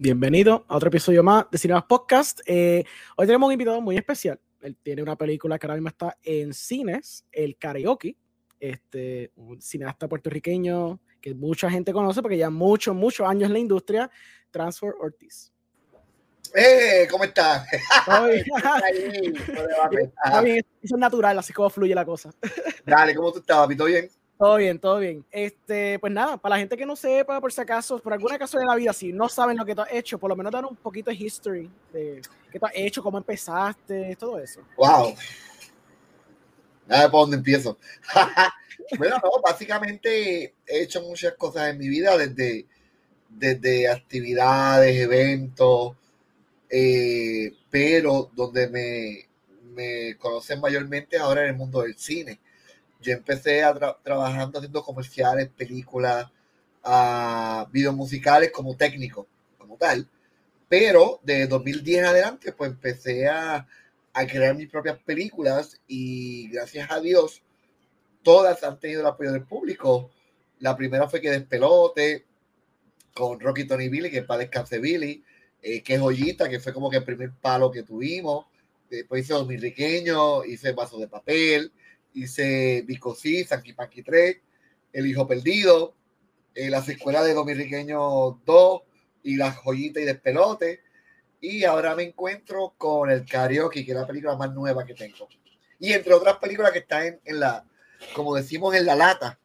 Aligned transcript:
Bienvenido 0.00 0.64
a 0.68 0.76
otro 0.76 0.90
episodio 0.90 1.24
más 1.24 1.50
de 1.50 1.58
Cinemas 1.58 1.82
Podcast. 1.82 2.38
Eh, 2.46 2.84
hoy 3.16 3.26
tenemos 3.26 3.48
un 3.48 3.52
invitado 3.52 3.80
muy 3.80 3.96
especial. 3.96 4.38
Él 4.60 4.76
tiene 4.80 5.02
una 5.02 5.16
película 5.16 5.58
que 5.58 5.66
ahora 5.66 5.74
mismo 5.74 5.88
está 5.88 6.16
en 6.22 6.54
cines, 6.54 7.24
El 7.32 7.58
Karaoke, 7.58 8.16
este, 8.60 9.32
un 9.34 9.60
cineasta 9.60 10.06
puertorriqueño 10.06 11.00
que 11.20 11.34
mucha 11.34 11.68
gente 11.68 11.92
conoce 11.92 12.22
porque 12.22 12.38
ya 12.38 12.48
muchos, 12.48 12.94
muchos 12.94 13.26
años 13.26 13.48
en 13.48 13.54
la 13.54 13.58
industria, 13.58 14.08
Transfer 14.52 14.92
Ortiz. 15.00 15.52
¡Eh! 16.54 17.08
¿Cómo 17.10 17.24
estás? 17.24 17.66
Eso 20.46 20.62
es 20.80 20.92
natural, 20.92 21.40
así 21.40 21.52
como 21.52 21.70
fluye 21.70 21.96
la 21.96 22.04
cosa. 22.04 22.30
Dale, 22.86 23.16
¿cómo 23.16 23.32
tú 23.32 23.40
estás, 23.40 23.66
¿Todo 23.76 23.88
bien? 23.88 24.08
Todo 24.38 24.56
bien, 24.56 24.78
todo 24.78 25.00
bien. 25.00 25.26
Este, 25.32 25.98
pues 25.98 26.12
nada, 26.12 26.36
para 26.36 26.54
la 26.54 26.60
gente 26.60 26.76
que 26.76 26.86
no 26.86 26.94
sepa, 26.94 27.40
por 27.40 27.52
si 27.52 27.60
acaso, 27.60 27.98
por 27.98 28.12
alguna 28.12 28.38
caso 28.38 28.56
de 28.56 28.64
la 28.64 28.76
vida, 28.76 28.92
si 28.92 29.12
no 29.12 29.28
saben 29.28 29.56
lo 29.56 29.64
que 29.64 29.74
tú 29.74 29.80
has 29.80 29.92
hecho, 29.92 30.16
por 30.16 30.30
lo 30.30 30.36
menos 30.36 30.52
dar 30.52 30.64
un 30.64 30.76
poquito 30.76 31.10
de 31.10 31.16
history 31.16 31.68
de 31.92 32.22
qué 32.52 32.60
tú 32.60 32.66
has 32.66 32.72
hecho, 32.76 33.02
cómo 33.02 33.18
empezaste, 33.18 34.14
todo 34.14 34.38
eso. 34.38 34.60
Wow. 34.76 35.16
Nada, 36.86 37.10
¿por 37.10 37.22
dónde 37.22 37.38
empiezo? 37.38 37.78
bueno, 38.98 39.16
no, 39.24 39.42
básicamente 39.44 40.54
he 40.64 40.82
hecho 40.82 41.02
muchas 41.02 41.34
cosas 41.34 41.70
en 41.70 41.78
mi 41.78 41.88
vida, 41.88 42.16
desde, 42.16 42.64
desde 43.28 43.88
actividades, 43.88 45.00
eventos, 45.00 45.96
eh, 46.70 47.54
pero 47.70 48.30
donde 48.34 48.68
me, 48.68 49.28
me 49.74 50.16
conocen 50.16 50.60
mayormente 50.60 51.18
ahora 51.18 51.42
en 51.42 51.48
el 51.48 51.56
mundo 51.56 51.82
del 51.82 51.98
cine 51.98 52.38
yo 53.00 53.12
empecé 53.12 53.62
a 53.62 53.74
trabajando 54.02 54.58
haciendo 54.58 54.82
comerciales, 54.82 55.48
películas, 55.48 56.30
uh, 56.84 57.70
videos 57.70 57.94
musicales 57.94 58.50
como 58.50 58.76
técnico, 58.76 59.26
como 59.58 59.76
tal. 59.76 60.08
Pero 60.68 61.20
de 61.22 61.46
2010 61.46 61.98
en 61.98 62.04
adelante, 62.04 62.52
pues 62.52 62.70
empecé 62.70 63.28
a, 63.28 63.66
crear 64.28 64.56
mis 64.56 64.68
propias 64.68 64.98
películas 64.98 65.80
y 65.86 66.48
gracias 66.50 66.90
a 66.90 66.98
Dios, 66.98 67.40
todas 68.24 68.64
han 68.64 68.80
tenido 68.80 69.02
el 69.02 69.06
apoyo 69.06 69.30
del 69.30 69.44
público. 69.44 70.10
La 70.58 70.76
primera 70.76 71.08
fue 71.08 71.20
que 71.20 71.30
Despelote, 71.30 72.26
con 73.14 73.38
Rocky 73.38 73.64
Tony 73.64 73.88
Billy, 73.88 74.10
que 74.10 74.18
es 74.18 74.24
para 74.24 74.40
descanse 74.40 74.80
Billy, 74.80 75.22
eh, 75.62 75.84
que 75.84 75.98
Joyita, 75.98 76.48
que 76.48 76.58
fue 76.58 76.72
como 76.72 76.90
que 76.90 76.96
el 76.96 77.04
primer 77.04 77.30
palo 77.40 77.70
que 77.70 77.84
tuvimos. 77.84 78.46
Después 78.90 79.22
hice 79.22 79.34
Dominriqueño, 79.34 80.44
hice 80.44 80.72
Vaso 80.72 80.98
de 80.98 81.06
Papel, 81.06 81.72
hice 82.22 82.82
Bicosí, 82.86 83.44
Sanky 83.44 83.72
Panky 83.72 84.02
3, 84.02 84.36
El 84.92 85.06
Hijo 85.06 85.26
Perdido, 85.26 85.94
eh, 86.54 86.70
las 86.70 86.88
escuelas 86.88 87.24
de 87.24 87.34
Dominiqueño 87.34 88.40
2 88.44 88.82
y 89.22 89.36
Las 89.36 89.56
Joyitas 89.62 90.02
y 90.02 90.06
Despelote. 90.06 90.80
Y 91.40 91.64
ahora 91.64 91.94
me 91.94 92.02
encuentro 92.02 92.74
con 92.76 93.10
el 93.10 93.24
Karaoke, 93.24 93.84
que 93.84 93.92
es 93.92 93.96
la 93.96 94.06
película 94.06 94.36
más 94.36 94.52
nueva 94.52 94.84
que 94.84 94.94
tengo. 94.94 95.28
Y 95.78 95.92
entre 95.92 96.14
otras 96.14 96.38
películas 96.38 96.72
que 96.72 96.80
están 96.80 97.20
en, 97.24 97.40
la, 97.40 97.64
como 98.14 98.34
decimos, 98.34 98.74
en 98.74 98.86
la 98.86 98.96
lata, 98.96 99.38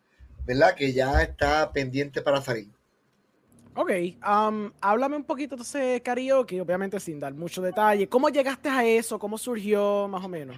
¿verdad? 0.46 0.74
Que 0.76 0.92
ya 0.92 1.22
está 1.22 1.72
pendiente 1.72 2.22
para 2.22 2.42
salir. 2.42 2.70
Ok, 3.76 3.92
um, 4.28 4.72
háblame 4.82 5.16
un 5.16 5.24
poquito 5.24 5.56
de 5.56 6.02
karaoke, 6.02 6.62
obviamente 6.62 7.00
sin 7.00 7.20
dar 7.20 7.34
mucho 7.34 7.62
detalle. 7.62 8.08
¿Cómo 8.08 8.30
llegaste 8.30 8.70
a 8.70 8.86
eso? 8.86 9.18
¿Cómo 9.18 9.38
surgió 9.38 10.08
más 10.08 10.24
o 10.24 10.30
menos? 10.30 10.58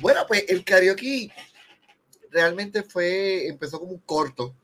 Bueno, 0.00 0.20
pues 0.26 0.44
el 0.48 0.64
karaoke 0.64 1.30
realmente 2.30 2.82
fue, 2.82 3.46
empezó 3.48 3.78
como 3.78 3.92
un 3.92 3.98
corto. 4.00 4.54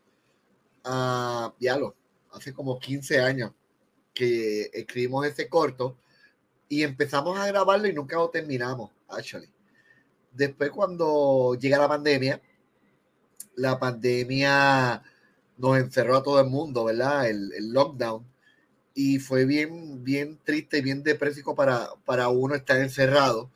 Uh, 0.84 1.53
ya 1.59 1.77
lo, 1.77 1.97
hace 2.33 2.53
como 2.53 2.78
15 2.78 3.20
años 3.20 3.53
que 4.14 4.70
escribimos 4.72 5.27
ese 5.27 5.48
corto 5.48 5.98
y 6.69 6.83
empezamos 6.83 7.39
a 7.39 7.47
grabarlo 7.47 7.89
y 7.89 7.92
nunca 7.92 8.17
lo 8.17 8.31
terminamos, 8.31 8.91
actually. 9.09 9.50
Después 10.33 10.70
cuando 10.70 11.56
llega 11.60 11.78
la 11.78 11.88
pandemia, 11.88 12.41
la 13.56 13.78
pandemia 13.78 15.03
nos 15.56 15.78
encerró 15.78 16.16
a 16.16 16.22
todo 16.22 16.41
el 16.41 16.48
mundo, 16.48 16.84
¿verdad? 16.84 17.28
El, 17.28 17.53
el 17.54 17.72
lockdown. 17.72 18.25
Y 18.94 19.19
fue 19.19 19.44
bien, 19.44 20.04
bien 20.04 20.38
triste 20.44 20.78
y 20.78 20.83
bien 20.83 21.03
depresivo 21.03 21.54
para, 21.54 21.88
para 22.04 22.28
uno 22.28 22.54
estar 22.54 22.78
encerrado 22.78 23.50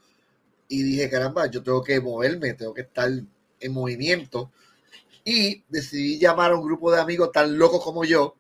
y 0.71 0.85
dije, 0.85 1.11
caramba, 1.11 1.47
yo 1.51 1.65
tengo 1.65 1.83
que 1.83 2.01
moverme, 2.01 2.55
tengo 2.55 2.73
que 2.73 2.83
estar 2.83 3.11
en 3.59 3.73
movimiento. 3.73 4.53
Y 5.25 5.65
decidí 5.69 6.21
llamar 6.21 6.53
a 6.53 6.55
un 6.55 6.65
grupo 6.65 6.93
de 6.93 7.01
amigos 7.01 7.33
tan 7.33 7.59
locos 7.59 7.83
como 7.83 8.05
yo 8.05 8.37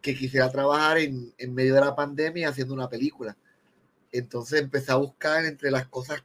que 0.00 0.16
quisiera 0.16 0.50
trabajar 0.50 0.96
en, 0.96 1.34
en 1.36 1.54
medio 1.54 1.74
de 1.74 1.82
la 1.82 1.94
pandemia 1.94 2.48
haciendo 2.48 2.72
una 2.72 2.88
película. 2.88 3.36
Entonces 4.10 4.62
empecé 4.62 4.92
a 4.92 4.96
buscar 4.96 5.44
entre 5.44 5.70
las 5.70 5.86
cosas 5.88 6.24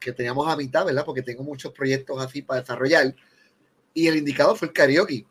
que 0.00 0.12
teníamos 0.12 0.48
a 0.48 0.56
mitad, 0.56 0.86
¿verdad? 0.86 1.04
Porque 1.04 1.20
tengo 1.20 1.42
muchos 1.42 1.70
proyectos 1.74 2.18
así 2.24 2.40
para 2.40 2.62
desarrollar. 2.62 3.14
Y 3.92 4.06
el 4.06 4.16
indicado 4.16 4.56
fue 4.56 4.68
el 4.68 4.74
karaoke. 4.74 5.26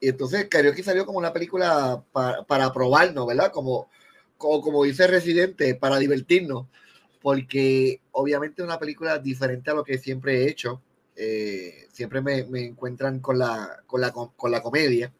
Y 0.00 0.08
entonces 0.08 0.40
el 0.40 0.48
karaoke 0.48 0.82
salió 0.82 1.04
como 1.04 1.18
una 1.18 1.34
película 1.34 2.02
para, 2.10 2.42
para 2.44 2.72
probarnos, 2.72 3.26
¿verdad? 3.26 3.52
Como, 3.52 3.90
como, 4.38 4.62
como 4.62 4.84
dice 4.84 5.06
Residente, 5.06 5.74
para 5.74 5.98
divertirnos 5.98 6.68
porque 7.20 8.00
obviamente 8.12 8.62
es 8.62 8.66
una 8.66 8.78
película 8.78 9.18
diferente 9.18 9.70
a 9.70 9.74
lo 9.74 9.84
que 9.84 9.98
siempre 9.98 10.42
he 10.42 10.48
hecho. 10.48 10.82
Eh, 11.16 11.88
siempre 11.92 12.20
me, 12.20 12.44
me, 12.44 12.64
encuentran 12.64 13.20
con 13.20 13.38
la, 13.38 13.82
con 13.86 14.00
la, 14.00 14.12
con 14.12 14.50
la 14.50 14.62
comedia. 14.62 15.12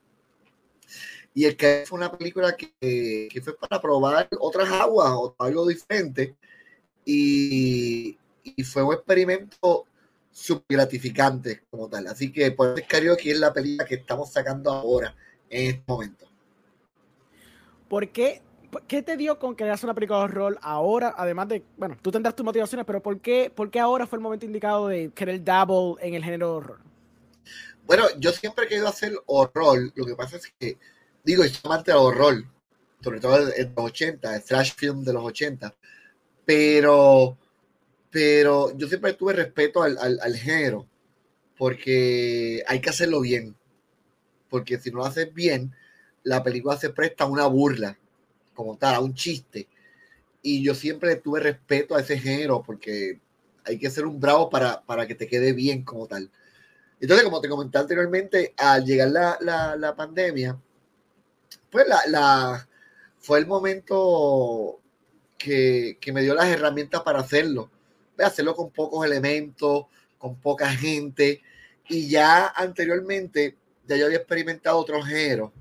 Y 1.34 1.44
el 1.44 1.56
que 1.56 1.84
fue 1.87 1.98
una 1.98 2.16
película 2.16 2.56
que, 2.56 3.28
que, 3.31 3.41
fue 3.42 3.56
para 3.56 3.81
probar 3.81 4.28
otras 4.41 4.70
aguas 4.70 5.10
o 5.12 5.34
algo 5.38 5.66
diferente. 5.66 6.37
Y, 7.04 8.16
y 8.42 8.62
fue 8.64 8.82
un 8.82 8.94
experimento 8.94 9.87
súper 10.31 10.76
gratificante 10.76 11.62
como 11.70 11.88
tal. 11.88 12.06
Así 12.06 12.32
que 12.32 12.53
por 12.53 12.78
eso 12.78 13.16
que 13.16 13.31
es 13.31 13.38
la 13.38 13.53
película 13.53 13.87
que 13.87 13.97
estamos 13.97 14.32
sacando 14.32 14.70
ahora, 14.70 15.14
en 15.50 15.70
este 15.70 15.84
momento. 15.87 16.26
¿Por 17.88 18.10
qué 18.10 18.42
¿Qué 18.86 19.02
te 19.02 19.16
dio 19.16 19.38
con 19.38 19.56
hagas 19.58 19.82
una 19.82 19.94
película 19.94 20.18
de 20.18 20.24
horror 20.24 20.58
ahora? 20.60 21.14
Además 21.16 21.48
de, 21.48 21.64
bueno, 21.76 21.96
tú 22.02 22.10
tendrás 22.10 22.36
tus 22.36 22.44
motivaciones, 22.44 22.84
pero 22.84 23.02
¿por 23.02 23.20
qué, 23.20 23.50
por 23.54 23.70
qué 23.70 23.80
ahora 23.80 24.06
fue 24.06 24.18
el 24.18 24.22
momento 24.22 24.44
indicado 24.44 24.88
de 24.88 25.10
querer 25.14 25.42
double 25.42 25.94
en 26.06 26.14
el 26.14 26.22
género 26.22 26.48
de 26.48 26.56
horror? 26.56 26.80
Bueno, 27.86 28.04
yo 28.18 28.30
siempre 28.32 28.66
he 28.66 28.68
querido 28.68 28.88
hacer 28.88 29.14
horror. 29.26 29.90
Lo 29.94 30.04
que 30.04 30.14
pasa 30.14 30.36
es 30.36 30.52
que, 30.58 30.76
digo, 31.24 31.42
soy 31.44 31.60
amante 31.64 31.92
del 31.92 32.00
horror, 32.00 32.44
sobre 33.02 33.20
todo 33.20 33.38
en 33.54 33.72
los 33.74 33.84
80, 33.86 34.36
el 34.36 34.42
slash 34.42 34.74
film 34.74 35.02
de 35.02 35.12
los 35.14 35.24
80. 35.24 35.74
Pero, 36.44 37.38
pero 38.10 38.76
yo 38.76 38.86
siempre 38.86 39.14
tuve 39.14 39.32
respeto 39.32 39.82
al, 39.82 39.96
al, 39.96 40.20
al 40.20 40.36
género, 40.36 40.86
porque 41.56 42.62
hay 42.66 42.80
que 42.82 42.90
hacerlo 42.90 43.22
bien. 43.22 43.56
Porque 44.50 44.78
si 44.78 44.90
no 44.90 44.98
lo 44.98 45.06
haces 45.06 45.32
bien, 45.32 45.74
la 46.22 46.42
película 46.42 46.76
se 46.76 46.90
presta 46.90 47.24
a 47.24 47.28
una 47.28 47.46
burla 47.46 47.98
como 48.58 48.76
tal, 48.76 48.96
a 48.96 49.00
un 49.00 49.14
chiste. 49.14 49.69
Y 50.42 50.64
yo 50.64 50.74
siempre 50.74 51.14
tuve 51.14 51.38
respeto 51.38 51.94
a 51.94 52.00
ese 52.00 52.19
género 52.19 52.60
porque 52.60 53.20
hay 53.64 53.78
que 53.78 53.88
ser 53.88 54.04
un 54.04 54.19
bravo 54.19 54.50
para, 54.50 54.82
para 54.82 55.06
que 55.06 55.14
te 55.14 55.28
quede 55.28 55.52
bien 55.52 55.84
como 55.84 56.08
tal. 56.08 56.28
Entonces, 57.00 57.24
como 57.24 57.41
te 57.41 57.48
comenté 57.48 57.78
anteriormente, 57.78 58.54
al 58.56 58.84
llegar 58.84 59.10
la, 59.10 59.38
la, 59.41 59.76
la 59.76 59.94
pandemia, 59.94 60.60
pues 61.70 61.86
la, 62.08 62.69
fue 63.19 63.38
el 63.38 63.46
momento 63.46 64.80
que, 65.36 65.96
que, 66.00 66.12
me 66.12 66.22
dio 66.22 66.34
las 66.34 66.48
herramientas 66.48 67.02
para 67.02 67.20
hacerlo. 67.20 67.70
Hacerlo 68.19 68.56
con 68.56 68.72
pocos 68.72 69.06
elementos, 69.06 69.84
con 70.19 70.34
poca 70.40 70.69
gente. 70.69 71.42
Y 71.88 72.08
ya 72.10 72.48
anteriormente, 72.48 73.56
ya 73.86 73.96
yo 73.96 74.06
había 74.06 74.19
experimentado 74.19 74.78
otros 74.78 75.06
géneros 75.06 75.52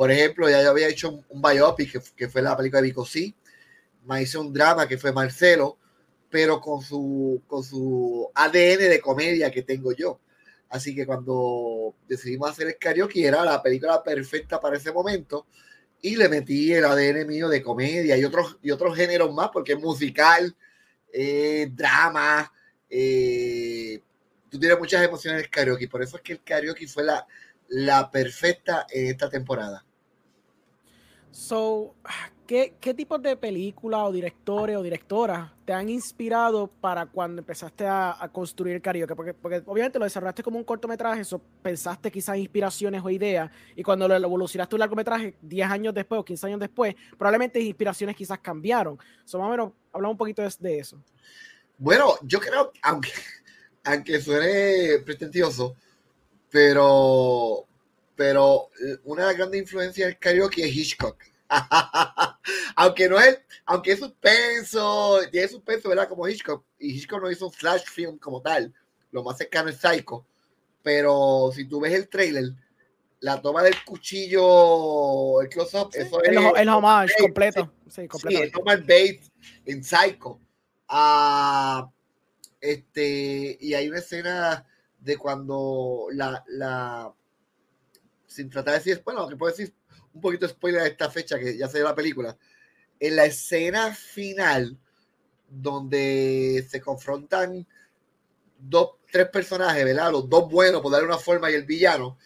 por 0.00 0.10
ejemplo, 0.10 0.48
ya 0.48 0.62
yo 0.62 0.70
había 0.70 0.88
hecho 0.88 1.22
un, 1.28 1.42
biopic 1.42 2.14
que, 2.16 2.26
fue 2.26 2.40
la 2.40 2.56
película 2.56 2.80
de 2.80 2.88
Vico 2.88 3.04
C. 3.04 3.34
Me 4.06 4.22
hice 4.22 4.38
un 4.38 4.50
drama 4.50 4.88
que 4.88 4.96
fue 4.96 5.12
Marcelo, 5.12 5.76
pero 6.30 6.58
con 6.58 6.80
su, 6.80 7.42
con 7.46 7.62
su 7.62 8.30
ADN 8.34 8.78
de 8.78 8.98
comedia 8.98 9.50
que 9.50 9.60
tengo 9.60 9.92
yo. 9.92 10.18
Así 10.70 10.94
que 10.94 11.04
cuando 11.04 11.94
decidimos 12.08 12.48
hacer 12.48 12.68
el 12.68 12.78
karaoke 12.78 13.26
era 13.26 13.44
la 13.44 13.62
película 13.62 14.02
perfecta 14.02 14.58
para 14.58 14.78
ese 14.78 14.90
momento 14.90 15.46
y 16.00 16.16
le 16.16 16.30
metí 16.30 16.72
el 16.72 16.86
ADN 16.86 17.26
mío 17.26 17.50
de 17.50 17.62
comedia 17.62 18.16
y 18.16 18.24
otros, 18.24 18.56
y 18.62 18.70
otros 18.70 18.96
géneros 18.96 19.34
más 19.34 19.50
porque 19.52 19.74
es 19.74 19.78
musical, 19.78 20.56
eh, 21.12 21.68
drama, 21.74 22.50
eh, 22.88 24.00
tú 24.48 24.58
tienes 24.58 24.78
muchas 24.78 25.04
emociones 25.04 25.40
en 25.40 25.44
el 25.44 25.50
karaoke. 25.50 25.88
Por 25.88 26.02
eso 26.02 26.16
es 26.16 26.22
que 26.22 26.32
el 26.32 26.42
karaoke 26.42 26.88
fue 26.88 27.04
la, 27.04 27.26
la 27.68 28.10
perfecta 28.10 28.86
en 28.90 29.08
esta 29.08 29.28
temporada. 29.28 29.84
So, 31.32 31.94
¿qué, 32.46 32.74
¿qué 32.80 32.92
tipos 32.92 33.22
de 33.22 33.36
películas 33.36 34.00
o 34.04 34.12
directores 34.12 34.76
o 34.76 34.82
directoras 34.82 35.52
te 35.64 35.72
han 35.72 35.88
inspirado 35.88 36.66
para 36.66 37.06
cuando 37.06 37.40
empezaste 37.40 37.86
a, 37.86 38.28
construir 38.32 38.82
el? 38.84 39.06
Porque, 39.14 39.34
porque, 39.34 39.62
obviamente 39.66 40.00
lo 40.00 40.04
desarrollaste 40.04 40.42
como 40.42 40.58
un 40.58 40.64
cortometraje, 40.64 41.20
eso 41.20 41.40
pensaste 41.62 42.10
quizás 42.10 42.36
inspiraciones 42.36 43.02
o 43.04 43.10
ideas, 43.10 43.50
y 43.76 43.82
cuando 43.84 44.08
lo 44.08 44.16
evolucionaste 44.16 44.74
un 44.74 44.80
largometraje 44.80 45.36
10 45.40 45.70
años 45.70 45.94
después 45.94 46.20
o 46.20 46.24
15 46.24 46.46
años 46.48 46.60
después, 46.60 46.96
probablemente 47.16 47.60
inspiraciones 47.60 48.16
quizás 48.16 48.40
cambiaron. 48.40 48.98
So, 49.24 49.38
más 49.38 49.46
o 49.46 49.50
menos, 49.50 49.72
hablamos 49.92 50.14
un 50.14 50.18
poquito 50.18 50.42
de, 50.42 50.78
eso. 50.78 51.00
Bueno, 51.78 52.14
yo 52.22 52.40
creo, 52.40 52.72
aunque, 52.82 53.10
aunque 53.84 54.20
suene 54.20 54.98
pretencioso, 55.04 55.76
pero, 56.50 57.68
pero 58.20 58.68
una 59.04 59.22
de 59.22 59.28
las 59.28 59.36
grandes 59.38 59.62
influencias 59.62 60.08
del 60.08 60.18
karaoke 60.18 60.62
es 60.62 60.76
Hitchcock. 60.76 61.16
aunque 62.76 63.08
no 63.08 63.18
es, 63.18 63.40
aunque 63.64 63.92
es 63.92 63.98
suspenso, 63.98 65.20
tiene 65.32 65.48
suspenso, 65.48 65.88
¿verdad? 65.88 66.06
Como 66.06 66.28
Hitchcock, 66.28 66.62
y 66.78 66.90
Hitchcock 66.90 67.22
no 67.22 67.30
hizo 67.30 67.46
un 67.46 67.52
flash 67.54 67.84
film 67.86 68.18
como 68.18 68.42
tal, 68.42 68.74
lo 69.10 69.22
más 69.24 69.38
cercano 69.38 69.70
es 69.70 69.78
Psycho, 69.78 70.26
pero 70.82 71.50
si 71.54 71.64
tú 71.64 71.80
ves 71.80 71.94
el 71.94 72.10
trailer, 72.10 72.52
la 73.20 73.40
toma 73.40 73.62
del 73.62 73.82
cuchillo, 73.86 75.40
el 75.40 75.48
close-up, 75.48 75.88
eso 75.94 76.22
el, 76.22 76.36
es... 76.36 76.44
El 76.56 76.68
homage 76.68 77.14
completo. 77.18 77.72
Sí, 77.88 78.06
completo. 78.06 78.36
Sí, 78.36 78.44
el 78.44 78.52
Norman 78.52 78.80
Bates 78.80 79.32
en 79.64 79.82
Psycho. 79.82 80.38
Ah, 80.88 81.90
este, 82.60 83.56
y 83.58 83.72
hay 83.72 83.88
una 83.88 84.00
escena 84.00 84.66
de 84.98 85.16
cuando 85.16 86.08
la, 86.12 86.44
la 86.48 87.14
sin 88.30 88.48
tratar 88.48 88.74
de 88.74 88.78
decir, 88.78 89.02
bueno, 89.04 89.28
que 89.28 89.36
puedo 89.36 89.52
decir 89.52 89.74
un 90.14 90.20
poquito 90.20 90.46
de 90.46 90.52
spoiler 90.52 90.82
de 90.82 90.88
esta 90.88 91.10
fecha 91.10 91.38
que 91.38 91.56
ya 91.56 91.68
se 91.68 91.78
dio 91.78 91.86
la 91.86 91.94
película, 91.94 92.36
en 92.98 93.16
la 93.16 93.24
escena 93.24 93.92
final 93.92 94.78
donde 95.48 96.64
se 96.70 96.80
confrontan 96.80 97.66
dos, 98.56 98.90
tres 99.10 99.28
personajes, 99.30 99.84
¿verdad? 99.84 100.12
Los 100.12 100.28
dos 100.28 100.48
buenos, 100.48 100.80
por 100.80 100.92
darle 100.92 101.08
una 101.08 101.18
forma, 101.18 101.50
y 101.50 101.54
el 101.54 101.64
villano, 101.64 102.18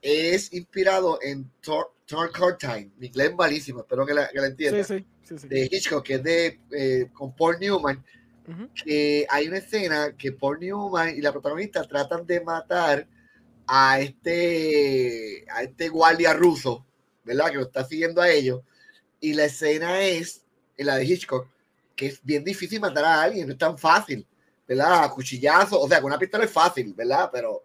es 0.00 0.52
inspirado 0.52 1.18
en 1.20 1.50
Turn 1.60 2.30
Card 2.32 2.58
Time. 2.58 2.90
Mi 2.98 3.08
inglés 3.08 3.34
malísimo, 3.34 3.80
espero 3.80 4.06
que 4.06 4.14
la, 4.14 4.28
que 4.28 4.38
entienda. 4.38 4.84
Sí, 4.84 5.04
sí, 5.24 5.48
de 5.48 5.68
Hitchcock, 5.70 6.04
que 6.04 6.14
es 6.14 6.22
de, 6.22 6.60
eh, 6.70 7.10
con 7.12 7.34
Paul 7.34 7.58
Newman, 7.58 8.04
que 8.76 9.26
hay 9.28 9.48
una 9.48 9.58
escena 9.58 10.14
que 10.16 10.30
Paul 10.30 10.60
Newman 10.60 11.16
y 11.16 11.20
la 11.20 11.32
protagonista 11.32 11.82
tratan 11.82 12.24
de 12.24 12.40
matar 12.42 13.08
a 13.66 14.00
este, 14.00 15.44
a 15.50 15.62
este 15.62 15.88
guardia 15.88 16.32
ruso 16.32 16.86
¿verdad? 17.26 17.50
Que 17.50 17.56
lo 17.56 17.62
está 17.64 17.84
siguiendo 17.84 18.22
a 18.22 18.30
ellos. 18.30 18.62
Y 19.20 19.34
la 19.34 19.44
escena 19.44 20.00
es, 20.00 20.42
en 20.76 20.86
la 20.86 20.96
de 20.96 21.04
Hitchcock, 21.04 21.48
que 21.96 22.06
es 22.06 22.20
bien 22.22 22.44
difícil 22.44 22.80
matar 22.80 23.04
a 23.04 23.22
alguien, 23.22 23.46
no 23.46 23.52
es 23.52 23.58
tan 23.58 23.76
fácil, 23.76 24.24
¿verdad? 24.66 25.04
A 25.04 25.10
cuchillazo, 25.10 25.80
o 25.80 25.88
sea, 25.88 26.00
con 26.00 26.10
una 26.10 26.18
pistola 26.18 26.44
es 26.44 26.50
fácil, 26.50 26.94
¿verdad? 26.94 27.28
Pero, 27.32 27.64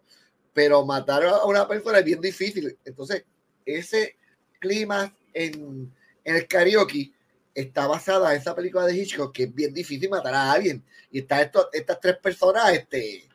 pero 0.52 0.84
matar 0.84 1.24
a 1.24 1.44
una 1.44 1.66
persona 1.68 2.00
es 2.00 2.04
bien 2.04 2.20
difícil. 2.20 2.76
Entonces, 2.84 3.24
ese 3.64 4.16
clima 4.58 5.14
en, 5.32 5.92
el 6.24 6.46
karaoke 6.48 7.12
está 7.54 7.86
basada 7.86 8.34
en 8.34 8.40
esa 8.40 8.54
película 8.54 8.86
de 8.86 8.96
Hitchcock, 8.96 9.32
que 9.32 9.44
es 9.44 9.54
bien 9.54 9.72
difícil 9.72 10.10
matar 10.10 10.34
a 10.34 10.50
alguien. 10.50 10.82
Y 11.10 11.20
está 11.20 11.40
esto, 11.40 11.68
estas 11.72 12.00
tres 12.00 12.16
personas 12.16 12.72
este, 12.72 13.28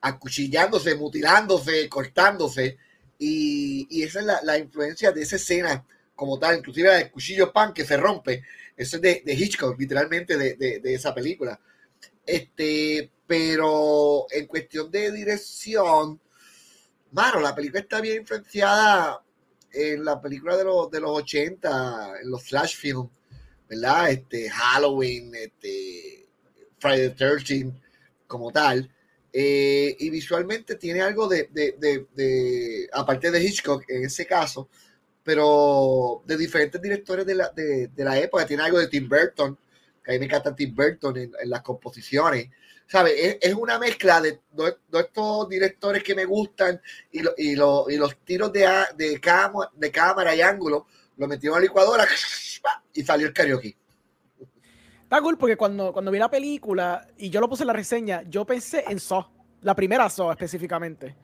acuchillándose, 0.00 0.94
mutilándose, 0.94 1.88
cortándose 1.88 2.78
y, 3.18 4.02
esa 4.02 4.20
es 4.20 4.26
la, 4.42 4.58
influencia 4.58 5.12
de 5.12 5.22
esa 5.22 5.36
escena 5.36 5.84
como 6.14 6.38
tal, 6.38 6.58
inclusive 6.58 7.02
el 7.02 7.10
cuchillo 7.10 7.52
pan 7.52 7.74
que 7.74 7.84
se 7.84 7.96
rompe. 7.98 8.42
Eso 8.76 8.96
es 8.96 9.02
de, 9.02 9.22
Hitchcock, 9.26 9.78
literalmente 9.78 10.38
de, 10.38 10.80
esa 10.84 11.14
película. 11.14 11.60
Este, 12.24 13.10
pero 13.26 14.26
en 14.30 14.46
cuestión 14.46 14.90
de 14.90 15.12
dirección, 15.12 16.20
mano, 17.12 17.40
la 17.40 17.54
película 17.54 17.80
está 17.80 18.00
bien 18.00 18.22
influenciada 18.22 19.22
en 19.72 20.04
la 20.04 20.20
película 20.20 20.56
de 20.56 20.64
los, 20.64 20.90
de 20.90 21.00
los 21.00 21.10
80, 21.10 22.20
en 22.22 22.30
los 22.30 22.42
flash 22.42 22.76
films, 22.76 23.10
¿verdad? 23.68 24.10
Este, 24.10 24.48
Halloween, 24.48 25.34
este, 25.34 26.26
Friday 26.78 27.10
the 27.10 27.14
13 27.14 27.72
como 28.26 28.50
tal. 28.50 28.90
Eh, 29.32 29.96
y 30.00 30.10
visualmente 30.10 30.74
tiene 30.74 31.02
algo 31.02 31.28
de, 31.28 31.48
de, 31.52 32.06
de, 32.12 32.88
aparte 32.92 33.30
de 33.30 33.42
Hitchcock 33.42 33.84
en 33.88 34.04
ese 34.04 34.26
caso, 34.26 34.68
pero 35.22 36.22
de 36.26 36.36
diferentes 36.36 36.82
directores 36.82 37.24
de 37.24 37.34
la, 37.36 37.52
la 37.96 38.18
época. 38.18 38.46
Tiene 38.46 38.64
algo 38.64 38.78
de 38.78 38.88
Tim 38.88 39.08
Burton, 39.08 39.56
que 40.02 40.10
a 40.10 40.14
mí 40.14 40.18
me 40.18 40.24
encanta 40.26 40.54
Tim 40.54 40.74
Burton 40.74 41.16
en, 41.16 41.32
las 41.44 41.62
composiciones. 41.62 42.48
¿Sabe? 42.86 43.38
Es, 43.40 43.54
una 43.54 43.78
mezcla 43.78 44.20
de, 44.20 44.40
estos 44.92 45.48
directores 45.48 46.02
que 46.02 46.16
me 46.16 46.24
gustan 46.24 46.80
y, 47.12 47.20
y, 47.20 47.52
y 47.52 47.54
los 47.54 48.16
tiros 48.24 48.52
de, 48.52 48.68
de, 48.96 49.20
de 49.76 49.90
cámara 49.92 50.34
y 50.34 50.40
ángulo, 50.40 50.86
lo 51.16 51.28
metieron 51.28 51.58
a 51.58 51.60
la 51.60 51.66
licuadora 51.66 52.04
y 52.94 53.02
salió 53.04 53.28
el 53.28 53.32
karaoke. 53.32 53.76
Está 55.10 55.22
cool 55.22 55.36
porque 55.36 55.56
cuando, 55.56 55.92
cuando 55.92 56.12
vi 56.12 56.20
la 56.20 56.30
película 56.30 57.04
y 57.18 57.30
yo 57.30 57.40
lo 57.40 57.48
puse 57.48 57.64
en 57.64 57.66
la 57.66 57.72
reseña, 57.72 58.22
yo 58.30 58.44
pensé 58.44 58.84
en 58.86 59.00
Saw, 59.00 59.26
la 59.60 59.74
primera 59.74 60.08
Saw 60.08 60.30
específicamente. 60.30 61.16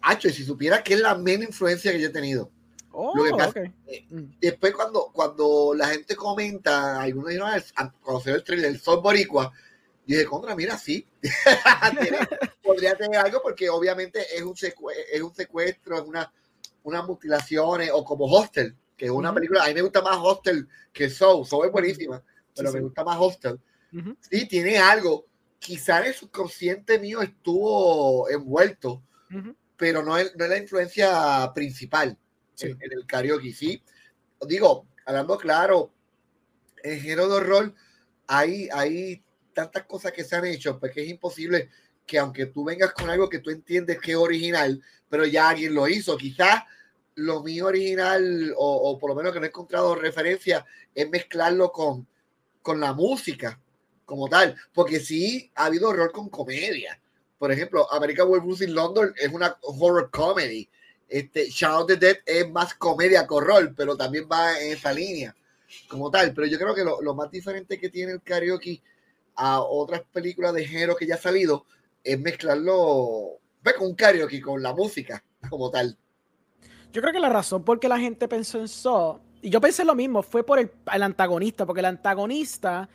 Hacho, 0.00 0.28
y 0.28 0.32
si 0.32 0.44
supiera 0.44 0.80
que 0.80 0.94
es 0.94 1.00
la 1.00 1.16
menos 1.16 1.48
influencia 1.48 1.90
que 1.90 2.00
yo 2.00 2.06
he 2.06 2.12
tenido. 2.12 2.52
Oh, 2.92 3.12
lo 3.16 3.52
que 3.52 3.72
eh, 3.88 4.06
mm. 4.08 4.38
Después, 4.40 4.74
cuando, 4.74 5.10
cuando 5.12 5.72
la 5.74 5.88
gente 5.88 6.14
comenta, 6.14 7.00
algunos 7.00 7.30
dijeron, 7.30 7.50
ah, 7.74 7.92
cuando 8.00 8.22
se 8.22 8.30
el 8.30 8.44
trailer, 8.44 8.70
el 8.70 8.80
Saw 8.80 9.02
Boricua, 9.02 9.52
yo 10.06 10.16
dije, 10.16 10.26
contra, 10.26 10.54
mira, 10.54 10.78
sí. 10.78 11.04
Podría 12.62 12.94
tener 12.94 13.18
algo 13.18 13.42
porque 13.42 13.68
obviamente 13.68 14.24
es 14.36 14.42
un, 14.42 14.54
es 15.12 15.20
un 15.20 15.34
secuestro, 15.34 15.96
es 15.96 16.02
una, 16.02 16.32
unas 16.84 17.04
mutilaciones, 17.08 17.90
o 17.92 18.04
como 18.04 18.26
Hostel, 18.26 18.76
que 18.96 19.06
es 19.06 19.10
una 19.10 19.34
película, 19.34 19.64
a 19.64 19.66
mí 19.66 19.74
me 19.74 19.82
gusta 19.82 20.00
más 20.00 20.16
Hostel 20.16 20.68
que 20.92 21.10
Saw. 21.10 21.44
Saw 21.44 21.64
es 21.64 21.72
buenísima 21.72 22.22
pero 22.60 22.72
me 22.72 22.80
gusta 22.80 23.04
más 23.04 23.16
Hostel. 23.18 23.58
Sí, 24.30 24.46
tiene 24.46 24.78
algo. 24.78 25.26
Quizá 25.58 26.06
el 26.06 26.14
subconsciente 26.14 26.98
mío 26.98 27.20
estuvo 27.22 28.28
envuelto, 28.28 29.02
pero 29.76 30.02
no 30.02 30.16
es, 30.16 30.34
no 30.36 30.44
es, 30.44 30.50
la 30.50 30.58
influencia 30.58 31.52
principal 31.54 32.16
en, 32.60 32.78
el 32.80 33.06
karaoke. 33.06 33.52
Sí, 33.52 33.82
digo, 34.46 34.86
hablando 35.04 35.36
claro, 35.38 35.92
en 36.82 37.00
género 37.00 37.28
de 37.28 37.34
horror 37.34 37.74
hay, 38.26 38.68
hay 38.72 39.22
tantas 39.52 39.84
cosas 39.84 40.12
que 40.12 40.24
se 40.24 40.36
han 40.36 40.46
hecho, 40.46 40.78
porque 40.78 41.02
es 41.02 41.08
imposible 41.08 41.68
que 42.06 42.18
aunque 42.18 42.46
tú 42.46 42.64
vengas 42.64 42.92
con 42.92 43.10
algo 43.10 43.28
que 43.28 43.40
tú 43.40 43.50
entiendes 43.50 43.98
que 44.00 44.12
es 44.12 44.16
original, 44.16 44.82
pero 45.08 45.26
ya 45.26 45.48
alguien 45.48 45.74
lo 45.74 45.86
hizo, 45.88 46.16
quizás 46.16 46.62
lo 47.16 47.42
mío 47.42 47.66
original, 47.66 48.54
o, 48.56 48.90
o, 48.90 48.98
por 48.98 49.10
lo 49.10 49.16
menos 49.16 49.32
que 49.32 49.40
no 49.40 49.44
he 49.44 49.48
encontrado 49.48 49.94
referencia, 49.94 50.64
es 50.94 51.08
mezclarlo 51.10 51.70
con, 51.70 52.08
con 52.62 52.80
la 52.80 52.92
música 52.92 53.60
como 54.04 54.28
tal, 54.28 54.56
porque 54.74 54.98
sí 54.98 55.50
ha 55.54 55.66
habido 55.66 55.88
horror 55.88 56.10
con 56.12 56.28
comedia. 56.28 57.00
Por 57.38 57.52
ejemplo, 57.52 57.90
American 57.92 58.28
Werewolf 58.28 58.60
in 58.62 58.74
London 58.74 59.14
es 59.16 59.32
una 59.32 59.56
horror 59.62 60.10
comedy. 60.10 60.68
Este, 61.08 61.48
Shaun 61.48 61.82
of 61.82 61.86
the 61.86 61.96
Dead 61.96 62.16
es 62.26 62.50
más 62.50 62.74
comedia 62.74 63.26
que 63.26 63.34
horror, 63.34 63.72
pero 63.76 63.96
también 63.96 64.28
va 64.30 64.60
en 64.60 64.72
esa 64.72 64.92
línea 64.92 65.34
como 65.88 66.10
tal. 66.10 66.34
Pero 66.34 66.46
yo 66.46 66.58
creo 66.58 66.74
que 66.74 66.84
lo, 66.84 67.14
más 67.14 67.30
diferente 67.30 67.78
que 67.78 67.88
tiene 67.88 68.12
el 68.12 68.22
karaoke 68.22 68.82
a 69.36 69.62
otras 69.62 70.02
películas 70.12 70.54
de 70.54 70.66
género 70.66 70.96
que 70.96 71.06
ya 71.06 71.14
ha 71.14 71.18
salido 71.18 71.64
es 72.02 72.18
mezclarlo 72.18 73.38
ve, 73.62 73.74
con 73.74 73.88
un 73.88 73.94
karaoke, 73.94 74.40
con 74.40 74.62
la 74.62 74.74
música 74.74 75.22
como 75.48 75.70
tal. 75.70 75.96
Yo 76.92 77.00
creo 77.00 77.12
que 77.12 77.20
la 77.20 77.28
razón 77.28 77.64
por 77.64 77.78
qué 77.78 77.88
la 77.88 77.98
gente 77.98 78.26
pensó 78.26 78.58
en 78.58 78.68
Saw 78.68 79.20
y 79.42 79.50
yo 79.50 79.60
pensé 79.60 79.84
lo 79.84 79.94
mismo, 79.94 80.22
fue 80.22 80.44
por 80.44 80.58
el, 80.58 80.70
antagonista, 80.86 81.64
porque 81.66 81.80
el 81.80 81.86
antagonista 81.86 82.88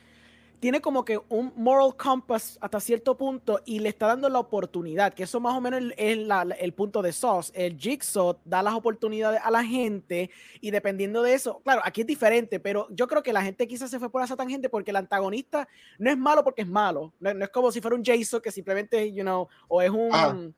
tiene 0.60 0.80
como 0.80 1.04
que 1.04 1.20
un 1.28 1.52
moral 1.56 1.96
compass 1.96 2.56
hasta 2.60 2.80
cierto 2.80 3.16
punto 3.16 3.60
y 3.66 3.78
le 3.80 3.90
está 3.90 4.06
dando 4.06 4.28
la 4.28 4.38
oportunidad, 4.38 5.12
que 5.12 5.24
eso 5.24 5.38
más 5.38 5.54
o 5.54 5.60
menos 5.60 5.92
es 5.96 6.18
el 6.58 6.72
punto 6.72 7.02
de 7.02 7.12
SOS. 7.12 7.52
El 7.54 7.78
Jigsaw 7.78 8.38
da 8.44 8.62
las 8.62 8.74
oportunidades 8.74 9.40
a 9.44 9.50
la 9.50 9.62
gente 9.64 10.30
y 10.60 10.70
dependiendo 10.70 11.22
de 11.22 11.34
eso, 11.34 11.60
claro, 11.62 11.82
aquí 11.84 12.00
es 12.02 12.06
diferente, 12.06 12.58
pero 12.58 12.86
yo 12.90 13.06
creo 13.06 13.22
que 13.22 13.32
la 13.32 13.42
gente 13.42 13.66
quizás 13.68 13.90
se 13.90 13.98
fue 13.98 14.10
por 14.10 14.22
esa 14.22 14.36
tangente 14.36 14.70
porque 14.70 14.92
el 14.92 14.96
antagonista 14.96 15.68
no 15.98 16.10
es 16.10 16.16
malo 16.16 16.42
porque 16.42 16.62
es 16.62 16.68
malo, 16.68 17.12
no, 17.20 17.30
es 17.30 17.50
como 17.50 17.70
si 17.70 17.80
fuera 17.80 17.96
un 17.96 18.04
Jason 18.04 18.40
que 18.40 18.50
simplemente, 18.50 19.12
you 19.12 19.22
know, 19.22 19.48
o 19.68 19.82
es 19.82 19.90
un 19.90 20.54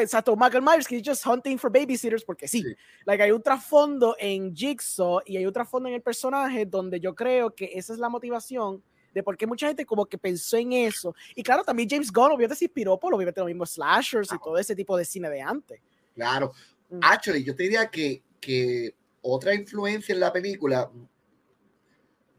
exacto, 0.00 0.36
Michael 0.36 0.62
Myers, 0.62 0.86
que 0.86 0.96
es 0.96 1.02
just 1.04 1.26
hunting 1.26 1.58
for 1.58 1.70
babysitters, 1.70 2.24
porque 2.24 2.46
sí, 2.46 2.64
Like, 3.06 3.22
hay 3.22 3.30
un 3.30 3.42
trasfondo 3.42 4.14
en 4.18 4.54
Jigsaw 4.54 5.20
y 5.24 5.36
hay 5.36 5.46
un 5.46 5.52
trasfondo 5.52 5.88
en 5.88 5.94
el 5.94 6.02
personaje 6.02 6.66
donde 6.66 7.00
yo 7.00 7.14
creo 7.14 7.54
que 7.54 7.70
esa 7.74 7.92
es 7.94 7.98
la 7.98 8.08
motivación 8.08 8.82
de 9.14 9.22
por 9.22 9.36
qué 9.36 9.46
mucha 9.46 9.66
gente 9.66 9.84
como 9.84 10.06
que 10.06 10.18
pensó 10.18 10.56
en 10.56 10.72
eso. 10.72 11.14
Y 11.34 11.42
claro, 11.42 11.64
también 11.64 11.88
James 11.88 12.12
Gunn 12.12 12.32
obviamente 12.32 12.56
se 12.56 12.66
inspiró 12.66 12.98
por 12.98 13.14
obviamente 13.14 13.40
los 13.40 13.48
mismos 13.48 13.70
slashers 13.70 14.32
y 14.32 14.38
todo 14.38 14.58
ese 14.58 14.76
tipo 14.76 14.96
de 14.96 15.04
cine 15.04 15.28
de 15.30 15.40
antes. 15.40 15.80
Claro. 16.14 16.52
Mm. 16.90 16.98
Actually, 17.02 17.44
yo 17.44 17.54
te 17.54 17.64
diría 17.64 17.88
que, 17.88 18.22
que 18.40 18.94
otra 19.22 19.54
influencia 19.54 20.12
en 20.12 20.20
la 20.20 20.32
película, 20.32 20.90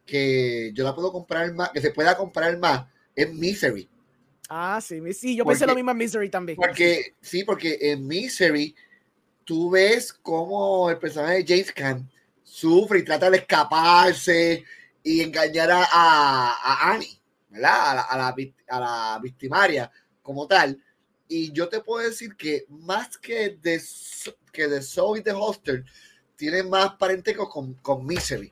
que 0.05 0.71
yo 0.73 0.83
la 0.83 0.95
puedo 0.95 1.11
comprar 1.11 1.53
más, 1.53 1.71
que 1.71 1.81
se 1.81 1.91
pueda 1.91 2.15
comprar 2.15 2.57
más, 2.57 2.85
es 3.15 3.33
Misery. 3.33 3.89
Ah, 4.53 4.81
sí, 4.81 4.99
sí, 5.13 5.37
yo 5.37 5.45
pensé 5.45 5.65
lo 5.65 5.73
mismo 5.73 5.91
en 5.91 5.97
Misery 5.97 6.29
también. 6.29 6.57
Porque, 6.57 7.15
sí, 7.21 7.45
porque 7.45 7.77
en 7.79 8.05
Misery 8.05 8.75
tú 9.45 9.69
ves 9.69 10.11
cómo 10.11 10.89
el 10.89 10.97
personaje 10.97 11.35
de 11.35 11.45
James 11.47 11.71
Caan 11.71 12.11
sufre 12.43 12.99
y 12.99 13.05
trata 13.05 13.29
de 13.29 13.37
escaparse 13.37 14.65
y 15.03 15.21
engañar 15.21 15.71
a, 15.71 15.85
a, 15.89 16.91
Annie, 16.91 17.17
¿verdad? 17.47 17.91
A 17.91 17.95
la, 17.95 18.01
a, 18.01 18.17
la, 18.17 18.35
a 18.67 18.79
la, 18.81 19.19
victimaria 19.23 19.89
como 20.21 20.45
tal. 20.47 20.83
Y 21.29 21.53
yo 21.53 21.69
te 21.69 21.79
puedo 21.79 22.05
decir 22.05 22.35
que 22.35 22.65
más 22.67 23.17
que 23.17 23.57
de, 23.61 23.81
que 24.51 24.67
de 24.67 24.81
Zoe 24.81 25.19
y 25.19 25.23
de 25.23 25.31
Hostel, 25.31 25.85
tiene 26.35 26.61
más 26.63 26.95
parentesco 26.95 27.47
con, 27.47 27.75
con 27.75 28.05
Misery. 28.05 28.51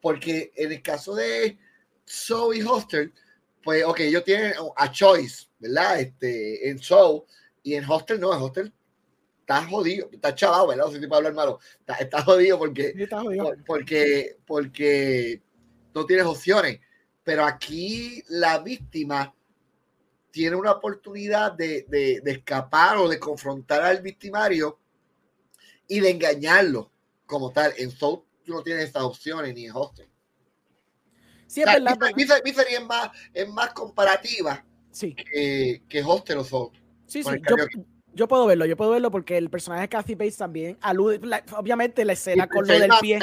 Porque 0.00 0.52
en 0.54 0.70
el 0.70 0.80
caso 0.80 1.16
de 1.16 1.58
Zoe 2.06 2.58
y 2.58 2.62
Hostel, 2.62 3.12
pues, 3.62 3.84
ok, 3.84 4.00
ellos 4.00 4.24
tienen 4.24 4.54
a 4.76 4.90
choice, 4.90 5.46
¿verdad? 5.58 6.00
Este, 6.00 6.68
en 6.68 6.78
Zoe 6.78 7.24
y 7.62 7.74
en 7.74 7.84
Hostel 7.88 8.20
no, 8.20 8.34
en 8.34 8.42
Hostel 8.42 8.72
está 9.40 9.66
jodido, 9.66 10.08
está 10.12 10.34
chavado, 10.34 10.68
¿verdad? 10.68 10.84
No 10.84 10.92
sé 10.92 11.00
si 11.00 11.06
puedo 11.08 11.18
hablar 11.18 11.34
malo. 11.34 11.58
Está, 11.98 12.22
jodido 12.22 12.56
porque, 12.58 13.08
porque, 13.66 14.36
porque 14.46 15.42
no 15.92 16.06
tienes 16.06 16.26
opciones. 16.26 16.80
Pero 17.24 17.44
aquí 17.44 18.22
la 18.28 18.58
víctima 18.60 19.34
tiene 20.30 20.54
una 20.54 20.72
oportunidad 20.72 21.52
de, 21.52 21.84
de, 21.88 22.20
de, 22.22 22.30
escapar 22.30 22.96
o 22.98 23.08
de 23.08 23.18
confrontar 23.18 23.82
al 23.82 24.00
victimario 24.00 24.78
y 25.88 25.98
de 25.98 26.10
engañarlo 26.10 26.92
como 27.26 27.52
tal. 27.52 27.74
En 27.76 27.90
Soul 27.90 28.22
tú 28.44 28.52
no 28.52 28.62
tienes 28.62 28.84
estas 28.84 29.02
opciones 29.02 29.52
ni 29.54 29.66
en 29.66 29.72
Hostel. 29.74 30.08
Sí, 31.50 31.62
es 31.62 31.66
verdad. 31.66 31.98
Mi, 32.14 32.24
serie 32.52 32.76
es 32.76 32.84
más, 32.84 33.10
es 33.34 33.48
más 33.48 33.72
comparativa 33.72 34.64
sí. 34.92 35.16
que, 35.16 35.82
que 35.88 36.00
Hostel 36.00 36.38
o 36.38 36.44
Soul. 36.44 36.70
Sí, 37.06 37.24
sí. 37.24 37.30
Yo, 37.48 37.56
yo 38.12 38.28
puedo 38.28 38.46
verlo, 38.46 38.66
yo 38.66 38.76
puedo 38.76 38.92
verlo 38.92 39.10
porque 39.10 39.36
el 39.36 39.50
personaje 39.50 39.82
de 39.82 39.88
Kathy 39.88 40.14
Bates 40.14 40.36
también 40.36 40.78
alude, 40.80 41.20
obviamente 41.56 42.04
la 42.04 42.12
escena 42.12 42.48
con 42.48 42.68
lo 42.68 42.78
del 42.78 42.88
pie. 43.00 43.18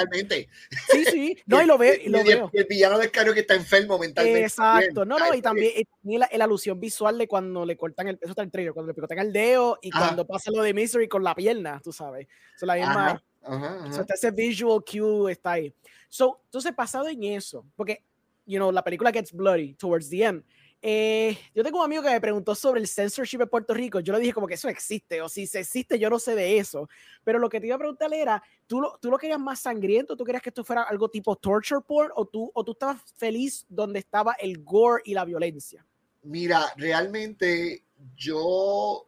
Sí, 0.92 1.06
sí, 1.06 1.38
no, 1.46 1.62
y 1.62 1.66
lo, 1.66 1.78
ve, 1.78 2.02
y 2.04 2.10
lo 2.10 2.22
veo. 2.22 2.50
El 2.52 2.66
villano 2.66 3.00
de 3.00 3.10
Cario 3.10 3.34
que 3.34 3.40
está 3.42 3.56
enfermo 3.56 3.98
mentalmente. 3.98 4.42
Exacto, 4.42 5.06
no, 5.06 5.18
no, 5.18 5.34
y 5.34 5.42
también 5.42 5.74
la, 6.04 6.30
la, 6.30 6.44
alusión 6.44 6.82
visual 6.82 7.18
de 7.18 7.30
cuando 7.30 7.66
le 7.66 7.78
cortan 7.78 8.10
el, 8.10 8.20
eso 8.22 8.32
está 8.32 8.44
en 8.44 8.52
trailer, 8.52 8.74
cuando 8.74 8.90
le 8.90 8.94
picotan 8.94 9.20
el 9.20 9.32
dedo 9.32 9.80
y 9.82 9.90
cuando 9.90 10.28
pasa 10.28 10.52
lo 10.52 10.64
de 10.64 10.74
Misery 10.74 11.08
con 11.08 11.24
la 11.24 11.34
pierna, 11.34 11.80
tú 11.82 11.94
sabes. 11.94 12.28
So, 12.58 12.66
la 12.66 12.76
misma, 12.76 13.24
ajá, 13.42 13.90
ese 14.14 14.32
visual 14.32 14.84
cue 14.84 15.32
está 15.32 15.54
ahí. 15.54 15.74
So, 16.10 16.42
entonces, 16.46 16.74
pasado 16.74 17.08
en 17.10 17.24
eso, 17.24 17.66
porque, 17.76 18.04
you 18.48 18.58
know, 18.58 18.72
la 18.72 18.84
película 18.84 19.12
gets 19.12 19.32
bloody 19.32 19.74
towards 19.76 20.10
the 20.10 20.24
end, 20.24 20.44
eh, 20.82 21.38
yo 21.56 21.64
tengo 21.64 21.80
un 21.80 21.86
amigo 21.86 22.04
que 22.04 22.10
me 22.10 22.22
preguntó 22.22 22.54
sobre 22.54 22.80
el 22.80 22.88
censorship 22.88 23.42
en 23.42 23.50
Puerto 23.50 23.74
Rico. 23.74 24.00
Yo 24.00 24.14
le 24.14 24.20
dije 24.20 24.34
como 24.34 24.48
que 24.48 24.54
eso 24.54 24.70
existe, 24.70 25.22
o 25.22 25.30
si 25.30 25.48
se 25.48 25.60
existe, 25.60 25.98
yo 25.98 26.10
no 26.10 26.20
sé 26.20 26.36
de 26.36 26.58
eso. 26.58 26.88
Pero 27.24 27.40
lo 27.40 27.50
que 27.50 27.60
te 27.60 27.68
iba 27.68 27.76
a 27.76 27.80
preguntar 27.80 28.14
era, 28.14 28.44
¿tú 28.68 28.82
lo, 28.82 28.98
tú 29.02 29.10
lo 29.10 29.18
querías 29.18 29.40
más 29.40 29.60
sangriento? 29.60 30.16
¿Tú 30.16 30.24
querías 30.24 30.42
que 30.42 30.50
esto 30.50 30.64
fuera 30.64 30.84
algo 30.84 31.10
tipo 31.10 31.36
torture 31.36 31.82
porn? 31.86 32.12
¿O 32.16 32.26
tú, 32.26 32.52
o 32.54 32.64
tú 32.64 32.74
estabas 32.74 33.02
feliz 33.18 33.66
donde 33.68 34.00
estaba 34.00 34.34
el 34.34 34.64
gore 34.64 35.02
y 35.06 35.14
la 35.14 35.26
violencia? 35.26 35.86
Mira, 36.24 36.62
realmente 36.76 37.84
yo 38.16 39.08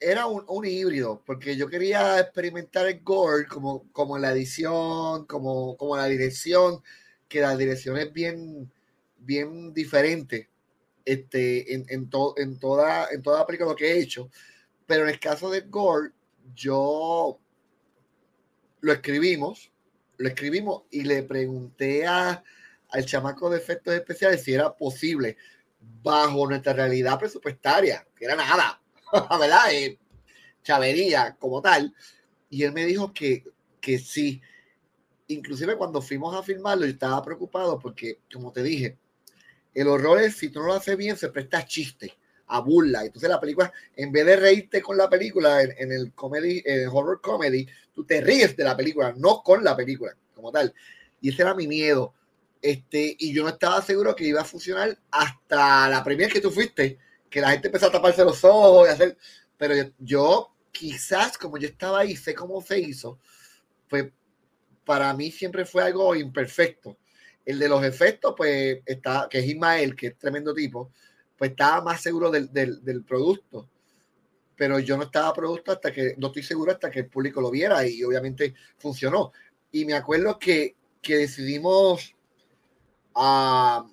era 0.00 0.26
un, 0.26 0.44
un, 0.48 0.66
híbrido, 0.66 1.22
porque 1.24 1.56
yo 1.56 1.68
quería 1.68 2.20
experimentar 2.20 2.86
el 2.86 3.00
gore 3.00 3.46
como, 3.46 3.90
como 3.92 4.18
la 4.18 4.32
edición, 4.32 5.24
como, 5.26 5.76
como 5.76 5.96
la 5.96 6.06
dirección, 6.06 6.82
que 7.28 7.40
la 7.40 7.56
dirección 7.56 7.96
es 7.96 8.12
bien 8.12 8.70
bien 9.24 9.72
diferente 9.72 10.48
este, 11.04 11.74
en, 11.74 11.84
en, 11.88 12.10
en, 12.36 12.58
toda, 12.58 13.08
en 13.10 13.22
toda 13.22 13.38
la 13.40 13.46
película 13.46 13.74
que 13.76 13.92
he 13.92 14.00
hecho. 14.00 14.30
Pero 14.86 15.04
en 15.04 15.10
el 15.10 15.20
caso 15.20 15.50
de 15.50 15.62
Gore, 15.62 16.10
yo 16.54 17.38
lo 18.80 18.92
escribimos, 18.92 19.70
lo 20.18 20.28
escribimos 20.28 20.82
y 20.90 21.02
le 21.02 21.22
pregunté 21.22 22.06
a, 22.06 22.42
al 22.90 23.06
chamaco 23.06 23.50
de 23.50 23.58
efectos 23.58 23.94
especiales 23.94 24.42
si 24.42 24.52
era 24.52 24.74
posible 24.74 25.36
bajo 26.02 26.48
nuestra 26.48 26.72
realidad 26.72 27.18
presupuestaria, 27.18 28.06
que 28.14 28.26
era 28.26 28.36
nada, 28.36 28.80
¿verdad? 29.38 29.72
Eh, 29.72 29.98
chavería 30.62 31.36
como 31.38 31.60
tal. 31.60 31.94
Y 32.50 32.62
él 32.62 32.72
me 32.72 32.84
dijo 32.84 33.12
que, 33.12 33.44
que 33.80 33.98
sí. 33.98 34.40
Inclusive 35.28 35.76
cuando 35.76 36.02
fuimos 36.02 36.34
a 36.34 36.42
filmarlo, 36.42 36.84
yo 36.84 36.92
estaba 36.92 37.22
preocupado 37.22 37.78
porque, 37.78 38.20
como 38.32 38.52
te 38.52 38.62
dije, 38.62 38.98
el 39.72 39.88
horror 39.88 40.20
es, 40.20 40.36
si 40.36 40.50
tú 40.50 40.60
no 40.60 40.66
lo 40.66 40.74
haces 40.74 40.96
bien, 40.96 41.16
se 41.16 41.30
presta 41.30 41.58
a 41.58 41.66
chiste, 41.66 42.16
a 42.46 42.60
burla. 42.60 43.04
Entonces 43.04 43.28
la 43.28 43.40
película, 43.40 43.72
en 43.96 44.12
vez 44.12 44.26
de 44.26 44.36
reírte 44.36 44.82
con 44.82 44.96
la 44.96 45.08
película, 45.08 45.62
en, 45.62 45.92
el 45.92 46.12
comedy, 46.12 46.62
horror 46.92 47.20
comedy, 47.20 47.66
tú 47.92 48.04
te 48.04 48.20
ríes 48.20 48.56
de 48.56 48.64
la 48.64 48.76
película, 48.76 49.14
no 49.16 49.42
con 49.42 49.64
la 49.64 49.74
película 49.74 50.14
como 50.34 50.52
tal. 50.52 50.72
Y 51.20 51.30
ese 51.30 51.42
era 51.42 51.54
mi 51.54 51.66
miedo. 51.66 52.14
Este, 52.60 53.16
y 53.18 53.32
yo 53.32 53.42
no 53.42 53.50
estaba 53.50 53.82
seguro 53.82 54.14
que 54.14 54.24
iba 54.24 54.40
a 54.40 54.44
funcionar 54.44 54.98
hasta 55.10 55.88
la 55.88 56.04
primera 56.04 56.32
que 56.32 56.40
tú 56.40 56.50
fuiste, 56.50 56.98
que 57.28 57.40
la 57.40 57.50
gente 57.50 57.68
empezó 57.68 57.86
a 57.86 57.92
taparse 57.92 58.24
los 58.24 58.44
ojos 58.44 58.88
y 58.88 58.90
hacer. 58.90 59.18
Pero 59.56 59.74
yo, 59.74 59.84
yo 59.98 60.54
quizás, 60.70 61.38
como 61.38 61.58
yo 61.58 61.68
estaba 61.68 62.00
ahí, 62.00 62.16
sé 62.16 62.34
cómo 62.34 62.60
se 62.62 62.78
hizo, 62.78 63.18
pues 63.88 64.06
para 64.84 65.12
mí 65.14 65.30
siempre 65.30 65.64
fue 65.64 65.82
algo 65.82 66.14
imperfecto 66.14 66.98
el 67.44 67.58
de 67.58 67.68
los 67.68 67.84
efectos, 67.84 68.34
pues 68.36 68.80
está, 68.86 69.28
que 69.30 69.38
es 69.38 69.46
Ismael, 69.46 69.94
que 69.94 70.08
es 70.08 70.18
tremendo 70.18 70.54
tipo, 70.54 70.92
pues 71.36 71.50
estaba 71.50 71.82
más 71.82 72.00
seguro 72.00 72.30
del, 72.30 72.52
del, 72.52 73.04
producto. 73.04 73.68
Pero 74.56 74.78
yo 74.78 74.96
no 74.96 75.04
estaba 75.04 75.32
producto 75.34 75.72
hasta 75.72 75.92
que, 75.92 76.14
no 76.16 76.28
estoy 76.28 76.42
seguro 76.42 76.72
hasta 76.72 76.90
que 76.90 77.00
el 77.00 77.06
público 77.06 77.40
lo 77.40 77.50
viera 77.50 77.86
y 77.86 78.02
obviamente 78.04 78.54
funcionó. 78.78 79.32
Y 79.72 79.84
me 79.84 79.94
acuerdo 79.94 80.38
que, 80.38 80.76
que 81.02 81.16
decidimos, 81.16 82.14
uh, 83.16 83.84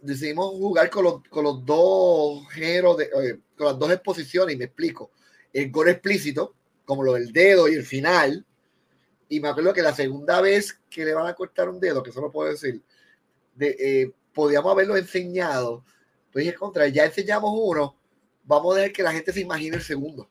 decidimos 0.00 0.52
jugar 0.52 0.88
con 0.90 1.04
los, 1.04 1.22
con 1.28 1.44
los 1.44 1.64
dos 1.66 2.48
géneros, 2.50 2.96
de, 2.98 3.04
eh, 3.04 3.40
con 3.56 3.66
las 3.66 3.78
dos 3.78 3.90
exposiciones 3.90 4.54
y 4.54 4.58
me 4.58 4.66
explico. 4.66 5.10
El 5.52 5.70
gore 5.70 5.92
explícito, 5.92 6.54
como 6.84 7.02
lo 7.02 7.14
del 7.14 7.32
dedo 7.32 7.68
y 7.68 7.74
el 7.74 7.84
final, 7.84 8.46
y 9.34 9.40
me 9.40 9.48
acuerdo 9.48 9.72
que 9.72 9.82
la 9.82 9.92
segunda 9.92 10.40
vez 10.40 10.78
que 10.88 11.04
le 11.04 11.12
van 11.12 11.26
a 11.26 11.34
cortar 11.34 11.68
un 11.68 11.80
dedo, 11.80 12.04
que 12.04 12.10
eso 12.10 12.20
lo 12.20 12.30
puedo 12.30 12.50
decir, 12.50 12.80
de, 13.54 13.76
eh, 13.78 14.12
podíamos 14.32 14.70
haberlo 14.70 14.96
enseñado. 14.96 15.84
Pues 16.32 16.44
dije, 16.44 16.56
contra, 16.56 16.86
ya 16.86 17.04
enseñamos 17.04 17.50
uno, 17.52 17.96
vamos 18.44 18.74
a 18.74 18.78
dejar 18.78 18.92
que 18.92 19.02
la 19.02 19.12
gente 19.12 19.32
se 19.32 19.40
imagine 19.40 19.74
el 19.74 19.82
segundo, 19.82 20.30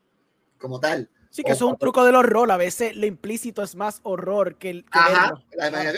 como 0.57 0.79
tal. 0.79 1.10
Sí, 1.31 1.43
que 1.43 1.51
eso 1.51 1.65
es 1.65 1.72
un 1.72 1.77
truco 1.77 2.05
del 2.05 2.15
horror. 2.15 2.50
A 2.50 2.57
veces 2.57 2.95
lo 2.95 3.05
implícito 3.05 3.62
es 3.62 3.75
más 3.75 4.00
horror 4.03 4.57
que 4.57 4.69
el. 4.69 4.86
Ajá, 4.91 5.33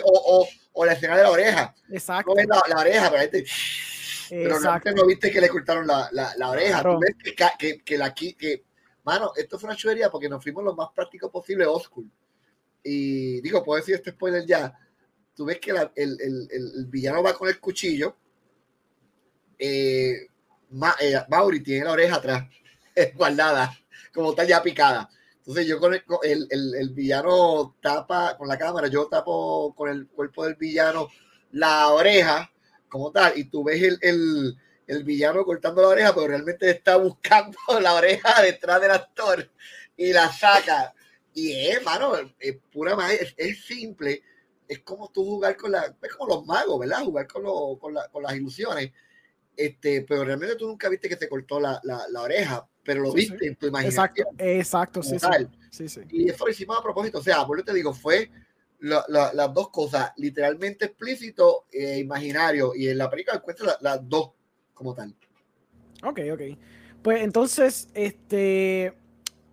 o, 0.03 0.47
o, 0.73 0.85
la 0.85 0.93
escena 0.93 1.17
de 1.17 1.23
la 1.23 1.31
oreja. 1.31 1.75
Exacto. 1.91 2.31
No 2.31 2.35
ves 2.35 2.47
la, 2.47 2.79
oreja, 2.79 3.09
pero, 3.11 3.21
gente, 3.21 3.45
pero 4.29 4.59
no, 4.59 4.79
no, 4.95 5.05
viste 5.05 5.29
que 5.29 5.41
le 5.41 5.49
cortaron 5.49 5.85
la, 5.85 6.09
la, 6.11 6.49
oreja. 6.49 6.81
Tú 6.81 6.99
ves 6.99 7.15
que, 7.21 7.35
que, 7.59 7.83
que, 7.83 7.97
la, 7.99 8.13
que, 8.13 8.63
mano, 9.03 9.31
esto 9.35 9.59
fue 9.59 9.67
una 9.67 9.75
chulería 9.75 10.09
porque 10.09 10.29
nos 10.29 10.41
fuimos 10.41 10.63
lo 10.63 10.73
más 10.73 10.89
práctico 10.95 11.29
posible, 11.29 11.67
oscuro 11.67 12.07
y 12.85 13.41
digo, 13.41 13.63
puedo 13.63 13.79
decir 13.79 13.95
este 13.95 14.11
spoiler 14.11 14.45
ya. 14.45 14.77
Tú 15.35 15.43
ves 15.43 15.59
que 15.59 15.71
el, 15.71 15.89
el, 15.95 16.47
el, 16.51 16.85
villano 16.85 17.23
va 17.23 17.33
con 17.33 17.49
el 17.49 17.59
cuchillo. 17.59 18.15
Eh, 19.57 20.27
eh, 21.01 21.21
Mauri 21.27 21.61
tiene 21.61 21.85
la 21.85 21.91
oreja 21.91 22.15
atrás, 22.17 22.45
guardada, 23.15 23.75
como 24.13 24.29
está 24.29 24.43
ya 24.43 24.61
picada. 24.61 25.09
Entonces 25.39 25.67
yo 25.67 25.79
con 25.79 25.93
el, 25.93 26.47
el, 26.49 26.89
villano 26.91 27.75
tapa 27.81 28.37
con 28.37 28.47
la 28.47 28.57
cámara, 28.57 28.87
yo 28.87 29.07
tapo 29.07 29.73
con 29.75 29.89
el 29.89 30.07
cuerpo 30.07 30.45
del 30.45 30.55
villano 30.55 31.09
la 31.51 31.89
oreja 31.89 32.51
como 32.89 33.11
tal, 33.11 33.37
y 33.37 33.45
tú 33.45 33.63
ves 33.63 33.81
el, 34.01 34.57
el, 34.87 35.03
villano 35.03 35.43
cortando 35.43 35.81
la 35.81 35.89
oreja, 35.89 36.15
pero 36.15 36.27
realmente 36.27 36.69
está 36.69 36.97
buscando 36.97 37.57
la 37.81 37.93
oreja 37.93 38.41
detrás 38.41 38.79
del 38.79 38.91
actor 38.91 39.51
y 39.97 40.13
la 40.13 40.31
saca. 40.31 40.94
Y 41.35 41.51
es, 41.51 41.83
mano, 41.83 42.13
es 42.39 42.57
pura 42.71 42.95
magia, 42.95 43.19
es, 43.35 43.65
simple. 43.65 44.23
Es 44.69 44.79
como 44.79 45.09
tú 45.11 45.25
jugar 45.25 45.57
con 45.57 45.73
la, 45.73 45.93
es 46.01 46.13
como 46.13 46.33
los 46.33 46.45
magos, 46.45 46.79
¿verdad? 46.79 47.03
Jugar 47.03 47.27
con, 47.27 47.43
lo, 47.43 47.77
con, 47.77 47.93
la, 47.93 48.07
con 48.07 48.23
las 48.23 48.33
ilusiones. 48.35 48.93
Este, 49.55 50.01
pero 50.03 50.23
realmente 50.23 50.55
tú 50.55 50.65
nunca 50.65 50.87
viste 50.87 51.09
que 51.09 51.17
se 51.17 51.27
cortó 51.27 51.59
la, 51.59 51.79
la, 51.83 52.07
la 52.09 52.21
oreja, 52.21 52.65
pero 52.83 53.01
lo 53.01 53.11
viste 53.11 53.47
en 53.47 53.57
tu 53.57 53.67
imaginación. 53.67 54.27
Exacto, 54.37 55.01
exacto, 55.01 55.03
sí, 55.03 55.17
sí, 55.71 55.89
sí, 55.89 56.01
Y 56.09 56.29
eso 56.29 56.45
lo 56.45 56.51
hicimos 56.51 56.79
a 56.79 56.81
propósito. 56.81 57.19
O 57.19 57.23
sea, 57.23 57.45
por 57.45 57.61
te 57.61 57.73
digo, 57.73 57.93
fue 57.93 58.31
las 58.79 59.53
dos 59.53 59.71
cosas, 59.71 60.13
literalmente 60.15 60.85
explícito 60.85 61.65
e 61.69 61.99
imaginario. 61.99 62.73
Y 62.73 62.87
en 62.87 62.97
la 62.97 63.09
película 63.09 63.37
encuentras 63.37 63.77
las 63.81 64.07
dos 64.07 64.31
como 64.73 64.95
tal. 64.95 65.13
Ok, 66.01 66.19
ok. 66.31 66.41
Pues 67.01 67.23
entonces, 67.23 67.89
este 67.93 68.93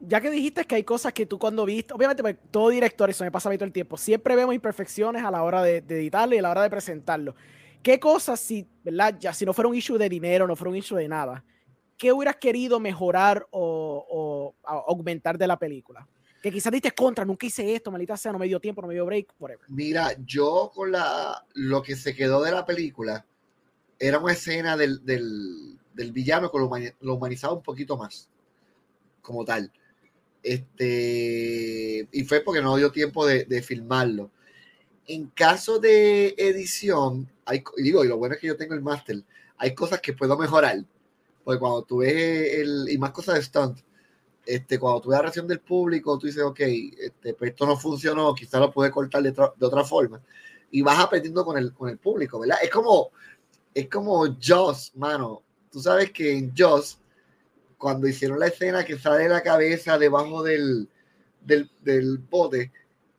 ya 0.05 0.21
que 0.21 0.31
dijiste 0.31 0.65
que 0.65 0.75
hay 0.75 0.85
cosas 0.85 1.13
que 1.13 1.27
tú 1.27 1.39
cuando 1.39 1.65
viste, 1.65 1.95
obviamente 1.95 2.23
pues, 2.23 2.37
todo 2.51 2.69
director, 2.69 3.09
eso 3.09 3.25
me 3.25 3.31
pasa 3.31 3.49
a 3.49 3.53
mí 3.53 3.57
todo 3.57 3.67
el 3.67 3.73
tiempo, 3.73 3.97
siempre 3.97 4.37
vemos 4.37 4.55
imperfecciones 4.55 5.23
a 5.25 5.31
la 5.31 5.43
hora 5.43 5.63
de, 5.63 5.79
editarlo 5.79 6.35
y 6.35 6.39
a 6.39 6.43
la 6.43 6.51
hora 6.51 6.63
de 6.63 6.71
presentarlo. 6.71 7.35
¿Qué 7.83 7.99
cosas, 7.99 8.41
si, 8.41 8.67
¿verdad? 8.85 9.17
Ya, 9.19 9.33
si 9.33 9.45
no 9.45 9.53
fuera 9.53 9.69
un 9.69 9.75
issue 9.75 9.99
de 9.99 10.09
dinero, 10.09 10.47
no 10.47 10.57
fuera 10.57 10.71
un 10.71 10.77
issue 10.77 10.97
de 10.97 11.09
nada, 11.09 11.45
¿qué 11.97 12.13
hubieras 12.13 12.37
querido 12.37 12.81
mejorar 12.81 13.47
o, 13.51 14.55
aumentar 14.65 15.39
de 15.39 15.47
la 15.47 15.59
película? 15.59 16.07
Que 16.43 16.51
quizás 16.51 16.73
diste 16.73 16.91
contra, 16.91 17.25
nunca 17.25 17.47
hice 17.47 17.75
esto, 17.75 17.93
maldita 17.93 18.17
sea, 18.17 18.33
no 18.33 18.39
me 18.39 18.47
dio 18.47 18.59
tiempo, 18.59 18.83
no 18.83 18.89
me 18.89 18.95
dio 18.95 19.07
break, 19.07 19.35
whatever. 19.39 19.65
Mira, 19.69 20.13
yo 20.25 20.73
con 20.75 20.91
la, 20.91 21.45
lo 21.55 21.83
que 21.83 21.95
se 21.95 22.15
quedó 22.15 22.43
de 22.43 22.51
la 22.51 22.67
película 22.67 23.25
era 23.99 24.19
una 24.19 24.33
escena 24.33 24.77
del, 24.77 25.05
del, 25.05 25.79
del 25.95 26.11
villano 26.11 26.51
que 26.51 26.59
lo, 26.59 27.15
humanizaba 27.15 27.55
un 27.55 27.63
poquito 27.63 27.97
más, 27.97 28.29
como 29.21 29.45
tal. 29.45 29.73
Este, 30.43 32.09
y 32.11 32.25
fue 32.25 32.41
porque 32.41 32.63
no 32.63 32.77
dio 32.77 32.91
tiempo 32.91 33.27
de, 33.27 33.45
de 33.45 33.63
filmarlo. 33.63 34.31
En 35.07 35.29
caso 35.29 35.79
de 35.79 36.35
edición, 36.37 37.29
hay, 37.45 37.63
digo, 37.77 38.05
y 38.05 38.09
lo 38.09 38.19
bueno 38.19 38.35
es 38.35 38.41
que 38.41 38.47
yo 38.49 38.57
tengo 38.57 38.75
el 38.75 38.83
máster, 38.83 39.23
hay 39.57 39.75
cosas 39.75 40.01
que 40.01 40.13
puedo 40.13 40.37
mejorar 40.37 40.85
porque 41.45 41.59
cuando 41.59 41.83
tú 41.83 41.99
ves 41.99 42.59
el, 42.59 42.89
y 42.89 42.99
más 42.99 43.11
cosas 43.11 43.37
de 43.37 43.43
stunt, 43.43 43.79
este, 44.45 44.79
cuando 44.79 45.01
tú 45.01 45.09
ves 45.11 45.17
la 45.19 45.23
reacción 45.23 45.47
del 45.47 45.61
público, 45.61 46.19
tú 46.19 46.27
dices, 46.27 46.43
ok, 46.43 46.61
este, 46.61 47.35
pues 47.35 47.51
esto 47.51 47.67
no 47.67 47.77
funcionó, 47.77 48.35
quizás 48.35 48.61
lo 48.61 48.71
puedes 48.71 48.93
cortar 48.93 49.23
de, 49.23 49.33
de, 49.33 49.67
otra 49.67 49.85
forma. 49.85 50.21
Y 50.71 50.83
vas 50.83 50.99
aprendiendo 50.99 51.45
con 51.45 51.59
el, 51.59 51.73
con 51.73 51.89
el 51.89 51.99
público, 51.99 52.41
¿verdad? 52.41 52.59
Es 52.63 52.71
como, 52.71 53.11
es 53.75 53.89
como 53.89 54.37
Joss, 54.43 54.93
mano. 54.97 55.43
Tú 55.71 55.81
sabes 55.81 56.11
que 56.13 56.37
en 56.37 56.53
Joss, 56.57 56.99
cuando 57.83 58.07
hicieron 58.07 58.39
la 58.39 58.47
escena 58.47 58.85
que 58.85 58.97
sale 58.97 59.29
la 59.29 59.43
cabeza 59.43 59.99
debajo 59.99 60.45
del, 60.45 60.89
del, 61.41 61.69
del 61.81 62.19
bote, 62.19 62.71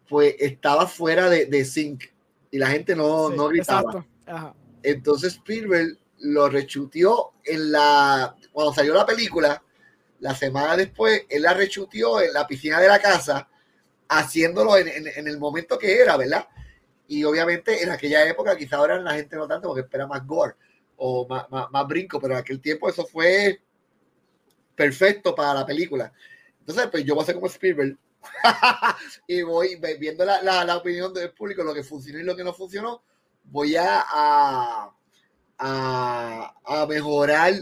pues 0.08 0.36
estaba 0.40 0.88
fuera 0.88 1.30
de, 1.30 1.48
de 1.48 1.66
zinc 1.66 2.06
y 2.50 2.58
la 2.60 2.68
gente 2.68 2.96
no, 2.96 3.30
no 3.30 3.50
gritaba. 3.50 4.06
Entonces 4.82 5.34
Spielberg 5.34 5.98
lo 6.20 6.48
rechutió 6.48 7.32
en 7.44 7.74
la, 7.74 8.38
cuando 8.54 8.74
salió 8.74 8.94
la 8.94 9.06
película, 9.06 9.62
la 10.22 10.34
semana 10.34 10.78
después, 10.78 11.26
él 11.28 11.42
la 11.42 11.54
rechutió 11.54 12.22
en 12.22 12.32
la 12.32 12.48
piscina 12.48 12.80
de 12.80 12.88
la 12.88 13.02
casa, 13.02 13.50
haciéndolo 14.08 14.78
en, 14.78 14.88
en, 14.88 15.28
el 15.28 15.40
momento 15.40 15.78
que 15.78 16.00
era, 16.00 16.16
¿verdad? 16.16 16.48
Y 17.10 17.26
obviamente 17.26 17.84
en 17.84 17.90
aquella 17.90 18.26
época, 18.26 18.56
quizá 18.56 18.78
ahora 18.78 18.98
la 19.02 19.16
gente 19.16 19.36
no 19.36 19.46
tanto 19.46 19.68
porque 19.68 19.82
espera 19.82 20.08
más 20.08 20.26
gore 20.26 20.54
o 20.96 21.28
más, 21.28 21.48
más, 21.50 21.86
brinco, 21.86 22.22
pero 22.22 22.36
en 22.36 22.40
aquel 22.40 22.62
tiempo 22.62 22.88
eso 22.88 23.06
fue 23.06 23.60
perfecto 24.76 25.36
para 25.36 25.54
la 25.54 25.66
película. 25.66 26.12
Entonces, 26.60 26.88
pues 26.92 27.04
yo 27.04 27.16
voy 27.16 27.22
a 27.22 27.24
hacer 27.24 27.36
como 27.36 27.48
Spielberg 27.48 27.98
y 29.28 29.42
voy 29.42 29.80
viendo 30.00 30.24
la, 30.24 30.42
la, 30.42 30.64
la, 30.64 30.78
opinión 30.78 31.14
del 31.14 31.32
público, 31.32 31.64
lo 31.64 31.74
que 31.74 31.84
funcionó 31.84 32.20
y 32.20 32.24
lo 32.24 32.36
que 32.36 32.44
no 32.44 32.54
funcionó, 32.54 33.04
voy 33.44 33.76
a, 33.76 34.04
a 34.08 34.94
a, 35.58 36.86
mejorar 36.88 37.54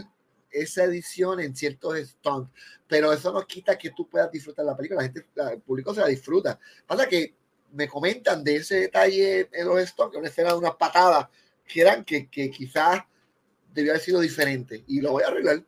esa 0.50 0.84
edición 0.84 1.40
en 1.40 1.54
ciertos 1.54 1.98
stunts, 1.98 2.50
pero 2.86 3.12
eso 3.12 3.32
no 3.32 3.46
quita 3.46 3.78
que 3.78 3.90
tú 3.90 4.08
puedas 4.08 4.30
disfrutar 4.30 4.64
la 4.64 4.76
película, 4.76 5.00
la 5.00 5.06
gente, 5.06 5.26
el 5.52 5.60
público 5.62 5.94
se 5.94 6.00
la 6.00 6.08
disfruta. 6.08 6.58
Pasa 6.86 7.06
que 7.06 7.34
me 7.72 7.88
comentan 7.88 8.44
de 8.44 8.56
ese 8.56 8.80
detalle 8.80 9.48
en 9.52 9.66
los 9.66 9.80
stunts, 9.88 10.16
una 10.16 10.28
escena 10.28 10.50
de 10.50 10.58
unas 10.58 10.76
patadas 10.76 11.28
que 11.66 11.80
eran 11.80 12.04
que, 12.04 12.28
que 12.28 12.50
quizás 12.50 13.02
debió 13.72 13.92
haber 13.92 14.02
sido 14.02 14.20
diferente 14.20 14.84
y 14.86 15.00
lo 15.00 15.12
voy 15.12 15.22
a 15.22 15.28
arreglar. 15.28 15.64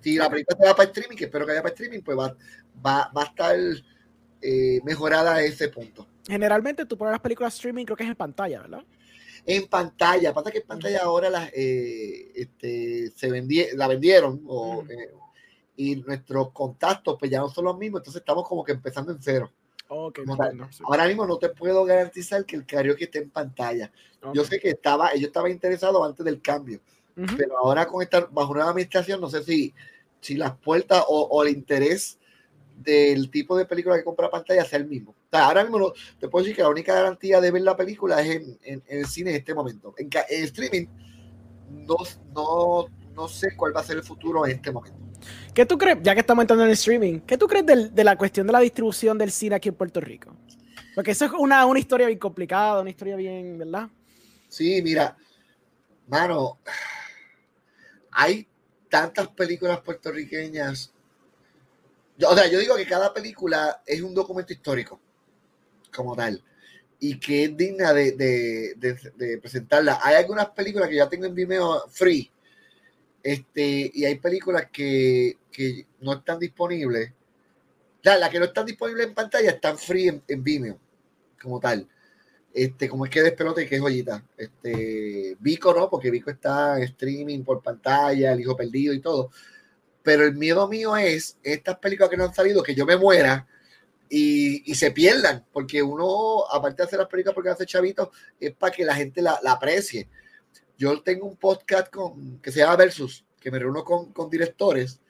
Si 0.00 0.16
la 0.16 0.30
película 0.30 0.56
se 0.58 0.66
va 0.66 0.76
para 0.76 0.88
streaming, 0.88 1.16
que 1.16 1.24
espero 1.24 1.46
que 1.46 1.52
haya 1.52 1.62
para 1.62 1.74
streaming, 1.74 2.00
pues 2.00 2.18
va, 2.18 2.36
va, 2.84 3.10
va 3.16 3.22
a 3.22 3.26
estar 3.26 3.56
eh, 4.42 4.80
mejorada 4.84 5.34
a 5.34 5.42
ese 5.42 5.68
punto. 5.68 6.06
Generalmente 6.26 6.86
tú 6.86 6.96
pones 6.96 7.12
las 7.12 7.20
películas 7.20 7.54
streaming, 7.54 7.84
creo 7.84 7.96
que 7.96 8.04
es 8.04 8.10
en 8.10 8.16
pantalla, 8.16 8.62
¿verdad? 8.62 8.84
en 9.46 9.66
pantalla. 9.68 10.34
Pasa 10.34 10.50
que 10.50 10.58
en 10.58 10.66
pantalla 10.66 11.00
ahora 11.02 11.30
las, 11.30 11.50
eh, 11.54 12.32
este, 12.34 13.10
se 13.10 13.28
la 13.74 13.88
vendieron 13.88 14.42
eh, 14.90 15.12
y 15.76 15.96
nuestros 15.96 16.50
contactos 16.52 17.16
pues 17.18 17.30
ya 17.30 17.38
no 17.38 17.48
son 17.48 17.64
los 17.64 17.78
mismos, 17.78 18.00
entonces 18.00 18.20
estamos 18.20 18.46
como 18.46 18.64
que 18.64 18.72
empezando 18.72 19.12
en 19.12 19.22
cero. 19.22 19.50
Ahora 20.84 21.06
mismo 21.06 21.26
no 21.26 21.38
te 21.38 21.50
puedo 21.50 21.84
garantizar 21.84 22.44
que 22.44 22.56
el 22.56 22.66
karaoke 22.66 23.04
esté 23.04 23.20
en 23.20 23.30
pantalla. 23.30 23.92
Yo 24.34 24.44
sé 24.44 24.58
que 24.58 24.70
estaba, 24.70 25.14
yo 25.14 25.28
estaba 25.28 25.48
interesado 25.48 26.04
antes 26.04 26.26
del 26.26 26.42
cambio, 26.42 26.80
pero 27.36 27.58
ahora 27.58 27.86
con 27.86 28.02
esta 28.02 28.28
bajo 28.30 28.52
nueva 28.54 28.70
administración 28.70 29.20
no 29.20 29.30
sé 29.30 29.42
si, 29.42 29.72
si 30.20 30.34
las 30.34 30.56
puertas 30.58 31.02
o, 31.08 31.22
o 31.22 31.42
el 31.42 31.50
interés 31.50 32.18
del 32.76 33.30
tipo 33.30 33.56
de 33.56 33.64
película 33.64 33.96
que 33.96 34.04
compra 34.04 34.30
pantalla 34.30 34.64
sea 34.64 34.78
el 34.78 34.86
mismo. 34.86 35.14
ahora 35.32 35.64
mismo 35.64 35.92
te 36.20 36.28
puedo 36.28 36.44
decir 36.44 36.56
que 36.56 36.62
la 36.62 36.68
única 36.68 36.94
garantía 36.94 37.40
de 37.40 37.50
ver 37.50 37.62
la 37.62 37.76
película 37.76 38.20
es 38.20 38.42
en, 38.62 38.82
el 38.86 39.06
cine 39.06 39.30
en 39.30 39.36
este 39.36 39.54
momento. 39.54 39.94
En, 39.96 40.10
streaming 40.44 40.86
no, 41.70 41.96
no, 42.34 42.86
no, 43.14 43.28
sé 43.28 43.56
cuál 43.56 43.74
va 43.74 43.80
a 43.80 43.84
ser 43.84 43.96
el 43.96 44.02
futuro 44.02 44.46
en 44.46 44.52
este 44.52 44.70
momento. 44.70 44.98
¿Qué 45.54 45.64
tú 45.64 45.78
crees, 45.78 45.98
ya 46.02 46.14
que 46.14 46.20
estamos 46.20 46.42
entrando 46.42 46.64
en 46.64 46.70
el 46.70 46.74
streaming, 46.74 47.20
qué 47.20 47.38
tú 47.38 47.46
crees 47.46 47.64
de 47.66 48.04
la 48.04 48.16
cuestión 48.16 48.46
de 48.46 48.52
la 48.52 48.60
distribución 48.60 49.16
del 49.16 49.32
cine 49.32 49.56
aquí 49.56 49.70
en 49.70 49.74
Puerto 49.74 50.00
Rico? 50.00 50.36
Porque 50.94 51.10
eso 51.10 51.24
es 51.24 51.32
una, 51.32 51.66
una 51.66 51.78
historia 51.78 52.06
bien 52.06 52.18
complicada, 52.18 52.80
una 52.80 52.90
historia 52.90 53.16
bien, 53.16 53.58
¿verdad? 53.58 53.88
Sí, 54.48 54.80
mira, 54.82 55.16
mano, 56.06 56.58
hay 58.16 58.48
tantas 58.88 59.28
películas 59.28 59.80
puertorriqueñas 59.80 60.92
yo, 62.18 62.30
o 62.30 62.34
sea, 62.34 62.46
yo 62.46 62.58
digo 62.58 62.76
que 62.76 62.86
cada 62.86 63.12
película 63.12 63.82
es 63.86 64.00
un 64.00 64.14
documento 64.14 64.52
histórico, 64.52 65.00
como 65.94 66.16
tal, 66.16 66.42
y 66.98 67.18
que 67.18 67.44
es 67.44 67.56
digna 67.56 67.92
de, 67.92 69.38
presentarla. 69.40 70.00
Hay 70.02 70.16
algunas 70.16 70.48
películas 70.50 70.88
que 70.88 70.96
ya 70.96 71.08
tengo 71.08 71.26
en 71.26 71.34
Vimeo 71.34 71.84
free, 71.90 72.30
este, 73.22 73.90
y 73.92 74.04
hay 74.04 74.14
películas 74.16 74.68
que, 74.72 75.36
no 76.00 76.14
están 76.14 76.38
disponibles. 76.38 77.12
Las 78.02 78.20
la 78.20 78.30
que 78.30 78.38
no 78.38 78.44
están 78.44 78.66
disponibles 78.66 79.08
en 79.08 79.14
pantalla 79.14 79.50
están 79.50 79.76
free 79.76 80.22
en 80.28 80.44
Vimeo, 80.44 80.78
como 81.40 81.60
tal. 81.60 81.88
Este, 82.56 82.88
como 82.88 83.04
es 83.04 83.10
que 83.10 83.22
despelote 83.22 83.64
y 83.64 83.66
que 83.66 83.76
es 83.76 83.80
joyita. 83.80 84.24
Este, 84.36 85.36
Vico 85.40 85.74
no, 85.74 85.90
porque 85.90 86.10
Vico 86.10 86.30
está 86.30 86.78
en 86.78 86.84
streaming 86.84 87.44
por 87.44 87.62
pantalla, 87.62 88.32
el 88.32 88.40
hijo 88.40 88.56
perdido 88.56 88.94
y 88.94 89.00
todo 89.00 89.30
pero 90.06 90.24
el 90.24 90.36
miedo 90.36 90.68
mío 90.68 90.96
es 90.96 91.36
estas 91.42 91.78
películas 91.78 92.08
que 92.08 92.16
no 92.16 92.22
han 92.22 92.32
salido, 92.32 92.62
que 92.62 92.76
yo 92.76 92.86
me 92.86 92.96
muera 92.96 93.44
y, 94.08 94.72
se 94.76 94.92
pierdan, 94.92 95.44
porque 95.52 95.82
uno, 95.82 96.44
aparte 96.48 96.76
de 96.76 96.86
hacer 96.86 97.00
las 97.00 97.08
películas 97.08 97.34
porque 97.34 97.50
hace 97.50 97.66
chavitos, 97.66 98.10
es 98.38 98.54
para 98.54 98.72
que 98.72 98.84
la 98.84 98.94
gente 98.94 99.20
la, 99.20 99.40
aprecie. 99.48 100.08
Yo 100.78 101.02
tengo 101.02 101.26
un 101.26 101.36
podcast 101.36 101.92
con, 101.92 102.38
que 102.38 102.52
se 102.52 102.60
llama 102.60 102.76
Versus, 102.76 103.26
que 103.40 103.50
me 103.50 103.58
reúno 103.58 103.82
con, 103.82 104.12
con 104.12 104.30
directores 104.30 105.00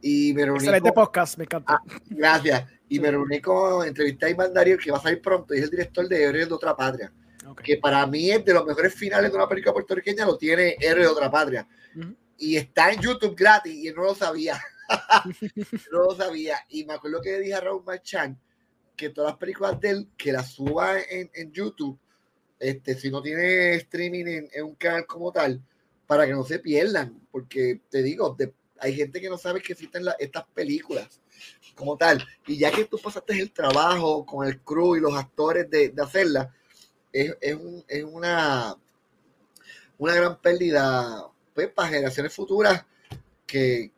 y 0.00 0.32
me 0.34 0.44
reuní 0.44 0.58
Excelente 0.58 0.92
podcast, 0.92 1.36
me 1.36 1.42
encanta. 1.42 1.72
Ah, 1.72 1.82
gracias. 2.08 2.64
Y 2.88 3.00
me 3.00 3.10
reuní 3.10 3.40
con 3.40 3.86
entrevista 3.86 4.26
a 4.26 4.30
Iván 4.30 4.52
Darío, 4.52 4.78
que 4.78 4.90
va 4.90 4.98
a 4.98 5.02
salir 5.02 5.20
pronto, 5.20 5.54
y 5.54 5.58
es 5.58 5.64
el 5.64 5.70
director 5.70 6.08
de 6.08 6.22
Héroes 6.22 6.48
de 6.48 6.54
Otra 6.54 6.76
Patria. 6.76 7.12
Que 7.62 7.76
para 7.76 8.06
mí 8.06 8.30
es 8.30 8.44
de 8.44 8.54
los 8.54 8.66
mejores 8.66 8.94
finales 8.94 9.30
de 9.30 9.36
una 9.36 9.48
película 9.48 9.72
puertorriqueña, 9.72 10.26
lo 10.26 10.36
tiene 10.36 10.76
Héroes 10.80 11.06
de 11.06 11.12
Otra 11.12 11.30
Patria 11.30 11.66
y 12.38 12.56
está 12.56 12.92
en 12.92 13.00
YouTube 13.00 13.36
gratis 13.36 13.74
y 13.74 13.88
él 13.88 13.96
no 13.96 14.04
lo 14.04 14.14
sabía. 14.14 14.58
no 15.92 16.04
lo 16.04 16.14
sabía. 16.14 16.56
Y 16.70 16.84
me 16.84 16.94
acuerdo 16.94 17.20
que 17.20 17.32
le 17.32 17.40
dije 17.40 17.54
a 17.54 17.60
Raúl 17.60 17.82
Marchand 17.84 18.38
que 18.96 19.10
todas 19.10 19.32
las 19.32 19.38
películas 19.38 19.78
de 19.80 19.90
él, 19.90 20.08
que 20.16 20.32
las 20.32 20.52
suba 20.52 21.00
en, 21.00 21.30
en 21.34 21.52
YouTube, 21.52 21.98
este, 22.58 22.94
si 22.96 23.10
no 23.10 23.22
tiene 23.22 23.74
streaming 23.74 24.48
en, 24.52 24.64
un 24.64 24.74
canal 24.74 25.06
como 25.06 25.30
tal, 25.30 25.62
para 26.06 26.26
que 26.26 26.32
no 26.32 26.42
se 26.42 26.58
pierdan, 26.58 27.20
porque 27.30 27.80
te 27.90 28.02
digo, 28.02 28.36
hay 28.80 28.94
gente 28.94 29.20
que 29.20 29.28
no 29.28 29.38
sabe 29.38 29.60
que 29.60 29.74
existen 29.74 30.04
estas 30.18 30.46
películas 30.46 31.20
como 31.78 31.96
tal, 31.96 32.26
y 32.46 32.58
ya 32.58 32.72
que 32.72 32.84
tú 32.84 32.98
pasaste 32.98 33.38
el 33.38 33.52
trabajo 33.52 34.26
con 34.26 34.46
el 34.46 34.60
crew 34.60 34.96
y 34.96 35.00
los 35.00 35.14
actores 35.14 35.70
de, 35.70 35.94
hacerla, 36.02 36.52
es, 37.12 37.36
es, 37.40 37.54
un, 37.54 37.84
es 37.86 38.04
una, 38.04 38.76
una 39.98 40.14
gran 40.14 40.40
pérdida 40.40 41.24
pues, 41.54 41.68
para 41.68 41.88
generaciones 41.88 42.32
futuras 42.32 42.84
que, 43.46 43.92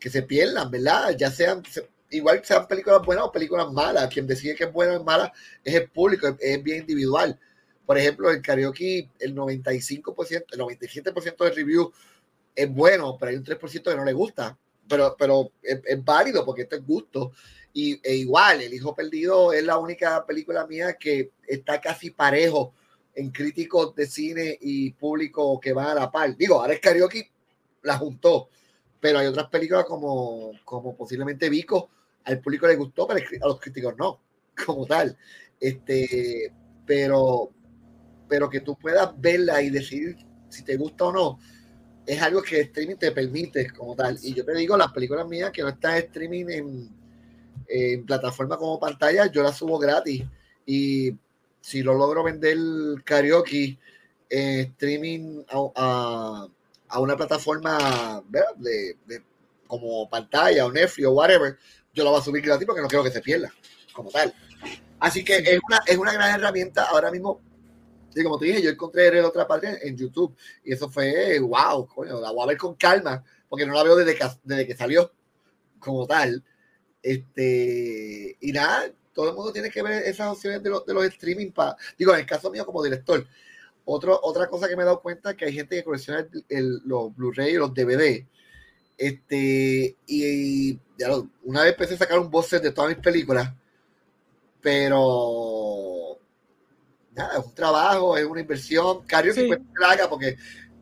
se 0.00 0.22
pierdan, 0.22 0.70
¿verdad? 0.70 1.16
Ya 1.16 1.30
sean, 1.30 1.62
igual 2.10 2.40
sean 2.44 2.66
películas 2.66 3.04
buenas 3.04 3.24
o 3.24 3.32
películas 3.32 3.70
malas. 3.72 4.12
Quien 4.12 4.26
decide 4.26 4.54
que 4.54 4.64
es 4.64 4.72
buena 4.72 4.98
o 4.98 5.04
mala 5.04 5.32
es 5.64 5.74
el 5.74 5.90
público, 5.90 6.36
es, 6.40 6.62
bien 6.62 6.80
individual. 6.80 7.38
Por 7.84 7.98
ejemplo, 7.98 8.30
el 8.30 8.42
karaoke, 8.42 9.08
el 9.18 9.34
95%, 9.34 10.44
el 10.52 10.60
97% 10.60 11.44
de 11.44 11.50
review 11.50 11.92
es 12.54 12.72
bueno, 12.72 13.16
pero 13.18 13.30
hay 13.30 13.36
un 13.36 13.44
3% 13.44 13.82
que 13.82 13.96
no 13.96 14.04
le 14.04 14.12
gusta. 14.12 14.58
Pero, 14.88 15.16
pero 15.18 15.52
es, 15.62 16.04
válido 16.04 16.44
porque 16.44 16.62
esto 16.62 16.76
es 16.76 16.86
gusto. 16.86 17.32
Y, 17.72 18.00
e 18.02 18.16
igual, 18.16 18.62
El 18.62 18.72
Hijo 18.72 18.94
Perdido 18.94 19.52
es 19.52 19.64
la 19.64 19.78
única 19.78 20.24
película 20.24 20.66
mía 20.66 20.94
que 20.94 21.32
está 21.46 21.80
casi 21.80 22.10
parejo 22.10 22.74
en 23.14 23.30
críticos 23.30 23.94
de 23.94 24.06
cine 24.06 24.58
y 24.60 24.92
público 24.92 25.58
que 25.58 25.72
van 25.72 25.88
a 25.88 25.94
la 25.94 26.10
par. 26.10 26.36
Digo, 26.36 26.62
Alex 26.62 26.80
Karaoke 26.80 27.30
la 27.82 27.98
juntó, 27.98 28.48
pero 29.00 29.18
hay 29.18 29.26
otras 29.26 29.48
películas 29.48 29.84
como, 29.84 30.52
como 30.64 30.96
posiblemente 30.96 31.48
Vico, 31.48 31.90
al 32.24 32.40
público 32.40 32.66
le 32.66 32.76
gustó, 32.76 33.06
pero 33.06 33.20
a 33.42 33.48
los 33.48 33.60
críticos 33.60 33.94
no, 33.96 34.20
como 34.66 34.86
tal. 34.86 35.16
Este, 35.58 36.52
pero, 36.84 37.50
pero 38.28 38.50
que 38.50 38.60
tú 38.60 38.76
puedas 38.76 39.18
verla 39.18 39.62
y 39.62 39.70
decidir 39.70 40.16
si 40.48 40.62
te 40.62 40.76
gusta 40.76 41.06
o 41.06 41.12
no, 41.12 41.38
es 42.06 42.22
algo 42.22 42.40
que 42.42 42.60
streaming 42.60 42.96
te 42.96 43.10
permite 43.10 43.70
como 43.70 43.96
tal. 43.96 44.18
Y 44.22 44.32
yo 44.32 44.44
te 44.44 44.54
digo, 44.54 44.76
las 44.76 44.92
películas 44.92 45.26
mías 45.26 45.50
que 45.50 45.62
no 45.62 45.68
están 45.68 45.96
streaming 45.96 46.46
en, 46.48 46.88
en 47.68 48.06
plataforma 48.06 48.56
como 48.56 48.78
pantalla, 48.78 49.26
yo 49.26 49.42
las 49.42 49.56
subo 49.56 49.78
gratis. 49.78 50.24
Y 50.64 51.12
si 51.60 51.82
lo 51.82 51.94
logro 51.94 52.22
vender 52.22 52.56
karaoke 53.04 53.76
en 54.30 54.60
streaming 54.60 55.42
a, 55.74 56.46
a, 56.88 57.00
una 57.00 57.16
plataforma 57.16 58.22
de, 58.28 58.96
de, 59.04 59.22
como 59.66 60.08
pantalla 60.08 60.64
o 60.64 60.72
Netflix 60.72 61.08
o 61.08 61.12
whatever, 61.12 61.58
yo 61.92 62.04
la 62.04 62.10
voy 62.10 62.20
a 62.20 62.24
subir 62.24 62.42
gratis 62.42 62.66
porque 62.66 62.82
no 62.82 62.88
quiero 62.88 63.02
que 63.02 63.10
se 63.10 63.20
pierda 63.20 63.52
como 63.92 64.10
tal. 64.10 64.32
Así 65.00 65.24
que 65.24 65.38
es 65.38 65.60
una, 65.68 65.80
es 65.86 65.98
una 65.98 66.12
gran 66.12 66.38
herramienta 66.38 66.84
ahora 66.84 67.10
mismo 67.10 67.40
como 68.24 68.38
te 68.38 68.46
dije, 68.46 68.62
yo 68.62 68.70
encontré 68.70 69.08
el 69.08 69.24
otra 69.24 69.46
parte 69.46 69.86
en 69.86 69.96
YouTube 69.96 70.36
y 70.64 70.72
eso 70.72 70.88
fue, 70.88 71.38
wow, 71.38 71.86
coño, 71.86 72.20
la 72.20 72.30
voy 72.30 72.44
a 72.44 72.46
ver 72.46 72.56
con 72.56 72.74
calma 72.74 73.22
porque 73.48 73.66
no 73.66 73.74
la 73.74 73.82
veo 73.82 73.96
desde 73.96 74.14
que, 74.14 74.24
desde 74.44 74.66
que 74.66 74.76
salió 74.76 75.12
como 75.78 76.06
tal. 76.06 76.44
Este, 77.02 78.36
y 78.40 78.52
nada, 78.52 78.90
todo 79.12 79.30
el 79.30 79.36
mundo 79.36 79.52
tiene 79.52 79.70
que 79.70 79.82
ver 79.82 80.02
esas 80.04 80.32
opciones 80.32 80.62
de, 80.62 80.70
los, 80.70 80.84
de 80.84 80.94
los 80.94 81.04
streaming. 81.06 81.52
para 81.52 81.76
digo, 81.98 82.12
en 82.12 82.20
el 82.20 82.26
caso 82.26 82.50
mío 82.50 82.66
como 82.66 82.82
director. 82.82 83.26
Otro, 83.84 84.18
otra 84.22 84.48
cosa 84.48 84.68
que 84.68 84.74
me 84.74 84.82
he 84.82 84.84
dado 84.84 85.00
cuenta 85.00 85.30
es 85.30 85.36
que 85.36 85.44
hay 85.44 85.52
gente 85.52 85.76
que 85.76 85.84
colecciona 85.84 86.26
los 86.84 87.14
Blu-ray 87.14 87.54
y 87.54 87.56
los 87.56 87.72
DVD. 87.72 88.26
Este, 88.98 89.96
y, 90.06 90.74
ya 90.98 91.08
una 91.44 91.62
vez 91.62 91.72
empecé 91.72 91.94
a 91.94 91.98
sacar 91.98 92.18
un 92.18 92.30
box 92.30 92.62
de 92.62 92.72
todas 92.72 92.90
mis 92.90 93.02
películas, 93.02 93.52
pero 94.60 95.85
nada, 97.16 97.38
es 97.38 97.44
un 97.44 97.54
trabajo, 97.54 98.16
es 98.16 98.24
una 98.24 98.40
inversión. 98.40 99.04
Cario 99.06 99.32
sí. 99.32 99.48
que 99.48 99.58
haga 99.84 100.08
porque, 100.08 100.36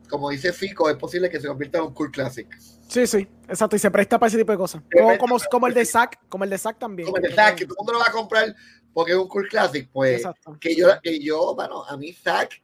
como 0.09 0.29
dice 0.29 0.53
Fico, 0.53 0.89
es 0.89 0.97
posible 0.97 1.29
que 1.29 1.39
se 1.39 1.47
convierta 1.47 1.79
en 1.79 1.85
un 1.85 1.93
cool 1.93 2.11
classic. 2.11 2.55
Sí, 2.87 3.07
sí, 3.07 3.27
exacto, 3.47 3.75
y 3.75 3.79
se 3.79 3.89
presta 3.89 4.19
para 4.19 4.27
ese 4.27 4.37
tipo 4.37 4.51
de 4.51 4.57
cosas. 4.57 4.83
Como, 4.91 5.17
como, 5.17 5.37
como, 5.49 5.67
el 5.67 5.73
de 5.73 5.85
Zack, 5.85 6.27
como 6.29 6.43
el 6.43 6.49
de 6.51 6.57
Zack 6.57 6.77
también. 6.77 7.07
Como 7.07 7.17
el 7.17 7.23
de 7.23 7.33
Zack, 7.33 7.55
que 7.55 7.65
todo 7.65 7.75
el 7.75 7.77
mundo 7.77 7.93
lo 7.93 7.99
va 7.99 8.05
a 8.07 8.11
comprar 8.11 8.55
porque 8.93 9.11
es 9.11 9.17
un 9.17 9.27
cool 9.27 9.47
classic, 9.49 9.89
pues 9.91 10.23
que 10.59 10.75
yo, 10.75 10.87
que 11.01 11.19
yo, 11.19 11.53
bueno, 11.55 11.83
a 11.83 11.97
mí 11.97 12.13
Zack, 12.13 12.61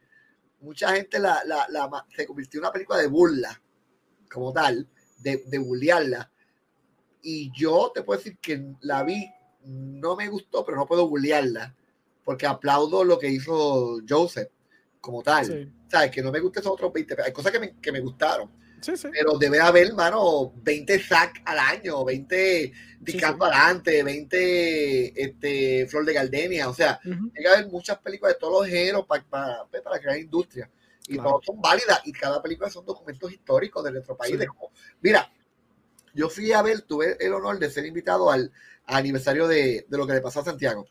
mucha 0.60 0.94
gente 0.94 1.18
la, 1.18 1.42
la, 1.44 1.66
la, 1.68 2.06
se 2.16 2.26
convirtió 2.26 2.58
en 2.58 2.64
una 2.64 2.72
película 2.72 2.98
de 2.98 3.08
burla, 3.08 3.60
como 4.30 4.52
tal, 4.52 4.88
de, 5.18 5.42
de 5.46 5.58
bullearla. 5.58 6.30
Y 7.20 7.52
yo 7.54 7.92
te 7.94 8.02
puedo 8.02 8.18
decir 8.18 8.38
que 8.38 8.64
la 8.80 9.02
vi, 9.02 9.30
no 9.64 10.16
me 10.16 10.28
gustó, 10.28 10.64
pero 10.64 10.78
no 10.78 10.86
puedo 10.86 11.06
bullearla 11.06 11.74
porque 12.24 12.46
aplaudo 12.46 13.04
lo 13.04 13.18
que 13.18 13.28
hizo 13.28 14.00
Joseph 14.08 14.48
como 15.02 15.22
tal. 15.22 15.70
¿Sabes? 15.88 16.10
Que 16.10 16.22
no 16.22 16.32
me 16.32 16.40
gusta 16.40 16.60
esos 16.60 16.72
otros 16.72 16.90
20. 16.92 17.16
Hay 17.22 17.32
cosas 17.32 17.52
que 17.52 17.58
me, 17.58 17.74
que 17.76 17.92
me 17.92 18.00
gustaron. 18.00 18.50
Sí, 18.80 18.96
sí. 18.96 19.08
Pero 19.12 19.36
debe 19.38 19.60
haber, 19.60 19.88
hermano, 19.88 20.52
20 20.56 20.98
sac 21.00 21.42
al 21.44 21.58
año, 21.58 22.04
20 22.04 22.72
Dicampo 23.00 23.44
adelante, 23.44 24.02
20 24.02 25.22
este, 25.22 25.86
Flor 25.86 26.04
de 26.04 26.14
Gardenia. 26.14 26.68
O 26.68 26.74
sea, 26.74 26.98
uh 27.04 27.32
que 27.32 27.48
haber 27.48 27.68
muchas 27.68 27.98
películas 27.98 28.34
de 28.34 28.40
todos 28.40 28.62
los 28.62 28.70
géneros 28.70 29.06
para, 29.06 29.24
para, 29.24 29.66
para 29.66 30.00
crear 30.00 30.18
industria. 30.18 30.70
Y 31.08 31.16
todas 31.16 31.44
son 31.44 31.60
válidas. 31.60 32.00
Y 32.04 32.12
cada 32.12 32.40
película 32.40 32.70
son 32.70 32.86
documentos 32.86 33.30
históricos 33.30 33.84
de 33.84 33.92
nuestro 33.92 34.16
país. 34.16 34.38
mira, 35.00 35.30
yo 36.14 36.28
fui 36.28 36.52
a 36.52 36.62
ver, 36.62 36.82
tuve 36.82 37.16
el 37.20 37.34
honor 37.34 37.58
de 37.58 37.70
ser 37.70 37.84
invitado 37.86 38.30
al, 38.30 38.52
aniversario 38.86 39.46
de, 39.46 39.86
de, 39.88 39.96
lo 39.96 40.06
que 40.06 40.14
le 40.14 40.20
pasó 40.20 40.40
a 40.40 40.44
Santiago, 40.44 40.86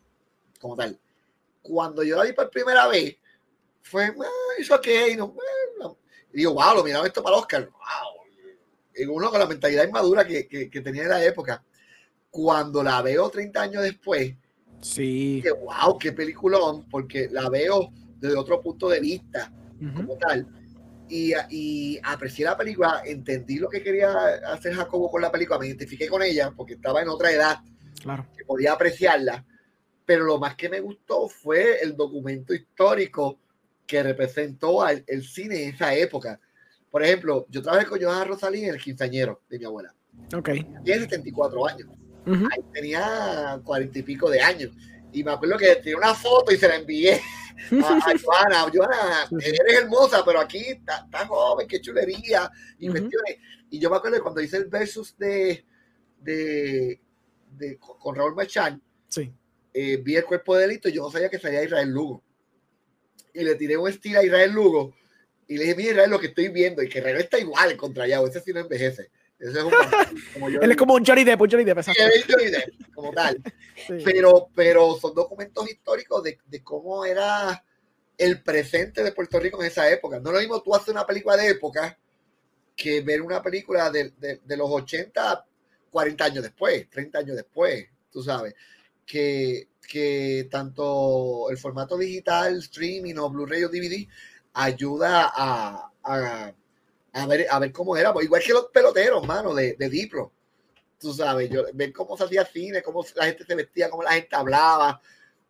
como 0.60 0.76
tal 0.76 1.00
cuando 1.62 2.04
yo 2.04 2.18
la 2.18 2.24
vi 2.24 2.34
por 2.34 2.50
primera 2.50 2.88
vez, 2.88 3.18
fue, 3.82 4.06
ah, 4.06 4.54
es 4.58 4.70
ok, 4.72 4.88
no, 5.18 5.36
y 6.34 6.38
digo, 6.38 6.54
wow, 6.54 6.76
lo 6.76 6.84
miraba 6.84 7.06
esto 7.06 7.24
para 7.24 7.36
Oscar, 7.36 7.70
wow. 7.70 8.22
Y 8.96 9.06
uno 9.06 9.30
con 9.30 9.40
la 9.40 9.48
mentalidad 9.48 9.86
inmadura 9.86 10.26
que, 10.26 10.48
que, 10.48 10.82
tenía 10.82 11.04
en 11.04 11.10
la 11.10 11.24
época. 11.24 11.64
Cuando 12.30 12.84
la 12.84 13.02
veo 13.02 13.30
30 13.30 13.62
años 13.62 13.84
después, 13.84 14.34
sí. 14.82 15.36
Dije, 15.36 15.52
wow, 15.52 15.98
qué 15.98 16.12
peliculón, 16.12 16.88
porque 16.90 17.30
la 17.32 17.50
veo 17.50 17.92
desde 18.18 18.38
otro 18.38 18.62
punto 18.62 18.90
de 18.90 19.00
vista, 19.00 19.52
como 19.96 20.18
tal. 20.18 20.48
Y, 21.10 21.34
y, 21.50 22.00
aprecié 22.04 22.46
la 22.46 22.58
película, 22.58 23.02
entendí 23.06 23.58
lo 23.58 23.68
que 23.68 23.84
quería 23.84 24.12
hacer 24.48 24.74
Jacobo 24.74 25.10
con 25.10 25.22
la 25.22 25.32
película, 25.32 25.60
me 25.60 25.68
identifiqué 25.68 26.08
con 26.08 26.22
ella 26.22 26.54
porque 26.56 26.74
estaba 26.76 27.02
en 27.02 27.10
otra 27.10 27.32
edad, 27.32 27.60
claro. 28.02 28.28
que 28.38 28.46
podía 28.46 28.74
apreciarla 28.74 29.46
pero 30.12 30.26
lo 30.26 30.38
más 30.38 30.56
que 30.56 30.68
me 30.68 30.82
gustó 30.82 31.30
fue 31.30 31.82
el 31.82 31.96
documento 31.96 32.54
histórico 32.54 33.40
que 33.88 34.04
representó 34.04 34.84
al, 34.84 35.06
el 35.08 35.24
cine 35.24 35.64
en 35.64 35.74
esa 35.74 35.96
época. 35.96 36.38
Por 36.90 37.02
ejemplo, 37.02 37.46
yo 37.50 37.62
trabajé 37.62 37.86
con 37.86 38.02
Johanna 38.02 38.26
Rosalí 38.26 38.66
en 38.66 38.74
el 38.74 38.82
quinceañero 38.82 39.42
de 39.50 39.58
mi 39.58 39.64
abuela. 39.64 39.96
Ok. 40.36 40.50
Tiene 40.84 41.04
74 41.04 41.66
años. 41.66 41.88
Ahí 42.26 42.62
tenía 42.74 43.62
cuarenta 43.64 44.00
y 44.00 44.04
pico 44.04 44.30
de 44.30 44.42
años. 44.42 44.74
Y 45.14 45.24
me 45.24 45.32
acuerdo 45.32 45.58
que 45.58 45.78
tenía 45.78 45.96
una 45.96 46.14
foto 46.14 46.52
y 46.52 46.58
se 46.58 46.68
la 46.68 46.76
envié 46.76 47.14
a, 47.72 48.14
Johanna. 48.22 48.70
Johanna, 48.74 49.30
eres 49.40 49.82
hermosa, 49.82 50.26
pero 50.26 50.42
aquí 50.42 50.72
está 50.72 51.26
joven, 51.26 51.70
qué 51.70 51.80
chulería. 51.80 52.52
Y 52.80 52.90
Y 53.70 53.80
yo 53.80 53.90
me 53.90 53.96
acuerdo 53.96 54.18
que 54.18 54.24
cuando 54.24 54.42
hice 54.42 54.58
el 54.58 54.66
versus 54.66 55.18
de, 55.18 55.64
de, 56.20 57.00
de 57.52 57.78
con 57.78 58.14
Raúl 58.14 58.36
Machán, 58.36 58.82
sí 59.08 59.34
eh, 59.74 59.98
vi 59.98 60.16
el 60.16 60.26
cuerpo 60.26 60.56
de 60.56 60.64
delito 60.64 60.90
y 60.90 60.94
yo 60.94 61.04
no 61.04 61.12
sabía 61.12 61.30
que 61.30 61.40
salía 61.40 61.64
Israel 61.64 61.90
Lugo. 61.90 62.24
Y 63.34 63.44
le 63.44 63.56
tiré 63.56 63.78
un 63.78 63.90
estilo 63.90 64.20
a 64.20 64.24
Israel 64.24 64.52
Lugo 64.52 64.94
y 65.48 65.58
le 65.58 65.64
dije, 65.64 65.76
mira 65.76 65.92
Israel, 65.92 66.10
lo 66.10 66.20
que 66.20 66.28
estoy 66.28 66.50
viendo 66.50 66.82
y 66.82 66.90
que 66.90 67.00
Israel 67.00 67.18
está 67.18 67.40
igual 67.40 67.76
contra 67.78 68.08
Yao, 68.08 68.28
ese 68.28 68.42
sí 68.42 68.52
no 68.54 68.60
envejece. 68.62 69.10
Ese 69.40 69.58
es 69.60 69.64
un, 69.64 69.72
como 70.34 70.50
yo, 70.50 70.62
Él 70.62 70.72
es 70.72 70.78
como 70.78 70.94
un 70.94 71.06
Johnny 71.06 71.24
Depp, 71.24 71.42
un 71.42 71.50
Johnny 71.50 71.64
Depp, 71.64 71.80
Johnny 71.82 72.52
Depp 72.52 72.94
como 72.94 73.12
tal. 73.12 73.42
Pero, 74.06 74.50
pero 74.54 74.96
son 75.00 75.16
documentos 75.16 75.68
históricos 75.68 76.24
de, 76.24 76.38
de, 76.46 76.64
cómo 76.64 77.04
era 77.04 77.64
el 78.16 78.44
presente 78.44 79.04
de 79.04 79.12
Puerto 79.12 79.40
Rico 79.40 79.60
en 79.60 79.68
esa 79.68 79.92
época. 79.92 80.20
No 80.20 80.32
lo 80.32 80.40
mismo 80.40 80.62
tú 80.62 80.76
haces 80.76 80.90
una 80.90 81.06
película 81.06 81.36
de 81.36 81.50
época 81.50 81.98
que 82.76 83.02
ver 83.02 83.24
una 83.24 83.42
película 83.42 83.90
de, 83.90 84.12
de, 84.20 84.40
de 84.46 84.58
los 84.58 84.70
80, 84.70 85.46
40 85.90 86.24
años 86.24 86.44
después, 86.44 86.88
30 86.92 87.18
años 87.18 87.36
después, 87.36 87.88
tú 88.12 88.22
sabes 88.22 88.54
que, 89.12 89.68
que 89.86 90.48
tanto 90.50 91.50
el 91.50 91.58
formato 91.58 91.98
digital, 91.98 92.60
streaming 92.60 93.16
o 93.16 93.30
Blu-ray 93.30 93.66
o 93.66 93.70
DVD 93.70 94.08
ayuda 94.54 95.30
a, 95.36 95.92
a, 96.04 96.54
a, 97.12 97.26
ver, 97.28 97.46
a 97.50 97.60
ver 97.60 97.72
cómo 97.74 97.98
era. 97.98 98.14
Igual 98.22 98.42
que 98.42 98.54
los 98.54 98.68
peloteros, 98.68 99.28
mano, 99.28 99.54
de, 99.54 99.76
de 99.78 99.90
Dipro. 99.90 100.32
Tú 100.98 101.14
sabes, 101.14 101.50
yo, 101.50 101.66
ver 101.74 101.92
cómo 101.92 102.16
se 102.16 102.24
hacía 102.24 102.46
cine, 102.46 102.82
cómo 102.82 103.04
la 103.16 103.26
gente 103.26 103.44
se 103.44 103.56
vestía, 103.56 103.90
cómo 103.90 104.04
la 104.04 104.14
gente 104.14 104.34
hablaba. 104.36 105.02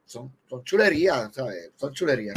Son, 0.06 0.32
son 0.50 0.64
chulerías, 0.64 1.34
¿sabes? 1.36 1.72
Son 1.76 1.94
chulerías. 1.94 2.36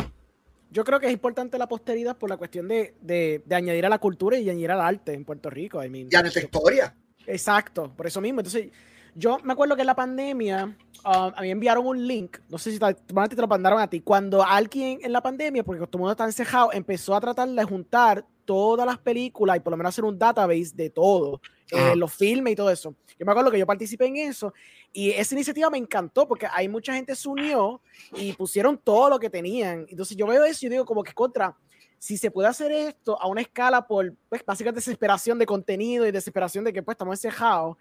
Yo 0.70 0.84
creo 0.84 1.00
que 1.00 1.06
es 1.06 1.12
importante 1.12 1.56
la 1.56 1.68
posteridad 1.68 2.18
por 2.18 2.28
la 2.28 2.37
cuestión 2.37 2.68
de, 2.68 2.94
de, 3.00 3.42
de 3.46 3.54
añadir 3.54 3.87
a 3.87 3.88
la 3.88 3.98
cultura 3.98 4.37
y 4.37 4.50
añadir 4.50 4.72
al 4.72 4.80
arte 4.80 5.14
en 5.14 5.24
Puerto 5.24 5.48
Rico. 5.48 5.82
I 5.82 5.88
mean, 5.88 6.08
y 6.10 6.16
a 6.16 6.20
nuestra 6.20 6.42
historia. 6.42 6.94
Exacto, 7.26 7.90
por 7.96 8.06
eso 8.06 8.20
mismo. 8.20 8.40
Entonces, 8.40 8.70
yo 9.14 9.38
me 9.42 9.53
acuerdo 9.53 9.77
que 9.77 9.83
en 9.83 9.87
la 9.87 9.94
pandemia 9.94 10.64
um, 11.05 11.33
a 11.35 11.40
mí 11.40 11.50
enviaron 11.50 11.87
un 11.87 12.07
link, 12.07 12.38
no 12.48 12.59
sé 12.59 12.72
si 12.72 12.79
te, 12.79 12.94
te 12.94 13.40
lo 13.40 13.48
mandaron 13.48 13.81
a 13.81 13.88
ti, 13.88 14.00
cuando 14.00 14.42
alguien 14.42 14.98
en 15.03 15.12
la 15.12 15.22
pandemia, 15.22 15.62
porque 15.62 15.81
todo 15.87 15.98
el 15.98 16.00
mundo 16.00 16.12
está 16.12 16.24
encejado, 16.24 16.72
empezó 16.72 17.14
a 17.14 17.20
tratar 17.20 17.48
de 17.48 17.64
juntar 17.64 18.24
todas 18.44 18.87
las 18.87 18.98
películas 18.98 19.57
y 19.57 19.61
por 19.61 19.70
lo 19.70 19.77
menos 19.77 19.90
hacer 19.90 20.05
un 20.05 20.18
database 20.18 20.72
de 20.74 20.90
todo, 20.90 21.40
eh, 21.70 21.96
los 21.96 22.12
filmes 22.12 22.53
y 22.53 22.57
todo 22.57 22.70
eso. 22.70 22.94
Yo 23.18 23.24
me 23.24 23.33
acuerdo 23.33 23.50
que 23.50 23.59
yo 23.59 23.66
participé 23.66 24.07
en 24.07 24.16
eso 24.16 24.53
y 24.92 25.11
esa 25.11 25.35
iniciativa 25.35 25.70
me 25.70 25.79
encantó 25.79 26.27
porque 26.29 26.46
hay 26.50 26.68
mucha 26.68 26.94
gente 26.94 27.14
se 27.14 27.29
unió 27.29 27.81
y 28.16 28.33
pusieron 28.33 28.79
todo 28.79 29.09
lo 29.09 29.18
que 29.18 29.31
tenían. 29.31 29.87
Entonces 29.88 30.16
yo 30.16 30.27
veo 30.27 30.44
eso 30.44 30.66
y 30.66 30.68
digo 30.68 30.85
como 30.85 31.03
que 31.03 31.12
contra, 31.12 31.57
si 31.98 32.16
se 32.18 32.31
puede 32.31 32.48
hacer 32.48 32.70
esto 32.70 33.20
a 33.20 33.29
una 33.29 33.40
escala 33.40 33.87
por 33.87 34.14
pues, 34.29 34.44
básicamente 34.44 34.81
desesperación 34.81 35.38
de 35.38 35.46
contenido 35.46 36.07
y 36.07 36.11
desesperación 36.11 36.64
de 36.64 36.72
que 36.72 36.83
pues 36.83 36.94
estamos 36.94 37.16
encejados, 37.16 37.77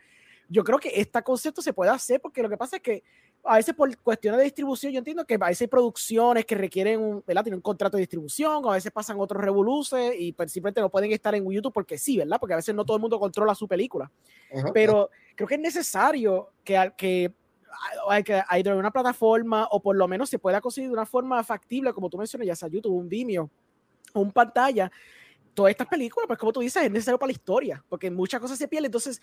yo 0.54 0.64
creo 0.64 0.78
que 0.78 0.92
este 0.94 1.20
concepto 1.24 1.64
se 1.64 1.74
puede 1.74 1.90
hacer 1.90 2.22
porque 2.22 2.44
lo 2.44 2.48
que 2.48 2.58
pasa 2.58 2.76
es 2.76 2.82
que 2.84 3.04
a 3.44 3.56
veces 3.56 3.74
por 3.74 3.98
cuestiones 3.98 4.38
de 4.38 4.44
distribución, 4.44 4.94
yo 4.94 5.00
entiendo 5.00 5.26
que 5.26 5.34
a 5.34 5.48
veces 5.48 5.62
hay 5.62 5.68
producciones 5.68 6.46
que 6.46 6.54
requieren 6.54 7.02
un, 7.02 7.24
¿verdad? 7.26 7.42
Tienen 7.44 7.58
un 7.58 7.64
contrato 7.64 7.98
de 7.98 8.02
distribución, 8.02 8.64
a 8.68 8.74
veces 8.74 8.92
pasan 8.92 9.20
otros 9.20 9.42
revoluces 9.42 10.14
y 10.16 10.32
pues, 10.32 10.52
simplemente 10.52 10.80
no 10.80 10.90
pueden 10.90 11.12
estar 11.12 11.34
en 11.34 11.50
YouTube 11.50 11.74
porque 11.74 11.98
sí, 11.98 12.20
¿verdad? 12.20 12.38
Porque 12.40 12.54
a 12.54 12.58
veces 12.58 12.76
no 12.76 12.86
todo 12.86 12.98
el 12.98 13.02
mundo 13.02 13.20
controla 13.20 13.56
su 13.56 13.68
película. 13.68 14.12
Pero 14.76 15.10
creo 15.36 15.48
que 15.48 15.56
es 15.56 15.62
necesario 15.62 16.52
que, 16.64 16.94
que 16.96 17.34
hay 18.08 18.24
que 18.24 18.44
hay 18.48 18.62
una 18.68 18.92
plataforma 18.92 19.68
o 19.72 19.82
por 19.82 19.96
lo 19.96 20.08
menos 20.08 20.30
se 20.30 20.38
pueda 20.38 20.62
conseguir 20.62 20.90
de 20.92 20.94
una 20.94 21.08
forma 21.08 21.44
factible, 21.44 21.94
como 21.94 22.12
tú 22.12 22.20
mencionas, 22.20 22.46
ya 22.46 22.56
sea 22.56 22.70
YouTube, 22.70 22.94
un 22.94 23.10
Vimeo, 23.10 23.50
un 24.14 24.32
pantalla, 24.32 24.92
todas 25.54 25.72
estas 25.72 25.88
películas, 25.88 26.28
pues 26.28 26.40
como 26.40 26.52
tú 26.52 26.62
dices, 26.62 26.84
es 26.84 26.92
necesario 26.92 27.20
para 27.20 27.28
la 27.28 27.34
historia, 27.34 27.84
porque 27.90 28.10
muchas 28.10 28.40
cosas 28.40 28.58
se 28.58 28.68
pierden. 28.68 28.88
Entonces, 28.88 29.22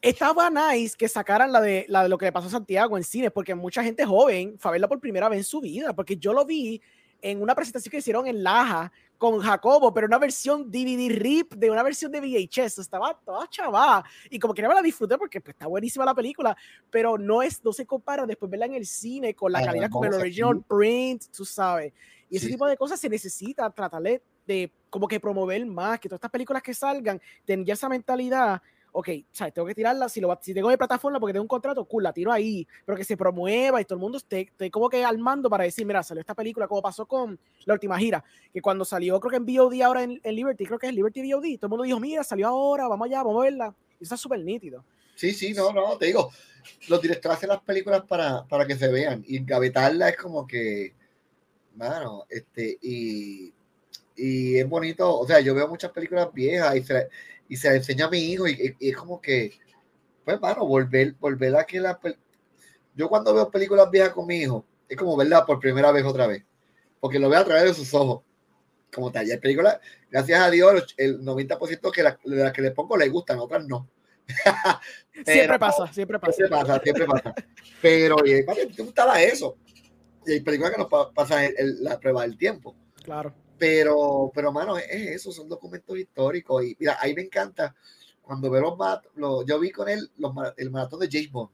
estaba 0.00 0.50
nice 0.50 0.96
que 0.96 1.08
sacaran 1.08 1.52
la 1.52 1.60
de, 1.60 1.86
la 1.88 2.02
de 2.02 2.08
lo 2.08 2.18
que 2.18 2.26
le 2.26 2.32
pasó 2.32 2.48
a 2.48 2.50
Santiago 2.50 2.96
en 2.96 3.04
cine, 3.04 3.30
porque 3.30 3.54
mucha 3.54 3.82
gente 3.82 4.04
joven 4.04 4.56
fue 4.58 4.70
a 4.70 4.72
verla 4.72 4.88
por 4.88 5.00
primera 5.00 5.28
vez 5.28 5.38
en 5.38 5.44
su 5.44 5.60
vida, 5.60 5.92
porque 5.94 6.16
yo 6.16 6.32
lo 6.32 6.44
vi 6.44 6.80
en 7.22 7.40
una 7.40 7.54
presentación 7.54 7.90
que 7.90 7.98
hicieron 7.98 8.26
en 8.26 8.42
Laja 8.42 8.92
con 9.16 9.40
Jacobo, 9.40 9.94
pero 9.94 10.06
una 10.06 10.18
versión 10.18 10.70
DVD 10.70 11.08
RIP 11.08 11.54
de 11.54 11.70
una 11.70 11.82
versión 11.82 12.12
de 12.12 12.20
VHS. 12.20 12.80
Estaba 12.80 13.18
toda 13.24 13.48
chava 13.48 14.04
y 14.28 14.38
como 14.38 14.52
que 14.52 14.60
no 14.60 14.68
me 14.68 14.74
la 14.74 14.82
disfruté 14.82 15.16
porque 15.16 15.40
pues, 15.40 15.54
está 15.54 15.66
buenísima 15.66 16.04
la 16.04 16.14
película, 16.14 16.54
pero 16.90 17.16
no 17.16 17.40
es 17.40 17.64
no 17.64 17.72
se 17.72 17.86
compara 17.86 18.26
después 18.26 18.50
verla 18.50 18.66
en 18.66 18.74
el 18.74 18.84
cine 18.84 19.34
con 19.34 19.52
la 19.52 19.64
calidad 19.64 19.88
con 19.88 20.04
el 20.04 20.12
original 20.12 20.62
print, 20.68 21.24
tú 21.34 21.46
sabes. 21.46 21.94
Y 22.28 22.36
ese 22.36 22.48
tipo 22.48 22.66
de 22.66 22.76
cosas 22.76 23.00
se 23.00 23.08
necesita 23.08 23.70
tratarle 23.70 24.22
de 24.46 24.70
como 24.90 25.08
que 25.08 25.20
promover 25.20 25.64
más, 25.66 25.98
que 25.98 26.08
todas 26.08 26.18
estas 26.18 26.30
películas 26.30 26.62
que 26.62 26.74
salgan 26.74 27.20
tengan 27.44 27.72
esa 27.72 27.88
mentalidad 27.88 28.60
ok, 28.96 29.08
¿sabes? 29.32 29.52
Tengo 29.52 29.66
que 29.66 29.74
tirarla, 29.74 30.08
si, 30.08 30.20
lo, 30.20 30.38
si 30.40 30.54
tengo 30.54 30.68
mi 30.68 30.76
plataforma 30.76 31.18
porque 31.18 31.32
tengo 31.32 31.42
un 31.42 31.48
contrato, 31.48 31.84
cool, 31.84 32.04
la 32.04 32.12
tiro 32.12 32.30
ahí, 32.30 32.64
pero 32.86 32.96
que 32.96 33.02
se 33.02 33.16
promueva 33.16 33.80
y 33.80 33.84
todo 33.84 33.96
el 33.96 34.00
mundo 34.00 34.18
esté, 34.18 34.52
como 34.70 34.88
que 34.88 35.04
al 35.04 35.18
mando 35.18 35.50
para 35.50 35.64
decir, 35.64 35.84
mira, 35.84 36.00
salió 36.04 36.20
esta 36.20 36.34
película, 36.34 36.68
como 36.68 36.80
pasó 36.80 37.04
con 37.04 37.38
la 37.64 37.74
última 37.74 37.98
gira, 37.98 38.22
que 38.52 38.62
cuando 38.62 38.84
salió, 38.84 39.18
creo 39.18 39.30
que 39.30 39.36
en 39.38 39.46
VOD 39.46 39.82
ahora 39.82 40.04
en, 40.04 40.20
Liberty, 40.22 40.64
creo 40.64 40.78
que 40.78 40.86
es 40.86 40.94
Liberty 40.94 41.22
VOD, 41.22 41.58
todo 41.58 41.66
el 41.66 41.70
mundo 41.70 41.82
dijo, 41.82 41.98
mira, 41.98 42.22
salió 42.22 42.46
ahora, 42.46 42.86
vamos 42.86 43.06
allá, 43.06 43.24
vamos 43.24 43.40
a 43.40 43.44
verla, 43.44 43.74
y 43.98 44.04
eso 44.04 44.14
es 44.14 44.20
súper 44.20 44.38
nítido. 44.44 44.84
Sí, 45.16 45.32
sí, 45.32 45.52
no, 45.54 45.72
no, 45.72 45.98
te 45.98 46.06
digo, 46.06 46.30
los 46.88 47.02
directores 47.02 47.38
hacen 47.38 47.48
las 47.48 47.62
películas 47.62 48.02
para, 48.02 48.44
para 48.44 48.64
que 48.64 48.76
se 48.76 48.86
vean, 48.86 49.24
y 49.26 49.38
engavetarla 49.38 50.10
es 50.10 50.16
como 50.16 50.46
que, 50.46 50.94
mano, 51.74 52.26
este, 52.28 52.78
y, 52.80 53.52
y 54.16 54.58
es 54.58 54.68
bonito, 54.68 55.18
o 55.18 55.26
sea, 55.26 55.40
yo 55.40 55.54
veo 55.54 55.68
muchas 55.68 55.90
películas 55.90 56.32
viejas 56.32 56.76
y 56.76 56.82
se, 56.82 57.08
y 57.48 57.56
se 57.56 57.76
enseña 57.76 58.06
a 58.06 58.10
mi 58.10 58.18
hijo 58.18 58.46
y, 58.46 58.76
es 58.78 58.96
como 58.96 59.20
que, 59.20 59.52
pues, 60.24 60.38
bueno, 60.40 60.66
volver, 60.66 61.14
volver 61.18 61.56
a 61.56 61.64
que 61.64 61.80
la... 61.80 61.98
Yo 62.94 63.08
cuando 63.08 63.34
veo 63.34 63.50
películas 63.50 63.90
viejas 63.90 64.12
con 64.12 64.26
mi 64.26 64.36
hijo, 64.36 64.64
es 64.88 64.96
como 64.96 65.16
verla 65.16 65.44
por 65.44 65.58
primera 65.58 65.90
vez 65.90 66.04
otra 66.04 66.26
vez, 66.26 66.44
porque 67.00 67.18
lo 67.18 67.28
veo 67.28 67.40
a 67.40 67.44
través 67.44 67.64
de 67.64 67.74
sus 67.74 67.92
ojos. 67.94 68.22
Como 68.92 69.10
tal, 69.10 69.26
y 69.26 69.32
hay 69.32 69.38
películas, 69.38 69.80
gracias 70.08 70.40
a 70.40 70.50
Dios, 70.50 70.94
el 70.96 71.20
90% 71.20 71.90
que 71.90 72.02
la, 72.04 72.16
de 72.24 72.36
las 72.36 72.52
que 72.52 72.62
le 72.62 72.70
pongo 72.70 72.96
le 72.96 73.08
gustan, 73.08 73.40
otras 73.40 73.66
no. 73.66 73.88
siempre 75.26 75.58
pasa, 75.58 75.92
siempre 75.92 76.18
pasa. 76.20 76.32
Siempre 76.32 76.56
pasa, 76.56 76.80
siempre 76.80 77.06
pasa. 77.06 77.34
Pero, 77.82 78.16
oye, 78.16 78.46
¿te 78.74 78.82
gustaba 78.84 79.20
eso? 79.20 79.58
Y 80.24 80.34
hay 80.34 80.40
películas 80.40 80.72
que 80.72 80.78
nos 80.78 81.12
pasan 81.12 81.50
la 81.80 81.98
prueba 81.98 82.22
del 82.22 82.38
tiempo. 82.38 82.76
Claro. 83.02 83.34
Pero, 83.58 84.30
pero, 84.34 84.52
mano, 84.52 84.76
es 84.76 84.86
eso, 84.90 85.32
son 85.32 85.48
documentos 85.48 85.96
históricos. 85.98 86.64
Y 86.64 86.76
mira, 86.78 86.98
ahí 87.00 87.14
me 87.14 87.22
encanta 87.22 87.74
cuando 88.20 88.50
veo 88.50 88.76
los, 89.16 89.46
yo 89.46 89.58
vi 89.58 89.70
con 89.70 89.88
él 89.88 90.10
el 90.56 90.70
maratón 90.70 91.00
de 91.00 91.08
James 91.10 91.30
Bond. 91.30 91.50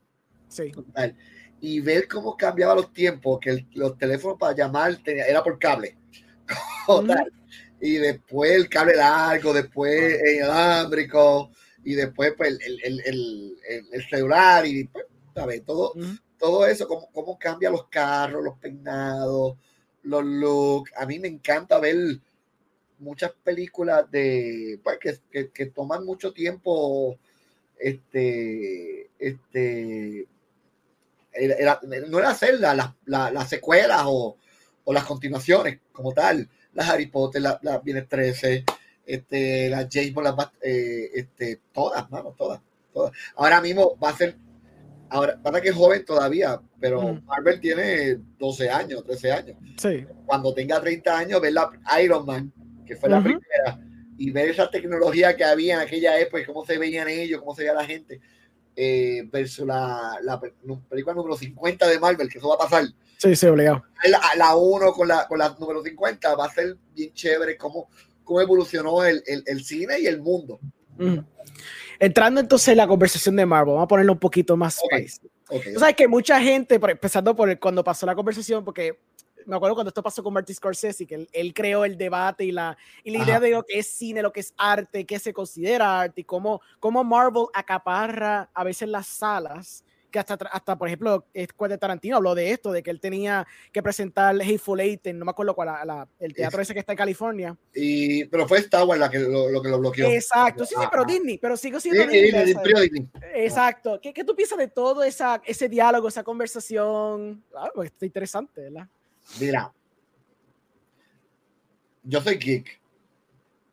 Sí. 0.49 0.73
Y 1.61 1.81
ver 1.81 2.09
cómo 2.09 2.37
cambiaba 2.37 2.75
los 2.75 2.93
tiempos, 2.93 3.39
que 3.41 3.67
los 3.73 3.99
teléfonos 3.99 4.39
para 4.39 4.55
llamar 4.55 4.97
tenía, 5.03 5.27
era 5.27 5.43
por 5.43 5.59
cable. 5.59 5.97
Y 7.83 7.95
después 7.95 8.51
el 8.51 8.69
cable 8.69 8.95
largo, 8.95 9.55
después 9.55 10.21
el 10.23 10.43
alámbrico, 10.43 11.51
y 11.83 11.95
después 11.95 12.35
pues, 12.37 12.59
el, 12.61 12.79
el, 12.85 13.57
el, 13.91 14.09
celular, 14.11 14.67
y 14.67 14.85
pues, 14.85 15.07
Todo, 15.65 15.95
todo 16.37 16.67
eso, 16.67 16.87
cómo, 16.87 17.11
cómo 17.11 17.39
cambia 17.39 17.71
los 17.71 17.89
carros, 17.89 18.45
los 18.45 18.59
peinados 18.59 19.57
los 20.03 20.25
looks. 20.25 20.93
A 20.97 21.07
mí 21.07 21.19
me 21.19 21.29
encanta 21.29 21.79
ver 21.79 21.97
muchas 22.99 23.33
películas 23.43 24.11
de 24.11 24.79
pues, 24.83 25.21
que, 25.31 25.67
toman 25.67 26.05
mucho 26.05 26.33
tiempo. 26.33 27.19
Este, 27.79 29.09
este, 29.19 30.27
no 32.09 32.19
era 32.19 32.31
hacer 32.31 32.61
las 32.61 32.95
la, 33.07 33.47
secuelas 33.47 34.03
o, 34.05 34.37
las 34.87 35.05
continuaciones 35.05 35.79
como 35.93 36.13
tal. 36.13 36.49
Las 36.75 36.89
Harry 36.89 37.07
Potter, 37.07 37.43
las 37.43 37.63
la 37.63 37.79
Bienes 37.79 38.09
13, 38.09 38.65
este, 39.07 39.69
las 39.69 39.89
James 39.91 40.15
Bond, 40.15 40.37
las, 40.37 40.51
eh, 40.63 41.11
este, 41.15 41.61
todas, 41.73 42.09
vamos, 42.11 42.37
todas, 42.37 42.61
todas. 42.93 43.13
Ahora 43.37 43.61
mismo 43.61 43.99
va 43.99 44.11
a 44.11 44.17
ser 44.17 44.37
Ahora, 45.11 45.41
para 45.43 45.61
que 45.61 45.71
es 45.71 45.75
joven 45.75 46.05
todavía, 46.05 46.61
pero 46.79 47.21
Marvel 47.27 47.61
tiene 47.61 48.17
12 48.39 48.71
años, 48.71 49.05
13 49.05 49.33
años. 49.33 49.57
Sí. 49.77 50.07
Cuando 50.25 50.55
tenga 50.55 50.81
30 50.81 51.19
años, 51.19 51.41
ver 51.41 51.53
la 51.53 51.71
Iron 52.03 52.25
Man, 52.25 52.53
que 52.87 52.95
fue 52.95 53.09
la 53.09 53.21
primera, 53.21 53.81
y 54.17 54.31
ver 54.31 54.51
esa 54.51 54.71
tecnología 54.71 55.37
que 55.37 55.45
había 55.45 55.75
en 55.75 55.81
aquella 55.81 56.17
época, 56.19 56.47
cómo 56.47 56.65
se 56.65 56.79
veían 56.79 57.09
ellos, 57.09 57.41
cómo 57.41 57.57
se 57.57 57.63
veía 57.63 57.75
la 57.75 57.85
gente, 57.85 58.21
eh, 58.77 59.29
versus 59.33 59.67
la, 59.67 60.19
la, 60.23 60.41
película 60.41 61.15
número 61.15 61.37
50 61.37 61.89
de 61.89 61.99
Marvel, 61.99 62.29
que 62.29 62.39
eso 62.39 62.49
va 62.49 62.55
a 62.55 62.59
pasar. 62.59 62.85
Sí, 63.19 63.35
sí, 63.35 63.47
obligado. 63.47 63.83
La 64.37 64.55
1 64.55 64.93
con 64.93 65.09
la, 65.09 65.27
con 65.27 65.41
la 65.41 65.57
número 65.59 65.83
50 65.83 66.37
va 66.37 66.47
a 66.47 66.55
ser 66.55 66.77
bien 66.95 67.13
chévere 67.13 67.57
cómo, 67.57 67.89
cómo 68.23 68.41
evolucionó 68.41 69.05
el, 69.05 69.23
el, 69.27 69.43
el 69.45 69.65
cine 69.65 69.99
y 69.99 70.07
el 70.07 70.21
mundo. 70.21 70.61
Entrando 72.01 72.41
entonces 72.41 72.69
en 72.69 72.79
la 72.79 72.87
conversación 72.89 73.37
de 73.37 73.45
Marvel, 73.45 73.75
vamos 73.75 73.85
a 73.85 73.89
ponerlo 73.89 74.15
un 74.15 74.19
poquito 74.19 74.57
más 74.57 74.81
okay. 74.83 75.07
sabes 75.77 75.95
que 75.95 76.09
mucha 76.09 76.41
gente, 76.41 76.81
empezando 76.83 77.37
por 77.37 77.59
cuando 77.59 77.85
pasó 77.85 78.07
la 78.07 78.15
conversación, 78.15 78.65
porque 78.65 78.99
me 79.45 79.57
acuerdo 79.57 79.75
cuando 79.75 79.89
esto 79.89 80.03
pasó 80.03 80.23
con 80.23 80.33
Martin 80.33 80.55
Scorsese, 80.55 81.07
que 81.07 81.29
él, 81.31 81.55
creó 81.55 81.85
el 81.85 81.99
debate 81.99 82.45
y 82.45 82.53
la, 82.53 82.77
y 83.05 83.11
la 83.11 83.23
idea 83.23 83.39
de 83.39 83.51
lo 83.51 83.65
que 83.65 83.79
es 83.79 83.87
cine, 83.87 84.23
lo 84.23 84.33
que 84.33 84.41
es 84.41 84.55
arte, 84.57 85.05
qué 85.05 85.19
se 85.19 85.35
considera 85.35 86.01
arte 86.01 86.23
y 86.23 86.25
cómo, 86.25 86.63
cómo 86.79 87.05
Marvel 87.05 87.47
acaparra 87.53 88.49
a 88.55 88.65
veces 88.65 88.89
las 88.89 89.07
salas 89.07 89.85
que 90.11 90.19
hasta, 90.19 90.35
hasta 90.35 90.77
por 90.77 90.89
ejemplo, 90.89 91.25
de 91.33 91.79
Tarantino 91.79 92.17
habló 92.17 92.35
de 92.35 92.51
esto, 92.51 92.73
de 92.73 92.83
que 92.83 92.91
él 92.91 93.01
tenía 93.01 93.47
que 93.73 93.83
presentar 93.83 94.35
Hateful 94.41 94.81
Eight 94.81 95.07
no 95.15 95.25
me 95.25 95.31
acuerdo 95.31 95.55
cuál, 95.55 95.69
la, 95.69 96.09
el 96.19 96.35
teatro 96.35 96.61
ese 96.61 96.75
que 96.75 96.81
está 96.81 96.93
en 96.93 96.99
California. 96.99 97.57
Y, 97.75 98.25
pero 98.27 98.47
fue 98.47 98.59
Star 98.59 98.85
Wars 98.85 99.01
la 99.01 99.11
que 99.11 99.19
lo, 99.19 99.63
que 99.63 99.69
lo 99.69 99.79
bloqueó. 99.79 100.09
Exacto, 100.09 100.65
sí, 100.65 100.75
sí, 100.79 100.87
pero 100.91 101.05
Disney, 101.05 101.39
pero 101.39 101.57
sigo 101.57 101.81
siendo 101.81 102.07
Disney. 102.07 103.09
Exacto. 103.35 103.99
¿Qué, 104.03 104.13
¿Qué, 104.13 104.25
tú 104.25 104.35
piensas 104.35 104.59
de 104.59 104.69
todo 104.69 105.03
esa, 105.03 105.41
ese 105.45 105.69
diálogo, 105.69 106.09
esa 106.09 106.23
conversación? 106.23 107.43
Ah, 107.55 107.71
pues 107.75 107.91
está 107.91 108.07
interesante, 108.07 108.63
¿verdad? 108.63 108.89
Mira, 109.39 109.73
yo 112.03 112.21
soy 112.21 112.37
geek. 112.37 112.81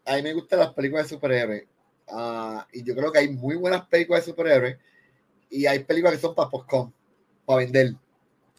A 0.05 0.15
mí 0.15 0.21
me 0.21 0.33
gustan 0.33 0.59
las 0.59 0.73
películas 0.73 1.05
de 1.05 1.15
superhéroes. 1.15 1.65
Uh, 2.09 2.61
y 2.71 2.83
yo 2.83 2.95
creo 2.95 3.11
que 3.11 3.19
hay 3.19 3.29
muy 3.29 3.57
buenas 3.57 3.85
películas 3.87 4.25
de 4.25 4.31
superhéroes 4.31 4.77
y 5.49 5.65
hay 5.65 5.79
películas 5.79 6.15
que 6.15 6.21
son 6.21 6.35
para 6.35 6.49
postcom, 6.49 6.91
para 7.45 7.59
vender. 7.59 7.95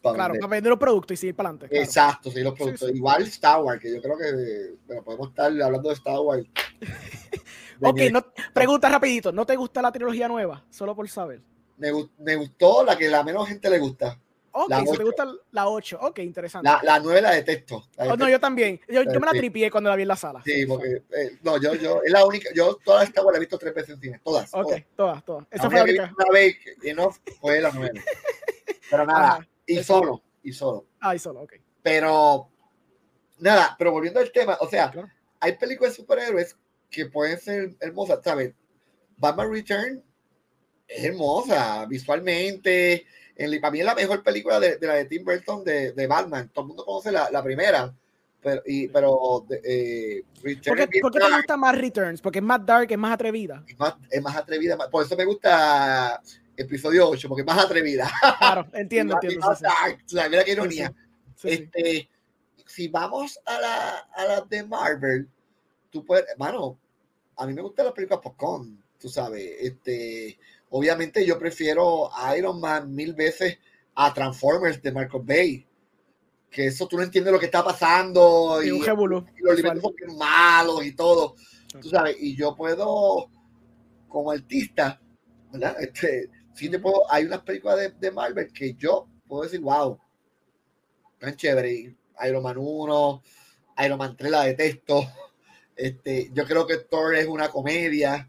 Para 0.02 0.14
claro, 0.14 0.34
para 0.34 0.46
vender 0.46 0.70
los 0.70 0.78
productos 0.78 1.14
y 1.14 1.16
seguir 1.16 1.34
para 1.34 1.50
adelante. 1.50 1.78
Exacto, 1.78 2.30
sí, 2.30 2.40
los 2.40 2.54
productos. 2.54 2.90
Igual 2.94 3.22
Star 3.24 3.62
Wars, 3.62 3.80
que 3.80 3.94
yo 3.94 4.00
creo 4.00 4.16
que 4.16 4.76
bueno, 4.86 5.02
podemos 5.02 5.28
estar 5.30 5.46
hablando 5.46 5.88
de 5.88 5.94
Star 5.94 6.20
Wars. 6.20 6.46
ok, 7.82 8.00
no, 8.12 8.24
pregunta 8.52 8.88
rapidito, 8.88 9.32
¿no 9.32 9.44
te 9.44 9.56
gusta 9.56 9.82
la 9.82 9.90
trilogía 9.90 10.28
nueva? 10.28 10.64
Solo 10.70 10.94
por 10.94 11.08
saber. 11.08 11.42
Me, 11.76 11.90
me 12.18 12.36
gustó 12.36 12.84
la 12.84 12.96
que 12.96 13.08
la 13.08 13.22
menos 13.22 13.48
gente 13.48 13.68
le 13.70 13.78
gusta. 13.78 14.18
Ok, 14.52 14.72
si 14.90 14.96
te 14.96 15.04
gusta 15.04 15.26
la 15.52 15.68
8, 15.68 15.98
ok, 16.00 16.18
interesante. 16.20 16.68
La, 16.68 16.80
la 16.82 16.98
9 16.98 17.20
la 17.20 17.30
detesto. 17.32 17.88
Oh, 17.96 18.16
no, 18.16 18.28
yo 18.28 18.40
también. 18.40 18.80
Yo, 18.88 19.02
yo 19.02 19.20
me 19.20 19.26
la 19.26 19.32
tripié 19.32 19.70
cuando 19.70 19.90
la 19.90 19.96
vi 19.96 20.02
en 20.02 20.08
la 20.08 20.16
sala. 20.16 20.42
Sí, 20.44 20.66
porque. 20.66 21.02
Eh, 21.12 21.38
no, 21.42 21.60
yo, 21.60 21.74
yo, 21.74 22.02
es 22.02 22.10
la 22.12 22.24
única. 22.24 22.50
Yo 22.54 22.76
todas 22.84 23.08
estas 23.08 23.24
la 23.24 23.36
he 23.36 23.40
visto 23.40 23.58
tres 23.58 23.74
veces 23.74 23.90
en 23.90 24.00
cine. 24.00 24.20
Todas. 24.24 24.50
Ok, 24.52 24.72
todas, 24.96 25.24
todas. 25.24 25.46
Esa 25.50 25.68
fue 25.68 25.78
la 25.78 25.84
única. 25.84 26.14
Una 26.16 26.32
vez 26.32 26.56
y 26.82 26.92
no 26.92 27.10
fue 27.40 27.60
la 27.60 27.70
9. 27.72 28.02
Pero 28.90 29.06
nada, 29.06 29.46
y 29.66 29.82
solo. 29.82 30.22
Y 30.42 30.52
solo. 30.52 30.86
Ah, 31.00 31.14
y 31.14 31.18
solo, 31.18 31.42
ok. 31.42 31.54
Pero. 31.82 32.50
Nada, 33.40 33.76
pero 33.78 33.92
volviendo 33.92 34.18
al 34.18 34.32
tema, 34.32 34.58
o 34.60 34.68
sea, 34.68 34.90
hay 35.38 35.56
películas 35.56 35.92
de 35.92 36.02
superhéroes 36.02 36.56
que 36.90 37.06
pueden 37.06 37.38
ser 37.38 37.76
hermosas, 37.78 38.18
¿sabes? 38.24 38.52
Batman 39.16 39.52
Return 39.52 40.02
es 40.88 41.04
hermosa 41.04 41.86
visualmente 41.86 43.06
para 43.60 43.70
mí 43.70 43.80
es 43.80 43.84
la 43.84 43.94
mejor 43.94 44.22
película 44.22 44.58
de, 44.58 44.78
la 44.80 44.94
de 44.94 45.04
Tim 45.04 45.24
Burton 45.24 45.64
de, 45.64 45.92
de, 45.92 46.06
Batman. 46.06 46.50
Todo 46.52 46.62
el 46.62 46.68
mundo 46.68 46.84
conoce 46.84 47.12
la, 47.12 47.30
la 47.30 47.42
primera. 47.42 47.94
Pero, 48.40 48.62
y, 48.66 48.88
pero 48.88 49.46
eh, 49.64 50.22
¿Por 50.64 50.76
qué, 50.76 50.86
te 50.86 51.00
gusta 51.00 51.56
más 51.56 51.76
Returns? 51.76 52.20
Porque 52.20 52.38
es 52.38 52.44
más 52.44 52.64
dark, 52.64 52.90
es 52.90 52.98
más 52.98 53.12
atrevida. 53.12 53.64
Es 53.66 53.78
más, 53.78 53.94
es 54.10 54.22
más 54.22 54.36
atrevida. 54.36 54.76
Por 54.90 55.04
eso 55.04 55.16
me 55.16 55.24
gusta 55.24 56.20
episodio 56.56 57.08
8, 57.08 57.28
porque 57.28 57.42
es 57.42 57.46
más 57.46 57.64
atrevida. 57.64 58.10
Claro, 58.38 58.66
entiendo, 58.72 59.14
entiendo. 59.14 59.48
o 59.48 59.54
sea, 59.54 60.28
mira 60.28 60.44
qué 60.44 60.52
ironía. 60.52 60.92
este, 61.42 62.08
si 62.66 62.88
vamos 62.88 63.40
a 63.44 63.60
la, 63.60 63.98
a 64.14 64.24
la 64.24 64.40
de 64.42 64.64
Marvel, 64.64 65.28
tú 65.90 66.04
puedes, 66.04 66.28
hermano, 66.28 66.78
a 67.36 67.46
mí 67.46 67.54
me 67.54 67.62
gustan 67.62 67.86
las 67.86 67.94
películas 67.94 68.20
popcorn, 68.22 68.82
tú 69.00 69.08
sabes. 69.08 69.56
Este, 69.60 70.38
Obviamente 70.70 71.24
yo 71.24 71.38
prefiero 71.38 72.14
a 72.14 72.36
Iron 72.36 72.60
Man 72.60 72.94
mil 72.94 73.14
veces 73.14 73.58
a 73.94 74.12
Transformers 74.12 74.82
de 74.82 74.92
Michael 74.92 75.22
Bay. 75.24 75.66
Que 76.50 76.66
eso 76.66 76.86
tú 76.86 76.96
no 76.96 77.02
entiendes 77.02 77.32
lo 77.32 77.38
que 77.38 77.46
está 77.46 77.62
pasando. 77.62 78.62
Y, 78.62 78.68
y, 78.68 78.78
los 78.78 79.56
libros 79.56 79.82
son 79.82 80.16
malos 80.16 80.84
y 80.84 80.94
todo. 80.94 81.34
Tú 81.80 81.90
sabes, 81.90 82.16
y 82.18 82.34
yo 82.34 82.56
puedo, 82.56 83.30
como 84.08 84.30
artista, 84.30 85.00
¿verdad? 85.52 85.76
Este, 85.80 86.30
sí 86.54 86.70
te 86.70 86.78
puedo, 86.78 87.10
hay 87.12 87.24
unas 87.24 87.42
películas 87.42 87.78
de, 87.78 87.90
de 87.90 88.10
Marvel 88.10 88.50
que 88.52 88.74
yo 88.74 89.06
puedo 89.26 89.42
decir, 89.42 89.60
wow, 89.60 89.98
tan 91.18 91.36
chévere. 91.36 91.94
Iron 92.26 92.42
Man 92.42 92.56
1, 92.58 93.22
Iron 93.84 93.98
Man 93.98 94.16
3 94.16 94.30
la 94.30 94.44
detesto. 94.44 95.06
Este, 95.76 96.30
yo 96.32 96.44
creo 96.44 96.66
que 96.66 96.78
Thor 96.78 97.14
es 97.14 97.26
una 97.26 97.48
comedia. 97.48 98.28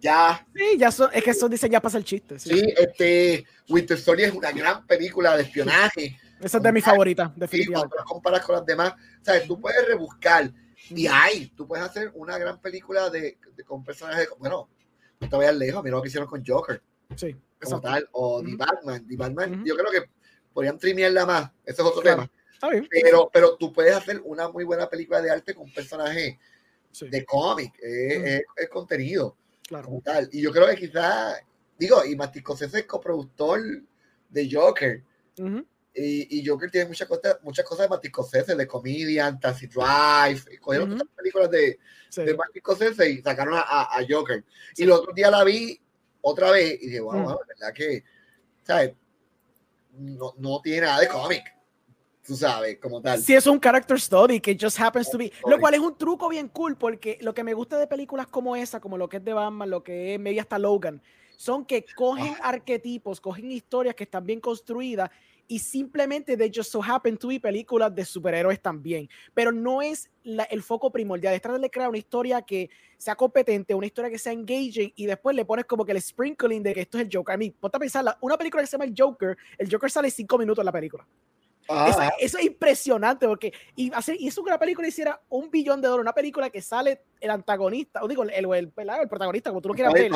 Ya. 0.00 0.46
Sí, 0.54 0.78
ya 0.78 0.90
son, 0.90 1.10
es 1.12 1.22
que 1.22 1.34
son 1.34 1.50
diseñados 1.50 1.82
para 1.82 1.90
hacer 1.90 2.04
chistes. 2.04 2.42
Sí. 2.42 2.58
sí, 2.58 2.74
este, 2.76 3.44
Winter 3.68 3.98
Soldier 3.98 4.30
es 4.30 4.34
una 4.34 4.50
gran 4.50 4.86
película 4.86 5.36
de 5.36 5.42
espionaje. 5.42 6.18
Esa 6.40 6.56
es 6.56 6.62
de 6.62 6.72
mis 6.72 6.84
favoritas, 6.84 7.30
definitivamente. 7.36 7.88
Sí, 7.88 7.96
cuando 7.96 8.12
comparas 8.12 8.44
con 8.44 8.56
las 8.56 8.64
demás, 8.64 8.94
sabes, 9.20 9.46
tú 9.46 9.60
puedes 9.60 9.86
rebuscar 9.86 10.50
y 10.88 11.06
hay, 11.06 11.48
tú 11.54 11.66
puedes 11.66 11.84
hacer 11.84 12.10
una 12.14 12.38
gran 12.38 12.60
película 12.60 13.10
de, 13.10 13.38
de 13.54 13.64
con 13.64 13.84
personajes, 13.84 14.28
bueno, 14.38 14.68
no 15.20 15.28
te 15.28 15.36
vayas 15.36 15.56
lejos, 15.56 15.84
mira 15.84 15.96
lo 15.96 16.02
que 16.02 16.08
hicieron 16.08 16.28
con 16.28 16.42
Joker. 16.44 16.82
Sí, 17.14 17.36
como 17.60 17.80
tal, 17.80 18.08
o 18.12 18.42
The 18.42 18.56
Batman, 18.56 19.06
The 19.06 19.16
Batman, 19.16 19.64
yo 19.66 19.76
creo 19.76 19.90
que 19.90 20.10
podrían 20.52 20.78
trimearla 20.78 21.26
más, 21.26 21.50
ese 21.64 21.82
es 21.82 21.88
otro 21.88 22.02
tema. 22.02 22.30
Está 22.52 22.68
bien. 22.70 22.88
Pero, 22.90 23.30
pero 23.32 23.56
tú 23.56 23.72
puedes 23.72 23.94
hacer 23.94 24.20
una 24.24 24.48
muy 24.48 24.64
buena 24.64 24.88
película 24.88 25.20
de 25.20 25.30
arte 25.30 25.54
con 25.54 25.64
un 25.64 25.74
personaje 25.74 26.38
sí. 26.90 27.08
de 27.08 27.24
cómic, 27.24 27.74
es, 27.80 28.42
es, 28.56 28.68
contenido. 28.68 29.36
Claro. 29.70 30.02
Y 30.32 30.42
yo 30.42 30.50
creo 30.50 30.66
que 30.66 30.74
quizás, 30.74 31.40
digo, 31.78 32.04
y 32.04 32.16
Martin 32.16 32.42
Scorsese 32.42 32.80
es 32.80 32.86
coproductor 32.86 33.60
de 34.28 34.48
Joker. 34.50 35.04
Uh 35.38 35.44
-huh. 35.44 35.66
Y, 35.94 36.40
y, 36.40 36.44
Joker 36.46 36.68
tiene 36.72 36.88
muchas 36.88 37.06
cosas, 37.06 37.38
muchas 37.42 37.64
cosas 37.64 37.84
de 37.84 37.90
Martin 37.90 38.10
Scorsese, 38.10 38.56
de 38.56 38.66
Comedian, 38.66 39.38
Taxi 39.38 39.68
Drive, 39.68 40.58
cogieron 40.60 40.92
uh 40.92 40.96
-huh. 40.96 41.08
películas 41.14 41.50
de, 41.52 41.78
sí. 42.08 42.24
de 42.24 42.34
Martin 42.34 42.60
Scorsese 42.60 43.10
y 43.10 43.22
sacaron 43.22 43.54
a, 43.54 43.60
a, 43.60 43.98
a 43.98 44.04
Joker. 44.08 44.44
Sí. 44.74 44.82
Y 44.82 44.84
el 44.86 44.90
otro 44.90 45.12
día 45.12 45.30
la 45.30 45.44
vi 45.44 45.80
otra 46.20 46.50
vez 46.50 46.82
y 46.82 46.86
dije, 46.86 47.00
wow, 47.00 47.14
uh 47.14 47.18
-huh. 47.20 47.24
wow 47.26 47.38
verdad 47.46 47.72
que, 47.72 48.02
¿sabes? 48.64 48.92
No, 49.92 50.34
no 50.36 50.60
tiene 50.62 50.80
nada 50.82 50.98
de 50.98 51.06
cómic 51.06 51.44
tú 52.30 52.36
sabes, 52.36 52.78
como 52.78 53.02
tal. 53.02 53.20
Sí, 53.20 53.34
es 53.34 53.44
un 53.48 53.58
character 53.58 54.00
study 54.00 54.38
que 54.38 54.56
just 54.58 54.78
happens 54.78 55.10
to 55.10 55.18
be, 55.18 55.32
lo 55.48 55.58
cual 55.58 55.74
es 55.74 55.80
un 55.80 55.98
truco 55.98 56.28
bien 56.28 56.46
cool 56.46 56.76
porque 56.76 57.18
lo 57.22 57.34
que 57.34 57.42
me 57.42 57.54
gusta 57.54 57.76
de 57.76 57.88
películas 57.88 58.28
como 58.28 58.54
esa, 58.54 58.78
como 58.78 58.96
lo 58.96 59.08
que 59.08 59.16
es 59.16 59.24
de 59.24 59.32
Batman, 59.32 59.68
lo 59.68 59.82
que 59.82 60.14
es 60.14 60.20
media 60.20 60.42
hasta 60.42 60.56
Logan, 60.56 61.02
son 61.36 61.64
que 61.64 61.84
cogen 61.96 62.34
Ah. 62.40 62.50
arquetipos, 62.50 63.20
cogen 63.20 63.50
historias 63.50 63.96
que 63.96 64.04
están 64.04 64.24
bien 64.24 64.38
construidas 64.38 65.10
y 65.48 65.58
simplemente 65.58 66.36
de 66.36 66.52
just 66.54 66.70
so 66.70 66.80
happen 66.80 67.16
to 67.16 67.26
be 67.26 67.40
películas 67.40 67.92
de 67.92 68.04
superhéroes 68.04 68.60
también, 68.60 69.08
pero 69.34 69.50
no 69.50 69.82
es 69.82 70.08
la, 70.22 70.44
el 70.44 70.62
foco 70.62 70.92
primordial, 70.92 71.34
es 71.34 71.42
tratar 71.42 71.60
de 71.60 71.68
crear 71.68 71.88
una 71.88 71.98
historia 71.98 72.42
que 72.42 72.70
sea 72.96 73.16
competente, 73.16 73.74
una 73.74 73.86
historia 73.86 74.08
que 74.08 74.18
sea 74.18 74.32
engaging 74.32 74.92
y 74.94 75.06
después 75.06 75.34
le 75.34 75.44
pones 75.44 75.64
como 75.64 75.84
que 75.84 75.90
el 75.90 76.00
sprinkling 76.00 76.62
de 76.62 76.74
que 76.74 76.82
esto 76.82 76.96
es 76.98 77.06
el 77.06 77.10
Joker. 77.12 77.34
A 77.34 77.38
mí, 77.38 77.50
ponte 77.50 77.76
a 77.76 77.80
pensar, 77.80 78.04
una 78.20 78.38
película 78.38 78.62
que 78.62 78.68
se 78.68 78.72
llama 78.72 78.84
El 78.84 78.94
Joker, 78.96 79.36
el 79.58 79.68
Joker 79.68 79.90
sale 79.90 80.08
cinco 80.12 80.38
minutos 80.38 80.62
en 80.62 80.66
la 80.66 80.72
película. 80.72 81.04
Ah. 81.72 81.88
Eso, 81.88 82.00
eso, 82.18 82.38
es 82.38 82.44
impresionante 82.46 83.28
porque 83.28 83.52
y 83.76 83.92
hacer 83.94 84.16
y 84.20 84.26
eso 84.26 84.42
que 84.42 84.50
la 84.50 84.58
película 84.58 84.88
hiciera 84.88 85.20
un 85.28 85.50
billón 85.52 85.80
de 85.80 85.86
dólares, 85.86 86.02
una 86.02 86.12
película 86.12 86.50
que 86.50 86.60
sale 86.60 87.02
el 87.20 87.30
antagonista, 87.30 88.02
o 88.02 88.08
digo, 88.08 88.24
el, 88.24 88.30
el, 88.30 88.44
el, 88.44 88.72
el 88.76 89.08
protagonista, 89.08 89.50
como 89.50 89.62
tú 89.62 89.68
lo 89.68 89.74
quieras 89.74 89.92
ver, 89.92 90.10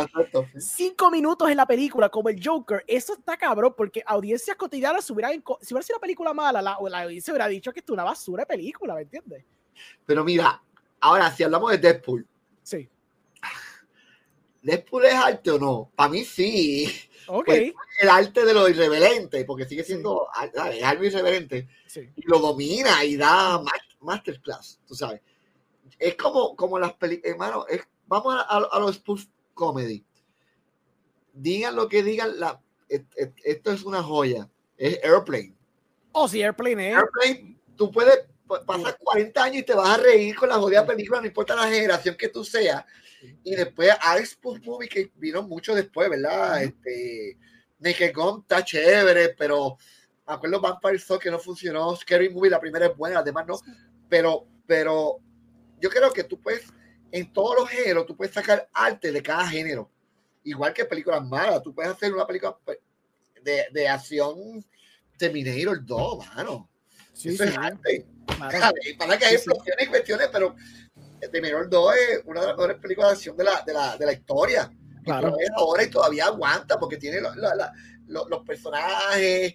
cinco 0.59 1.13
minutos 1.13 1.49
en 1.49 1.57
la 1.57 1.65
película, 1.65 2.09
como 2.09 2.29
el 2.29 2.45
Joker, 2.45 2.83
eso 2.89 3.15
está 3.15 3.37
cabrón 3.37 3.73
porque 3.77 4.03
audiencias 4.05 4.57
cotidianas, 4.57 5.05
si 5.05 5.13
hubiera, 5.13 5.31
si 5.31 5.75
hubiera 5.75 5.83
sido 5.83 5.97
una 5.97 6.01
película 6.01 6.35
mala, 6.35 6.61
la, 6.61 6.77
la 6.89 7.03
audiencia 7.03 7.33
hubiera 7.33 7.47
dicho 7.47 7.73
que 7.73 7.81
es 7.81 7.89
una 7.89 8.03
basura 8.03 8.43
de 8.43 8.47
película, 8.47 8.95
¿me 8.95 9.03
entiendes? 9.03 9.45
Pero 10.05 10.25
mira, 10.25 10.61
ahora 11.01 11.31
si 11.31 11.45
hablamos 11.45 11.71
de 11.71 11.79
Deadpool, 11.79 12.27
sí. 12.65 12.89
¿Deadpool 14.65 15.05
es 15.05 15.15
arte 15.15 15.51
o 15.51 15.59
no? 15.59 15.93
Para 15.95 16.09
mí 16.09 16.25
sí. 16.25 16.91
Okay. 17.27 17.71
Pues, 17.71 17.87
el 18.01 18.09
arte 18.09 18.45
de 18.45 18.55
lo 18.55 18.69
irreverente, 18.69 19.45
porque 19.45 19.67
sigue 19.67 19.85
siendo 19.85 20.27
es 20.73 20.83
algo 20.83 21.05
irreverente, 21.05 21.69
sí. 21.87 22.11
y 22.17 22.23
lo 22.27 22.39
domina 22.39 23.05
y 23.05 23.17
da 23.17 23.63
masterclass, 24.01 24.81
tú 24.87 24.95
sabes. 24.95 25.21
Es 25.99 26.17
como, 26.17 26.57
como 26.57 26.79
las 26.79 26.93
películas, 26.95 27.33
hermano, 27.33 27.67
es, 27.69 27.83
vamos 28.07 28.35
a, 28.35 28.41
a, 28.41 28.57
a, 28.73 28.81
los 28.81 28.97
spoof 28.97 29.25
comedy. 29.55 30.05
Digan 31.33 31.77
lo 31.77 31.89
que 31.89 32.03
digan, 32.03 32.39
la, 32.39 32.61
et, 32.89 33.07
et, 33.17 33.33
esto 33.45 33.71
es 33.71 33.85
una 33.85 34.03
joya. 34.03 34.49
Es 34.77 34.99
Airplane. 35.03 35.55
Oh, 36.13 36.29
sí, 36.29 36.43
Airplane, 36.43 36.91
¿eh? 36.91 36.95
Airplane, 36.95 37.59
tú 37.77 37.91
puedes 37.91 38.27
pasar 38.47 38.99
40 38.99 39.43
años 39.43 39.57
y 39.59 39.63
te 39.63 39.75
vas 39.75 39.99
a 39.99 40.03
reír 40.03 40.37
con 40.37 40.49
la 40.49 40.57
jodida 40.57 40.87
película, 40.87 41.21
no 41.21 41.27
importa 41.27 41.55
la 41.55 41.69
generación 41.69 42.17
que 42.17 42.29
tú 42.29 42.45
seas. 42.45 42.85
Y 43.43 43.55
después 43.55 43.91
Alex 44.01 44.31
Spoof 44.31 44.61
Movie, 44.65 44.89
que 44.89 45.11
vino 45.17 45.43
mucho 45.43 45.75
después, 45.75 46.11
¿verdad? 46.11 46.63
Este, 46.63 47.39
Naked 47.79 48.15
Gun 48.15 48.41
está 48.43 48.65
chévere, 48.65 49.31
pero 49.31 49.79
me 50.27 50.35
acuerdo 50.35 50.61
Vampire 50.61 50.99
Soul 50.99 51.21
que 51.21 51.31
no 51.31 51.39
funcionó. 51.39 51.95
Scary 51.97 52.31
Movie, 52.31 52.51
la 52.51 52.61
primera 52.61 52.87
es 52.87 52.97
buena, 52.97 53.21
además 53.21 53.47
no. 53.47 53.59
Pero, 54.09 54.47
pero 54.67 55.19
yo 55.81 55.91
creo 55.91 56.13
que 56.13 56.25
tú 56.25 56.41
puedes, 56.41 56.67
en 57.13 57.33
todos 57.33 57.57
los 57.61 57.69
géneros, 57.69 58.07
tú 58.07 58.17
puedes 58.17 58.35
sacar 58.35 58.69
arte 58.73 59.11
de 59.13 59.23
cada 59.23 59.47
género. 59.47 59.91
Igual 60.45 60.75
que 60.75 60.85
películas 60.85 61.25
malas. 61.25 61.63
Tú 61.63 61.75
puedes 61.75 61.93
hacer 61.93 62.13
una 62.13 62.27
película 62.27 62.57
pues, 62.65 62.79
de, 63.43 63.67
de 63.73 63.89
acción 63.89 64.65
Terminator 65.17 65.85
2, 65.85 66.27
mano. 66.35 66.69
Sí, 67.15 67.31
Eso 67.31 67.45
sí. 67.45 67.51
es 67.51 67.57
arte. 67.59 68.07
Claro. 68.27 68.75
Para 68.99 69.19
que 69.19 69.25
hay 69.25 69.35
explosiones 69.35 69.87
y 69.87 69.89
cuestiones, 69.89 70.29
pero 70.33 70.55
Terminator 71.21 71.71
2 71.71 71.95
es 71.95 72.23
una 72.27 72.41
de 72.41 72.47
las 72.49 72.57
mejores 72.57 72.79
películas 72.79 73.11
de 73.11 73.15
acción 73.15 73.37
de 73.37 73.45
la, 73.45 73.63
de 73.67 73.73
la, 73.73 73.97
de 73.97 74.07
la 74.07 74.13
historia. 74.13 74.71
Claro. 75.05 75.37
Y 75.39 75.49
la 75.49 75.57
ahora 75.57 75.83
y 75.85 75.91
todavía 75.91 76.27
aguanta 76.27 76.79
porque 76.79 76.97
tiene 76.97 77.21
lo, 77.21 77.35
la, 77.35 77.73
lo, 78.07 78.29
los 78.29 78.43
personajes, 78.45 79.55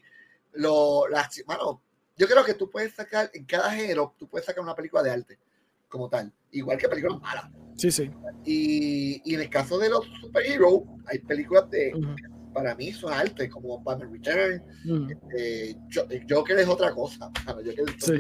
lo, 0.54 1.08
la, 1.08 1.30
bueno, 1.46 1.82
yo 2.18 2.28
creo 2.28 2.44
que 2.44 2.54
tú 2.54 2.70
puedes 2.70 2.94
sacar 2.94 3.30
en 3.34 3.46
cada 3.46 3.72
género, 3.72 4.16
tú 4.18 4.28
puedes 4.28 4.46
sacar 4.46 4.64
una 4.64 4.76
película 4.76 5.04
de 5.04 5.12
arte 5.12 5.40
como 5.88 6.10
tal, 6.10 6.32
igual 6.52 6.78
que 6.78 6.88
películas 6.88 7.20
malas. 7.20 7.46
Sí, 7.76 7.92
sí. 7.92 8.12
Y, 8.46 9.22
y 9.26 9.36
en 9.36 9.42
el 9.42 9.50
caso 9.50 9.78
de 9.80 9.90
los 9.90 10.06
superhéroes, 10.22 10.84
hay 11.08 11.20
películas 11.20 11.70
de, 11.70 11.94
Ujú. 11.96 12.16
Para 12.54 12.76
mí 12.76 12.92
son 12.92 13.14
arte, 13.14 13.50
como 13.50 13.80
Batman 13.82 14.12
Return, 14.12 14.64
Mm. 14.86 15.12
eh, 15.38 15.76
eh, 16.10 16.26
Joker 16.30 16.58
es 16.60 16.68
otra 16.68 16.92
cosa. 16.94 17.30
mano, 17.46 17.62
Joker 17.66 17.86
es 17.98 18.06
Sí. 18.06 18.14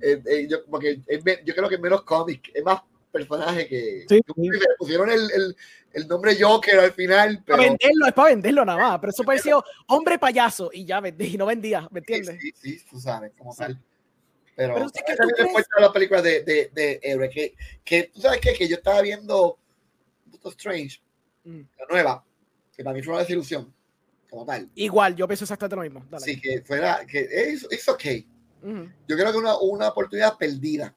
Eh, 0.00 0.22
eh, 0.26 0.46
yo, 0.48 0.64
porque 0.66 1.00
es 1.06 1.24
me- 1.24 1.40
yo 1.44 1.54
creo 1.54 1.68
que 1.68 1.76
es 1.76 1.80
menos 1.80 2.02
cómic, 2.02 2.50
es 2.54 2.62
más 2.64 2.80
personaje 3.12 3.66
que. 3.66 4.04
Sí, 4.08 4.20
que 4.22 4.32
sí. 4.34 4.50
le 4.50 4.58
pusieron 4.78 5.10
el, 5.10 5.30
el, 5.30 5.56
el 5.92 6.08
nombre 6.08 6.36
Joker 6.40 6.78
al 6.78 6.92
final, 6.92 7.42
pero. 7.44 7.56
Para 7.58 7.68
venderlo, 7.70 8.06
es 8.06 8.12
para 8.12 8.28
venderlo 8.30 8.64
nada 8.64 8.78
más. 8.78 8.98
Pero 9.00 9.10
eso 9.10 9.24
pareció 9.24 9.64
hombre 9.88 10.18
payaso 10.18 10.70
y 10.72 10.84
ya 10.84 11.00
vendí, 11.00 11.26
y 11.34 11.36
no 11.38 11.46
vendía, 11.46 11.88
¿me 11.90 12.00
Sí, 12.00 12.12
entiendes? 12.14 12.38
sí, 12.40 12.52
sí, 12.54 12.84
tú 12.90 13.00
sabes, 13.00 13.32
como 13.36 13.52
Sí. 13.52 13.58
tal. 13.58 13.80
Pero, 14.54 14.74
Pero 14.74 14.88
sí 14.88 15.00
que 15.06 15.12
esa 15.12 15.22
tú 15.22 15.28
es 15.30 15.34
crees- 15.36 15.66
a 15.76 15.80
la 15.80 15.92
película 15.92 16.20
de, 16.20 16.42
de, 16.42 16.70
de 16.74 16.98
héroe, 17.02 17.30
que, 17.30 17.54
que 17.84 18.10
tú 18.12 18.20
sabes 18.20 18.40
qué? 18.40 18.52
que 18.54 18.66
yo 18.68 18.76
estaba 18.76 19.00
viendo 19.02 19.56
Doctor 20.26 20.52
Strange, 20.52 21.00
Mm. 21.44 21.60
la 21.78 21.86
nueva, 21.88 22.24
que 22.78 22.84
para 22.84 22.94
mí 22.94 23.02
fue 23.02 23.12
una 23.12 23.22
desilusión, 23.22 23.74
como 24.30 24.46
tal. 24.46 24.70
Igual, 24.76 25.16
yo 25.16 25.26
pienso 25.26 25.44
exactamente 25.44 25.74
lo 25.74 25.82
mismo. 25.82 26.06
Dale. 26.08 26.24
Sí, 26.24 26.40
que 26.40 26.62
fuera, 26.62 27.04
que 27.04 27.26
es, 27.30 27.66
es 27.68 27.88
ok. 27.88 28.04
Ujú. 28.62 28.88
Yo 29.08 29.16
creo 29.16 29.32
que 29.32 29.38
una, 29.38 29.58
una 29.58 29.88
oportunidad 29.88 30.36
perdida. 30.38 30.94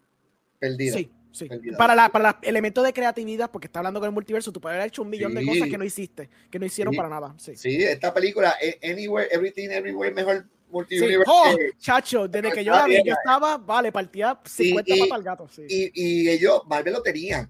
Perdida. 0.60 0.94
Sí, 0.96 1.12
sí. 1.32 1.50
Para, 1.76 1.96
la, 1.96 2.10
para 2.10 2.38
el 2.44 2.50
elemento 2.50 2.84
de 2.84 2.94
creatividad, 2.94 3.50
porque 3.50 3.65
está 3.65 3.80
hablando 3.80 4.00
con 4.00 4.06
el 4.08 4.13
multiverso, 4.13 4.52
tú 4.52 4.62
puedes 4.62 4.76
haber 4.76 4.89
hecho 4.89 5.02
un 5.02 5.10
millón 5.10 5.34
de 5.34 5.41
Sí. 5.41 5.48
cosas 5.48 5.70
que 5.70 5.78
no 5.80 5.84
hiciste, 5.84 6.30
que 6.52 6.60
no 6.60 6.67
hicieron 6.67 6.94
Sí. 6.94 6.98
para 6.98 7.10
nada. 7.10 7.34
Sí. 7.39 7.56
Sí, 7.56 7.84
esta 7.84 8.13
película, 8.13 8.54
eh, 8.62 8.78
Anywhere, 8.84 9.28
Everything, 9.32 9.70
Everywhere, 9.72 10.13
mejor 10.13 10.44
Sí. 10.44 10.48
multiverse. 10.72 11.24
Oh, 11.28 11.56
chacho, 11.80 12.28
desde 12.28 12.52
que 12.52 12.63
yo 12.63 12.74
la 12.74 12.86
vi, 12.86 12.98
yo 12.98 13.00
Está 13.13 13.15
estaba, 13.22 13.58
vale, 13.58 13.91
partía 13.91 14.39
50 14.46 14.96
y- 14.96 15.00
papas 15.00 15.17
al 15.17 15.24
gato. 15.24 15.48
Sí. 15.52 15.63
Y, 15.67 15.91
y 15.96 16.30
ellos, 16.30 16.62
Marvel 16.67 16.94
lo 16.94 17.02
tenían. 17.02 17.50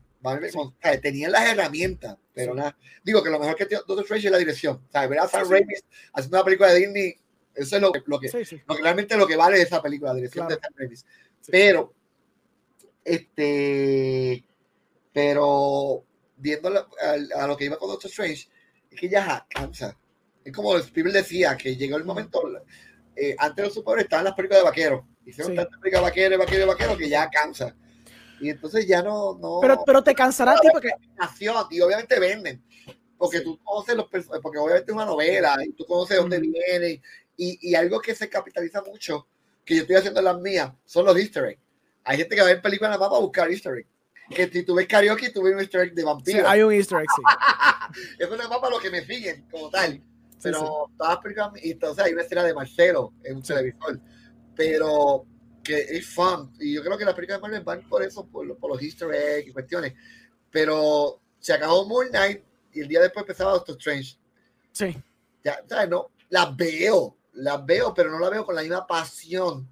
Tenían 1.02 1.32
las 1.32 1.50
herramientas, 1.50 2.18
pero 2.34 2.54
Sí. 2.54 2.58
nada. 2.60 2.78
Digo 3.04 3.24
que 3.24 3.30
lo 3.30 3.40
mejor 3.40 3.56
que 3.56 3.66
tiene 3.66 3.84
Doctor 3.88 4.04
Strange 4.06 4.28
es 4.28 4.32
la 4.32 4.38
dirección. 4.38 4.82
Sea, 4.92 5.08
ver 5.08 5.20
a 5.20 5.28
Sam 5.28 5.46
Sí. 5.46 5.52
Raimi 5.52 5.74
haciendo 6.14 6.38
una 6.38 6.46
película 6.46 6.70
de 6.72 6.80
Disney, 6.80 7.16
eso 7.56 7.76
es 7.76 7.82
lo, 7.82 7.92
que- 7.92 8.04
lo 8.06 8.20
que, 8.20 8.30
sí, 8.30 8.62
lo 8.68 8.76
que 8.76 8.82
realmente 8.82 9.18
lo 9.18 9.28
que 9.28 9.36
vale 9.36 9.58
de 9.58 9.64
esa 9.64 9.82
película, 9.82 10.12
la 10.12 10.18
dirección 10.18 10.46
Claro. 10.48 10.60
de 10.62 10.68
Sam 10.68 10.74
Raimi. 10.78 10.96
Pero, 11.50 11.94
este, 13.04 14.46
pero 15.14 16.04
viendo 16.38 16.70
la- 16.70 16.88
a, 17.02 17.44
a 17.44 17.48
lo 17.48 17.58
que 17.58 17.66
iba 17.66 17.78
con 17.78 17.90
Doctor 17.90 18.10
Strange, 18.10 18.48
es 18.90 19.00
que 19.00 19.10
ya 19.10 19.46
cansa. 19.50 19.98
Es 20.44 20.54
como 20.54 20.76
Spielberg 20.78 21.14
decía, 21.16 21.56
que 21.58 21.76
llegó 21.76 21.98
el 21.98 22.04
momento, 22.06 22.42
eh, 23.16 23.36
antes 23.38 23.56
de 23.58 23.64
los 23.64 23.74
superhéroes 23.74 24.06
estaban 24.06 24.26
las 24.26 24.34
películas 24.34 24.62
de 24.62 24.70
vaqueros. 24.70 25.04
Hicieron 25.26 25.56
tantas 25.56 25.80
películas 25.80 26.02
de 26.02 26.10
vaqueros, 26.10 26.40
vaqueros, 26.40 26.68
vaqueros, 26.68 26.98
que 26.98 27.10
ya 27.10 27.30
cansa. 27.30 27.76
Y 28.42 28.50
entonces 28.50 28.88
ya 28.88 29.02
no, 29.04 29.38
no 29.40 29.60
Pero, 29.62 29.84
pero 29.86 30.04
te 30.04 30.16
cansará 30.16 30.54
a 30.54 30.60
ti 30.60 30.68
porque 30.72 30.90
y 31.70 31.82
obviamente 31.82 32.20
venden 32.20 32.64
porque 33.18 33.38
Sí. 33.38 33.44
tú 33.44 33.60
conoces 33.64 33.96
los 33.96 34.08
personajes 34.10 34.42
porque 34.42 34.58
obviamente 34.58 34.92
es 34.92 34.96
una 34.96 35.06
novela 35.06 35.56
y 35.64 35.72
tú 35.74 35.86
conoces 35.86 36.18
dónde 36.18 36.40
Ujú. 36.40 36.52
viene 36.52 37.02
y, 37.38 37.70
y 37.70 37.76
algo 37.76 38.00
que 38.02 38.16
se 38.16 38.28
capitaliza 38.28 38.82
mucho 38.82 39.28
que 39.64 39.76
yo 39.76 39.82
estoy 39.84 39.98
haciendo 39.98 40.20
en 40.22 40.26
las 40.26 40.40
mías 40.40 40.72
son 40.86 41.06
los 41.06 41.16
easter 41.18 41.46
eggs 41.46 41.62
hay 42.04 42.18
gente 42.18 42.36
que 42.36 42.42
va 42.42 42.48
a 42.48 42.54
ver 42.54 42.62
películas 42.64 42.90
nada 42.90 43.00
más 43.00 43.10
para 43.10 43.22
buscar 43.22 43.52
easter 43.52 43.78
eggs 43.78 43.90
que 44.32 44.48
si 44.48 44.64
tú 44.64 44.76
ves 44.76 44.88
karaoke, 44.88 45.30
tú 45.30 45.44
ves 45.44 45.54
un 45.54 45.60
easter 45.60 45.82
egg 45.82 45.94
de 45.94 46.02
Sí, 46.02 46.06
vampiro. 46.06 46.48
hay 46.48 46.62
un 46.62 46.72
easter 46.74 47.00
egg, 47.02 47.10
sí. 47.16 47.22
Eso 48.20 48.38
no 48.38 48.44
es 48.44 48.50
más 48.50 48.60
para 48.60 48.72
los 48.72 48.82
que 48.82 48.90
me 48.90 49.04
siguen, 49.06 49.46
como 49.52 49.70
tal. 49.70 49.92
Sí, 49.96 50.04
Pero 50.44 50.60
sí. 50.60 50.66
todas 50.98 51.14
las 51.16 51.18
películas, 51.22 51.52
y 51.62 51.72
entonces 51.72 52.06
hay 52.06 52.14
una 52.14 52.22
escena 52.22 52.44
de 52.46 52.54
Marcelo 52.54 53.14
en 53.26 53.36
un 53.36 53.44
Sí. 53.44 53.54
televisor. 53.54 54.00
Pero 54.56 55.26
que 55.64 55.80
es 55.80 56.08
fun. 56.08 56.52
Y 56.60 56.74
yo 56.74 56.84
creo 56.84 56.98
que 56.98 57.06
las 57.06 57.14
películas 57.14 57.40
de 57.40 57.42
Marvel 57.42 57.64
van 57.64 57.88
por 57.90 58.04
eso, 58.04 58.26
por, 58.26 58.58
por 58.58 58.72
los 58.72 58.82
easter 58.82 59.10
eggs 59.14 59.48
y 59.50 59.52
cuestiones. 59.54 59.94
Pero 60.50 61.20
se 61.40 61.54
acabó 61.54 61.86
Moon 61.88 62.08
Knight 62.10 62.42
y 62.74 62.82
el 62.82 62.88
día 62.88 63.02
después 63.02 63.24
empezaba 63.24 63.52
Doctor 63.54 63.76
Strange. 63.78 64.18
Sí. 64.72 64.96
Ya, 65.44 65.64
¿sabes? 65.68 65.90
No, 65.90 66.12
las 66.30 66.56
veo, 66.56 67.16
las 67.34 67.66
veo, 67.66 67.94
pero 67.94 68.12
no 68.12 68.20
las 68.20 68.30
veo 68.32 68.46
con 68.46 68.56
la 68.56 68.62
misma 68.62 68.86
pasión 68.86 69.68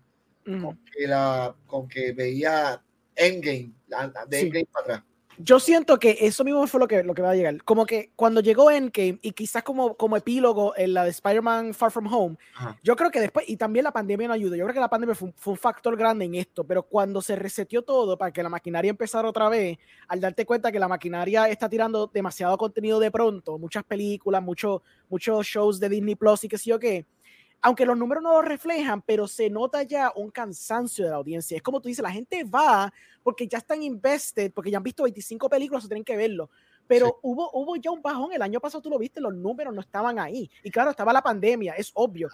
Ujú. 0.48 0.78
que, 0.92 1.08
la, 1.08 1.56
con 1.68 1.88
que 1.88 2.12
veía 2.14 2.82
Endgame, 3.16 3.74
la- 3.88 4.08
la- 4.08 4.26
de 4.26 4.40
Sí. 4.40 4.46
Endgame 4.48 4.68
para 4.72 4.84
atrás. 4.86 5.04
Yo 5.42 5.58
siento 5.62 6.00
que 6.00 6.18
eso 6.20 6.44
mismo 6.44 6.68
fue 6.68 6.82
lo 6.82 6.88
que, 6.90 7.02
lo 7.02 7.14
que 7.14 7.22
va 7.22 7.32
a 7.32 7.36
llegar. 7.36 7.64
Como 7.64 7.86
que 7.86 8.12
cuando 8.18 8.42
llegó 8.42 8.70
Endgame 8.70 9.20
y 9.22 9.32
quizás 9.32 9.64
como, 9.64 9.96
como 9.96 10.18
epílogo 10.18 10.74
en 10.76 10.94
la 10.94 11.06
de 11.06 11.12
Spider-Man 11.12 11.74
Far 11.74 11.92
From 11.92 12.14
Home, 12.14 12.36
Ajá. 12.56 12.78
yo 12.84 12.94
creo 12.98 13.10
que 13.10 13.22
después, 13.22 13.48
y 13.48 13.56
también 13.56 13.86
la 13.86 13.94
pandemia 13.94 14.28
no 14.28 14.34
ayudó, 14.34 14.58
yo 14.58 14.66
creo 14.66 14.74
que 14.74 14.82
la 14.82 14.90
pandemia 14.90 15.16
fue 15.16 15.30
un, 15.30 15.34
fue 15.38 15.54
un 15.54 15.58
factor 15.58 15.96
grande 15.96 16.26
en 16.26 16.36
esto, 16.36 16.66
pero 16.66 16.84
cuando 16.84 17.22
se 17.22 17.38
reseteó 17.38 17.84
todo 17.84 18.18
para 18.18 18.34
que 18.34 18.44
la 18.44 18.50
maquinaria 18.50 18.90
empezara 18.90 19.30
otra 19.30 19.48
vez, 19.48 19.78
al 20.10 20.20
darte 20.20 20.46
cuenta 20.46 20.74
que 20.74 20.80
la 20.80 20.90
maquinaria 20.90 21.48
está 21.48 21.70
tirando 21.70 22.08
demasiado 22.08 22.58
contenido 22.58 23.00
de 23.00 23.10
pronto, 23.10 23.58
muchas 23.58 23.86
películas, 23.86 24.44
muchos 24.44 24.82
muchos 25.08 25.46
shows 25.46 25.80
de 25.80 25.90
Disney 25.90 26.16
Plus 26.16 26.44
y 26.44 26.50
qué 26.50 26.58
sé 26.58 26.70
yo 26.70 26.80
qué, 26.80 27.06
aunque 27.62 27.86
los 27.86 27.98
números 27.98 28.24
no 28.24 28.34
lo 28.34 28.42
reflejan, 28.42 29.02
pero 29.02 29.28
se 29.28 29.50
nota 29.50 29.84
ya 29.84 30.12
un 30.16 30.32
cansancio 30.32 31.06
de 31.06 31.12
la 31.12 31.18
audiencia. 31.18 31.58
Es 31.58 31.64
como 31.64 31.82
tú 31.82 31.90
dices, 31.90 32.04
la 32.04 32.12
gente 32.12 32.44
va 32.44 32.94
porque 33.24 33.48
ya 33.48 33.58
están 33.58 33.84
invested, 33.84 34.52
porque 34.54 34.72
ya 34.72 34.78
han 34.78 34.84
visto 34.84 35.04
25 35.04 35.50
películas 35.50 35.84
o 35.86 35.88
tienen 35.88 36.04
que 36.06 36.16
verlo. 36.18 36.50
Pero 36.88 37.08
Sí. 37.08 37.14
hubo, 37.24 37.52
hubo 37.54 37.76
ya 37.76 37.92
un 37.92 38.02
bajón, 38.02 38.32
el 38.34 38.42
año 38.42 38.60
pasado 38.60 38.82
tú 38.82 38.90
lo 38.90 38.98
viste, 38.98 39.22
los 39.22 39.34
números 39.34 39.74
no 39.74 39.82
estaban 39.82 40.18
ahí. 40.20 40.50
Y 40.64 40.72
claro, 40.72 40.92
estaba 40.92 41.14
la 41.14 41.22
pandemia, 41.22 41.74
es 41.74 41.92
obvio. 41.94 42.30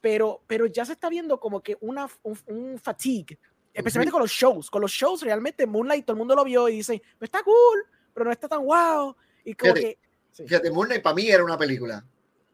Pero, 0.00 0.42
pero 0.46 0.66
ya 0.66 0.84
se 0.84 0.92
está 0.92 1.08
viendo 1.08 1.40
como 1.40 1.60
que 1.62 1.76
una, 1.80 2.08
un, 2.22 2.38
un 2.46 2.78
fatigue, 2.78 3.38
especialmente 3.72 4.12
con 4.12 4.20
los 4.20 4.30
shows. 4.30 4.70
Con 4.70 4.82
los 4.82 4.92
shows, 4.92 5.22
realmente 5.22 5.66
Moonlight, 5.66 6.04
todo 6.04 6.14
el 6.14 6.18
mundo 6.18 6.36
lo 6.36 6.44
vio 6.44 6.68
y 6.68 6.76
dice, 6.76 7.02
"Pues 7.18 7.28
está 7.28 7.42
cool, 7.42 7.84
pero 8.14 8.24
no 8.26 8.30
está 8.30 8.46
tan 8.46 8.64
wow. 8.64 9.16
Y 9.44 9.54
como 9.54 9.74
Fíjate, 9.74 9.94
que, 9.94 10.08
sí. 10.32 10.42
Fíjate, 10.46 10.70
Moon 10.70 10.86
Knight 10.86 11.02
para 11.02 11.14
mí 11.14 11.28
era 11.28 11.42
una 11.44 11.58
película. 11.58 12.04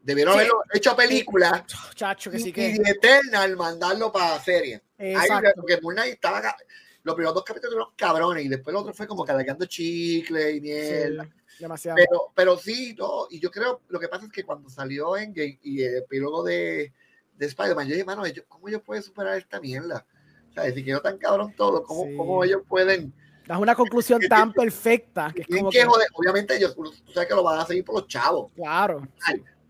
Debieron 0.03 0.35
Sí. 0.35 0.41
haberlo 0.41 0.63
hecho 0.75 0.97
película 0.97 1.65
chacho, 1.95 2.31
que 2.31 2.39
y, 2.39 2.41
sí 2.41 2.49
y 2.49 2.53
que. 2.53 2.73
de 2.73 2.91
Eternal 2.91 3.57
mandarlo 3.57 4.11
para 4.11 4.41
serie. 4.41 4.83
Ahí, 4.99 5.29
porque 5.55 5.81
Moon 5.81 5.95
Knight 5.95 6.15
estaba. 6.15 6.57
Los 7.05 7.15
primeros 7.17 7.35
dos 7.35 7.45
capítulos 7.45 7.75
fueron 7.75 7.93
cabrones 7.97 8.45
y 8.45 8.49
después 8.49 8.73
el 8.75 8.81
otro 8.81 8.95
fue 8.95 9.07
como 9.09 9.25
cargando 9.25 9.67
chicle 9.67 10.53
y 10.53 10.61
mierda. 10.61 11.25
Sí, 11.25 11.31
demasiado. 11.59 11.97
Pero, 11.97 12.33
pero 12.35 12.59
sí, 12.59 12.95
no, 12.97 13.27
y 13.29 13.41
yo 13.41 13.51
creo, 13.51 13.81
lo 13.89 13.99
que 13.99 14.07
pasa 14.09 14.27
es 14.27 14.33
que 14.33 14.45
cuando 14.45 14.69
salió 14.71 15.17
Endgame 15.17 15.59
y 15.63 15.83
el 15.83 15.97
epílogo 15.99 16.45
de, 16.45 16.93
de 17.37 17.47
Spider-Man, 17.47 17.89
yo 17.89 17.95
dije, 17.95 18.05
mano, 18.05 18.23
¿cómo 18.47 18.69
ellos 18.69 18.83
pueden 18.85 19.03
superar 19.03 19.37
esta 19.37 19.61
mierda? 19.61 20.07
O 20.51 20.53
sea, 20.53 20.73
si 20.73 20.85
quedó 20.85 21.01
tan 21.01 21.19
cabrón 21.19 21.53
todo, 21.57 21.83
¿cómo, 21.83 22.05
Sí. 22.05 22.17
cómo 22.17 22.45
ellos 22.45 22.63
pueden? 22.69 23.13
Das 23.49 23.59
una 23.59 23.75
conclusión 23.75 24.21
tan 24.29 24.53
perfecta 24.53 25.33
que 25.35 25.41
es 25.41 25.47
Tienen 25.49 25.65
como 25.65 25.71
que 25.73 25.79
que, 25.79 25.85
joder, 25.85 26.09
obviamente 26.15 26.57
ellos, 26.57 26.77
tú 26.77 27.13
sabes 27.13 27.29
que 27.29 27.35
lo 27.35 27.43
van 27.43 27.59
a 27.59 27.67
seguir 27.67 27.85
por 27.85 27.97
los 27.97 28.07
chavos, 28.07 28.53
claro. 28.55 29.09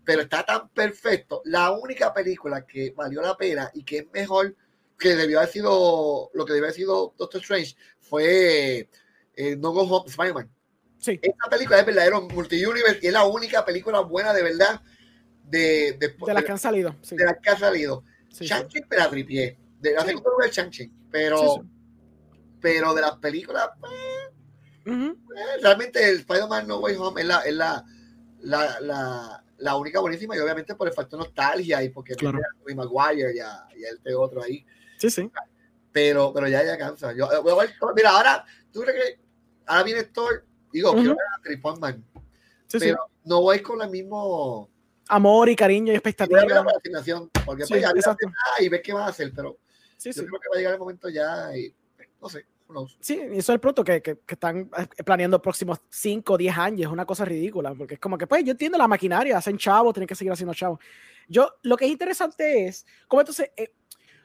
Pero 0.05 0.21
está 0.21 0.43
tan 0.45 0.69
perfecto. 0.69 1.41
La 1.45 1.71
única 1.71 2.13
película 2.13 2.65
que 2.65 2.91
valió 2.95 3.21
la 3.21 3.35
pena 3.37 3.71
y 3.73 3.83
que 3.83 3.99
es 3.99 4.05
mejor 4.11 4.55
que 4.99 5.15
debió 5.15 5.39
haber 5.39 5.49
sido, 5.51 6.29
lo 6.33 6.45
que 6.45 6.53
debió 6.53 6.65
haber 6.65 6.75
sido 6.75 7.13
Doctor 7.17 7.41
Strange 7.41 7.75
fue 7.99 8.89
eh, 9.35 9.55
No 9.57 9.71
Go 9.71 9.81
Home 9.81 10.09
Spider-Man. 10.09 10.49
Sí, 10.99 11.19
Esta 11.21 11.49
película 11.49 11.79
es 11.79 11.85
verdadero 11.85 12.21
multi-universe 12.21 12.99
y 13.01 13.07
es 13.07 13.13
la 13.13 13.25
única 13.25 13.65
película 13.65 13.99
buena 14.01 14.33
de 14.33 14.43
verdad 14.43 14.81
de, 15.43 15.93
de, 15.99 16.15
de 16.25 16.33
las 16.33 16.43
que 16.45 16.51
han 16.53 16.57
salido. 16.59 16.95
Sí, 17.01 17.17
de 17.17 17.25
las 17.25 17.37
que 17.41 17.49
ha 17.49 17.57
salido. 17.57 18.03
sí, 18.29 18.39
sí. 18.39 18.45
Shang-Chi 18.45 18.81
la 18.91 19.09
tripié. 19.09 19.57
De 19.79 19.91
la 19.93 20.01
Sí. 20.01 20.07
segunda 20.07 20.29
lugar 20.29 20.49
Shang-Chi. 20.49 20.91
Pero, 21.11 21.37
Sí, 21.37 21.45
sí. 21.61 22.49
pero 22.61 22.93
de 22.93 23.01
las 23.01 23.17
películas, 23.17 23.69
eh, 24.85 25.13
realmente 25.61 26.09
el 26.09 26.19
Spider-Man 26.19 26.67
No 26.67 26.79
Way 26.79 26.95
Home 26.97 27.21
es 27.21 27.27
la, 27.27 27.39
es 27.41 27.53
la, 27.53 27.83
la, 28.39 28.79
la, 28.79 29.42
la 29.63 29.75
única 29.77 29.99
buenísima 29.99 30.35
y 30.35 30.39
obviamente 30.39 30.75
por 30.75 30.87
el 30.87 30.93
factor 30.93 31.19
nostalgia 31.19 31.81
y 31.83 31.89
porque 31.89 32.15
Claro. 32.15 32.39
mete 32.65 32.73
a 32.73 32.75
Maguire 32.75 33.33
y 33.35 33.39
a, 33.39 33.65
y 33.75 33.85
a 33.85 33.89
este 33.91 34.13
otro 34.13 34.43
ahí. 34.43 34.65
Sí, 34.97 35.09
sí. 35.09 35.31
Pero, 35.91 36.33
pero 36.33 36.47
ya, 36.47 36.63
ya 36.63 36.77
cansa. 36.77 37.13
Yo, 37.13 37.31
eh, 37.31 37.55
ver 37.57 37.73
Thor. 37.79 37.93
Mira, 37.95 38.11
ahora, 38.11 38.45
¿tú 38.71 38.81
crees 38.81 39.15
que 39.15 39.19
ahora 39.65 39.83
viene 39.83 40.03
Thor? 40.03 40.45
Digo, 40.71 40.89
Ujú. 40.89 40.99
quiero 40.99 41.15
ver 41.15 41.25
a 41.37 41.41
Tripod 41.41 41.79
Man, 41.79 42.03
Sí, 42.67 42.79
sí. 42.79 42.85
pero 42.87 43.09
no 43.25 43.41
voy 43.41 43.61
con 43.61 43.77
la 43.79 43.87
mismo 43.87 44.69
Amor 45.07 45.49
y 45.49 45.55
cariño 45.55 45.91
y 45.93 45.95
expectativa. 45.95 46.43
la 46.43 46.63
fascinación, 46.63 47.29
porque 47.45 47.63
Sí, 47.65 47.73
pues 47.73 47.81
ya 47.81 47.93
temporada 48.15 48.55
y 48.59 48.69
ves 48.69 48.81
qué 48.81 48.93
va 48.93 49.05
a 49.05 49.09
hacer, 49.09 49.31
pero 49.35 49.57
Sí, 49.97 50.09
yo 50.09 50.21
sí. 50.21 50.27
creo 50.27 50.39
que 50.39 50.49
va 50.49 50.55
a 50.55 50.57
llegar 50.57 50.73
el 50.73 50.79
momento 50.79 51.09
ya 51.09 51.55
y 51.55 51.73
no 52.21 52.29
sé, 52.29 52.45
knows. 52.67 52.97
Sí, 52.99 53.19
eso 53.19 53.37
es 53.37 53.49
el 53.49 53.59
pronto 53.59 53.83
que, 53.83 54.01
que, 54.01 54.19
que 54.25 54.33
están 54.33 54.69
eh, 54.77 55.03
planeando 55.03 55.41
próximos 55.41 55.79
5 55.89 56.33
o 56.33 56.37
10 56.37 56.57
años. 56.57 56.81
Es 56.87 56.93
una 56.93 57.05
cosa 57.05 57.25
ridícula, 57.25 57.73
porque 57.73 57.95
es 57.95 57.99
como 57.99 58.17
que, 58.17 58.27
pues, 58.27 58.43
yo 58.43 58.51
entiendo 58.51 58.77
la 58.77 58.87
maquinaria, 58.87 59.37
hacen 59.37 59.57
chavos, 59.57 59.93
tienen 59.93 60.07
que 60.07 60.15
seguir 60.15 60.31
haciendo 60.31 60.53
chavos. 60.53 60.79
Yo, 61.27 61.49
lo 61.63 61.77
que 61.77 61.85
es 61.85 61.91
interesante 61.91 62.65
es, 62.67 62.85
¿cómo 63.07 63.21
entonces, 63.21 63.51
eh, 63.55 63.73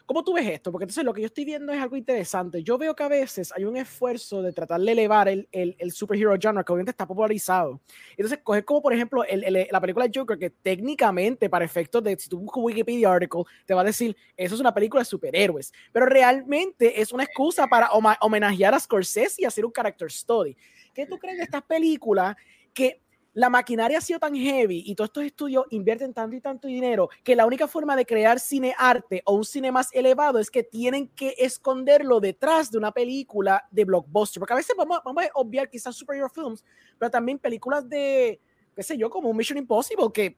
cómo 0.08 0.24
tú 0.24 0.32
ves 0.32 0.48
esto? 0.48 0.72
Porque 0.72 0.84
entonces 0.84 1.04
lo 1.04 1.12
que 1.12 1.20
yo 1.20 1.26
estoy 1.26 1.44
viendo 1.44 1.70
es 1.70 1.80
algo 1.80 1.94
interesante. 1.94 2.62
Yo 2.62 2.78
veo 2.78 2.96
que 2.96 3.02
a 3.02 3.08
veces 3.08 3.52
hay 3.54 3.66
un 3.66 3.76
esfuerzo 3.76 4.40
de 4.40 4.54
tratar 4.54 4.80
de 4.80 4.90
elevar 4.90 5.28
el, 5.28 5.46
el, 5.52 5.76
el 5.78 5.92
superhero 5.92 6.34
genre, 6.40 6.64
que 6.64 6.72
obviamente 6.72 6.92
está 6.92 7.06
popularizado. 7.06 7.78
Entonces, 8.12 8.40
coger 8.42 8.64
como, 8.64 8.80
por 8.80 8.94
ejemplo, 8.94 9.22
el, 9.24 9.68
la 9.70 9.80
película 9.82 10.08
Joker, 10.12 10.38
que 10.38 10.48
técnicamente, 10.48 11.50
para 11.50 11.66
efectos 11.66 12.02
de, 12.02 12.18
si 12.18 12.26
tú 12.30 12.38
buscas 12.38 12.64
Wikipedia 12.64 13.12
article, 13.12 13.42
te 13.66 13.74
va 13.74 13.82
a 13.82 13.84
decir, 13.84 14.16
eso 14.34 14.54
es 14.54 14.60
una 14.62 14.72
película 14.72 15.02
de 15.02 15.04
superhéroes, 15.04 15.74
pero 15.92 16.06
realmente 16.06 17.02
es 17.02 17.12
una 17.12 17.24
excusa 17.24 17.66
para 17.66 17.90
homenajear 17.90 18.72
a 18.74 18.80
Scorsese 18.80 19.42
y 19.42 19.44
hacer 19.44 19.66
un 19.66 19.72
character 19.72 20.10
study. 20.10 20.56
¿Qué 20.94 21.04
tú 21.04 21.18
crees 21.18 21.36
de 21.36 21.44
estas 21.44 21.62
películas 21.64 22.34
que 22.72 23.02
la 23.38 23.50
maquinaria 23.50 23.98
ha 23.98 24.00
sido 24.00 24.18
tan 24.18 24.34
heavy 24.34 24.82
y 24.84 24.96
todos 24.96 25.10
estos 25.10 25.22
estudios 25.22 25.64
invierten 25.70 26.12
tanto 26.12 26.34
y 26.34 26.40
tanto 26.40 26.66
dinero 26.66 27.08
que 27.22 27.36
la 27.36 27.46
única 27.46 27.68
forma 27.68 27.94
de 27.94 28.04
crear 28.04 28.40
cine 28.40 28.74
arte 28.76 29.22
o 29.24 29.34
un 29.34 29.44
cine 29.44 29.70
más 29.70 29.90
elevado 29.92 30.40
es 30.40 30.50
que 30.50 30.64
tienen 30.64 31.06
que 31.06 31.36
esconderlo 31.38 32.18
detrás 32.18 32.68
de 32.68 32.78
una 32.78 32.90
película 32.90 33.64
de 33.70 33.84
blockbuster? 33.84 34.40
Porque 34.40 34.54
a 34.54 34.56
veces 34.56 34.74
vamos, 34.76 34.98
vamos 35.04 35.22
a 35.22 35.28
obviar 35.34 35.70
quizás 35.70 35.94
superhero 35.94 36.28
films, 36.28 36.64
pero 36.98 37.12
también 37.12 37.38
películas 37.38 37.88
de 37.88 38.40
qué 38.78 38.84
sé 38.84 38.96
yo, 38.96 39.10
como 39.10 39.34
Mission 39.34 39.58
Impossible, 39.58 40.06
que, 40.14 40.36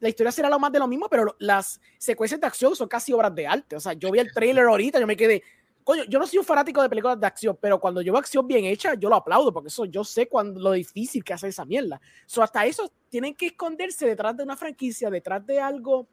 la 0.00 0.08
historia 0.08 0.32
será 0.32 0.50
lo 0.50 0.58
más 0.58 0.72
de 0.72 0.80
lo 0.80 0.88
mismo, 0.88 1.06
pero 1.08 1.36
las 1.38 1.80
secuencias 1.98 2.40
de 2.40 2.46
acción 2.48 2.74
son 2.74 2.88
casi 2.88 3.12
obras 3.12 3.32
de 3.32 3.46
arte. 3.46 3.76
O 3.76 3.80
sea, 3.80 3.92
yo 3.92 4.10
vi 4.10 4.18
el 4.18 4.32
trailer 4.32 4.64
ahorita, 4.64 4.98
yo 4.98 5.06
me 5.06 5.16
quedé, 5.16 5.44
coño, 5.86 6.02
yo 6.08 6.18
no 6.18 6.26
soy 6.26 6.40
un 6.40 6.44
fanático 6.44 6.82
de 6.82 6.88
películas 6.88 7.20
de 7.20 7.28
acción, 7.28 7.56
pero 7.60 7.78
cuando 7.78 8.02
yo 8.02 8.12
veo 8.12 8.18
acción 8.18 8.44
bien 8.44 8.64
hecha, 8.64 8.94
yo 8.94 9.08
lo 9.08 9.14
aplaudo, 9.14 9.52
porque 9.52 9.68
eso 9.68 9.84
yo 9.84 10.02
sé 10.02 10.26
cuando, 10.26 10.58
lo 10.58 10.72
difícil 10.72 11.22
que 11.22 11.32
hace 11.32 11.46
esa 11.46 11.64
mierda. 11.64 12.00
So, 12.26 12.42
hasta 12.42 12.66
eso 12.66 12.90
tienen 13.08 13.36
que 13.36 13.46
esconderse 13.46 14.04
detrás 14.04 14.36
de 14.36 14.42
una 14.42 14.56
franquicia, 14.56 15.10
detrás 15.10 15.46
de 15.46 15.60
algo 15.60 16.08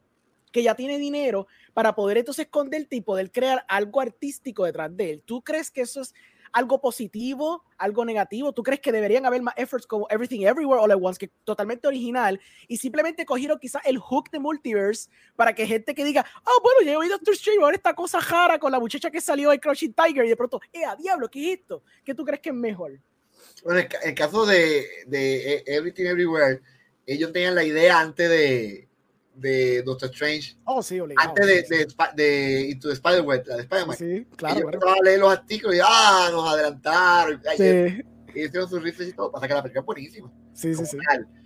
que 0.52 0.62
ya 0.62 0.76
tiene 0.76 1.00
dinero 1.00 1.48
para 1.74 1.96
poder 1.96 2.20
entonces 2.20 2.46
esconderte 2.46 2.98
y 2.98 3.02
poder 3.02 3.32
crear 3.32 3.66
algo 3.68 4.00
artístico 4.00 4.64
detrás 4.64 4.96
de 4.96 5.10
él. 5.10 5.24
¿Tú 5.26 5.42
crees 5.42 5.72
que 5.72 5.82
eso 5.82 6.02
es 6.02 6.14
algo 6.54 6.80
positivo, 6.80 7.64
algo 7.78 8.06
negativo? 8.06 8.54
¿Tú 8.54 8.64
crees 8.64 8.80
que 8.80 8.92
deberían 8.92 9.26
haber 9.26 9.42
más 9.42 9.56
efforts 9.58 9.86
como 9.86 10.08
Everything 10.10 10.42
Everywhere 10.42 10.82
All 10.82 10.92
at 10.92 10.98
Once, 11.02 11.20
que 11.20 11.26
es 11.26 11.32
totalmente 11.44 11.88
original, 11.88 12.40
y 12.68 12.78
simplemente 12.78 13.26
cogieron 13.26 13.60
quizás 13.60 13.82
el 13.86 13.98
hook 13.98 14.30
de 14.32 14.40
Multiverse 14.40 15.10
para 15.36 15.54
que 15.54 15.68
gente 15.68 15.94
que 15.94 16.06
diga, 16.06 16.26
ah, 16.46 16.60
bueno, 16.62 16.82
ya 16.86 16.94
he 16.94 16.96
oído 16.96 17.18
Doctor 17.18 17.34
Strange, 17.34 17.62
ahora 17.62 17.76
esta 17.76 17.94
cosa 17.94 18.22
jara 18.22 18.58
con 18.60 18.72
la 18.72 18.80
muchacha 18.80 19.12
que 19.12 19.20
salió 19.20 19.50
de 19.50 19.60
Crouching 19.60 19.94
Tiger, 19.94 20.26
y 20.26 20.30
de 20.30 20.38
pronto, 20.38 20.62
eh, 20.72 20.86
a 20.86 20.96
diablo, 20.96 21.30
¿qué 21.30 21.54
es 21.54 21.60
esto? 21.60 21.84
¿Qué 22.06 22.16
tú 22.16 22.24
crees 22.24 22.40
que 22.40 22.50
es 22.50 22.56
mejor? 22.56 23.00
Bueno, 23.64 23.80
el, 23.80 23.88
el 24.04 24.16
caso 24.16 24.46
de, 24.46 24.86
de 25.08 25.54
eh, 25.56 25.64
Everything 25.66 26.06
Everywhere, 26.06 26.62
ellos 27.06 27.34
tenían 27.34 27.56
la 27.56 27.64
idea 27.64 28.00
antes 28.00 28.30
de, 28.30 28.88
de 29.36 29.82
Doctor 29.84 30.10
Strange, 30.12 30.56
Oh, 30.66 30.82
sí, 30.84 31.00
obligado. 31.00 31.30
antes 31.30 31.46
de, 31.70 31.78
de, 31.78 31.88
de 32.16 32.62
Into 32.70 32.88
the 32.90 32.94
Spider-Man. 32.94 33.42
sí, 33.98 34.26
claro, 34.36 34.60
empezaban 34.62 34.96
a 35.00 35.04
leer 35.04 35.20
los 35.20 35.32
artículos 35.32 35.76
y 35.76 35.80
ah, 35.84 36.30
nos 36.32 36.54
adelantaron. 36.54 37.42
Ay, 37.50 37.58
Sí, 37.58 38.02
Y 38.36 38.46
hicieron 38.46 38.70
sus 38.70 38.82
research 38.84 39.10
y 39.10 39.14
todo. 39.14 39.32
Pasa 39.32 39.48
que 39.48 39.54
la 39.54 39.62
película 39.64 39.82
es 39.82 39.86
buenísima. 39.86 40.32
sí, 40.54 40.74
sí, 40.76 40.86
sí, 40.86 40.98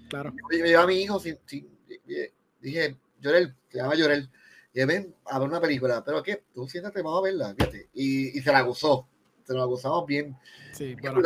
claro. 0.10 0.34
Yo 0.52 0.60
me 0.60 0.68
llevé 0.68 0.76
a 0.76 0.86
mi 0.86 1.02
hijo 1.02 1.20
sin, 1.20 1.38
sin- 1.46 1.68
eh, 2.08 2.34
dije, 2.62 2.98
Llorel, 3.20 3.56
se 3.70 3.78
llama 3.78 3.96
Llorel. 3.96 4.30
Y 4.74 4.86
ven 4.86 5.16
a 5.26 5.40
ver 5.40 5.48
una 5.48 5.60
película, 5.60 6.04
pero 6.04 6.22
¿qué? 6.22 6.44
Tú 6.54 6.68
siéntate, 6.68 7.02
vamos 7.02 7.20
a 7.20 7.24
verla, 7.24 7.56
fíjate. 7.58 7.90
Y, 7.94 8.38
y 8.38 8.42
se 8.42 8.52
la 8.52 8.62
gozó. 8.62 9.08
Se 9.44 9.54
la 9.54 9.64
gozamos 9.66 10.06
bien. 10.06 10.36
Sí, 10.74 10.96
bueno. 11.02 11.22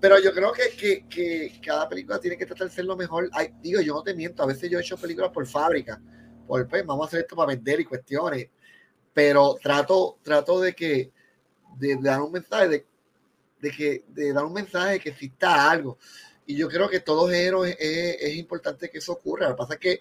Pero 0.00 0.18
yo 0.18 0.32
creo 0.32 0.52
que, 0.52 1.04
que, 1.08 1.60
cada 1.64 1.88
película 1.88 2.18
tiene 2.18 2.38
que 2.38 2.46
tratar 2.46 2.68
de 2.68 2.74
ser 2.74 2.86
lo 2.86 2.96
mejor. 2.96 3.30
Digo, 3.60 3.80
yo 3.82 3.94
no 3.94 4.02
te 4.02 4.14
miento, 4.14 4.42
a 4.42 4.46
veces 4.46 4.70
yo 4.70 4.78
he 4.78 4.82
hecho 4.82 4.96
películas 4.96 5.30
por 5.30 5.46
fábrica, 5.46 6.00
por 6.46 6.66
pues, 6.66 6.86
vamos 6.86 7.04
a 7.04 7.08
hacer 7.08 7.20
esto 7.20 7.36
para 7.36 7.48
vender 7.48 7.80
y 7.80 7.84
cuestiones, 7.84 8.48
pero 9.12 9.56
trato, 9.62 10.18
trato 10.22 10.60
de 10.60 10.74
que, 10.74 11.12
de, 11.76 11.96
dar 12.00 12.22
un 12.22 12.32
mensaje 12.32 12.68
de 12.68 13.70
que 13.70 14.04
de 14.08 14.32
dar 14.32 14.44
un 14.44 14.54
mensaje 14.54 14.92
de 14.92 15.00
que 15.00 15.10
exista 15.10 15.70
algo. 15.70 15.98
Y 16.46 16.56
yo 16.56 16.68
creo 16.68 16.88
que 16.88 17.00
todo 17.00 17.28
género 17.28 17.64
es, 17.64 17.76
es, 17.78 18.34
importante 18.36 18.88
que 18.90 18.98
eso 18.98 19.12
ocurra. 19.12 19.48
Lo 19.48 19.54
que 19.54 19.58
pasa 19.58 19.74
es 19.74 19.80
que 19.80 20.00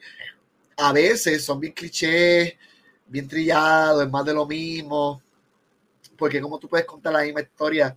a 0.77 0.93
veces 0.93 1.43
son 1.43 1.59
bien 1.59 1.73
clichés, 1.73 2.55
bien 3.05 3.27
trillados, 3.27 4.03
es 4.03 4.09
más 4.09 4.25
de 4.25 4.33
lo 4.33 4.45
mismo. 4.47 5.21
Porque 6.17 6.41
como 6.41 6.57
tú 6.57 6.67
puedes 6.69 6.87
contar 6.87 7.13
la 7.13 7.23
misma 7.23 7.41
historia 7.41 7.95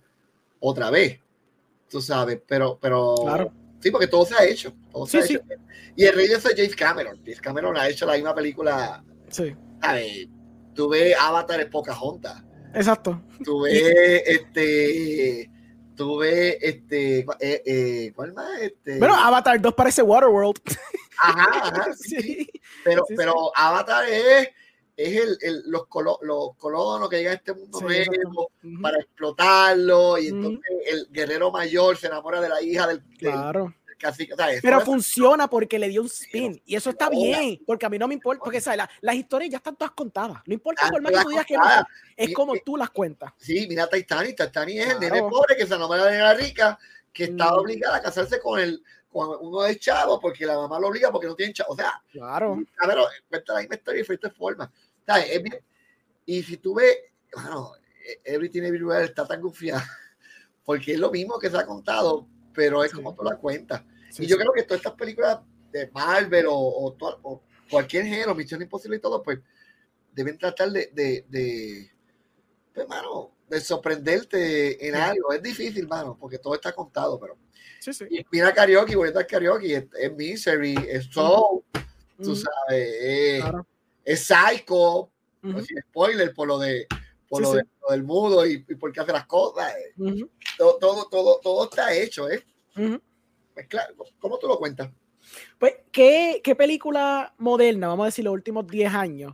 otra 0.59 0.89
vez, 0.91 1.19
tú 1.93 2.01
sabes, 2.01 2.41
pero, 2.47 2.79
pero 2.81 3.13
claro. 3.21 3.53
sí, 3.79 3.91
porque 3.91 4.07
todo 4.07 4.25
se 4.25 4.33
ha 4.33 4.43
hecho. 4.45 4.73
Todo 4.91 5.05
se 5.05 5.21
Sí, 5.21 5.35
ha 5.35 5.37
hecho. 5.37 5.45
Y 5.95 6.05
el 6.05 6.15
rey 6.15 6.27
de 6.27 6.33
eso 6.37 6.49
es 6.49 6.55
James 6.55 6.75
Cameron. 6.75 7.17
James 7.23 7.39
Cameron 7.39 7.77
ha 7.77 7.87
hecho 7.87 8.07
la 8.07 8.13
misma 8.15 8.33
película. 8.33 9.03
Sí. 9.29 9.55
¿sabes? 9.79 10.27
Tú 10.73 10.89
ves 10.89 11.15
Avatar 11.19 11.61
en 11.61 11.69
Pocahontas. 11.69 12.43
Exacto. 12.73 13.21
Tú 13.45 13.61
ves 13.61 14.23
este. 14.25 15.51
Tú 15.95 16.17
ves 16.17 16.57
este. 16.61 17.19
eh, 17.39 17.61
eh, 17.63 18.11
¿Cuál 18.15 18.33
más? 18.33 18.59
Este, 18.59 18.97
Bueno, 18.97 19.13
Avatar 19.13 19.61
2 19.61 19.73
parece 19.75 20.01
Waterworld. 20.01 20.59
ajá, 21.19 21.47
ajá, 21.53 21.93
sí, 21.93 22.21
sí. 22.23 22.51
Pero, 22.83 23.03
pero 23.15 23.35
Avatar 23.55 24.05
es, 24.09 24.49
es 24.95 25.15
el, 25.21 25.37
el- 25.41 25.63
los, 25.67 25.83
colo- 25.87 26.19
los 26.21 26.55
colonos 26.57 27.09
que 27.09 27.17
llegan 27.17 27.33
a 27.33 27.35
este 27.37 27.53
mundo 27.53 27.79
Sí, 27.79 27.85
nuevo 28.05 28.51
para 28.81 28.99
explotarlo. 28.99 30.17
Y 30.17 30.27
entonces 30.27 30.61
el 30.87 31.07
guerrero 31.11 31.51
mayor 31.51 31.97
se 31.97 32.07
enamora 32.07 32.39
de 32.41 32.49
la 32.49 32.61
hija 32.61 32.87
del, 32.87 33.01
Claro. 33.17 33.73
del 33.87 33.97
cacique. 33.97 34.33
O 34.33 34.37
sea, 34.37 34.47
Pero 34.61 34.81
funciona 34.81 35.49
porque 35.49 35.79
le 35.79 35.89
dio 35.89 36.01
un 36.01 36.07
spin. 36.07 36.61
Y 36.65 36.75
eso 36.75 36.91
está 36.91 37.09
bien. 37.09 37.59
Porque 37.65 37.85
a 37.85 37.89
mí 37.89 37.97
no 37.97 38.07
me 38.07 38.13
importa. 38.13 38.43
Porque 38.43 38.61
¿sabes? 38.61 38.77
La- 38.77 38.89
las 39.01 39.15
historias 39.15 39.49
ya 39.51 39.57
están 39.57 39.75
todas 39.75 39.91
contadas. 39.93 40.37
No 40.45 40.53
importa 40.53 40.83
Ah, 40.85 40.89
por 40.91 41.01
más 41.01 41.11
que 41.11 41.21
tú 41.23 41.29
digas 41.29 41.45
que 41.45 41.57
no. 41.57 41.63
Es 42.15 42.33
como 42.33 42.53
tú 42.63 42.77
las 42.77 42.89
cuentas. 42.91 43.33
Sí, 43.37 43.65
mira 43.67 43.87
Titanic. 43.87 44.37
Titanic 44.37 44.77
es 44.77 44.89
el 44.91 44.97
Claro. 44.97 45.15
nene 45.15 45.29
pobre 45.29 45.55
que 45.57 45.65
se 45.65 45.73
enamora 45.73 46.05
de 46.05 46.19
la 46.19 46.33
rica, 46.35 46.77
que 47.11 47.23
está 47.25 47.51
Mm. 47.51 47.57
obligada 47.59 47.97
a 47.97 48.01
casarse 48.01 48.39
con 48.39 48.59
el 48.59 48.83
con 49.09 49.29
uno 49.41 49.61
de 49.61 49.77
chavo 49.77 50.19
porque 50.19 50.43
la 50.43 50.55
mamá 50.55 50.79
lo 50.79 50.87
obliga 50.87 51.11
porque 51.11 51.27
no 51.27 51.35
tiene 51.35 51.53
chavo. 51.53 51.73
O 51.73 51.75
sea, 51.75 52.01
Claro. 52.11 52.57
a 52.79 52.87
ver, 52.87 52.97
cuenta 53.29 53.53
la 53.53 53.59
misma 53.59 53.75
historia 53.75 53.97
de 53.97 54.01
diferentes 54.01 54.33
formas. 54.35 54.69
Y 56.25 56.43
si 56.43 56.57
tú 56.57 56.75
ves, 56.75 56.97
bueno, 57.35 57.73
Everything 58.23 58.63
Everywhere 58.63 59.05
está 59.05 59.25
tan 59.27 59.41
confiada 59.41 59.83
porque 60.65 60.93
es 60.93 60.99
lo 60.99 61.11
mismo 61.11 61.37
que 61.39 61.49
se 61.49 61.57
ha 61.57 61.65
contado, 61.65 62.27
pero 62.53 62.83
es 62.83 62.91
Sí. 62.91 62.97
como 62.97 63.13
tú 63.15 63.23
la 63.23 63.35
cuentas. 63.37 63.83
Sí, 64.09 64.23
y 64.23 64.27
yo 64.27 64.35
sí. 64.35 64.41
creo 64.41 64.53
que 64.53 64.63
todas 64.63 64.79
estas 64.79 64.93
películas 64.93 65.39
de 65.71 65.89
Marvel 65.91 66.45
o, 66.47 66.53
o 66.55 66.93
toda- 66.93 67.17
o 67.23 67.41
cualquier 67.69 68.05
género, 68.05 68.35
Misión 68.35 68.61
Imposible 68.61 68.97
y 68.97 68.99
todo, 69.01 69.23
pues 69.23 69.39
deben 70.13 70.37
tratar 70.37 70.69
de, 70.71 70.91
de, 70.93 71.25
de, 71.27 71.91
pues, 72.73 72.87
mano, 72.87 73.31
de 73.49 73.59
sorprenderte 73.59 74.87
en 74.87 74.95
algo. 74.95 75.33
Es 75.33 75.41
difícil, 75.41 75.87
mano, 75.87 76.15
porque 76.19 76.37
todo 76.37 76.53
está 76.55 76.71
contado, 76.71 77.19
pero 77.19 77.37
y 78.09 78.25
mira 78.31 78.53
karaoke, 78.53 78.95
volviendo 78.95 79.19
al 79.19 79.27
karaoke, 79.27 79.75
es, 79.75 79.85
es 79.99 80.13
Misery, 80.15 80.75
es 80.87 81.05
Soul, 81.05 81.63
tú 82.21 82.31
Ujú, 82.31 82.35
sabes, 82.35 83.41
claro. 83.41 83.67
Es 84.03 84.25
Psycho, 84.27 85.09
no 85.41 85.61
sin 85.61 85.77
spoiler 85.89 86.33
por 86.33 86.47
lo 86.47 86.57
de 86.59 86.87
por 87.29 87.39
Sí, 87.39 87.43
lo, 87.43 87.51
sí. 87.51 87.57
de- 87.57 87.65
lo 87.81 87.91
del 87.91 88.03
mudo 88.03 88.45
y, 88.45 88.65
y 88.67 88.75
por 88.75 88.91
qué 88.93 88.99
hace 89.01 89.11
las 89.11 89.25
cosas. 89.25 89.73
eh. 89.75 89.93
ujú, 89.97 90.29
Todo, 90.57 90.77
todo, 90.77 91.07
todo, 91.09 91.39
todo 91.41 91.63
está 91.65 91.93
hecho, 91.93 92.29
¿eh? 92.29 92.43
ujú. 92.77 93.01
Pues 93.53 93.67
claro, 93.67 93.95
¿cómo 94.19 94.37
tú 94.39 94.47
lo 94.47 94.57
cuentas? 94.57 94.89
Pues, 95.57 95.73
¿qué, 95.91 96.41
¿qué 96.43 96.55
película 96.55 97.33
moderna, 97.37 97.87
vamos 97.87 98.03
a 98.03 98.07
decir, 98.07 98.25
los 98.25 98.33
últimos 98.33 98.67
10 98.67 98.93
años, 98.93 99.33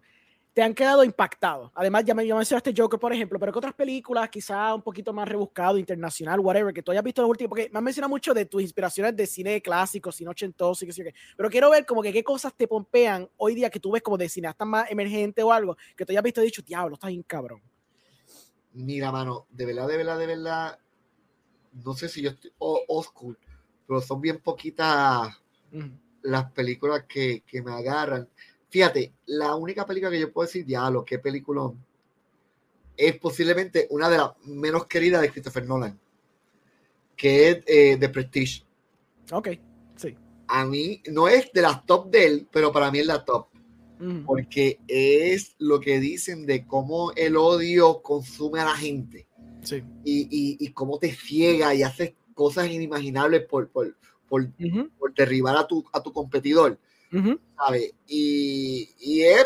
te 0.59 0.63
han 0.63 0.73
quedado 0.73 1.05
impactados? 1.05 1.71
Además, 1.73 2.03
ya 2.03 2.13
me 2.13 2.27
ya 2.27 2.35
mencionaste 2.35 2.73
Joker, 2.75 2.99
por 2.99 3.13
ejemplo, 3.13 3.39
pero 3.39 3.53
¿qué 3.53 3.59
otras 3.59 3.73
películas, 3.73 4.27
quizá 4.29 4.73
un 4.73 4.81
poquito 4.81 5.13
más 5.13 5.25
rebuscado, 5.25 5.77
internacional, 5.77 6.41
whatever, 6.41 6.73
que 6.73 6.83
tú 6.83 6.91
hayas 6.91 7.01
visto 7.01 7.21
en 7.21 7.23
los 7.23 7.29
últimos? 7.29 7.47
Porque 7.47 7.69
me 7.71 7.79
has 7.79 7.83
mencionado 7.83 8.09
mucho 8.09 8.33
de 8.33 8.43
tus 8.43 8.61
inspiraciones 8.61 9.15
de 9.15 9.25
cine 9.25 9.61
clásico, 9.61 10.11
cine 10.11 10.31
ochentoso 10.31 10.83
y 10.83 10.89
qué 10.89 10.91
sé 10.91 10.99
yo 10.99 11.05
qué. 11.05 11.15
Pero 11.37 11.49
quiero 11.49 11.69
ver 11.69 11.85
como 11.85 12.01
que 12.01 12.11
qué 12.11 12.25
cosas 12.25 12.53
te 12.57 12.67
pompean 12.67 13.29
hoy 13.37 13.55
día 13.55 13.69
que 13.69 13.79
tú 13.79 13.91
ves 13.91 14.01
como 14.01 14.17
de 14.17 14.27
cineasta 14.27 14.65
más 14.65 14.91
emergente 14.91 15.41
o 15.43 15.53
algo, 15.53 15.77
que 15.95 16.05
tú 16.05 16.11
hayas 16.11 16.23
visto 16.23 16.41
y 16.41 16.47
dicho, 16.47 16.61
diablo, 16.61 16.95
estás 16.95 17.09
bien 17.09 17.23
cabrón. 17.23 17.61
Mira, 18.73 19.13
mano, 19.13 19.47
de 19.51 19.65
verdad, 19.65 19.87
de 19.87 19.95
verdad, 19.95 20.19
de 20.19 20.27
verdad, 20.27 20.79
no 21.71 21.93
sé 21.93 22.09
si 22.09 22.21
yo 22.21 22.31
estoy 22.31 22.51
old 22.57 23.05
school, 23.05 23.39
pero 23.87 24.01
son 24.01 24.19
bien 24.19 24.41
poquitas 24.41 25.41
Ujú. 25.71 25.89
las 26.23 26.51
películas 26.51 27.05
que, 27.07 27.43
que 27.47 27.61
me 27.61 27.71
agarran. 27.71 28.27
Fíjate, 28.69 29.13
la 29.25 29.55
única 29.55 29.85
película 29.85 30.11
que 30.11 30.19
yo 30.19 30.31
puedo 30.31 30.45
decir, 30.47 30.65
diablo, 30.65 31.03
qué 31.03 31.17
película, 31.19 31.71
es 32.95 33.17
posiblemente 33.17 33.87
una 33.89 34.09
de 34.09 34.17
las 34.17 34.31
menos 34.45 34.85
queridas 34.85 35.21
de 35.21 35.31
Christopher 35.31 35.65
Nolan, 35.65 35.99
que 37.15 37.49
es 37.49 37.63
eh, 37.65 37.97
The 37.99 38.09
Prestige. 38.09 38.63
Ok, 39.31 39.49
sí. 39.95 40.15
A 40.47 40.65
mí 40.65 41.01
no 41.11 41.27
es 41.27 41.51
de 41.51 41.61
las 41.61 41.85
top 41.85 42.09
de 42.09 42.25
él, 42.25 42.47
pero 42.51 42.71
para 42.71 42.91
mí 42.91 42.99
es 42.99 43.05
la 43.05 43.23
top, 43.25 43.47
porque 44.25 44.79
es 44.87 45.55
lo 45.59 45.79
que 45.79 45.99
dicen 45.99 46.45
de 46.45 46.65
cómo 46.65 47.11
el 47.17 47.35
odio 47.35 48.01
consume 48.01 48.59
a 48.61 48.65
la 48.65 48.75
gente 48.75 49.25
Sí. 49.61 49.83
y, 50.05 50.21
y, 50.21 50.57
y 50.65 50.71
cómo 50.71 50.99
te 50.99 51.11
ciega 51.11 51.75
y 51.75 51.83
haces 51.83 52.13
cosas 52.33 52.69
inimaginables 52.69 53.45
por, 53.45 53.67
por, 53.67 53.93
por, 54.29 54.47
por 54.97 55.13
derribar 55.13 55.57
a 55.57 55.67
tu, 55.67 55.83
a 55.91 56.01
tu 56.01 56.13
competidor. 56.13 56.79
Ujú. 57.13 57.39
¿sabes? 57.57 57.93
Y, 58.07 58.89
y 58.99 59.21
es, 59.23 59.45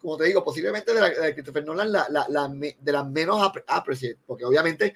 como 0.00 0.16
te 0.16 0.24
digo, 0.24 0.42
posiblemente 0.44 0.92
de 0.94 1.00
la 1.00 1.08
de 1.10 1.34
Christopher 1.34 1.64
Nolan 1.64 1.92
la, 1.92 2.06
la, 2.10 2.26
la 2.28 2.48
de 2.48 2.92
las 2.92 3.08
menos 3.08 3.36
apre- 3.40 3.64
apreciadas, 3.66 4.18
porque 4.26 4.44
obviamente 4.44 4.94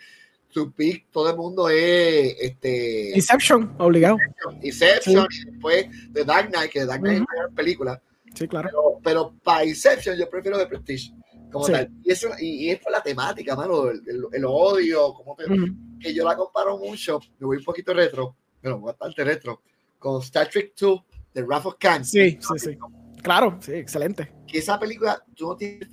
su 0.49 0.73
pick, 0.73 1.11
todo 1.11 1.29
el 1.31 1.37
mundo 1.37 1.69
es 1.69 2.37
este, 2.41 3.11
Inception, 3.17 3.75
obligado. 3.79 4.17
Inception 4.63 5.27
y 5.31 5.51
después 5.51 5.87
The 6.13 6.25
Dark 6.25 6.51
Knight, 6.51 6.71
que 6.71 6.81
The 6.81 6.87
Dark 6.87 7.01
Knight 7.03 7.23
Ujú. 7.23 7.27
es 7.35 7.47
una 7.47 7.55
película, 7.57 8.03
Sí, 8.35 8.49
claro. 8.49 8.69
pero, 8.69 9.01
pero 9.03 9.35
para 9.43 9.65
Inception 9.65 10.17
yo 10.17 10.29
prefiero 10.31 10.59
The 10.59 10.67
Prestige. 10.67 11.13
Como 11.51 11.67
Sí. 11.67 11.73
tal. 11.73 11.89
Y, 12.03 12.11
eso, 12.11 12.29
y, 12.41 12.67
y 12.67 12.71
es 12.71 12.81
por 12.81 12.91
la 12.93 13.01
temática, 13.03 13.55
mano, 13.55 13.89
el, 13.91 14.01
el- 14.09 14.25
el 14.33 14.45
odio, 14.45 15.13
como 15.15 15.37
te, 15.37 15.45
Ujú. 15.45 15.67
que 16.01 16.13
yo 16.15 16.25
la 16.25 16.37
comparo 16.37 16.79
mucho, 16.79 17.21
me 17.39 17.47
voy 17.47 17.59
un 17.59 17.65
poquito 17.65 17.93
retro, 17.95 18.37
bueno, 18.63 18.81
bastante 18.81 19.23
retro, 19.25 19.63
con 19.99 20.21
Star 20.23 20.49
Trek 20.49 20.73
2, 20.79 21.01
The 21.35 21.43
Wrath 21.43 21.67
of 21.67 21.75
Khan. 21.79 22.05
Sí, 22.05 22.39
sí, 22.41 22.59
sí. 22.59 22.79
Claro, 23.23 23.59
sí, 23.61 23.73
excelente. 23.73 24.33
que 24.47 24.59
esa 24.59 24.79
película 24.79 25.23
tú 25.35 25.49
no 25.49 25.57
tienes 25.57 25.89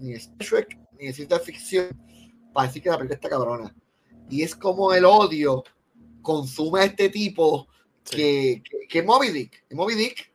ni 0.00 0.12
de 0.12 0.18
Star 0.18 0.48
Trek 0.48 0.78
ni 0.98 1.06
de 1.06 1.12
ciencia 1.12 1.38
ficción 1.40 1.88
para 2.52 2.66
decir 2.68 2.82
que 2.82 2.88
la 2.90 2.96
película 2.96 3.14
está 3.16 3.28
cabrona. 3.28 3.74
Y 4.30 4.42
es 4.42 4.54
como 4.54 4.92
el 4.92 5.04
odio 5.04 5.64
consume 6.22 6.80
a 6.80 6.84
este 6.84 7.08
tipo 7.08 7.66
que, 8.08 8.62
que, 8.64 8.86
que 8.88 9.02
Moby 9.02 9.28
Dick. 9.30 9.64
Moby 9.72 9.94
Dick. 9.94 10.30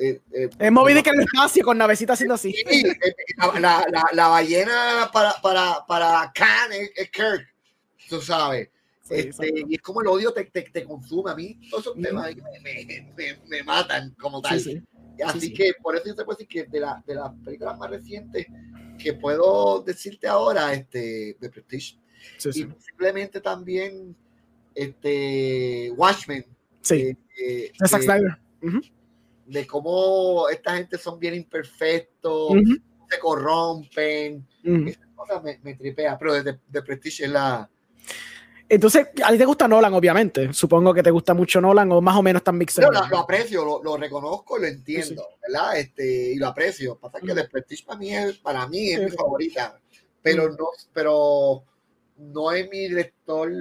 eh, 0.00 0.20
eh, 0.32 0.50
Es 0.58 0.72
Moby 0.72 0.92
Dick 0.94 1.06
en 1.06 1.14
el 1.14 1.20
espacio 1.20 1.64
con 1.64 1.78
navecita 1.78 2.12
haciendo 2.12 2.34
así. 2.34 2.52
sí, 2.52 2.64
eh, 2.86 3.14
la, 3.38 3.58
la, 3.60 3.86
la, 3.90 4.04
la 4.12 4.28
ballena 4.28 5.10
para, 5.12 5.32
para, 5.42 5.84
para 5.86 6.30
Khan 6.34 6.72
es, 6.72 6.90
es 6.96 7.10
Kirk, 7.10 7.46
tú 8.08 8.20
sabes. 8.20 8.68
Este, 9.08 9.52
y 9.68 9.74
es 9.74 9.82
como 9.82 10.00
el 10.00 10.08
odio 10.08 10.32
te, 10.32 10.44
te, 10.44 10.62
te 10.62 10.84
consume. 10.84 11.30
A 11.30 11.34
mí 11.34 11.58
todos 11.70 11.84
esos 11.86 12.00
temas 12.00 12.26
ahí 12.26 12.36
me, 12.62 13.12
me, 13.16 13.38
me, 13.46 13.62
matan 13.62 14.14
como 14.18 14.40
tal. 14.40 14.60
Sí, 14.60 14.72
sí. 14.72 15.22
Así 15.24 15.40
sí. 15.40 15.52
que 15.52 15.72
por 15.82 15.96
eso 15.96 16.06
yo 16.06 16.14
te 16.14 16.24
puedo 16.24 16.36
decir 16.36 16.48
que 16.48 16.64
de, 16.70 16.80
la, 16.80 17.02
de 17.06 17.14
las 17.14 17.32
películas 17.44 17.78
más 17.78 17.90
recientes 17.90 18.46
que 18.98 19.12
puedo 19.14 19.82
decirte 19.82 20.26
ahora, 20.26 20.72
este, 20.72 21.36
de 21.38 21.50
Prestige, 21.50 21.98
Sí, 22.38 22.48
y 22.48 22.52
sí. 22.52 22.64
posiblemente 22.64 23.40
también 23.40 24.16
este, 24.74 25.92
Watchmen, 25.96 26.44
Sí, 26.80 26.94
eh, 26.94 27.16
eh, 27.38 27.72
de 27.78 27.88
Zack 27.88 28.02
Snyder. 28.02 28.38
Ujú, 28.62 28.80
de 29.46 29.66
cómo 29.66 30.48
esta 30.48 30.76
gente 30.76 30.98
son 30.98 31.18
bien 31.18 31.34
imperfectos, 31.34 32.50
ujú, 32.50 32.76
se 33.08 33.18
corrompen, 33.18 34.46
ujú. 34.64 34.88
esas 34.88 35.06
cosas 35.14 35.42
me, 35.42 35.58
me 35.62 35.74
tripea, 35.74 36.18
pero 36.18 36.42
de, 36.42 36.58
de 36.68 36.82
Prestige 36.82 37.24
es 37.24 37.30
la... 37.30 37.70
Entonces, 38.68 39.06
a 39.24 39.30
ti 39.30 39.38
te 39.38 39.44
gusta 39.44 39.68
Nolan, 39.68 39.94
obviamente. 39.94 40.52
Supongo 40.52 40.92
que 40.92 41.02
te 41.02 41.10
gusta 41.10 41.34
mucho 41.34 41.60
Nolan 41.60 41.90
o 41.92 42.00
más 42.00 42.16
o 42.16 42.22
menos 42.22 42.42
tan 42.42 42.58
mixed. 42.58 42.82
Yo 42.82 42.90
lo, 42.90 43.06
lo 43.06 43.18
aprecio, 43.18 43.64
lo, 43.64 43.82
lo 43.82 43.96
reconozco, 43.96 44.58
lo 44.58 44.66
entiendo, 44.66 45.22
Sí, 45.22 45.28
sí. 45.30 45.40
¿verdad? 45.46 45.78
Este, 45.78 46.32
y 46.32 46.36
lo 46.36 46.48
aprecio. 46.48 46.98
Pasa 46.98 47.20
que 47.20 47.26
Ujú. 47.26 47.34
The 47.36 47.44
Prestige 47.48 47.84
para 47.84 47.98
mí 47.98 48.14
es, 48.14 48.38
para 48.38 48.66
mí 48.66 48.90
es 48.90 48.98
Sí, 48.98 49.04
mi 49.04 49.10
favorita, 49.12 49.80
pero 50.20 50.46
Ujú. 50.46 50.56
no, 50.58 50.66
pero 50.92 51.62
no 52.16 52.50
es 52.50 52.68
mi 52.68 52.88
director 52.88 53.52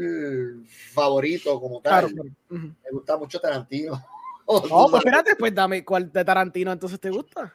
favorito 0.93 1.59
como 1.59 1.81
Claro, 1.81 2.07
tal. 2.07 2.31
Me 2.49 2.91
gusta 2.91 3.17
mucho 3.17 3.39
Tarantino. 3.39 4.03
No, 4.47 4.87
pues 4.91 5.03
espérate, 5.03 5.35
pues 5.37 5.55
dame 5.55 5.83
cuál 5.83 6.11
de 6.11 6.23
Tarantino 6.23 6.71
entonces 6.71 6.99
te 6.99 7.09
gusta. 7.09 7.51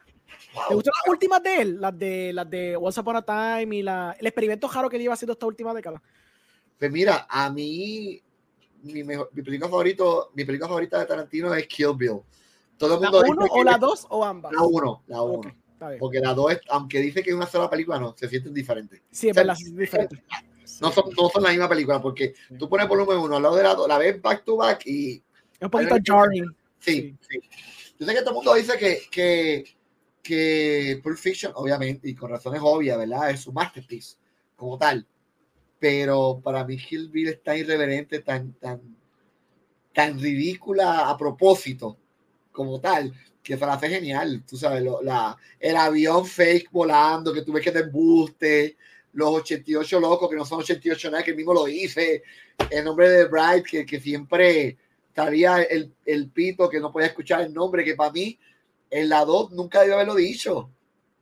¿Te 0.67 0.73
gustan 0.73 0.91
las 1.01 1.09
últimas 1.09 1.41
de 1.41 1.61
él? 1.61 1.79
Las 1.79 1.97
de 1.97 2.33
las 2.33 2.49
de 2.49 2.75
Once 2.75 2.99
Upon 2.99 3.15
a 3.15 3.21
Time 3.21 3.77
y 3.77 3.81
la, 3.81 4.13
el 4.19 4.27
experimento 4.27 4.67
raro 4.67 4.89
que 4.89 4.99
lleva 4.99 5.13
haciendo 5.13 5.31
esta 5.31 5.45
última 5.45 5.73
década. 5.73 6.01
Pues 6.81 6.91
mira, 6.91 7.27
a 7.29 7.47
mí 7.51 8.19
mi, 8.81 9.03
mejor, 9.03 9.29
mi 9.33 9.43
película 9.43 9.69
favorito, 9.69 10.31
mi 10.33 10.45
película 10.45 10.67
favorita 10.67 10.97
de 10.97 11.05
Tarantino 11.05 11.53
es 11.53 11.67
Kill 11.67 11.93
Bill. 11.95 12.21
Todo 12.75 12.95
el 12.95 13.01
¿La 13.01 13.11
mundo 13.11 13.23
uno 13.27 13.43
dice 13.43 13.53
o 13.53 13.57
que 13.59 13.63
la 13.65 13.77
dos 13.77 14.07
o 14.09 14.25
ambas? 14.25 14.51
la 14.51 14.63
uno, 14.63 15.03
la 15.05 15.21
uno. 15.21 15.37
Ok, 15.37 15.55
está 15.73 15.89
bien. 15.89 15.99
Porque 15.99 16.19
la 16.19 16.33
dos, 16.33 16.53
es- 16.53 16.61
aunque 16.69 16.97
dice 16.97 17.21
que 17.21 17.29
es 17.29 17.35
una 17.35 17.45
sola 17.45 17.69
película, 17.69 17.99
no, 17.99 18.15
se 18.17 18.27
sienten 18.27 18.51
diferentes. 18.51 18.99
Sí, 19.11 19.29
es 19.29 19.35
verdad, 19.35 19.53
sí, 19.53 19.65
es 19.65 19.75
diferente. 19.77 20.23
No 20.79 20.91
son, 20.91 21.03
no 21.15 21.29
son 21.29 21.43
la 21.43 21.49
misma 21.49 21.69
película, 21.69 22.01
porque 22.01 22.33
tú 22.57 22.67
pones 22.67 22.87
volumen 22.87 23.19
uno 23.19 23.35
al 23.35 23.43
lado 23.43 23.57
de 23.57 23.61
la 23.61 23.75
la 23.87 23.97
ves 23.99 24.19
back 24.19 24.43
to 24.43 24.55
back 24.57 24.81
y. 24.87 25.21
Es 25.59 25.61
un 25.61 25.69
poquito 25.69 25.95
jarring. 26.03 26.55
Sí, 26.79 27.15
sí, 27.29 27.39
Yo 27.99 28.07
sé 28.07 28.13
que 28.15 28.21
todo 28.21 28.29
el 28.31 28.35
mundo 28.37 28.55
dice 28.55 28.75
que, 28.79 29.01
que, 29.11 29.63
que 30.23 30.99
Pulp 31.03 31.17
Fiction, 31.19 31.51
obviamente, 31.55 32.09
y 32.09 32.15
con 32.15 32.31
razones 32.31 32.59
obvias, 32.63 32.97
¿verdad? 32.97 33.29
Es 33.29 33.41
su 33.41 33.51
masterpiece 33.53 34.15
como 34.55 34.79
tal. 34.79 35.05
Pero 35.81 36.39
para 36.43 36.63
mí 36.63 36.77
Kill 36.77 37.09
Bill 37.09 37.29
es 37.29 37.41
tan 37.41 37.57
irreverente, 37.57 38.19
tan, 38.19 38.53
tan, 38.53 38.79
tan 39.91 40.19
ridícula 40.21 41.09
a 41.09 41.17
propósito, 41.17 41.97
como 42.51 42.79
tal, 42.79 43.11
que 43.41 43.57
se 43.57 43.65
la 43.65 43.73
hace 43.73 43.89
genial. 43.89 44.43
Tú 44.47 44.57
sabes, 44.57 44.83
lo, 44.83 45.01
la, 45.01 45.35
el 45.59 45.75
avión 45.75 46.23
fake 46.23 46.69
volando, 46.71 47.33
que 47.33 47.41
tú 47.41 47.51
ves 47.51 47.63
que 47.63 47.71
te 47.71 47.79
embuste, 47.79 48.77
los 49.13 49.29
88 49.29 49.99
locos, 49.99 50.29
que 50.29 50.35
no 50.35 50.45
son 50.45 50.59
88 50.59 51.09
nada, 51.09 51.23
que 51.23 51.33
mismo 51.33 51.51
lo 51.51 51.67
hice, 51.67 52.21
el 52.69 52.85
nombre 52.85 53.09
de 53.09 53.25
Bright, 53.25 53.65
que, 53.65 53.83
que 53.83 53.99
siempre 53.99 54.77
estaría 55.07 55.63
el, 55.63 55.91
el, 56.05 56.29
pito, 56.29 56.69
que 56.69 56.79
no 56.79 56.91
podía 56.91 57.07
escuchar 57.07 57.41
el 57.41 57.55
nombre, 57.55 57.83
que 57.83 57.95
para 57.95 58.11
mí, 58.11 58.37
en 58.91 59.09
la 59.09 59.25
2 59.25 59.53
nunca 59.53 59.79
debió 59.79 59.95
haberlo 59.95 60.13
dicho. 60.13 60.69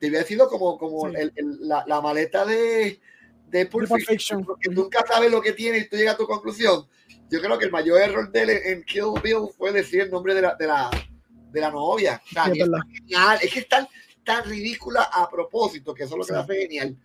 Debía 0.02 0.20
haber 0.20 0.28
sido 0.28 0.50
como, 0.50 0.78
como 0.78 1.10
sí. 1.10 1.16
el, 1.18 1.32
el, 1.38 1.68
la, 1.68 1.86
la, 1.88 2.02
maleta 2.02 2.46
de, 2.46 3.00
de 3.50 3.66
Pulp 3.66 3.90
Fiction, 4.08 4.46
porque 4.46 4.70
nunca 4.70 5.06
sabes 5.08 5.32
lo 5.32 5.42
que 5.42 5.54
tiene 5.54 5.80
y 5.80 5.90
tú 5.90 5.96
llegas 5.96 6.16
a 6.16 6.18
tu 6.18 6.28
conclusión. 6.28 6.88
Yo 7.30 7.42
creo 7.42 7.58
que 7.58 7.66
el 7.66 7.72
mayor 7.72 8.02
error 8.02 8.32
de 8.32 8.42
él 8.42 8.50
en 8.50 8.84
Kill 8.84 9.22
Bill 9.24 9.50
fue 9.58 9.72
decir 9.72 10.02
el 10.02 10.12
nombre 10.12 10.34
de 10.34 10.42
la, 10.42 10.56
de 10.56 10.68
la, 10.68 10.90
de 11.52 11.62
la 11.62 11.72
novia. 11.72 12.22
O 12.26 12.30
sea, 12.30 12.46
sí, 12.46 12.60
es, 12.60 12.70
genial. 12.94 13.40
es 13.42 13.54
que 13.54 13.60
es 13.60 13.70
tan, 13.70 13.88
tan 14.24 14.46
ridícula 14.46 15.04
a 15.04 15.30
propósito, 15.30 15.94
que 15.94 16.04
eso 16.04 16.14
es 16.14 16.18
lo 16.18 16.24
que 16.24 16.28
sí. 16.28 16.34
la 16.34 16.40
hace 16.42 16.56
genial 16.56 16.98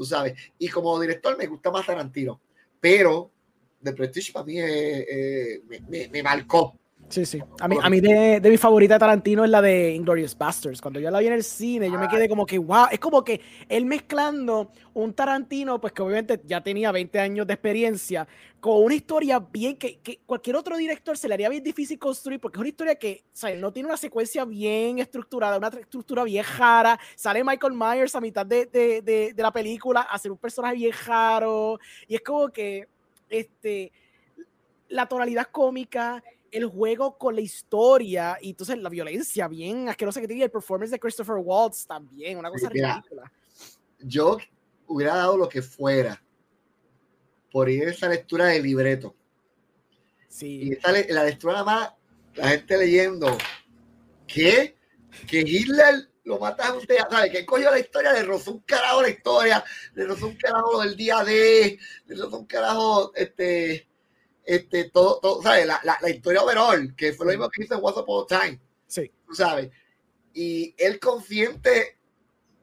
tú 0.00 0.06
sabes. 0.06 0.32
Y 0.58 0.68
como 0.68 0.98
director 0.98 1.36
me 1.36 1.46
gusta 1.46 1.70
más 1.70 1.84
Tarantino, 1.84 2.40
pero 2.80 3.30
The 3.82 3.92
Prestige 3.92 4.32
para 4.32 4.46
mí 4.46 4.58
eh, 4.58 5.06
eh, 5.10 5.62
me, 5.66 5.80
me, 5.80 6.08
me, 6.08 6.22
marcó. 6.22 6.79
Sí, 7.10 7.26
sí. 7.26 7.42
A 7.58 7.66
mí, 7.66 7.76
a 7.82 7.90
mí 7.90 8.00
de, 8.00 8.38
de, 8.38 8.50
mi 8.50 8.56
favorita 8.56 8.94
de 8.94 9.00
Tarantino 9.00 9.42
es 9.42 9.50
la 9.50 9.60
de 9.60 9.92
Inglorious 9.94 10.38
Bastards. 10.38 10.80
Cuando 10.80 11.00
yo 11.00 11.10
la 11.10 11.18
vi 11.18 11.26
en 11.26 11.32
el 11.32 11.42
cine, 11.42 11.90
yo 11.90 11.98
me 11.98 12.06
quedé 12.06 12.28
como 12.28 12.46
que, 12.46 12.56
wow, 12.56 12.86
es 12.88 13.00
como 13.00 13.24
que 13.24 13.40
él 13.68 13.84
mezclando 13.84 14.70
un 14.94 15.12
Tarantino, 15.12 15.80
pues 15.80 15.92
que 15.92 16.02
obviamente 16.02 16.40
ya 16.44 16.62
tenía 16.62 16.92
20 16.92 17.18
años 17.18 17.48
de 17.48 17.54
experiencia, 17.54 18.28
con 18.60 18.84
una 18.84 18.94
historia 18.94 19.40
bien 19.40 19.76
que, 19.76 19.98
que 19.98 20.20
cualquier 20.24 20.54
otro 20.54 20.76
director 20.76 21.18
se 21.18 21.26
le 21.26 21.34
haría 21.34 21.48
bien 21.48 21.64
difícil 21.64 21.98
construir, 21.98 22.38
porque 22.38 22.58
es 22.58 22.60
una 22.60 22.68
historia 22.68 22.94
que, 22.94 23.24
o 23.26 23.36
sea, 23.36 23.52
no 23.56 23.72
tiene 23.72 23.88
una 23.88 23.96
secuencia 23.96 24.44
bien 24.44 25.00
estructurada, 25.00 25.58
una 25.58 25.66
estructura 25.66 26.22
bien 26.22 26.44
jara. 26.44 26.96
Sale 27.16 27.42
Michael 27.42 27.72
Myers 27.72 28.14
a 28.14 28.20
mitad 28.20 28.46
de, 28.46 28.66
de, 28.66 29.02
de, 29.02 29.32
de 29.34 29.42
la 29.42 29.50
película 29.50 30.02
a 30.02 30.16
ser 30.16 30.30
un 30.30 30.38
personaje 30.38 30.76
bien 30.76 30.92
jaro, 30.92 31.80
y 32.06 32.14
es 32.14 32.20
como 32.20 32.50
que, 32.50 32.86
este, 33.28 33.90
la 34.90 35.06
tonalidad 35.06 35.46
cómica 35.50 36.22
el 36.52 36.66
juego 36.66 37.16
con 37.16 37.34
la 37.34 37.40
historia 37.40 38.38
y 38.40 38.50
entonces 38.50 38.78
la 38.78 38.88
violencia 38.88 39.48
bien 39.48 39.88
asquerosa 39.88 40.20
que 40.20 40.28
tiene 40.28 40.44
el 40.44 40.50
performance 40.50 40.90
de 40.90 40.98
Christopher 40.98 41.36
Waltz 41.36 41.86
también, 41.86 42.38
una 42.38 42.50
cosa 42.50 42.70
Mira, 42.72 42.96
ridícula. 42.96 43.32
Yo 44.00 44.38
hubiera 44.86 45.16
dado 45.16 45.36
lo 45.36 45.48
que 45.48 45.62
fuera 45.62 46.22
por 47.52 47.68
ir 47.68 47.86
a 47.86 47.90
esa 47.90 48.08
lectura 48.08 48.46
del 48.46 48.62
libreto. 48.62 49.14
Sí. 50.28 50.60
Y 50.62 50.72
esta, 50.72 50.92
la 50.92 51.24
lectura 51.24 51.54
nada 51.54 51.64
más, 51.64 51.92
la 52.34 52.48
gente 52.48 52.78
leyendo, 52.78 53.36
¿qué? 54.26 54.76
Que 55.26 55.40
Hitler 55.40 56.08
lo 56.24 56.38
mata 56.38 56.72
usted, 56.74 56.96
¿sabe? 57.10 57.30
Que 57.30 57.44
cogió 57.44 57.70
la 57.70 57.80
historia, 57.80 58.12
le 58.12 58.22
rozó 58.22 58.52
un 58.52 58.60
carajo 58.60 59.02
la 59.02 59.10
historia, 59.10 59.64
le 59.94 60.04
rozó 60.06 60.28
un 60.28 60.36
carajo 60.36 60.82
del 60.82 60.96
día 60.96 61.24
de, 61.24 61.78
le 62.06 62.16
rozó 62.16 62.38
un 62.38 62.46
carajo, 62.46 63.12
este, 63.14 63.88
este, 64.50 64.90
todo, 64.90 65.20
todo 65.20 65.42
¿sabes? 65.42 65.64
La, 65.64 65.80
la, 65.84 65.96
la, 66.00 66.10
historia 66.10 66.42
overall, 66.42 66.94
que 66.96 67.12
fue 67.12 67.24
lo 67.26 67.30
mismo 67.30 67.48
que 67.48 67.62
hizo 67.62 67.74
en 67.74 67.80
Upon 67.80 68.24
a 68.24 68.40
Time. 68.40 68.60
Sí. 68.88 69.08
Tú 69.24 69.32
sabes. 69.32 69.70
Y 70.34 70.74
él 70.76 70.98
consciente 70.98 71.96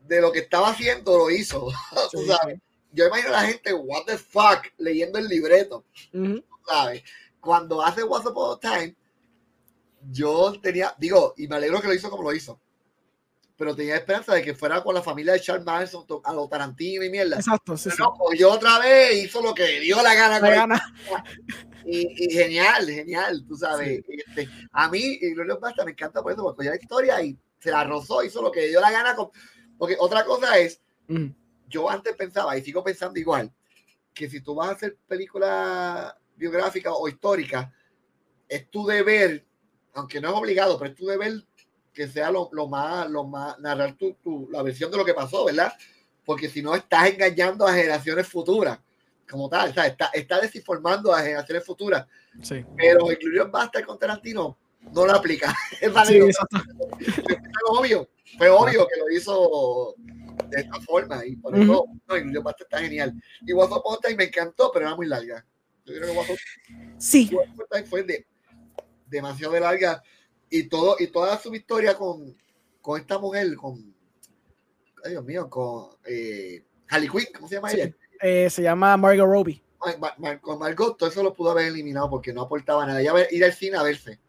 de 0.02 0.20
lo 0.20 0.34
que 0.34 0.40
estaba 0.40 0.70
haciendo, 0.70 1.18
lo 1.18 1.30
hizo. 1.32 1.70
Sí, 2.12 2.18
tú 2.18 2.26
sabes. 2.26 2.56
Sí. 2.56 2.62
Yo 2.92 3.08
imagino 3.08 3.30
a 3.30 3.44
la 3.44 3.48
gente, 3.48 3.74
what 3.74 4.04
the 4.06 4.18
fuck, 4.18 4.66
leyendo 4.78 5.18
el 5.18 5.30
libreto. 5.30 5.86
Uh 6.14 6.18
-huh. 6.18 6.44
tú 6.44 6.56
¿Sabes? 6.68 7.04
Cuando 7.40 7.82
hace 7.82 8.04
Upon 8.04 8.58
a 8.58 8.60
Time, 8.60 8.96
yo 10.12 10.60
tenía, 10.62 10.94
digo, 10.98 11.34
y 11.38 11.48
me 11.48 11.56
alegro 11.56 11.80
que 11.80 11.88
lo 11.88 11.94
hizo 11.94 12.10
como 12.10 12.24
lo 12.24 12.34
hizo. 12.34 12.60
Pero 13.56 13.76
tenía 13.76 13.96
esperanza 13.96 14.36
de 14.36 14.44
que 14.44 14.54
fuera 14.54 14.84
con 14.84 14.94
la 14.94 15.02
familia 15.02 15.34
de 15.34 15.40
Charles 15.40 15.66
Manson 15.66 16.06
a 16.24 16.34
los 16.34 16.50
Tarantino 16.50 17.04
y 17.04 17.10
mierda. 17.10 17.38
Exacto, 17.38 17.76
sí, 17.76 17.90
Pero 17.90 18.14
no, 18.20 18.34
yo 18.38 18.52
otra 18.52 18.78
vez 18.78 19.24
hizo 19.24 19.42
lo 19.42 19.54
que 19.56 19.80
dio 19.80 20.02
la 20.04 20.14
gana. 20.14 20.40
La 20.40 20.50
gana. 20.50 20.94
Y, 21.90 22.26
y, 22.26 22.30
genial, 22.32 22.86
genial, 22.86 23.46
tú 23.48 23.56
sabes. 23.56 24.04
Sí. 24.06 24.18
Este, 24.28 24.50
a 24.72 24.90
mí, 24.90 25.00
y 25.22 25.34
Glorio 25.34 25.58
Basta 25.58 25.86
me 25.86 25.92
encanta 25.92 26.22
por 26.22 26.34
eso, 26.34 26.44
porque 26.44 26.66
ya 26.66 26.72
la 26.72 26.76
historia 26.76 27.22
y 27.24 27.38
se 27.60 27.72
la 27.72 27.86
rozó, 27.86 28.24
hizo 28.24 28.42
lo 28.42 28.52
que 28.52 28.68
dio 28.68 28.82
la 28.82 28.92
gana. 28.92 29.16
Con, 29.16 29.30
porque 29.78 29.96
otra 29.98 30.26
cosa 30.26 30.58
es, 30.58 30.82
mm. 31.08 31.28
yo 31.70 31.90
antes 31.90 32.14
pensaba, 32.16 32.58
y 32.58 32.62
sigo 32.62 32.84
pensando 32.84 33.18
igual, 33.18 33.54
que 34.14 34.30
si 34.30 34.42
tú 34.42 34.54
vas 34.56 34.70
a 34.70 34.72
hacer 34.74 34.98
película 35.08 36.18
biográfica 36.36 36.94
o 36.94 37.08
histórica, 37.08 37.74
es 38.50 38.70
tu 38.70 38.86
deber, 38.86 39.46
aunque 39.94 40.20
no 40.20 40.30
es 40.30 40.36
obligado, 40.36 40.78
pero 40.78 40.92
es 40.92 40.98
tu 40.98 41.06
deber 41.06 41.42
que 41.94 42.08
sea 42.08 42.30
lo, 42.32 42.50
lo 42.52 42.68
más, 42.68 43.10
lo 43.10 43.24
más, 43.24 43.58
narrar 43.60 43.96
tu, 43.96 44.14
tu, 44.16 44.50
la 44.52 44.62
versión 44.62 44.92
de 44.92 44.98
lo 44.98 45.06
que 45.06 45.14
pasó, 45.14 45.46
¿verdad? 45.46 45.74
Porque 46.26 46.50
si 46.50 46.62
no, 46.62 46.76
estás 46.76 47.10
engañando 47.10 47.66
a 47.66 47.74
generaciones 47.74 48.28
futuras 48.28 48.78
como 49.30 49.50
tal, 49.50 49.70
o 49.70 49.74
sea, 49.74 49.88
está, 49.88 50.08
está 50.14 50.40
desinformando 50.40 51.14
a 51.14 51.22
generaciones 51.22 51.66
futuras. 51.66 52.06
Sí. 52.42 52.66
Pero 52.76 53.12
incluir 53.12 53.44
Basta 53.52 53.84
con 53.86 54.00
Tarantino 54.00 54.58
no 54.94 55.06
lo 55.06 55.14
aplica. 55.14 55.54
Es 55.82 55.92
sí, 56.08 56.20
fue 56.20 57.80
obvio, 57.80 58.10
fue 58.38 58.50
obvio 58.50 58.88
que 58.88 59.00
lo 59.00 59.10
hizo 59.10 59.96
de 60.50 60.62
esta 60.62 60.80
forma 60.82 61.26
y 61.26 61.36
por 61.36 61.58
eso 61.58 61.84
uh 61.84 61.88
-huh. 62.08 62.32
no, 62.32 62.42
Basta 62.42 62.64
está 62.64 62.80
genial. 62.80 63.14
Y 63.46 63.54
What's 63.54 63.76
Up 63.76 64.02
Time 64.02 64.16
me 64.16 64.24
encantó, 64.26 64.72
pero 64.74 64.86
era 64.86 64.96
muy 64.96 65.08
larga. 65.08 65.46
Yo 65.86 65.96
creo 65.96 66.12
que 66.12 66.18
What's 66.18 66.42
sí. 66.98 67.30
fue 67.90 68.04
de, 68.04 68.26
demasiado 69.08 69.54
de 69.54 69.60
larga 69.60 70.02
y 70.50 70.64
todo 70.68 70.96
y 71.00 71.08
toda 71.08 71.38
su 71.40 71.54
historia 71.54 71.96
con, 71.96 72.36
con 72.82 73.00
esta 73.00 73.20
mujer, 73.20 73.56
con 73.56 73.94
ay 75.04 75.12
Dios 75.12 75.26
mío, 75.26 75.50
con 75.50 75.90
eh, 76.06 76.64
Harley 76.90 77.10
Quinn, 77.10 77.28
¿cómo 77.36 77.48
se 77.48 77.56
llama 77.56 77.70
sí. 77.70 77.82
ella? 77.82 77.96
Eh, 78.22 78.50
se 78.50 78.62
llama 78.62 78.98
Margot 78.98 79.28
Robbie. 79.28 79.62
Con 80.42 80.60
Margot, 80.60 80.98
todo 80.98 81.10
eso 81.10 81.24
lo 81.24 81.34
pudo 81.34 81.52
haber 81.52 81.68
eliminado 81.68 82.10
porque 82.10 82.34
no 82.34 82.42
aportaba 82.44 82.86
nada. 82.86 83.02
Ya 83.02 83.14
ir 83.32 83.46
al 83.46 83.54
cine 83.54 83.78
a 83.78 83.84
verse. 83.84 84.20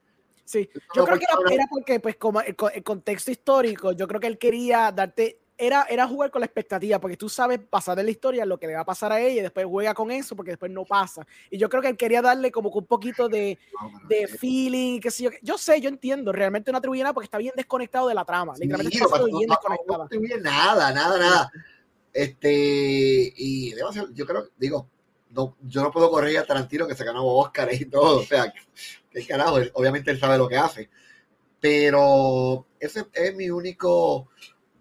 Sí, 0.45 0.69
yo 0.95 1.03
no 1.03 1.05
creo 1.07 1.19
que 1.19 1.27
era, 1.27 1.55
era, 1.55 1.67
porque, 1.69 2.01
pues, 2.01 2.17
como 2.17 2.41
el, 2.41 2.57
el, 2.75 2.83
contexto 2.83 3.31
histórico, 3.31 3.93
yo 3.93 4.09
creo 4.09 4.19
que 4.19 4.29
él 4.29 4.39
quería 4.39 4.91
darte, 4.91 5.41
era, 5.59 5.87
era 5.91 6.07
jugar 6.07 6.31
con 6.31 6.41
la 6.41 6.47
expectativa, 6.47 7.01
porque 7.01 7.17
tú 7.17 7.29
sabes 7.29 7.59
pasar 7.59 7.99
en 7.99 8.07
la 8.07 8.13
historia 8.13 8.47
lo 8.47 8.59
que 8.59 8.69
le 8.69 8.75
va 8.75 8.81
a 8.81 8.85
pasar 8.85 9.13
a 9.13 9.21
ella 9.21 9.41
y 9.41 9.43
después 9.43 9.67
juega 9.67 9.93
con 9.93 10.11
eso 10.11 10.37
porque 10.37 10.53
después 10.53 10.71
no 10.71 10.85
pasa. 10.85 11.27
Y 11.51 11.59
yo 11.59 11.69
creo 11.69 11.83
que 11.83 11.89
él 11.89 11.97
quería 11.97 12.23
darle 12.23 12.53
como 12.53 12.71
un 12.71 12.87
poquito 12.87 13.29
de, 13.29 13.59
no, 13.79 14.09
de 14.09 14.29
feeling, 14.29 15.01
que 15.01 15.11
sé 15.11 15.25
yo. 15.25 15.31
Yo 15.43 15.59
sé, 15.59 15.81
yo 15.81 15.89
entiendo, 15.89 16.33
realmente 16.33 16.71
no 16.71 16.79
atribuye 16.79 17.03
nada 17.03 17.13
porque 17.13 17.27
está 17.27 17.39
bien 17.39 17.53
desconectado 17.57 18.09
de 18.09 18.15
la 18.15 18.25
trama. 18.25 18.55
Sí, 18.55 18.63
Literalmente 18.63 18.97
está 18.97 19.25
bien 19.25 19.51
desconectado. 19.51 19.99
No 19.99 20.05
atribuye 20.05 20.41
nada, 20.41 20.93
nada, 20.93 21.19
nada. 21.19 21.53
Este, 22.13 23.33
y 23.37 23.75
yo 24.15 24.27
creo, 24.27 24.49
digo, 24.57 24.89
no, 25.31 25.57
yo 25.63 25.83
no 25.83 25.91
puedo 25.91 26.11
correr 26.11 26.39
a 26.39 26.45
Tarantino 26.47 26.87
que 26.87 26.95
se 26.95 27.05
ganó 27.05 27.25
Oscar 27.27 27.73
y 27.73 27.85
todo, 27.85 28.21
o 28.21 28.25
sea, 28.25 28.53
qué 29.11 29.27
carajo, 29.27 29.59
obviamente 29.75 30.11
él 30.11 30.19
sabe 30.19 30.39
lo 30.39 30.49
que 30.49 30.57
hace, 30.57 30.91
pero 31.61 32.67
ese 32.81 33.07
es 33.13 33.35
mi 33.35 33.51
único, 33.51 34.29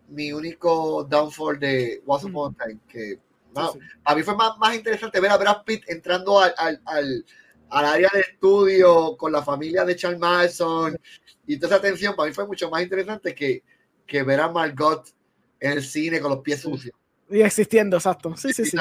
mi 0.09 0.31
único 0.31 1.03
downfall 1.03 1.59
de 1.59 2.01
Once 2.05 2.27
Upon 2.27 2.55
a 2.59 2.65
Time, 2.65 2.79
que 2.87 3.19
no, 3.53 3.73
sí, 3.73 3.79
sí. 3.81 3.85
a 4.03 4.15
mí 4.15 4.23
fue 4.23 4.35
más, 4.35 4.57
más 4.57 4.75
interesante 4.75 5.19
ver 5.19 5.31
a 5.31 5.37
Brad 5.37 5.63
Pitt 5.65 5.83
entrando 5.87 6.39
al, 6.39 6.53
al, 6.57 6.81
al, 6.85 7.25
al 7.69 7.85
área 7.85 8.09
de 8.13 8.21
estudio 8.21 9.17
con 9.17 9.31
la 9.31 9.43
familia 9.43 9.83
de 9.83 9.95
Charles 9.95 10.19
Manson 10.19 10.97
y 11.45 11.57
toda 11.57 11.75
esa 11.75 11.77
atención, 11.77 12.15
para 12.15 12.27
mí 12.29 12.33
fue 12.35 12.45
mucho 12.47 12.69
más 12.69 12.81
interesante 12.83 13.33
que, 13.33 13.63
que 14.05 14.23
ver 14.23 14.39
a 14.41 14.49
Margot 14.49 15.13
en 15.59 15.71
el 15.73 15.83
cine 15.83 16.19
con 16.19 16.31
los 16.31 16.41
pies 16.41 16.61
sucios. 16.61 16.93
Y 17.29 17.41
existiendo, 17.41 17.97
exacto. 17.97 18.35
Sí, 18.37 18.53
sí, 18.53 18.65
sí. 18.65 18.77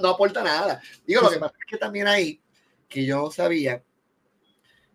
No, 0.00 0.08
aporta 0.08 0.42
nada. 0.42 0.80
Digo, 1.06 1.22
lo 1.22 1.30
que 1.30 1.38
pasa 1.38 1.54
es 1.58 1.66
que 1.66 1.76
también 1.76 2.06
ahí, 2.06 2.40
que 2.88 3.04
yo 3.04 3.16
no 3.16 3.30
sabía, 3.30 3.82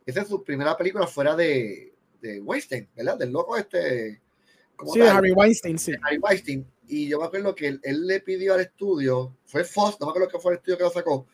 esa 0.05 0.21
es 0.21 0.27
su 0.27 0.43
primera 0.43 0.75
película 0.75 1.07
fuera 1.07 1.35
de, 1.35 1.93
de 2.21 2.41
Weinstein, 2.41 2.89
¿verdad? 2.95 3.17
Del 3.17 3.31
loco 3.31 3.57
este. 3.57 4.21
Sí, 4.91 4.99
de 4.99 5.09
Harry 5.09 5.31
Weinstein, 5.31 5.79
sí. 5.79 5.93
Harry 6.03 6.17
Weinstein. 6.17 6.65
Y 6.87 7.07
yo 7.07 7.19
me 7.19 7.25
acuerdo 7.25 7.55
que 7.55 7.67
él, 7.67 7.79
él, 7.83 8.05
le 8.05 8.19
pidió 8.19 8.53
al 8.53 8.61
estudio, 8.61 9.35
fue 9.45 9.63
Foss, 9.63 9.97
no 9.99 10.07
me 10.07 10.11
acuerdo 10.11 10.29
que 10.29 10.39
fue 10.39 10.53
el 10.53 10.57
estudio 10.57 10.77
que 10.77 10.83
lo 10.83 10.89
sacó, 10.91 11.27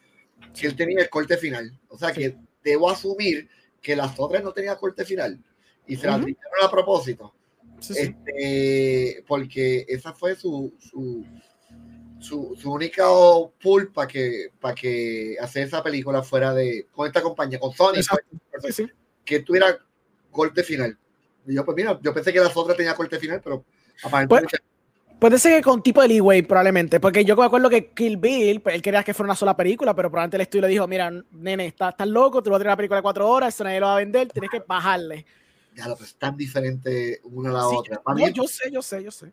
que 0.57 0.67
él 0.67 0.75
tenía 0.75 1.01
el 1.01 1.09
corte 1.09 1.37
final. 1.37 1.77
O 1.89 1.97
sea 1.97 2.11
que 2.13 2.37
debo 2.63 2.89
asumir 2.89 3.49
que 3.81 3.95
las 3.95 4.17
otras 4.17 4.43
no 4.43 4.53
tenían 4.53 4.77
corte 4.77 5.03
final. 5.05 5.43
Y 5.87 5.95
se 5.95 6.07
uh 6.07 6.11
-huh. 6.11 6.17
las 6.17 6.25
dieron 6.25 6.63
a 6.63 6.71
propósito. 6.71 7.33
Sí, 7.79 7.95
este, 7.97 9.23
porque 9.27 9.85
esa 9.89 10.13
fue 10.13 10.35
su, 10.35 10.73
su 10.79 11.25
su, 12.21 12.55
su 12.59 12.71
única 12.71 13.03
pull 13.61 13.91
para 13.91 14.07
que, 14.07 14.49
para 14.59 14.75
que 14.75 15.35
hacer 15.41 15.67
esa 15.67 15.83
película 15.83 16.21
fuera 16.23 16.53
de 16.53 16.87
con 16.91 17.07
esta 17.07 17.21
compañía, 17.21 17.59
con 17.59 17.73
Sony, 17.73 17.93
pues, 18.61 18.75
Sí, 18.75 18.85
sí. 18.85 18.91
que 19.25 19.39
tuviera 19.41 19.77
corte 20.29 20.63
final. 20.63 20.97
Y 21.47 21.55
yo, 21.55 21.65
pues 21.65 21.75
mira, 21.75 21.99
yo 22.01 22.13
pensé 22.13 22.31
que 22.31 22.39
las 22.39 22.55
otras 22.55 22.77
tenían 22.77 22.95
corte 22.95 23.19
final, 23.19 23.41
pero 23.43 23.63
Pues, 23.63 24.05
aparentemente 24.05 24.57
Puede 25.19 25.37
ser 25.37 25.57
que 25.57 25.61
con 25.61 25.83
tipo 25.83 26.01
de 26.01 26.07
leeway, 26.07 26.41
probablemente. 26.41 26.99
Porque 26.99 27.23
yo 27.23 27.35
me 27.35 27.45
acuerdo 27.45 27.69
que 27.69 27.91
Kill 27.91 28.17
Bill, 28.17 28.59
pues, 28.59 28.73
él 28.73 28.81
quería 28.81 29.03
que 29.03 29.13
fuera 29.13 29.27
una 29.27 29.35
sola 29.35 29.55
película, 29.55 29.95
pero 29.95 30.09
probablemente 30.09 30.37
el 30.37 30.41
estudio 30.41 30.63
le 30.63 30.67
dijo: 30.69 30.87
Mira, 30.87 31.11
nene, 31.31 31.67
estás, 31.67 31.91
estás 31.91 32.07
loco, 32.07 32.41
te 32.41 32.49
voy 32.49 32.55
a 32.57 32.59
tirar 32.59 32.71
una 32.71 32.77
película 32.77 32.97
de 32.97 33.03
cuatro 33.03 33.29
horas, 33.29 33.53
eso 33.53 33.63
nadie 33.63 33.79
lo 33.79 33.85
va 33.85 33.93
a 33.93 33.99
vender, 33.99 34.29
tienes 34.29 34.49
que 34.49 34.63
bajarle. 34.67 35.23
ya 35.75 35.87
lo 35.87 35.93
es 35.93 36.15
tan 36.15 36.35
diferente 36.35 37.19
una 37.23 37.51
a 37.51 37.53
la 37.53 37.69
Sí, 37.69 37.75
otra. 37.77 38.01
Mí, 38.15 38.33
yo 38.33 38.47
sé, 38.47 38.71
yo 38.71 38.81
sé, 38.81 39.03
yo 39.03 39.11
sé. 39.11 39.31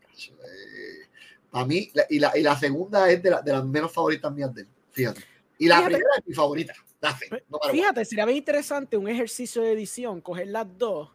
Para 1.50 1.64
mí 1.64 1.90
y, 2.10 2.18
la, 2.18 2.36
y 2.36 2.42
la 2.42 2.58
segunda 2.58 3.10
es 3.10 3.22
de, 3.22 3.30
la- 3.30 3.42
de 3.42 3.52
las 3.52 3.64
menos 3.64 3.92
favoritas 3.92 4.32
mías 4.32 4.54
de 4.54 4.62
él, 4.62 4.68
fíjate. 4.90 5.20
Y 5.58 5.66
la 5.66 5.76
Fíjate. 5.78 5.94
primera 5.94 6.14
es 6.18 6.26
mi 6.26 6.34
favorita. 6.34 6.74
That's 7.00 7.22
it, 7.22 7.32
no. 7.48 7.58
Fíjate, 7.70 8.04
sería 8.04 8.24
bien 8.26 8.38
interesante 8.38 8.96
un 8.96 9.08
ejercicio 9.08 9.62
de 9.62 9.72
edición, 9.72 10.20
coger 10.20 10.48
las 10.48 10.66
dos 10.78 11.10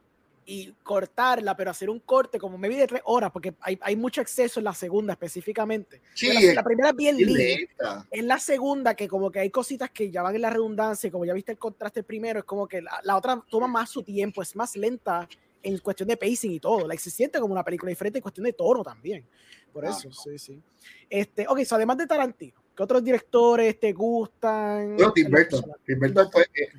y 0.45 0.73
cortarla, 0.83 1.55
pero 1.55 1.71
hacer 1.71 1.89
un 1.89 1.99
corte 2.01 2.37
como 2.37 2.57
maybe 2.57 2.75
de 2.75 2.87
tres 2.87 3.01
horas, 3.05 3.31
porque 3.31 3.53
hay, 3.61 3.79
hay 3.81 3.95
mucho 3.95 4.19
exceso 4.19 4.59
en 4.59 4.65
la 4.65 4.73
segunda 4.73 5.13
específicamente. 5.13 6.01
Sí, 6.13 6.33
la, 6.33 6.39
es 6.41 6.55
la 6.55 6.63
primera 6.63 6.89
es 6.89 6.95
bien 6.97 7.15
linda. 7.15 8.05
Es 8.11 8.23
la 8.25 8.37
segunda 8.39 8.93
que 8.95 9.07
como 9.07 9.31
que 9.31 9.39
hay 9.39 9.49
cositas 9.49 9.89
que 9.91 10.11
ya 10.11 10.21
van 10.21 10.35
en 10.35 10.41
la 10.41 10.49
redundancia, 10.49 11.07
y 11.07 11.11
como 11.11 11.23
ya 11.23 11.33
viste 11.33 11.53
el 11.53 11.57
contraste 11.57 12.03
primero, 12.03 12.39
es 12.39 12.45
como 12.45 12.67
que 12.67 12.81
la, 12.81 12.99
la 13.03 13.15
otra 13.15 13.41
toma 13.49 13.67
más 13.67 13.89
su 13.89 14.03
tiempo, 14.03 14.41
es 14.41 14.53
más 14.57 14.75
lenta 14.75 15.29
en 15.61 15.77
cuestión 15.77 16.09
de 16.09 16.17
pacing 16.17 16.51
y 16.51 16.59
todo. 16.59 16.85
Like, 16.85 17.01
se 17.01 17.09
siente 17.09 17.39
como 17.39 17.53
una 17.53 17.63
película 17.63 17.89
diferente 17.89 18.19
en 18.19 18.23
cuestión 18.23 18.43
de 18.43 18.51
tono 18.51 18.83
también. 18.83 19.25
Por 19.73 19.85
Ah, 19.85 19.89
eso, 19.89 20.11
sí, 20.13 20.37
sí. 20.37 20.61
Este, 21.09 21.45
ok, 21.47 21.61
so 21.63 21.75
además 21.75 21.97
de 21.97 22.05
Tarantino, 22.07 22.61
¿qué 22.75 22.83
otros 22.83 23.03
directores 23.03 23.79
te 23.79 23.91
gustan? 23.91 24.95
Bueno, 24.95 25.11
Tim 25.11 25.29
Burton. 25.31 25.63
Tim 25.85 25.99
Burton 25.99 26.31
fue, 26.31 26.43
eh, 26.43 26.69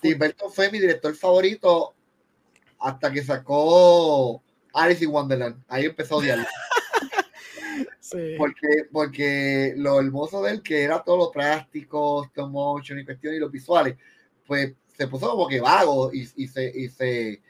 Tim 0.00 0.18
Burton 0.18 0.52
fue 0.52 0.70
mi 0.70 0.80
director 0.80 1.14
favorito 1.14 1.94
hasta 2.80 3.12
que 3.12 3.22
sacó 3.22 4.42
Alice 4.74 5.04
in 5.04 5.10
Wonderland. 5.10 5.62
Ahí 5.68 5.86
empezó 5.86 6.16
a 6.16 6.18
odiarlo. 6.18 6.44
Sí. 8.00 8.34
Porque, 8.36 8.66
porque 8.90 9.74
lo 9.76 10.00
hermoso 10.00 10.42
de 10.42 10.50
él, 10.50 10.62
que 10.62 10.82
era 10.82 11.02
todo 11.04 11.16
lo 11.16 11.30
práctico, 11.30 12.24
stop 12.24 12.50
motion 12.50 12.98
y 12.98 13.04
cuestiones 13.04 13.36
y 13.36 13.40
los 13.40 13.52
visuales, 13.52 13.96
pues 14.44 14.74
se 14.96 15.06
puso 15.06 15.30
como 15.30 15.46
que 15.46 15.60
vago 15.60 16.12
y, 16.12 16.28
y 16.34 16.48
se, 16.48 16.72
y, 16.76 16.88
se, 16.88 17.40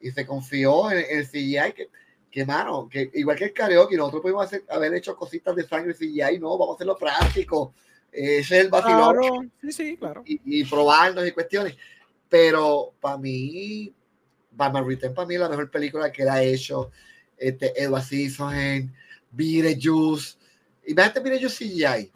y 0.00 0.10
se 0.10 0.26
confió 0.26 0.90
en, 0.90 0.98
en 0.98 1.18
el 1.20 1.26
CGI 1.26 1.72
que, 1.74 1.88
que, 2.30 2.44
mano, 2.44 2.88
que 2.88 3.10
igual 3.14 3.36
que 3.36 3.44
el 3.44 3.52
karaoke, 3.52 3.96
nosotros 3.96 4.22
pudimos 4.22 4.44
hacer, 4.46 4.64
haber 4.68 4.94
hecho 4.94 5.16
cositas 5.16 5.54
de 5.56 5.66
sangre 5.66 5.94
CGI, 5.94 6.38
no, 6.38 6.56
vamos 6.56 6.70
a 6.70 6.74
hacerlo 6.76 6.96
práctico. 6.96 7.74
Ese 8.12 8.58
es 8.58 8.64
el 8.64 8.70
vacilón 8.70 9.16
Claro, 9.16 9.44
sí, 9.60 9.72
sí, 9.72 9.96
claro. 9.96 10.22
y, 10.26 10.40
y 10.44 10.64
probarnos 10.64 11.26
y 11.26 11.32
cuestiones. 11.32 11.76
Pero 12.28 12.92
para 13.00 13.18
mí, 13.18 13.92
Batman 14.52 14.86
Return 14.86 15.14
para 15.14 15.26
mí 15.26 15.34
es 15.34 15.40
la 15.40 15.48
mejor 15.48 15.70
película 15.70 16.10
que 16.10 16.22
él 16.22 16.28
ha 16.28 16.42
hecho. 16.42 16.90
Este, 17.36 17.72
Edward 17.80 18.04
Scissorhands, 18.04 18.92
Beetlejuice. 19.30 20.36
Imagínate 20.86 21.20
Beetlejuice 21.20 21.64
CGI. 21.64 22.10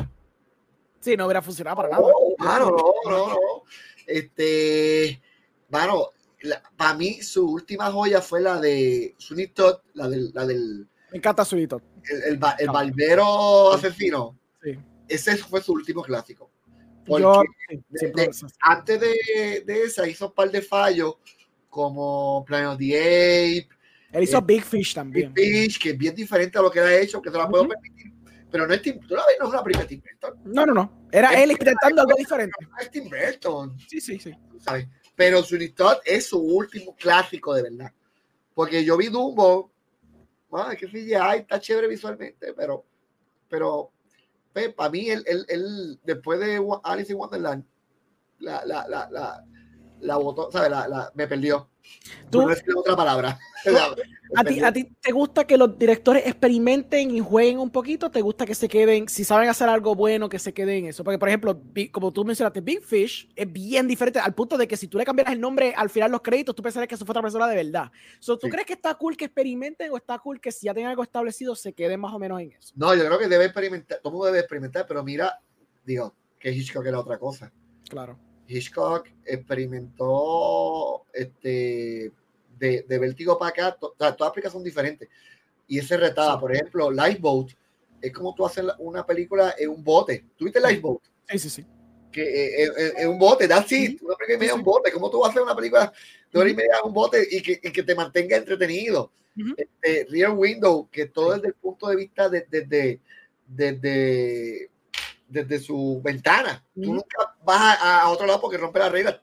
Sí, 1.00 1.16
no 1.16 1.26
hubiera 1.26 1.42
funcionado 1.42 1.76
para 1.76 1.88
nada. 1.90 2.02
Oh, 2.04 2.34
mano, 2.38 2.70
no, 2.70 3.10
no, 3.10 3.28
no. 3.28 3.38
Este, 4.06 5.20
mano, 5.68 6.10
para 6.76 6.94
mí 6.94 7.22
su 7.22 7.48
última 7.50 7.90
joya 7.90 8.20
fue 8.20 8.40
la 8.40 8.60
de 8.60 9.14
Sunny 9.18 9.48
Todd, 9.48 9.76
la 9.94 10.08
del, 10.08 10.30
la 10.34 10.46
del 10.46 10.86
Me 11.12 11.18
encanta 11.18 11.44
su 11.44 11.56
hito. 11.56 11.80
el, 12.10 12.22
el, 12.32 12.38
ba- 12.38 12.56
el 12.58 12.68
barbero 12.68 13.72
asesino. 13.72 14.38
Sí. 14.62 14.78
Ese 15.08 15.36
fue 15.36 15.62
su 15.62 15.72
último 15.72 16.02
clásico. 16.02 16.50
Porque 17.06 17.22
Yo, 17.22 17.42
sí, 17.68 17.84
de- 17.90 18.10
de- 18.12 18.30
antes 18.60 19.00
de, 19.00 19.62
de 19.66 19.82
esa 19.82 20.06
hizo 20.08 20.28
un 20.28 20.32
par 20.34 20.50
de 20.50 20.62
fallos 20.62 21.16
como 21.68 22.44
Planet 22.46 22.68
of 22.70 22.78
the 22.78 22.98
Ape, 22.98 23.68
él 24.12 24.22
hizo 24.22 24.38
eh, 24.38 24.42
Big 24.46 24.62
Fish 24.62 24.88
Big 24.88 24.94
también. 24.94 25.34
Fish, 25.34 25.78
que 25.78 25.90
es 25.90 25.98
bien 25.98 26.14
diferente 26.14 26.56
a 26.56 26.62
lo 26.62 26.70
que 26.70 26.78
él 26.78 26.84
ha 26.86 26.94
hecho, 26.98 27.20
que 27.20 27.30
se 27.30 27.36
la 27.36 27.48
puedo 27.48 27.64
Ujú. 27.64 27.72
permitir. 27.72 28.12
Pero 28.50 28.66
no 28.68 28.72
es 28.72 28.80
Tim, 28.82 29.00
tú 29.00 29.16
la 29.16 29.22
ves, 29.26 29.36
no 29.40 29.46
es 29.46 29.50
una 29.52 29.62
película 29.64 29.82
de 29.84 29.88
Tim 29.88 30.00
Burton. 30.00 30.40
No, 30.44 30.64
no, 30.66 30.72
no. 30.72 31.08
Era 31.10 31.32
Es- 31.34 31.42
él 31.42 31.50
intentando 31.50 32.02
algo 32.02 32.14
diferente. 32.16 32.54
No 32.70 32.78
es 32.78 32.90
Tim 32.90 33.04
Burton, 33.10 33.76
Sí, 33.88 34.00
sí, 34.00 34.18
sí. 34.20 34.32
¿sabes? 34.60 34.86
Pero 35.16 35.42
Todd 35.42 35.98
es 36.04 36.26
su 36.26 36.38
último 36.38 36.94
clásico 36.96 37.54
de 37.54 37.62
verdad. 37.62 37.92
Porque 38.54 38.84
yo 38.84 38.96
vi 38.96 39.08
Dumbo, 39.08 39.70
ah, 40.52 40.74
que 40.76 40.86
CGI 40.86 41.40
está 41.40 41.60
chévere 41.60 41.88
visualmente, 41.88 42.52
pero, 42.54 42.84
pero 43.48 43.92
para 44.76 44.90
mí, 44.90 45.10
él, 45.10 45.24
él, 45.26 45.44
él, 45.48 46.00
después 46.04 46.38
de 46.38 46.60
Alice 46.84 47.12
in 47.12 47.18
Wonderland, 47.18 47.64
la, 48.38 48.64
la, 48.64 48.86
la, 48.88 49.08
la, 49.10 49.44
la 50.00 50.16
botó, 50.16 50.50
¿sabes? 50.52 50.70
La, 50.70 50.86
la, 50.86 51.10
me 51.14 51.26
perdió. 51.26 51.68
Tú- 52.30 52.42
no 52.42 52.48
decir 52.48 52.64
otra 52.76 52.96
palabra. 52.96 53.38
¿A 54.36 54.42
ti. 54.44 54.60
¿A 54.60 54.72
ti 54.72 54.84
te 55.00 55.12
gusta 55.12 55.46
que 55.46 55.56
los 55.56 55.78
directores 55.78 56.26
experimenten 56.26 57.10
y 57.12 57.20
jueguen 57.20 57.58
un 57.60 57.70
poquito? 57.70 58.10
¿Te 58.10 58.20
gusta 58.20 58.44
que 58.44 58.54
se 58.54 58.68
queden, 58.68 59.08
si 59.08 59.22
saben 59.22 59.48
hacer 59.48 59.68
algo 59.68 59.94
bueno, 59.94 60.28
que 60.28 60.38
se 60.40 60.52
queden 60.52 60.78
en 60.78 60.86
eso? 60.86 61.04
Porque, 61.04 61.18
por 61.18 61.28
ejemplo, 61.28 61.60
como 61.92 62.12
tú 62.12 62.24
mencionaste, 62.24 62.60
Big 62.60 62.82
Fish 62.82 63.28
es 63.36 63.52
bien 63.52 63.86
diferente 63.86 64.18
al 64.18 64.34
punto 64.34 64.58
de 64.58 64.66
que 64.66 64.76
si 64.76 64.88
tú 64.88 64.98
le 64.98 65.04
cambiaras 65.04 65.32
el 65.34 65.40
nombre 65.40 65.72
al 65.76 65.88
final 65.88 66.10
los 66.10 66.20
créditos, 66.20 66.54
tú 66.54 66.62
pensarías 66.62 66.88
que 66.88 66.94
eso 66.96 67.04
fue 67.06 67.12
otra 67.12 67.22
persona 67.22 67.46
de 67.46 67.54
verdad. 67.56 67.92
So, 68.18 68.36
¿Tú 68.36 68.48
Sí. 68.48 68.50
crees 68.50 68.66
que 68.66 68.72
está 68.72 68.94
cool 68.96 69.16
que 69.16 69.26
experimenten 69.26 69.92
o 69.92 69.96
está 69.96 70.18
cool 70.18 70.40
que 70.40 70.50
si 70.50 70.66
ya 70.66 70.74
tienen 70.74 70.90
algo 70.90 71.02
establecido 71.04 71.54
se 71.54 71.72
queden 71.72 72.00
más 72.00 72.12
o 72.12 72.18
menos 72.18 72.40
en 72.40 72.52
eso? 72.52 72.72
No, 72.76 72.92
yo 72.94 73.04
creo 73.06 73.18
que 73.18 73.28
debe 73.28 73.44
experimentar, 73.44 74.00
todo 74.02 74.24
debe 74.26 74.40
experimentar, 74.40 74.84
pero 74.88 75.04
mira, 75.04 75.40
digo, 75.84 76.14
que 76.40 76.50
Hitchcock 76.50 76.84
era 76.86 76.98
otra 76.98 77.18
cosa. 77.18 77.52
Claro. 77.88 78.18
Hitchcock 78.46 79.08
experimentó 79.24 81.04
este, 81.12 82.12
de, 82.58 82.82
de 82.88 82.98
vértigo 82.98 83.38
para 83.38 83.50
acá, 83.50 83.72
to- 83.78 83.88
o 83.88 83.94
sea, 83.98 84.14
todas 84.14 84.28
las 84.28 84.32
películas 84.32 84.52
son 84.52 84.64
diferentes. 84.64 85.08
Y 85.66 85.78
ese 85.78 85.96
retaba, 85.96 86.34
Sí. 86.34 86.40
por 86.40 86.52
ejemplo, 86.54 86.90
Lifeboat, 86.90 87.50
es 88.02 88.12
como 88.12 88.34
tú 88.34 88.44
haces 88.44 88.64
una 88.78 89.04
película 89.06 89.54
en 89.58 89.70
un 89.70 89.82
bote. 89.82 90.24
¿Tuviste 90.36 90.60
Lifeboat? 90.60 91.00
Sí, 91.30 91.38
sí, 91.38 91.50
sí. 91.50 91.66
Que 92.12 92.22
eh, 92.22 92.70
eh, 92.78 92.92
en 92.98 93.08
un 93.08 93.18
bote, 93.18 93.48
that's 93.48 93.72
it, 93.72 94.00
una 94.02 94.14
película 94.14 94.34
y 94.36 94.38
media 94.38 94.52
en 94.52 94.58
un 94.58 94.64
bote. 94.64 94.92
¿Cómo 94.92 95.10
tú 95.10 95.20
vas 95.20 95.28
a 95.28 95.30
hacer 95.30 95.42
una 95.42 95.56
película 95.56 95.92
de 96.32 96.38
hora 96.38 96.50
y 96.50 96.54
media 96.54 96.74
en 96.80 96.88
un 96.88 96.94
bote 96.94 97.26
y 97.30 97.42
que, 97.42 97.60
y 97.62 97.72
que 97.72 97.82
te 97.82 97.94
mantenga 97.94 98.36
entretenido? 98.36 99.10
Ujú. 99.36 99.54
Este, 99.56 100.06
Rear 100.10 100.30
Window, 100.32 100.88
que 100.92 101.06
todo 101.06 101.32
desde 101.34 101.48
el 101.48 101.54
punto 101.54 101.88
de 101.88 101.96
vista 101.96 102.28
de- 102.28 102.46
desde 102.48 103.00
desde 103.46 104.70
desde 105.28 105.58
su 105.58 106.00
ventana. 106.02 106.64
Tú 106.74 106.82
Ujú. 106.82 106.92
nunca 106.94 107.36
vas 107.44 107.78
a, 107.80 108.02
a 108.02 108.10
otro 108.10 108.26
lado 108.26 108.40
porque 108.40 108.58
rompe 108.58 108.78
las 108.78 108.92
reglas. 108.92 109.20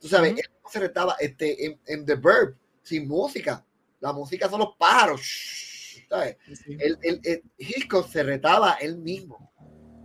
Tú 0.00 0.08
sabes, 0.08 0.32
él 0.32 0.50
no 0.62 0.68
se 0.70 0.80
retaba 0.80 1.16
este, 1.20 1.64
en, 1.66 1.80
en 1.86 2.04
The 2.04 2.16
Verb, 2.16 2.56
sin 2.82 3.08
música. 3.08 3.64
La 4.00 4.12
música 4.12 4.48
son 4.50 4.60
los 4.60 4.76
pájaros. 4.76 5.20
shh, 5.22 6.06
¿sabes? 6.08 6.36
Sí. 6.64 6.76
Él, 6.78 6.98
él- 7.02 7.20
él- 7.24 7.42
Hitchcock 7.56 8.06
se 8.08 8.22
retaba 8.22 8.74
él 8.74 8.98
mismo, 8.98 9.50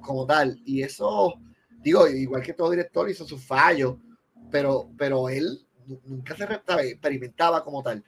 como 0.02 0.26
tal. 0.26 0.62
Y 0.66 0.84
eso, 0.84 1.34
digo, 1.82 2.08
igual 2.08 2.42
que 2.42 2.54
todo 2.54 2.70
director 2.70 3.10
hizo 3.10 3.26
sus 3.26 3.44
fallos, 3.44 3.96
pero, 4.50 4.90
pero 4.98 5.28
él 5.28 5.68
nu- 5.86 6.00
nunca 6.06 6.36
se 6.36 6.46
retaba, 6.46 6.82
experimentaba 6.84 7.64
como 7.64 7.84
tal. 7.84 8.04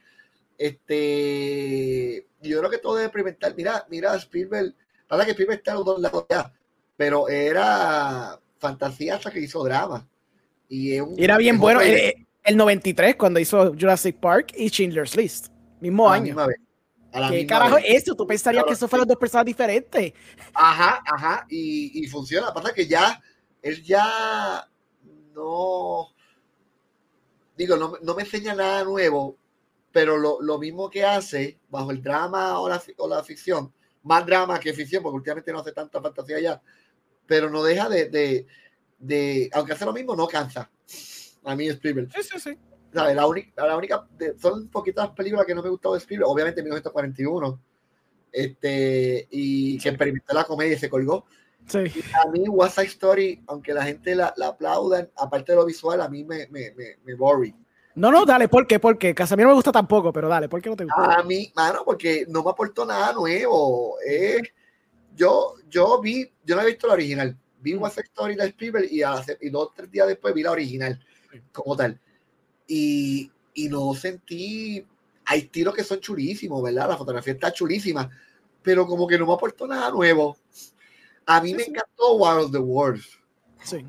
Este, 0.56 2.26
yo 2.40 2.58
creo 2.58 2.70
que 2.70 2.78
todo 2.78 2.94
debe 2.94 3.06
experimentar. 3.06 3.54
Mira, 3.56 3.86
mira, 3.90 4.14
Spielberg, 4.16 4.74
pasa 5.06 5.24
que 5.24 5.32
Spielberg 5.32 5.58
está 5.58 5.72
a 5.72 5.74
los 5.76 5.84
dos 5.84 6.00
lados 6.00 6.24
ya, 6.30 6.52
pero 6.96 7.28
era 7.28 8.38
fantasía 8.58 9.16
hasta 9.16 9.30
que 9.30 9.40
hizo 9.40 9.62
drama. 9.64 10.06
Y 10.68 10.98
un- 11.00 11.14
era 11.18 11.36
bien 11.38 11.58
bueno. 11.58 11.80
eh, 11.80 12.26
el 12.44 12.56
93, 12.56 13.16
cuando 13.16 13.38
hizo 13.40 13.72
Jurassic 13.72 14.16
Park 14.18 14.52
y 14.56 14.68
Schindler's 14.68 15.16
List. 15.16 15.48
Mismo 15.80 16.08
a 16.08 16.14
año. 16.14 16.36
¿Qué 17.28 17.46
carajo 17.46 17.74
vez. 17.76 17.84
es 17.86 18.02
eso? 18.04 18.14
Tú 18.14 18.26
pensarías 18.26 18.62
Claro, 18.62 18.68
que 18.68 18.74
eso 18.74 18.88
fueron 18.88 19.06
dos 19.06 19.18
personas 19.18 19.44
diferentes. 19.46 20.12
Ajá, 20.54 21.02
ajá, 21.06 21.46
y, 21.48 22.02
y 22.02 22.06
funciona. 22.06 22.52
Pasa 22.54 22.72
que 22.72 22.86
ya, 22.86 23.20
él 23.60 23.82
ya 23.82 24.66
no, 25.34 26.08
digo, 27.56 27.76
no, 27.76 27.94
no 28.02 28.14
me 28.14 28.22
enseña 28.22 28.54
nada 28.54 28.84
nuevo, 28.84 29.36
pero 29.92 30.16
lo, 30.16 30.40
lo 30.40 30.58
mismo 30.58 30.88
que 30.88 31.04
hace 31.04 31.58
bajo 31.68 31.90
el 31.90 32.02
drama 32.02 32.58
o 32.60 32.68
la, 32.68 32.82
o 32.98 33.08
la 33.08 33.22
ficción, 33.22 33.72
más 34.04 34.24
drama 34.24 34.58
que 34.58 34.72
ficción, 34.72 35.02
porque 35.02 35.16
últimamente 35.16 35.52
no 35.52 35.60
hace 35.60 35.72
tanta 35.72 36.00
fantasía 36.00 36.40
ya, 36.40 36.62
pero 37.26 37.50
no 37.50 37.62
deja 37.62 37.88
de, 37.88 38.08
de, 38.08 38.46
de 38.98 39.50
aunque 39.52 39.72
hace 39.72 39.84
lo 39.84 39.92
mismo, 39.92 40.14
no 40.16 40.26
cansa. 40.26 40.70
A 41.44 41.56
mí 41.56 41.68
Spielberg. 41.68 42.08
Sí, 42.14 42.22
sí, 42.22 42.38
sí. 42.40 42.58
¿sabes? 42.92 43.16
La 43.16 43.26
única, 43.26 43.66
la 43.66 43.76
única 43.76 44.06
de- 44.18 44.38
son 44.38 44.68
poquitas 44.68 45.08
películas 45.10 45.46
que 45.46 45.54
no 45.54 45.62
me 45.62 45.70
gustó 45.70 45.92
de 45.92 45.98
Spielberg, 45.98 46.28
obviamente 46.30 46.62
1941, 46.62 47.58
este, 48.30 49.28
y 49.30 49.78
que 49.78 49.88
experimentó 49.90 50.34
la 50.34 50.44
comedia 50.44 50.74
y 50.74 50.78
se 50.78 50.90
colgó. 50.90 51.24
Sí. 51.66 51.78
A 51.78 52.28
mí, 52.28 52.40
West 52.48 52.74
Side 52.74 52.86
Story, 52.88 53.42
aunque 53.46 53.72
la 53.72 53.84
gente 53.84 54.14
la, 54.14 54.34
la 54.36 54.48
aplaudan, 54.48 55.10
aparte 55.16 55.52
de 55.52 55.56
lo 55.56 55.64
visual, 55.64 56.00
a 56.00 56.08
mí 56.08 56.24
me, 56.24 56.48
me, 56.48 56.72
me, 56.72 56.96
me 57.04 57.14
worry. 57.14 57.54
No, 57.94 58.10
no, 58.10 58.24
dale, 58.24 58.48
¿por 58.48 58.66
qué? 58.66 58.80
Porque 58.80 59.14
mí 59.36 59.42
no 59.42 59.50
me 59.50 59.54
gusta 59.54 59.70
tampoco, 59.70 60.12
pero 60.12 60.28
dale, 60.28 60.48
¿por 60.48 60.60
qué 60.62 60.70
no 60.70 60.76
te 60.76 60.84
gusta? 60.84 61.18
A 61.18 61.22
mí, 61.22 61.52
mano, 61.54 61.82
porque 61.84 62.24
no 62.28 62.42
me 62.42 62.50
aportó 62.50 62.84
nada 62.86 63.12
nuevo. 63.12 63.96
Es, 64.04 64.42
yo, 65.16 65.54
yo 65.68 66.00
vi, 66.00 66.30
yo 66.44 66.56
no 66.56 66.62
he 66.62 66.66
visto 66.66 66.86
la 66.86 66.94
original, 66.94 67.36
vi 67.60 67.74
West 67.74 67.94
Side 67.96 68.06
Story 68.08 68.34
de 68.36 68.46
Spielberg 68.46 68.90
y, 68.92 69.02
hace, 69.02 69.38
y 69.40 69.50
dos 69.50 69.70
tres 69.74 69.90
días 69.90 70.06
después 70.08 70.34
vi 70.34 70.42
la 70.42 70.52
original 70.52 70.98
como 71.52 71.76
tal. 71.76 72.00
Y, 72.66 73.30
y 73.54 73.68
no 73.68 73.94
sentí, 73.94 74.84
hay 75.24 75.42
tiros 75.42 75.74
que 75.74 75.84
son 75.84 76.00
chulísimos, 76.00 76.62
¿verdad? 76.62 76.88
La 76.88 76.96
fotografía 76.96 77.32
está 77.34 77.52
chulísima, 77.52 78.10
pero 78.62 78.86
como 78.86 79.06
que 79.06 79.18
no 79.18 79.26
me 79.26 79.34
aportó 79.34 79.66
nada 79.66 79.90
nuevo. 79.90 80.36
A 81.26 81.40
mí 81.40 81.50
Sí, 81.50 81.54
me 81.56 81.62
encantó 81.64 82.14
War 82.16 82.38
of 82.38 82.52
the 82.52 82.58
Worlds. 82.58 83.18
Sí, 83.62 83.84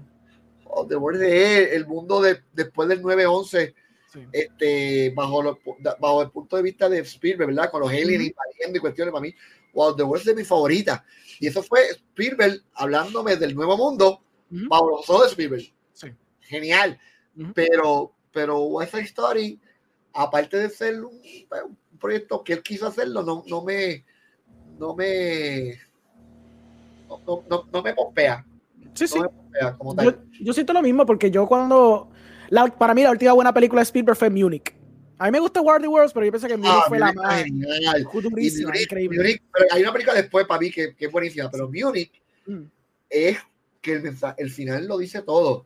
of 0.66 0.88
the 0.88 0.96
Worlds 0.96 1.24
es 1.24 1.72
el 1.74 1.86
mundo 1.88 2.22
de, 2.22 2.42
después 2.54 2.88
del 2.90 3.02
9-11, 3.02 3.74
sí. 4.12 4.20
este, 4.32 5.12
bajo, 5.16 5.58
da- 5.80 5.98
bajo 6.00 6.22
el 6.22 6.32
punto 6.32 6.58
de 6.58 6.64
vista 6.64 6.90
de 6.90 7.00
Spielberg, 7.00 7.50
¿verdad? 7.56 7.72
Con 7.72 7.82
los 7.82 7.90
aliens 7.90 8.24
invadiendo 8.28 8.78
y 8.78 8.82
cuestiones 8.82 9.12
para 9.12 9.22
mí. 9.22 9.34
Of 9.74 9.98
the 9.98 10.04
Worlds 10.04 10.28
es 10.28 10.36
mi 10.36 10.44
favorita. 10.44 11.04
Y 11.40 11.48
eso 11.48 11.64
fue 11.64 11.82
Spielberg 11.92 12.62
hablándome 12.74 13.36
del 13.36 13.56
nuevo 13.56 13.76
mundo 13.78 14.22
los 14.50 15.10
ojos 15.10 15.24
de 15.24 15.30
Spielberg. 15.30 15.64
Sí. 15.94 16.08
Genial. 16.42 17.00
Ujú. 17.38 17.52
Pero, 17.54 18.14
pero 18.32 18.60
West 18.66 18.92
Side 18.92 19.04
Story, 19.06 19.60
aparte 20.14 20.58
de 20.58 20.70
ser 20.70 21.04
un, 21.04 21.14
un 21.92 21.98
proyecto 22.00 22.44
que 22.44 22.54
él 22.54 22.62
quiso 22.64 22.86
hacerlo, 22.88 23.24
no, 23.24 23.44
no 23.48 23.64
me, 23.64 24.06
no 24.78 24.96
me, 24.96 25.80
no, 27.10 27.44
no, 27.50 27.66
no- 27.72 27.82
me 27.82 27.94
pompea, 27.94 28.46
Sí, 28.94 29.08
sí. 29.08 29.20
me 29.20 29.28
pompea 29.30 29.74
como 29.78 29.96
Yo, 29.96 30.14
tal. 30.14 30.26
yo 30.40 30.54
siento 30.54 30.74
lo 30.74 30.82
mismo 30.82 31.06
porque 31.06 31.32
yo 31.32 31.48
cuando. 31.48 32.10
la- 32.50 32.68
para 32.68 32.94
mí, 32.94 33.02
la 33.04 33.12
última 33.12 33.34
buena 33.34 33.54
película 33.54 33.80
de 33.82 33.86
Spielberg 33.86 34.18
fue 34.18 34.30
Munich. 34.30 34.76
A 35.20 35.26
mí 35.26 35.32
me 35.32 35.40
gusta 35.40 35.62
War 35.62 35.78
of 35.78 35.82
the 35.84 35.88
Worlds, 35.88 36.14
pero 36.14 36.26
yo 36.26 36.32
pensé 36.32 36.48
que 36.48 36.58
Munich 36.58 36.74
Ah, 36.76 36.86
fue 36.88 37.00
la 37.00 37.08
Munich 37.08 37.18
está 37.22 37.28
más 37.28 37.44
genial. 37.44 38.08
Durísima, 38.24 38.70
Munich- 38.72 38.84
increíble. 38.84 39.18
Munich- 39.18 39.42
pero 39.54 39.66
hay 39.72 39.82
una 39.84 39.94
película 39.94 40.16
después 40.16 40.46
para 40.48 40.60
mí 40.60 40.72
que, 40.72 40.96
que 40.96 41.06
es 41.06 41.12
buenísima, 41.12 41.50
pero 41.52 41.68
Munich 41.70 42.12
Mm, 42.46 42.64
es 43.10 43.38
que 43.82 43.94
el, 43.94 44.16
el 44.38 44.50
final 44.52 44.86
lo 44.86 44.98
dice 44.98 45.22
todo, 45.22 45.66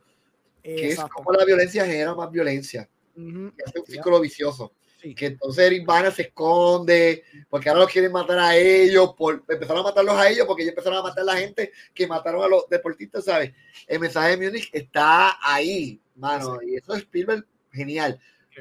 que 0.62 0.90
es 0.90 1.00
como 1.12 1.32
la 1.32 1.44
violencia 1.44 1.84
genera 1.84 2.14
más 2.14 2.30
violencia, 2.30 2.88
Ujú, 3.16 3.52
que 3.56 3.64
hace 3.66 3.80
un 3.80 3.86
círculo 3.86 4.20
vicioso. 4.20 4.72
sí. 5.02 5.14
que 5.14 5.26
entonces 5.26 5.64
Eric 5.64 5.84
Bana 5.86 6.10
se 6.12 6.22
esconde, 6.22 7.22
porque 7.48 7.68
ahora 7.68 7.82
los 7.82 7.90
quieren 7.92 8.12
matar 8.12 8.38
a 8.38 8.56
ellos, 8.56 9.14
por, 9.16 9.42
empezaron 9.48 9.78
a 9.80 9.84
matarlos 9.88 10.14
a 10.16 10.28
ellos, 10.28 10.44
porque 10.46 10.62
ellos 10.62 10.72
empezaron 10.72 10.98
a 10.98 11.02
matar 11.02 11.22
a 11.22 11.26
la 11.26 11.36
gente 11.36 11.72
que 11.94 12.06
mataron 12.06 12.42
a 12.44 12.48
los 12.48 12.68
deportistas, 12.68 13.24
¿sabes? 13.24 13.52
El 13.86 13.98
mensaje 14.00 14.36
de 14.36 14.44
Múnich 14.46 14.68
está 14.72 15.36
ahí, 15.42 16.00
mano, 16.16 16.60
y 16.62 16.76
eso 16.76 16.94
es 16.94 17.02
Spielberg, 17.02 17.44
genial. 17.72 18.20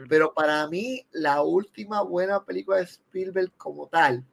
Pero 0.09 0.33
para 0.33 0.67
mí, 0.67 1.05
la 1.11 1.41
última 1.41 2.01
buena 2.01 2.43
película 2.43 2.77
de 2.77 2.83
Spielberg 2.83 3.51
como 3.57 3.87
tal, 3.87 4.23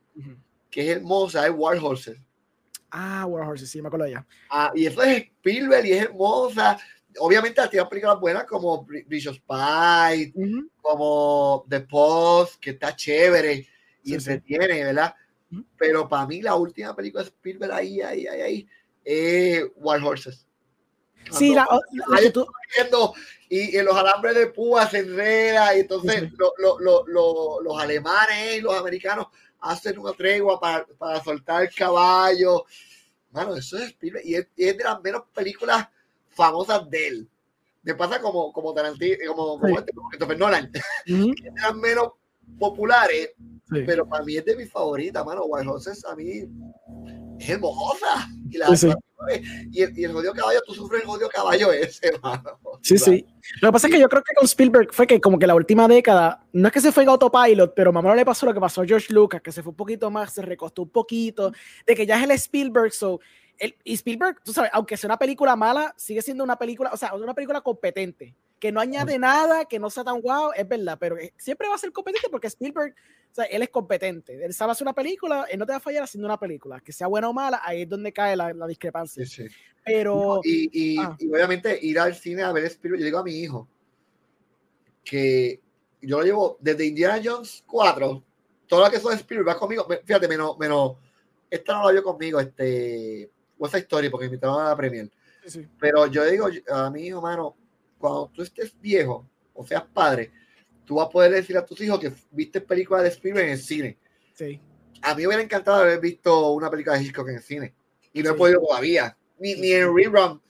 que 0.71 0.83
es 0.91 0.97
hermosa, 0.97 1.47
es 1.47 1.53
War 1.55 1.79
Horses. 1.79 2.19
Ah, 2.91 3.27
War 3.27 3.49
Horses, 3.49 3.71
sí, 3.71 3.81
me 3.83 3.89
acuerdo 3.89 4.07
ya. 4.07 4.27
Ah, 4.51 4.71
y 4.75 4.87
eso 4.87 5.03
es 5.03 5.23
Spielberg 5.25 5.85
y 5.87 5.93
es 5.93 6.03
hermosa. 6.05 6.79
Obviamente 7.19 7.61
tiene 7.69 7.87
películas 7.87 8.19
buenas 8.21 8.45
como 8.45 8.85
Bri- 8.87 9.07
Bridge 9.07 9.29
of 9.29 9.37
Spies, 9.37 10.33
como 10.81 11.65
The 11.69 11.81
Post, 11.81 12.61
que 12.61 12.71
está 12.71 12.95
chévere 12.95 13.67
y 14.03 14.11
Sí, 14.13 14.21
sí. 14.21 14.31
entretiene, 14.33 14.85
¿verdad? 14.85 15.15
Ujú. 15.51 15.65
Pero 15.79 16.09
para 16.09 16.27
mí 16.27 16.43
la 16.43 16.57
última 16.57 16.95
película 16.95 17.23
de 17.23 17.29
Spielberg 17.31 17.73
ahí, 17.73 18.01
ahí, 18.01 18.27
ahí, 18.27 18.41
ahí, 18.41 18.69
es 19.05 19.65
Wild 19.77 20.05
Horses. 20.05 20.47
Sí, 21.33 21.55
la, 21.55 21.67
la- 21.93 22.21
la 22.21 22.33
tú- 22.33 22.47
y 23.49 23.77
en 23.77 23.85
los 23.85 23.95
alambres 23.97 24.35
de 24.35 24.47
púa 24.49 24.89
se 24.89 24.99
enreda 24.99 25.77
y 25.77 25.81
entonces 25.81 26.21
Sí, 26.21 26.27
sí. 26.29 26.35
lo- 26.39 26.53
lo- 26.59 26.79
lo- 26.81 27.05
lo- 27.07 27.61
los 27.63 27.81
alemanes 27.81 28.57
y 28.57 28.61
los 28.61 28.75
americanos 28.77 29.27
hacen 29.61 29.99
una 29.99 30.13
tregua 30.13 30.59
para, 30.61 30.85
para 30.99 31.23
soltar 31.23 31.63
el 31.63 31.75
caballo. 31.75 32.65
Mano, 33.31 33.55
eso 33.57 33.79
es 33.79 33.95
y 34.03 34.35
es, 34.35 34.49
y 34.57 34.65
es 34.69 34.77
de 34.79 34.85
las 34.85 35.01
menos 35.03 35.23
películas 35.35 35.89
famosas 36.31 36.89
de 36.91 37.07
él. 37.09 37.29
Me 37.83 37.95
pasa 37.95 38.21
como, 38.21 38.53
como 38.53 38.73
Tarantino, 38.73 39.17
como, 39.35 39.59
como 39.61 39.67
Sí. 39.69 39.75
este, 39.79 39.93
como 39.93 40.09
Christopher 40.09 40.39
Nolan, 40.39 40.71
Ujú, 41.09 41.33
es 41.37 41.55
de 41.55 41.61
las 41.61 41.75
menos 41.75 42.13
populares, 42.59 43.31
pero 43.69 44.07
para 44.09 44.25
mí 44.25 44.37
es 44.37 44.45
de 44.45 44.57
mis 44.57 44.71
favoritas, 44.71 45.25
mano. 45.25 45.45
Wild 45.45 45.69
Horses 45.69 46.05
a 46.07 46.15
mí 46.17 46.49
es 47.39 47.49
hermosa. 47.49 48.29
Y, 48.51 48.59
la. 48.59 48.67
Y, 49.71 49.83
el, 49.83 49.99
y 49.99 50.05
el 50.05 50.13
jodido 50.13 50.33
caballo, 50.33 50.61
tú 50.67 50.75
sufres 50.75 51.03
el 51.03 51.07
jodido 51.07 51.29
caballo 51.29 51.73
ese, 51.73 52.13
mano. 52.23 52.59
Sí, 52.83 52.99
sí. 52.99 53.27
Lo 53.61 53.69
que 53.69 53.73
pasa 53.73 53.87
es 53.87 53.93
que 53.93 54.01
yo 54.01 54.09
creo 54.09 54.23
que 54.23 54.35
con 54.35 54.45
Spielberg 54.47 54.93
fue 54.93 55.07
que 55.07 55.21
como 55.21 55.39
que 55.39 55.47
la 55.47 55.55
última 55.55 55.87
década, 55.89 56.47
no 56.53 56.69
es 56.69 56.73
que 56.73 56.81
se 56.81 56.93
fue 56.93 57.03
en 57.03 57.11
autopilot, 57.11 57.75
pero 57.75 57.93
mamá 57.93 58.15
le 58.15 58.25
pasó 58.25 58.47
lo 58.47 58.55
que 58.55 58.61
pasó 58.61 58.83
a 58.83 58.87
George 58.87 59.13
Lucas, 59.13 59.43
que 59.43 59.53
se 59.53 59.63
fue 59.63 59.71
un 59.71 59.77
poquito 59.77 60.11
más, 60.11 60.33
se 60.33 60.43
recostó 60.43 60.83
un 60.83 60.91
poquito, 60.91 61.53
de 61.87 61.95
que 61.95 62.07
ya 62.07 62.19
es 62.19 62.25
el 62.25 62.31
Spielberg, 62.33 62.93
so, 62.93 63.21
el, 63.59 63.77
y 63.85 63.95
Spielberg, 63.95 64.43
tú 64.43 64.53
sabes, 64.53 64.71
aunque 64.73 64.97
sea 64.97 65.09
una 65.09 65.19
película 65.19 65.57
mala, 65.57 65.95
sigue 65.97 66.23
siendo 66.23 66.45
una 66.45 66.57
película, 66.57 66.91
o 66.93 66.97
sea, 66.97 67.15
una 67.15 67.35
película 67.35 67.61
competente, 67.61 68.35
que 68.65 68.73
no 68.73 68.81
añade 68.81 69.19
nada, 69.19 69.67
que 69.67 69.79
no 69.79 69.91
sea 69.91 70.05
tan 70.05 70.23
guau, 70.23 70.51
es 70.57 70.67
verdad, 70.67 70.97
pero 70.99 71.19
eh, 71.19 71.35
siempre 71.37 71.69
va 71.69 71.75
a 71.75 71.79
ser 71.79 71.93
competente 71.93 72.31
porque 72.31 72.47
Spielberg, 72.47 72.95
o 73.31 73.35
sea, 73.35 73.45
él 73.45 73.61
es 73.61 73.69
competente, 73.69 74.43
él 74.43 74.55
sabe 74.55 74.73
hacer 74.73 74.87
una 74.87 74.95
película, 74.95 75.45
él 75.51 75.59
no 75.59 75.67
te 75.67 75.73
va 75.73 75.77
a 75.77 75.81
fallar 75.81 76.05
haciendo 76.05 76.27
una 76.27 76.41
película, 76.41 76.81
que 76.81 76.91
sea 76.91 77.07
buena 77.07 77.29
o 77.29 77.35
mala, 77.35 77.61
ahí 77.63 77.83
es 77.83 77.89
donde 77.91 78.11
cae 78.11 78.35
la, 78.35 78.55
la 78.55 78.67
discrepancia. 78.67 79.23
Sí, 79.27 79.47
sí. 79.47 79.55
Pero, 79.85 80.41
y, 80.43 80.71
y, 80.73 80.99
ah. 80.99 81.15
y 81.19 81.29
obviamente 81.29 81.79
ir 81.83 81.99
al 81.99 82.15
cine 82.15 82.43
a 82.43 82.53
ver 82.53 82.65
Spielberg, 82.65 83.01
yo 83.01 83.05
digo 83.05 83.19
a 83.19 83.23
mi 83.25 83.35
hijo 83.35 83.69
que 85.05 85.61
yo 86.01 86.21
lo 86.21 86.25
llevo 86.25 86.57
desde 86.59 86.87
Indiana 86.87 87.21
Jones 87.23 87.65
4, 87.67 88.25
todo 88.67 88.83
lo 88.83 88.91
que 88.91 88.99
son 88.99 89.13
Spielberg 89.13 89.47
va 89.47 89.59
conmigo, 89.59 89.87
fíjate, 90.07 90.27
menos, 90.27 90.57
menos, 90.57 90.97
esta 91.51 91.75
no 91.75 91.85
la 91.85 91.93
vio 91.93 92.03
conmigo, 92.03 92.41
este, 92.41 93.31
Side 93.61 93.79
Story, 93.81 94.09
porque 94.09 94.25
me 94.25 94.29
invitaron 94.33 94.63
a 94.63 94.71
la 94.71 94.77
premier, 94.77 95.11
sí, 95.45 95.69
pero 95.79 96.07
yo 96.07 96.25
digo 96.25 96.49
a 96.71 96.89
mi 96.89 97.09
hijo, 97.09 97.21
mano, 97.21 97.57
cuando 98.05 98.31
tú 98.35 98.43
estés 98.43 98.79
viejo, 98.83 99.27
o 99.55 99.67
seas 99.67 99.83
padre, 99.95 100.31
tú 100.85 100.97
vas 100.97 101.07
a 101.07 101.11
poder 101.11 101.33
decir 101.33 101.57
a 101.57 101.65
tus 101.65 101.81
hijos 101.81 101.99
que 101.99 102.13
viste 102.33 102.61
películas 102.61 103.03
de 103.03 103.09
Spielberg 103.09 103.47
en 103.47 103.53
el 103.53 103.59
cine. 103.59 103.99
sí. 104.35 104.61
A 105.01 105.15
mí 105.15 105.23
me 105.23 105.29
hubiera 105.29 105.43
encantado 105.43 105.83
haber 105.83 106.01
visto 106.01 106.51
una 106.53 106.71
película 106.71 106.97
de 106.99 107.05
Hitchcock 107.05 107.29
en 107.29 107.37
el 107.37 107.43
cine. 107.43 107.75
Y 108.13 108.23
no 108.23 108.31
he 108.31 108.33
Sí. 108.33 108.39
podido 108.39 108.61
todavía. 108.61 109.17
Ni, 109.39 109.55
ni 109.55 109.73
en 109.73 109.95
rerun 109.95 110.41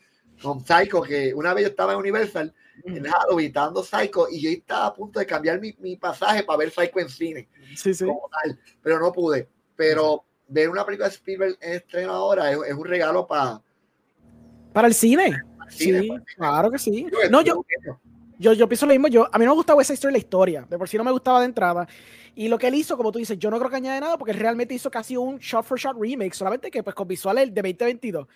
con 0.43 0.65
Psycho, 0.65 1.03
que 1.03 1.33
una 1.35 1.55
vez 1.55 1.63
yo 1.65 1.69
estaba 1.71 1.93
en 1.93 1.99
Universal, 2.01 2.53
en 2.85 3.05
Halloween, 3.05 3.53
dando 3.53 3.83
Psycho, 3.85 4.27
y 4.31 4.41
yo 4.43 4.51
estaba 4.51 4.87
a 4.87 4.95
punto 4.95 5.19
de 5.21 5.27
cambiar 5.27 5.61
mi, 5.61 5.75
mi 5.79 5.97
pasaje 5.97 6.43
para 6.43 6.59
ver 6.59 6.71
Psycho 6.73 6.99
en 7.01 7.09
cine, 7.09 7.49
Sí, 7.77 7.95
sí. 7.95 8.05
tal, 8.05 8.59
pero 8.83 8.99
no 8.99 9.13
pude. 9.13 9.49
Pero 9.77 10.25
ver 10.49 10.69
una 10.71 10.85
película 10.85 11.09
de 11.09 11.15
Spielberg 11.15 11.57
en 11.61 11.75
estreno 11.75 12.13
ahora 12.13 12.51
es, 12.53 12.59
es 12.67 12.75
un 12.75 12.85
regalo 12.85 13.27
para 13.29 13.61
Para 14.75 14.89
el 14.89 14.95
cine. 14.95 15.41
Sí, 15.69 15.85
cine. 15.85 16.21
claro 16.37 16.71
que 16.71 16.79
sí. 16.79 17.07
Yo 17.11 17.31
No, 17.31 17.41
yo, 17.41 17.65
yo, 18.39 18.53
yo 18.53 18.69
pienso 18.69 18.87
lo 18.87 18.93
mismo. 18.93 19.07
Yo, 19.07 19.29
a 19.33 19.39
mí 19.39 19.45
no 19.45 19.53
me 19.53 19.57
gustaba 19.57 19.81
esa 19.81 19.95
historia 19.95 20.13
la 20.13 20.19
historia. 20.19 20.67
De 20.69 20.77
por 20.77 20.89
sí 20.89 20.99
no 20.99 21.05
me 21.05 21.13
gustaba 21.13 21.39
de 21.39 21.47
entrada. 21.47 21.87
Y 22.35 22.49
lo 22.49 22.59
que 22.59 22.67
él 22.67 22.75
hizo, 22.75 22.97
como 22.97 23.13
tú 23.13 23.21
dices, 23.21 23.39
yo 23.39 23.51
no 23.51 23.59
creo 23.59 23.71
que 23.71 23.77
añade 23.77 24.01
nada 24.01 24.19
porque 24.19 24.33
él 24.33 24.41
realmente 24.41 24.75
hizo 24.75 24.91
casi 24.91 25.17
un 25.17 25.39
shot 25.39 25.65
for 25.65 25.79
shot 25.79 25.97
remake, 25.97 26.35
solamente 26.35 26.73
que 26.73 26.83
pues 26.83 26.95
con 26.97 27.07
visuales 27.07 27.55
de 27.55 27.63
2022. 27.63 28.27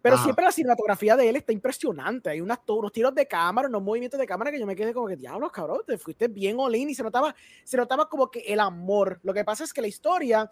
Pero 0.00 0.14
Ajá. 0.14 0.22
siempre 0.22 0.44
la 0.44 0.52
cinematografía 0.52 1.16
de 1.16 1.28
él 1.28 1.34
está 1.34 1.52
impresionante. 1.52 2.30
Hay 2.30 2.40
unas, 2.40 2.60
unos 2.68 2.92
tiros 2.92 3.12
de 3.12 3.26
cámara, 3.26 3.66
unos 3.66 3.82
movimientos 3.82 4.20
de 4.20 4.26
cámara 4.26 4.52
que 4.52 4.60
yo 4.60 4.66
me 4.66 4.76
quedé 4.76 4.94
como 4.94 5.08
que, 5.08 5.16
diablos, 5.16 5.50
cabrón, 5.50 5.80
te 5.84 5.98
fuiste 5.98 6.28
bien 6.28 6.54
all 6.60 6.76
in 6.76 6.90
y 6.90 6.94
se 6.94 7.02
notaba, 7.02 7.34
se 7.64 7.76
notaba 7.76 8.08
como 8.08 8.30
que 8.30 8.38
el 8.40 8.60
amor. 8.60 9.18
Lo 9.24 9.34
que 9.34 9.44
pasa 9.44 9.64
es 9.64 9.72
que 9.72 9.80
la 9.80 9.88
historia 9.88 10.48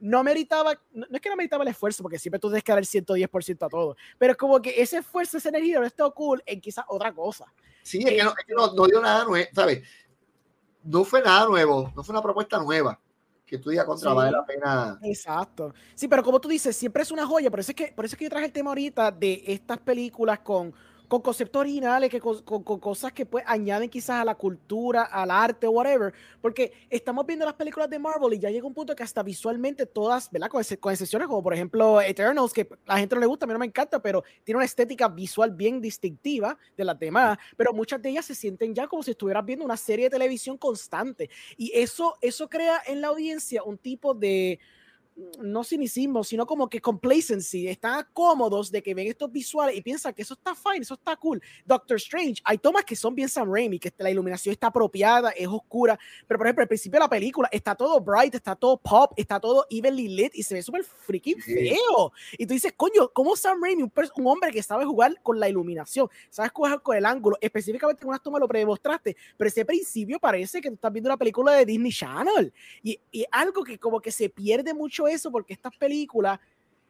no 0.00 0.24
meritaba, 0.24 0.74
no, 0.92 1.06
no 1.08 1.16
es 1.16 1.20
que 1.20 1.28
no 1.28 1.36
meritaba 1.36 1.62
el 1.62 1.68
esfuerzo, 1.68 2.02
porque 2.02 2.18
siempre 2.18 2.38
tú 2.38 2.48
tienes 2.48 2.64
que 2.64 2.72
dar 2.72 2.78
el 2.78 2.86
110% 2.86 3.66
a 3.66 3.68
todo, 3.68 3.96
pero 4.18 4.36
como 4.36 4.60
que 4.60 4.80
ese 4.80 4.98
esfuerzo, 4.98 5.38
esa 5.38 5.50
energía 5.50 5.78
no 5.78 5.86
está 5.86 6.08
cool 6.10 6.42
en 6.46 6.60
quizás 6.60 6.84
otra 6.88 7.12
cosa. 7.12 7.52
Sí, 7.82 7.98
es 7.98 8.10
que, 8.10 8.24
no, 8.24 8.30
es 8.30 8.44
que 8.46 8.54
no, 8.54 8.72
no 8.72 8.86
dio 8.86 9.00
nada 9.00 9.24
nuevo, 9.24 9.48
¿sabes? 9.54 9.82
No 10.82 11.04
fue 11.04 11.22
nada 11.22 11.46
nuevo, 11.46 11.92
no 11.94 12.02
fue 12.02 12.12
una 12.12 12.22
propuesta 12.22 12.58
nueva 12.58 12.98
que 13.50 13.58
tú 13.58 13.70
digas 13.70 13.84
contra 13.84 14.10
Sí. 14.10 14.16
vale 14.16 14.30
la 14.30 14.46
pena. 14.46 14.98
Exacto. 15.02 15.74
Sí, 15.94 16.06
pero 16.06 16.22
como 16.22 16.40
tú 16.40 16.48
dices, 16.48 16.76
siempre 16.76 17.02
es 17.02 17.10
una 17.10 17.26
joya. 17.26 17.50
Por 17.50 17.58
eso 17.58 17.72
es 17.72 17.76
que, 17.76 17.88
por 17.88 18.04
eso 18.04 18.14
es 18.14 18.18
que 18.18 18.24
yo 18.24 18.30
traje 18.30 18.46
el 18.46 18.52
tema 18.52 18.70
ahorita 18.70 19.10
de 19.10 19.42
estas 19.44 19.78
películas 19.78 20.38
con, 20.38 20.72
con 21.10 21.22
conceptos 21.22 21.58
originales, 21.58 22.08
que 22.08 22.20
con, 22.20 22.40
con- 22.42 22.62
con 22.62 22.78
cosas 22.78 23.12
que 23.12 23.26
pues 23.26 23.42
añaden 23.48 23.90
quizás 23.90 24.20
a 24.20 24.24
la 24.24 24.36
cultura, 24.36 25.02
al 25.02 25.28
arte, 25.32 25.66
whatever. 25.66 26.14
Porque 26.40 26.72
estamos 26.88 27.26
viendo 27.26 27.44
las 27.44 27.54
películas 27.54 27.90
de 27.90 27.98
Marvel 27.98 28.32
y 28.34 28.38
ya 28.38 28.48
llega 28.48 28.64
un 28.64 28.72
punto 28.72 28.94
que 28.94 29.02
hasta 29.02 29.20
visualmente 29.24 29.86
todas, 29.86 30.30
¿verdad? 30.30 30.48
Con 30.48 30.60
excepciones 30.60 31.26
como 31.26 31.42
por 31.42 31.52
ejemplo 31.52 32.00
Eternals, 32.00 32.52
que 32.52 32.68
a 32.86 32.94
la 32.94 33.00
gente 33.00 33.16
no 33.16 33.20
le 33.20 33.26
gusta, 33.26 33.44
a 33.44 33.48
mí 33.48 33.52
no 33.52 33.58
me 33.58 33.66
encanta, 33.66 34.00
pero 34.00 34.22
tiene 34.44 34.58
una 34.58 34.64
estética 34.64 35.08
visual 35.08 35.50
bien 35.50 35.80
distintiva 35.80 36.56
de 36.76 36.84
las 36.84 36.96
demás. 36.96 37.38
Pero 37.56 37.72
muchas 37.72 38.00
de 38.00 38.10
ellas 38.10 38.24
se 38.26 38.36
sienten 38.36 38.72
ya 38.72 38.86
como 38.86 39.02
si 39.02 39.10
estuvieras 39.10 39.44
viendo 39.44 39.64
una 39.64 39.76
serie 39.76 40.04
de 40.04 40.10
televisión 40.10 40.56
constante. 40.58 41.28
Y 41.56 41.72
eso, 41.74 42.14
eso 42.20 42.48
crea 42.48 42.80
en 42.86 43.00
la 43.00 43.08
audiencia 43.08 43.64
un 43.64 43.78
tipo 43.78 44.14
de 44.14 44.60
no 45.40 45.64
cinismo, 45.64 46.24
sino 46.24 46.46
como 46.46 46.68
que 46.68 46.80
complacency, 46.80 47.68
están 47.68 48.06
cómodos 48.12 48.70
de 48.70 48.82
que 48.82 48.94
ven 48.94 49.08
estos 49.08 49.30
visuales 49.30 49.76
y 49.76 49.82
piensan 49.82 50.14
que 50.14 50.22
eso 50.22 50.34
está 50.34 50.54
fine, 50.54 50.78
eso 50.80 50.94
está 50.94 51.16
cool. 51.16 51.42
Doctor 51.64 51.96
Strange, 51.96 52.40
hay 52.44 52.58
tomas 52.58 52.84
que 52.84 52.96
son 52.96 53.14
bien 53.14 53.28
Sam 53.28 53.52
Raimi, 53.52 53.78
que 53.78 53.92
la 53.98 54.10
iluminación 54.10 54.52
está 54.52 54.68
apropiada, 54.68 55.30
es 55.30 55.46
oscura, 55.46 55.98
pero 56.26 56.38
por 56.38 56.46
ejemplo, 56.46 56.62
al 56.62 56.68
principio 56.68 56.98
de 56.98 57.04
la 57.04 57.08
película 57.08 57.48
está 57.52 57.74
todo 57.74 58.00
bright, 58.00 58.34
está 58.34 58.54
todo 58.56 58.76
pop, 58.76 59.12
está 59.16 59.40
todo 59.40 59.66
evenly 59.70 60.08
lit 60.08 60.32
y 60.34 60.42
se 60.42 60.54
ve 60.54 60.62
súper 60.62 60.84
freaking 60.84 61.40
feo. 61.40 62.12
Y 62.38 62.46
tú 62.46 62.54
dices, 62.54 62.72
coño, 62.76 63.10
¿cómo 63.12 63.36
Sam 63.36 63.62
Raimi, 63.62 63.82
un, 63.82 63.92
un, 64.16 64.26
hombre 64.26 64.50
que 64.50 64.62
sabe 64.62 64.84
jugar 64.84 65.20
con 65.22 65.38
la 65.38 65.48
iluminación, 65.48 66.08
sabes 66.30 66.52
jugar 66.52 66.82
con 66.82 66.96
el 66.96 67.04
ángulo, 67.06 67.36
específicamente 67.40 68.02
en 68.02 68.08
unas 68.08 68.22
tomas 68.22 68.40
lo 68.40 68.48
predemostraste, 68.48 69.16
pero 69.36 69.48
ese 69.48 69.64
principio 69.64 70.18
parece 70.18 70.60
que 70.60 70.68
tú 70.68 70.74
estás 70.74 70.92
viendo 70.92 71.08
una 71.08 71.16
película 71.16 71.52
de 71.52 71.66
Disney 71.66 71.92
Channel 71.92 72.52
y, 72.82 73.00
y 73.10 73.24
algo 73.30 73.64
que 73.64 73.78
como 73.78 74.00
que 74.00 74.10
se 74.10 74.28
pierde 74.28 74.74
mucho 74.74 75.06
eso 75.10 75.30
porque 75.30 75.52
estas 75.52 75.76
películas 75.76 76.38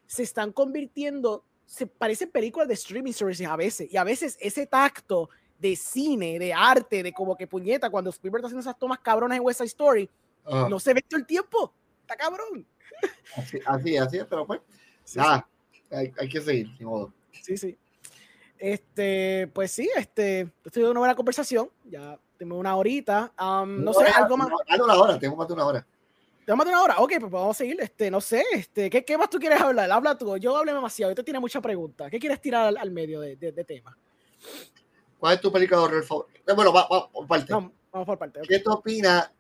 se 0.07 0.23
están 0.23 0.53
convirtiendo, 0.53 1.45
se 1.67 1.87
parecen 1.87 2.31
películas 2.31 2.69
de 2.69 2.75
streaming 2.75 3.13
services 3.13 3.47
a 3.47 3.57
veces, 3.57 3.93
y 3.93 3.97
a 3.97 4.05
veces 4.05 4.37
ese 4.41 4.67
tacto 4.67 5.31
de 5.59 5.77
cine, 5.77 6.39
de 6.39 6.53
arte, 6.53 7.03
de 7.03 7.13
como 7.13 7.37
que 7.37 7.47
puñeta, 7.47 7.91
cuando 7.91 8.11
Spielberg 8.11 8.41
está 8.41 8.47
haciendo 8.47 8.61
esas 8.61 8.79
tomas 8.79 8.99
cabronas 9.01 9.37
en 9.37 9.45
West 9.45 9.59
Side 9.59 9.69
Story, 9.69 10.11
no 10.69 10.81
se 10.81 10.95
ve 10.95 11.03
todo 11.03 11.21
el 11.21 11.27
tiempo, 11.27 11.73
está 12.01 12.17
cabrón. 12.17 12.67
Así, 13.37 13.59
así, 13.65 13.97
así 13.97 14.19
pero 14.29 14.47
pues, 14.47 14.61
nada, 15.15 15.49
Hay, 15.91 16.13
hay, 16.19 16.29
que 16.29 16.41
seguir, 16.41 16.77
de 16.77 16.85
modo. 16.85 17.13
Sí, 17.31 17.57
sí. 17.57 17.79
Este, 18.59 19.49
pues 19.55 19.71
sí, 19.73 19.89
este, 19.97 20.51
estoy 20.65 20.83
de 20.83 20.91
una 20.91 21.01
buena 21.01 21.15
conversación, 21.15 21.71
ya 21.85 22.19
tengo 22.37 22.57
una 22.57 22.77
horita, 22.77 23.33
um, 23.41 23.85
no, 23.85 23.93
sé, 23.93 24.05
algo 24.07 24.37
más. 24.37 24.49
No, 24.49 24.85
una 24.85 24.95
hora, 24.95 25.19
tengo 25.19 25.37
más 25.37 25.47
de 25.47 25.55
una 25.55 25.67
hora. 25.67 25.87
Tenemos 26.51 26.67
una 26.67 26.83
hora. 26.83 26.99
Ok, 26.99 27.13
pues 27.21 27.31
vamos 27.31 27.57
a 27.57 27.59
seguir. 27.59 27.77
Este, 27.81 28.11
no 28.11 28.21
sé, 28.21 28.43
este, 28.53 28.91
¿qué, 28.91 29.05
¿qué, 29.05 29.17
más 29.17 29.31
tú 29.31 29.39
quieres 29.39 29.61
hablar? 29.61 29.89
Habla 29.89 30.19
tú. 30.19 30.37
Yo 30.37 30.57
hablé 30.57 30.75
demasiado. 30.75 31.13
Usted 31.13 31.23
tiene 31.23 31.39
muchas 31.39 31.63
preguntas. 31.63 32.11
¿Qué 32.11 32.19
quieres 32.19 32.41
tirar 32.41 32.67
al, 32.67 32.77
al 32.77 32.91
medio 32.91 33.21
de, 33.21 33.37
de, 33.37 33.53
de, 33.53 33.63
tema? 33.63 33.97
¿Cuál 35.21 35.35
es 35.35 35.41
tu 35.41 35.53
película 35.53 35.79
de 35.79 35.85
horror 35.85 36.03
favorita? 36.03 36.41
Eh, 36.45 36.53
bueno, 36.53 36.73
va, 36.73 36.89
va, 36.89 37.09
por 37.09 37.29
parte. 37.29 37.53
No, 37.53 37.73
vamos 37.93 38.05
por 38.05 38.19
parte. 38.19 38.41
Okay. 38.41 38.59
¿Qué 38.59 38.65
tú 38.65 38.73
opinas 38.73 39.31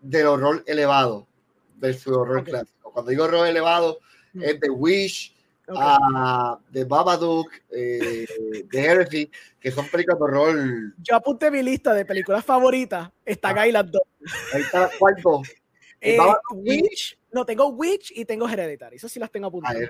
del 0.00 0.26
horror 0.26 0.64
elevado 0.66 1.28
versus 1.76 2.12
horror 2.12 2.38
okay. 2.38 2.54
clásico? 2.54 2.90
Cuando 2.90 3.10
digo 3.10 3.22
horror 3.22 3.46
elevado, 3.46 4.00
mm. 4.32 4.42
es 4.42 4.58
The 4.58 4.70
Wish, 4.70 5.36
okay. 5.68 5.80
uh, 5.80 6.56
The 6.72 6.84
Babadook, 6.86 7.52
eh, 7.70 8.26
The 8.68 8.84
Heresy, 8.84 9.30
que 9.60 9.70
son 9.70 9.86
películas 9.86 10.18
de 10.18 10.24
horror. 10.24 10.56
Yo 11.04 11.14
apunté 11.14 11.52
mi 11.52 11.62
lista 11.62 11.94
de 11.94 12.04
películas 12.04 12.44
favoritas. 12.44 13.12
Está 13.24 13.50
acá 13.50 13.68
y 13.68 13.70
las 13.70 13.88
dos. 13.88 14.02
Ahí 14.52 14.62
está, 14.62 14.90
¿cuál 14.98 15.14
dos? 15.22 15.48
Eh, 16.00 16.18
Witch, 16.54 17.18
no, 17.32 17.44
tengo 17.44 17.68
Witch 17.68 18.12
y 18.14 18.24
tengo 18.24 18.48
Hereditary, 18.48 18.96
eso 18.96 19.08
sí 19.08 19.18
las 19.18 19.30
tengo 19.30 19.48
apuntadas. 19.48 19.88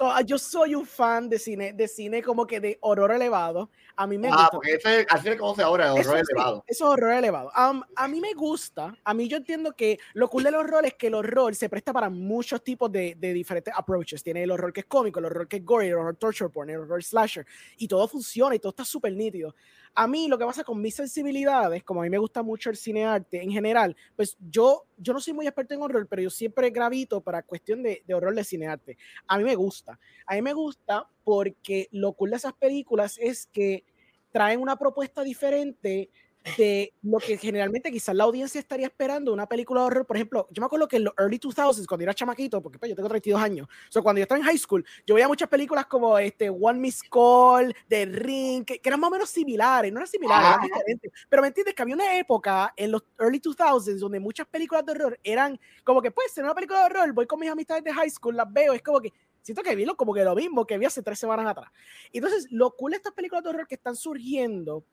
So, 0.00 0.06
uh, 0.06 0.24
yo 0.24 0.38
soy 0.38 0.74
un 0.74 0.86
fan 0.86 1.28
de 1.28 1.38
cine, 1.38 1.74
de 1.74 1.86
cine 1.86 2.22
como 2.22 2.46
que 2.46 2.58
de 2.58 2.78
horror 2.80 3.12
elevado. 3.12 3.68
A 3.96 4.06
mí 4.06 4.16
me 4.16 4.28
ah, 4.28 4.30
gusta. 4.30 4.50
porque 4.52 4.72
ese, 4.72 5.06
así 5.10 5.28
se 5.28 5.36
conoce 5.36 5.62
ahora, 5.62 5.92
horror 5.92 6.16
eso, 6.16 6.32
elevado. 6.32 6.56
Sí, 6.66 6.72
eso 6.72 6.84
es 6.86 6.90
horror 6.90 7.12
elevado. 7.12 7.52
Um, 7.54 7.82
a 7.94 8.08
mí 8.08 8.18
me 8.18 8.32
gusta, 8.32 8.96
a 9.04 9.12
mí 9.12 9.28
yo 9.28 9.36
entiendo 9.36 9.76
que 9.76 9.98
lo 10.14 10.30
cool 10.30 10.44
del 10.44 10.54
horror 10.54 10.86
es 10.86 10.94
que 10.94 11.08
el 11.08 11.14
horror 11.14 11.54
se 11.54 11.68
presta 11.68 11.92
para 11.92 12.08
muchos 12.08 12.64
tipos 12.64 12.90
de, 12.90 13.14
de 13.18 13.34
diferentes 13.34 13.74
approaches. 13.76 14.22
Tiene 14.22 14.42
el 14.42 14.50
horror 14.50 14.72
que 14.72 14.80
es 14.80 14.86
cómico, 14.86 15.18
el 15.18 15.26
horror 15.26 15.46
que 15.46 15.58
es 15.58 15.64
gory, 15.66 15.88
el 15.88 15.96
horror 15.96 16.16
torture 16.16 16.48
porn, 16.48 16.70
el 16.70 16.78
horror 16.78 17.04
slasher, 17.04 17.44
y 17.76 17.86
todo 17.86 18.08
funciona 18.08 18.54
y 18.54 18.58
todo 18.58 18.70
está 18.70 18.86
súper 18.86 19.12
nítido. 19.12 19.54
A 19.94 20.06
mí 20.06 20.28
lo 20.28 20.38
que 20.38 20.46
pasa 20.46 20.64
con 20.64 20.80
mis 20.80 20.94
sensibilidades, 20.94 21.82
como 21.82 22.00
a 22.00 22.04
mí 22.04 22.10
me 22.10 22.16
gusta 22.16 22.42
mucho 22.42 22.70
el 22.70 22.76
cine 22.76 23.04
arte 23.04 23.42
en 23.42 23.50
general, 23.50 23.94
pues 24.16 24.36
yo, 24.38 24.86
yo 24.96 25.12
no 25.12 25.20
soy 25.20 25.34
muy 25.34 25.46
experto 25.46 25.74
en 25.74 25.82
horror, 25.82 26.06
pero 26.08 26.22
yo 26.22 26.30
siempre 26.30 26.70
gravito 26.70 27.20
para 27.20 27.42
cuestión 27.42 27.82
de, 27.82 28.02
de 28.06 28.14
horror 28.14 28.34
de 28.34 28.44
cine 28.44 28.68
arte. 28.68 28.96
A 29.26 29.36
mí 29.36 29.44
me 29.44 29.56
gusta. 29.56 29.89
A 30.26 30.34
mí 30.34 30.42
me 30.42 30.52
gusta 30.52 31.08
porque 31.24 31.88
lo 31.92 32.12
cool 32.12 32.30
de 32.30 32.36
esas 32.36 32.52
películas 32.52 33.18
es 33.18 33.46
que 33.46 33.84
traen 34.32 34.60
una 34.60 34.76
propuesta 34.76 35.22
diferente 35.22 36.10
de 36.56 36.94
lo 37.02 37.18
que 37.18 37.36
generalmente 37.36 37.90
quizás 37.90 38.14
la 38.14 38.24
audiencia 38.24 38.58
estaría 38.58 38.86
esperando 38.86 39.32
una 39.32 39.46
película 39.46 39.82
de 39.82 39.86
horror. 39.88 40.06
Por 40.06 40.16
ejemplo, 40.16 40.48
yo 40.50 40.60
me 40.60 40.66
acuerdo 40.66 40.88
que 40.88 40.96
en 40.96 41.04
los 41.04 41.14
early 41.18 41.38
2000s, 41.38 41.86
cuando 41.86 42.02
era 42.02 42.14
chamaquito, 42.14 42.62
porque 42.62 42.78
pues, 42.78 42.88
yo 42.88 42.96
tengo 42.96 43.08
32 43.08 43.40
años, 43.40 43.68
o 43.68 43.92
sea, 43.92 44.02
cuando 44.02 44.18
yo 44.18 44.22
estaba 44.22 44.38
en 44.38 44.46
high 44.46 44.58
school, 44.58 44.84
yo 45.06 45.14
veía 45.14 45.28
muchas 45.28 45.48
películas 45.48 45.86
como 45.86 46.18
este, 46.18 46.48
One 46.48 46.78
Miss 46.78 47.02
Call, 47.02 47.74
The 47.88 48.06
Ring, 48.06 48.64
que, 48.64 48.78
que 48.78 48.88
eran 48.88 49.00
más 49.00 49.08
o 49.08 49.12
menos 49.12 49.30
similares, 49.30 49.92
no 49.92 49.98
eran 49.98 50.08
similares, 50.08 50.46
ah. 50.46 50.54
eran 50.54 50.66
diferentes. 50.66 51.12
Pero 51.28 51.42
me 51.42 51.48
entiendes 51.48 51.74
que 51.74 51.82
había 51.82 51.94
una 51.94 52.18
época 52.18 52.72
en 52.76 52.92
los 52.92 53.04
early 53.18 53.40
2000s 53.40 53.98
donde 53.98 54.20
muchas 54.20 54.46
películas 54.46 54.84
de 54.86 54.92
horror 54.92 55.20
eran 55.22 55.60
como 55.84 56.00
que, 56.00 56.10
pues, 56.10 56.36
en 56.38 56.44
una 56.44 56.54
película 56.54 56.80
de 56.80 56.86
horror, 56.86 57.12
voy 57.12 57.26
con 57.26 57.38
mis 57.38 57.50
amistades 57.50 57.84
de 57.84 57.92
high 57.92 58.10
school, 58.10 58.36
las 58.36 58.50
veo, 58.50 58.72
es 58.72 58.82
como 58.82 59.00
que 59.00 59.12
siento 59.42 59.62
que 59.62 59.74
vi 59.74 59.84
lo, 59.84 59.96
como 59.96 60.14
que 60.14 60.24
lo 60.24 60.34
mismo 60.34 60.66
que 60.66 60.78
vi 60.78 60.86
hace 60.86 61.02
tres 61.02 61.18
semanas 61.18 61.46
atrás. 61.46 61.70
Entonces, 62.12 62.46
lo 62.50 62.76
cool 62.76 62.92
de 62.92 62.98
estas 62.98 63.12
películas 63.12 63.42
de 63.44 63.50
horror 63.50 63.66
que 63.66 63.74
están 63.74 63.96
surgiendo 63.96 64.84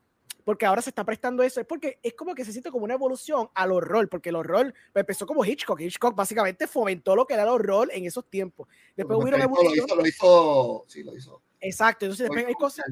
porque 0.47 0.65
ahora 0.65 0.81
se 0.81 0.91
está 0.91 1.03
prestando 1.03 1.43
eso, 1.43 1.59
es 1.59 1.67
porque 1.67 1.99
es 2.01 2.13
como 2.13 2.33
que 2.33 2.45
se 2.45 2.53
siente 2.53 2.71
como 2.71 2.85
una 2.85 2.93
evolución 2.93 3.49
al 3.53 3.69
horror, 3.73 4.07
porque 4.07 4.29
el 4.29 4.37
horror 4.37 4.73
empezó 4.95 5.25
como 5.25 5.43
Hitchcock, 5.43 5.81
Hitchcock 5.81 6.15
básicamente 6.15 6.67
fomentó 6.67 7.17
lo 7.17 7.27
que 7.27 7.33
era 7.33 7.43
el 7.43 7.49
horror 7.49 7.89
en 7.91 8.05
esos 8.05 8.29
tiempos. 8.29 8.65
Después 8.95 9.19
hubo 9.19 9.27
una 9.27 9.43
evolución. 9.43 9.73
Lo 9.75 9.85
hizo, 9.85 9.95
lo 9.97 10.07
hizo, 10.07 10.85
sí, 10.87 11.03
lo 11.03 11.17
hizo. 11.17 11.41
Exacto, 11.59 12.05
entonces 12.05 12.25
después 12.25 12.45
hay 12.45 12.53
cosas, 12.53 12.85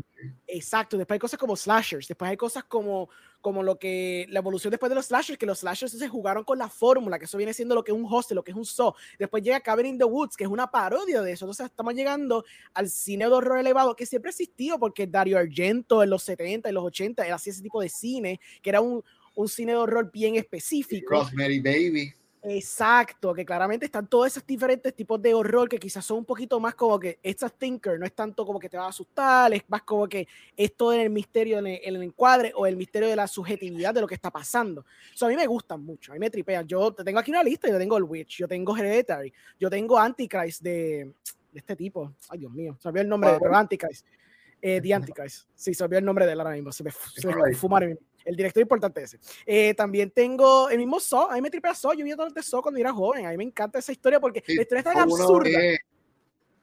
exacto, 0.48 0.98
después 0.98 1.16
hay 1.16 1.20
cosas 1.20 1.40
como 1.40 1.56
slashers, 1.56 2.08
después 2.08 2.32
hay 2.32 2.38
cosas 2.38 2.64
como, 2.64 3.10
como 3.40 3.62
lo 3.62 3.78
que, 3.78 4.26
la 4.30 4.40
evolución 4.40 4.72
después 4.72 4.90
de 4.90 4.96
los 4.96 5.06
slashers, 5.06 5.38
que 5.38 5.46
los 5.46 5.60
slashers 5.60 5.92
se 5.92 6.08
jugaron 6.08 6.44
con 6.44 6.58
la 6.58 6.68
fórmula, 6.68 7.20
que 7.20 7.26
eso 7.26 7.38
viene 7.38 7.54
siendo 7.54 7.76
lo 7.76 7.84
que 7.84 7.92
es 7.92 7.98
un 7.98 8.08
hostel, 8.10 8.36
lo 8.36 8.44
que 8.44 8.52
es 8.52 8.58
un 8.58 8.66
zoo, 8.66 8.96
después 9.20 9.44
llega 9.44 9.60
Cabin 9.60 9.86
in 9.86 9.98
the 10.00 10.06
Woods, 10.06 10.36
que 10.36 10.46
es 10.46 10.50
una 10.50 10.72
parodia 10.72 11.22
de 11.22 11.34
eso, 11.34 11.46
entonces 11.46 11.68
estamos 11.68 11.94
llegando 11.94 12.44
al 12.74 12.90
cine 12.90 13.26
de 13.26 13.32
horror 13.32 13.60
elevado, 13.60 13.96
que 13.96 14.08
siempre 14.08 14.30
ha 14.30 14.32
existido, 14.32 14.80
porque 14.80 15.06
Dario 15.06 15.38
Argento 15.38 16.02
en 16.02 16.10
los 16.10 16.24
70 16.24 16.68
y 16.68 16.74
los 16.74 16.86
80 16.86 17.24
era 17.24 17.36
así 17.36 17.52
ese 17.52 17.62
tipo 17.62 17.80
de 17.82 17.90
cine, 17.90 18.40
que 18.64 18.72
era 18.72 18.82
un, 18.82 19.04
un 19.36 19.48
cine 19.48 19.74
de 19.74 19.78
horror 19.78 20.10
bien 20.12 20.36
específico. 20.38 21.14
Rosemary 21.14 21.60
Baby. 21.60 22.14
Exacto, 22.48 23.34
que 23.34 23.44
claramente 23.44 23.88
están 23.88 24.08
todos 24.08 24.28
esos 24.28 24.46
diferentes 24.46 24.94
tipos 24.94 25.20
de 25.20 25.34
horror 25.34 25.68
que 25.68 25.80
quizás 25.80 26.06
son 26.06 26.20
un 26.20 26.26
poquito 26.26 26.60
más 26.60 26.76
como 26.76 27.00
que 27.00 27.18
esta 27.24 27.50
thinker, 27.50 28.00
no 28.00 28.06
es 28.06 28.14
tanto 28.14 28.46
como 28.46 28.60
que 28.60 28.70
te 28.70 28.78
va 28.78 28.86
a 28.86 28.90
asustar, 28.90 29.52
es 29.52 29.64
más 29.68 29.82
como 29.82 30.08
que 30.08 30.28
esto 30.56 30.94
en 30.94 31.02
el 31.02 31.10
misterio, 31.10 31.58
en 31.58 31.66
el, 31.66 31.80
en 31.84 31.96
el 31.96 32.04
encuadre 32.04 32.52
o 32.56 32.68
el 32.68 32.78
misterio 32.78 33.10
de 33.10 33.16
la 33.16 33.28
subjetividad 33.28 33.96
de 33.96 34.02
lo 34.02 34.08
que 34.08 34.14
está 34.14 34.30
pasando. 34.30 34.86
So, 35.16 35.26
a 35.26 35.30
mí 35.30 35.36
me 35.36 35.48
gustan 35.48 35.84
mucho, 35.84 36.12
a 36.12 36.16
mí 36.16 36.20
me 36.20 36.30
tripean. 36.30 36.68
Yo 36.68 36.94
tengo 36.94 37.18
aquí 37.18 37.32
una 37.32 37.42
lista, 37.42 37.68
yo 37.68 37.80
tengo 37.80 37.98
el 37.98 38.04
Witch, 38.04 38.38
yo 38.38 38.48
tengo 38.48 38.78
Hereditary, 38.78 39.34
yo 39.60 39.68
tengo 39.68 39.98
Antichrist 39.98 40.62
de, 40.62 41.14
de 41.52 41.60
este 41.60 41.76
tipo. 41.76 42.14
Ay, 42.30 42.40
Dios 42.40 42.52
mío, 42.52 42.78
se 42.80 42.88
olvidó 42.88 43.02
el 43.02 43.10
nombre, 43.10 43.32
oh. 43.32 43.40
pero 43.40 43.56
Antichrist. 43.56 44.06
Eh, 44.62 44.80
The 44.82 44.94
Antichrist. 44.94 45.48
Sí, 45.56 45.74
se 45.74 45.84
olvidó 45.84 45.98
el 45.98 46.06
nombre 46.06 46.28
de 46.28 46.34
él 46.34 46.40
ahora 46.40 46.54
mismo, 46.54 46.72
se 46.72 46.84
me, 46.84 46.92
se 46.92 47.28
me 47.28 47.56
fumaron 47.56 47.98
el 48.26 48.36
director 48.36 48.62
importante 48.62 49.04
ese. 49.04 49.20
Eh, 49.46 49.74
también 49.74 50.12
tengo 50.12 50.70
el 50.70 50.78
mismo 50.80 51.00
So, 51.00 51.30
a 51.30 51.36
mí 51.36 51.42
me 51.42 51.50
tripea 51.50 51.74
So, 51.74 51.94
yo 51.94 52.04
vi 52.04 52.12
de 52.12 52.44
So 52.44 52.62
cuando 52.62 52.80
era 52.80 52.92
joven, 52.92 53.26
a 53.26 53.30
mí 53.30 53.38
me 53.38 53.44
encanta 53.46 53.80
esa 53.80 53.92
historia 53.92 54.20
porque 54.20 54.44
sí, 54.46 54.56
la 54.56 54.64
historia 54.64 54.80
es 54.80 54.86
tan 54.86 54.98
absurda. 54.98 55.50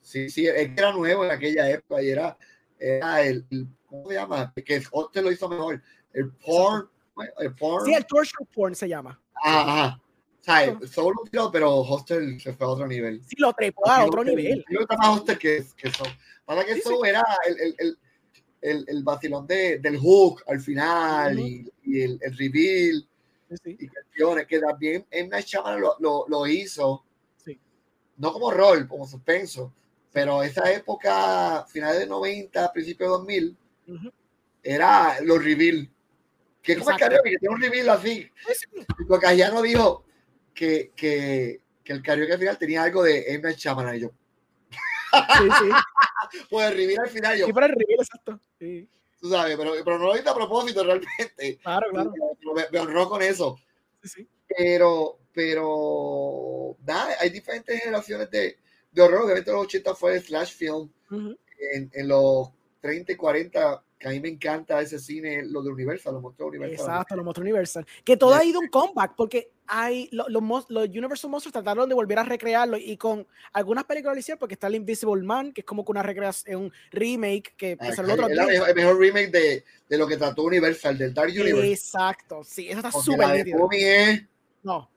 Sí, 0.00 0.28
sí, 0.28 0.46
es 0.46 0.54
que 0.54 0.74
era 0.76 0.92
nuevo 0.92 1.24
en 1.24 1.30
aquella 1.30 1.70
época 1.70 2.02
y 2.02 2.10
era, 2.10 2.36
era 2.78 3.22
el, 3.22 3.46
el, 3.50 3.68
¿cómo 3.86 4.08
se 4.08 4.14
llama? 4.14 4.52
Que 4.52 4.74
el 4.76 4.84
Hostel 4.90 5.24
lo 5.24 5.32
hizo 5.32 5.48
mejor, 5.48 5.80
el 6.12 6.32
porn, 6.32 6.88
el 7.38 7.54
porn. 7.54 7.86
Sí, 7.86 7.94
el 7.94 8.04
torture 8.04 8.44
porn 8.52 8.74
se 8.74 8.88
llama. 8.88 9.20
Ajá. 9.44 10.00
O 10.40 10.44
sea, 10.44 10.76
solo 10.88 11.20
un 11.22 11.30
tiro, 11.30 11.52
pero 11.52 11.72
Hostel 11.82 12.40
se 12.40 12.52
fue 12.52 12.66
a 12.66 12.70
otro 12.70 12.88
nivel. 12.88 13.22
Sí, 13.24 13.36
lo 13.38 13.52
trepó 13.52 13.88
a 13.88 14.04
otro 14.04 14.24
nivel. 14.24 14.64
Yo 14.68 14.80
estaba 14.80 14.98
más 14.98 15.20
Hostel 15.20 15.38
que, 15.38 15.64
que 15.76 15.90
So. 15.92 16.02
Para 16.44 16.64
que 16.64 16.74
sí, 16.74 16.80
So 16.80 17.00
sí. 17.00 17.08
era 17.08 17.22
el, 17.46 17.60
el, 17.60 17.74
el 17.78 17.98
el, 18.62 18.84
el 18.88 19.02
vacilón 19.02 19.46
de, 19.46 19.78
del 19.78 19.98
hook 19.98 20.42
al 20.46 20.60
final 20.60 21.38
y, 21.38 21.70
y, 21.84 22.00
el, 22.00 22.18
el 22.22 22.36
reveal 22.38 23.06
sí, 23.62 23.76
y 23.78 23.88
cuestiones 23.88 24.46
que 24.46 24.60
también 24.60 25.04
M. 25.10 25.28
Night 25.28 25.46
Shyamalan 25.46 25.80
lo, 25.80 25.96
lo, 25.98 26.24
lo, 26.28 26.46
hizo 26.46 27.04
sí. 27.44 27.58
no 28.16 28.32
como 28.32 28.50
rol, 28.50 28.86
como 28.88 29.06
suspenso 29.06 29.72
pero 30.12 30.42
esa 30.42 30.70
época, 30.70 31.64
finales 31.68 32.00
de 32.00 32.06
90, 32.06 32.70
principios 32.72 33.08
de 33.08 33.12
2000 33.12 33.56
uh 33.86 33.92
-huh. 33.92 34.12
era 34.62 35.20
los 35.22 35.42
reveal 35.42 35.88
que 36.62 36.76
como 36.76 36.90
es 36.92 36.96
karaoke, 36.98 37.30
que 37.30 37.38
tiene 37.38 37.54
un 37.54 37.60
reveal 37.60 37.88
así 37.90 38.30
porque 39.08 39.26
allá 39.26 39.50
no 39.50 39.62
dijo 39.62 40.04
que, 40.54 40.92
que, 40.94 41.60
que 41.82 41.92
el 41.92 42.02
karaoke 42.02 42.32
al 42.32 42.38
final 42.38 42.58
tenía 42.58 42.82
algo 42.84 43.02
de 43.02 43.34
M. 43.34 43.52
Shyamalan 43.54 43.96
y 43.96 44.00
yo 44.00 44.12
Sí, 45.12 45.48
sí. 45.58 45.68
pues 46.50 46.70
el 46.70 46.76
reveal 46.76 47.04
al 47.04 47.10
final 47.10 47.38
yo. 47.38 47.46
Sí, 47.46 47.52
para 47.52 47.66
el 47.66 47.72
reveal, 47.72 48.00
exacto. 48.00 48.40
Sí. 48.58 48.88
Tú 49.20 49.30
sabes, 49.30 49.56
pero, 49.56 49.72
pero 49.84 49.98
no 49.98 50.06
lo 50.06 50.16
hice 50.16 50.28
a 50.28 50.34
propósito 50.34 50.82
realmente. 50.82 51.58
Claro, 51.62 51.90
claro. 51.90 52.12
Me, 52.54 52.64
me 52.72 52.78
honró 52.80 53.08
con 53.08 53.22
eso. 53.22 53.56
Sí, 54.02 54.08
sí. 54.08 54.28
Pero, 54.48 55.18
pero, 55.32 56.76
nada, 56.84 57.14
hay 57.20 57.30
diferentes 57.30 57.80
generaciones 57.80 58.30
de, 58.30 58.58
de 58.90 59.02
horror. 59.02 59.22
Obviamente 59.22 59.52
los 59.52 59.62
80 59.62 59.94
fue 59.94 60.16
el 60.16 60.22
slash 60.22 60.52
film. 60.54 60.90
Uh 61.10 61.14
-huh. 61.14 61.38
en, 61.74 61.90
en, 61.94 62.08
los 62.08 62.48
30 62.80 63.12
y 63.12 63.16
40 63.16 63.82
que 64.02 64.08
a 64.08 64.10
mí 64.10 64.18
me 64.18 64.30
encanta 64.30 64.80
ese 64.80 64.98
cine, 64.98 65.44
lo 65.44 65.62
de 65.62 65.70
Universal, 65.70 66.14
los 66.14 66.22
monstruos 66.22 66.48
Universal. 66.48 66.86
Exacto, 66.86 67.14
los 67.14 67.24
monstruos 67.24 67.44
Universal. 67.44 67.86
Que 68.02 68.16
todo 68.16 68.34
ha 68.34 68.44
ido 68.44 68.58
un 68.58 68.66
comeback, 68.66 69.14
porque 69.16 69.52
hay 69.68 70.08
los, 70.10 70.28
los, 70.28 70.42
los, 70.68 70.88
Universal 70.88 71.30
Monsters 71.30 71.52
trataron 71.52 71.88
de 71.88 71.94
volver 71.94 72.18
a 72.18 72.24
recrearlo 72.24 72.76
y 72.76 72.96
con 72.96 73.24
algunas 73.52 73.84
películas 73.84 74.16
lo 74.16 74.18
hicieron, 74.18 74.40
porque 74.40 74.54
está 74.54 74.66
el 74.66 74.74
Invisible 74.74 75.22
Man, 75.22 75.52
que 75.52 75.60
es 75.60 75.64
como 75.64 75.84
que 75.84 75.92
una 75.92 76.02
recreación, 76.02 76.64
un 76.64 76.72
remake 76.90 77.54
que 77.56 77.76
ah, 77.78 77.88
es 77.90 77.98
el, 78.00 78.10
otro 78.10 78.26
el, 78.26 78.36
el, 78.40 78.74
mejor 78.74 78.98
remake 78.98 79.30
de, 79.30 79.64
de, 79.88 79.98
lo 79.98 80.08
que 80.08 80.16
trató 80.16 80.42
Universal, 80.42 80.98
del 80.98 81.14
Dark 81.14 81.30
Universe. 81.30 81.70
Exacto, 81.70 82.42
sí, 82.42 82.68
eso 82.68 82.78
está 82.78 82.90
súper 82.90 83.46
No, 84.64 84.90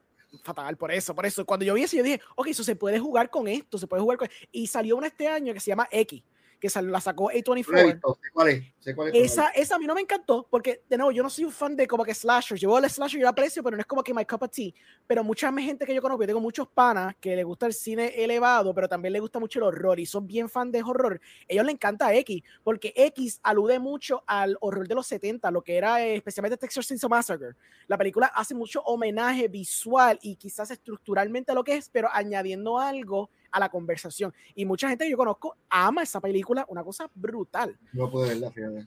fatal, 0.43 0.78
por 0.78 0.91
eso, 0.91 1.14
por 1.14 1.28
eso. 1.28 1.45
Cuando 1.45 1.64
yo 1.64 1.76
vi 1.76 1.84
eso, 1.84 1.95
yo 1.95 2.01
dije, 2.01 2.22
ok, 2.36 2.47
eso 2.47 2.64
se 2.64 2.76
puede 2.76 2.97
jugar 2.97 3.30
con 3.30 3.47
esto, 3.47 3.78
se 3.78 3.86
puede 3.86 4.01
jugar 4.01 4.18
con... 4.18 4.30
Y 4.51 4.66
salió 4.66 4.97
una 4.97 5.08
este 5.08 5.28
año 5.28 5.53
que 5.53 5.60
se 5.60 5.70
llama 5.70 5.88
X, 5.91 6.24
que 6.68 6.82
la 6.82 7.01
sacó 7.01 7.30
A24. 7.32 8.18
cuál 8.34 8.47
es, 8.49 8.63
sé 8.80 8.95
cuál 8.95 9.09
es, 9.09 9.32
esa, 9.32 9.49
esa 9.49 9.76
a 9.76 9.80
mí 9.80 9.86
no 9.86 9.95
me 9.95 10.01
encantó, 10.01 10.47
porque 10.49 10.84
de 10.89 10.97
nuevo, 10.97 11.11
yo 11.11 11.24
no 11.24 11.30
soy 11.30 11.45
un 11.45 11.51
fan 11.51 11.76
de 11.76 11.88
como 11.88 12.03
que 12.03 12.13
slashers. 12.13 12.59
Yo 12.61 12.70
veo 12.70 12.80
el 12.80 12.89
slasher 12.89 13.20
y 13.20 13.24
lo 13.24 13.30
aprecio, 13.30 13.63
pero 13.63 13.76
no 13.76 13.82
es 13.82 13.88
como 13.88 14.03
que 14.03 14.13
my 14.13 14.26
cup 14.26 14.43
of 14.43 14.51
tea. 14.51 14.72
Pero 15.07 15.24
mucha 15.24 15.51
gente 15.53 15.86
que 15.86 15.93
yo 15.93 16.01
conozco, 16.01 16.24
yo 16.24 16.28
tengo 16.28 16.41
muchos 16.41 16.68
panas 16.68 17.16
que 17.20 17.36
le 17.36 17.43
gusta 17.43 17.66
el 17.66 17.74
cine 17.74 18.13
elevado, 18.24 18.74
pero 18.74 18.88
también 18.88 19.13
le 19.13 19.20
gusta 19.20 19.39
mucho 19.39 19.59
el 19.59 19.63
horror 19.63 19.99
y 19.99 20.05
son 20.05 20.28
bien 20.28 20.49
fan 20.49 20.72
de 20.72 20.84
horror. 20.84 21.20
Ellos 21.47 21.66
les 21.66 21.74
encanta 21.74 22.13
X, 22.13 22.41
porque 22.63 22.93
X 22.95 23.39
alude 23.43 23.80
mucho 23.80 24.24
al 24.28 24.57
horror 24.61 24.88
de 24.88 24.95
los 24.95 25.07
70, 25.07 25.51
lo 25.51 25.61
que 25.61 25.78
era 25.78 26.05
eh, 26.05 26.16
especialmente 26.16 26.57
Texas 26.57 26.88
Chainsaw 26.88 27.09
Massacre. 27.09 27.55
La 27.88 27.97
película 27.97 28.28
hace 28.28 28.55
mucho 28.55 28.82
homenaje 28.82 29.47
visual 29.47 30.20
y 30.22 30.36
quizás 30.36 30.72
estructuralmente 30.72 31.51
a 31.51 31.55
lo 31.55 31.63
que 31.63 31.76
es, 31.78 31.89
pero 31.89 32.09
añadiendo 32.11 32.80
algo 32.80 33.30
a 33.56 33.60
la 33.60 33.70
conversación. 33.70 34.34
Y 34.53 34.66
mucha 34.66 34.89
gente 34.89 35.06
que 35.06 35.12
yo 35.12 35.18
conozco 35.18 35.56
ama 35.70 36.03
esa 36.03 36.20
película, 36.20 36.66
una 36.68 36.84
cosa 36.84 37.10
brutal. 37.16 37.80
No 37.93 38.12
puedo 38.12 38.28
verla, 38.28 38.51
fíjate. 38.51 38.86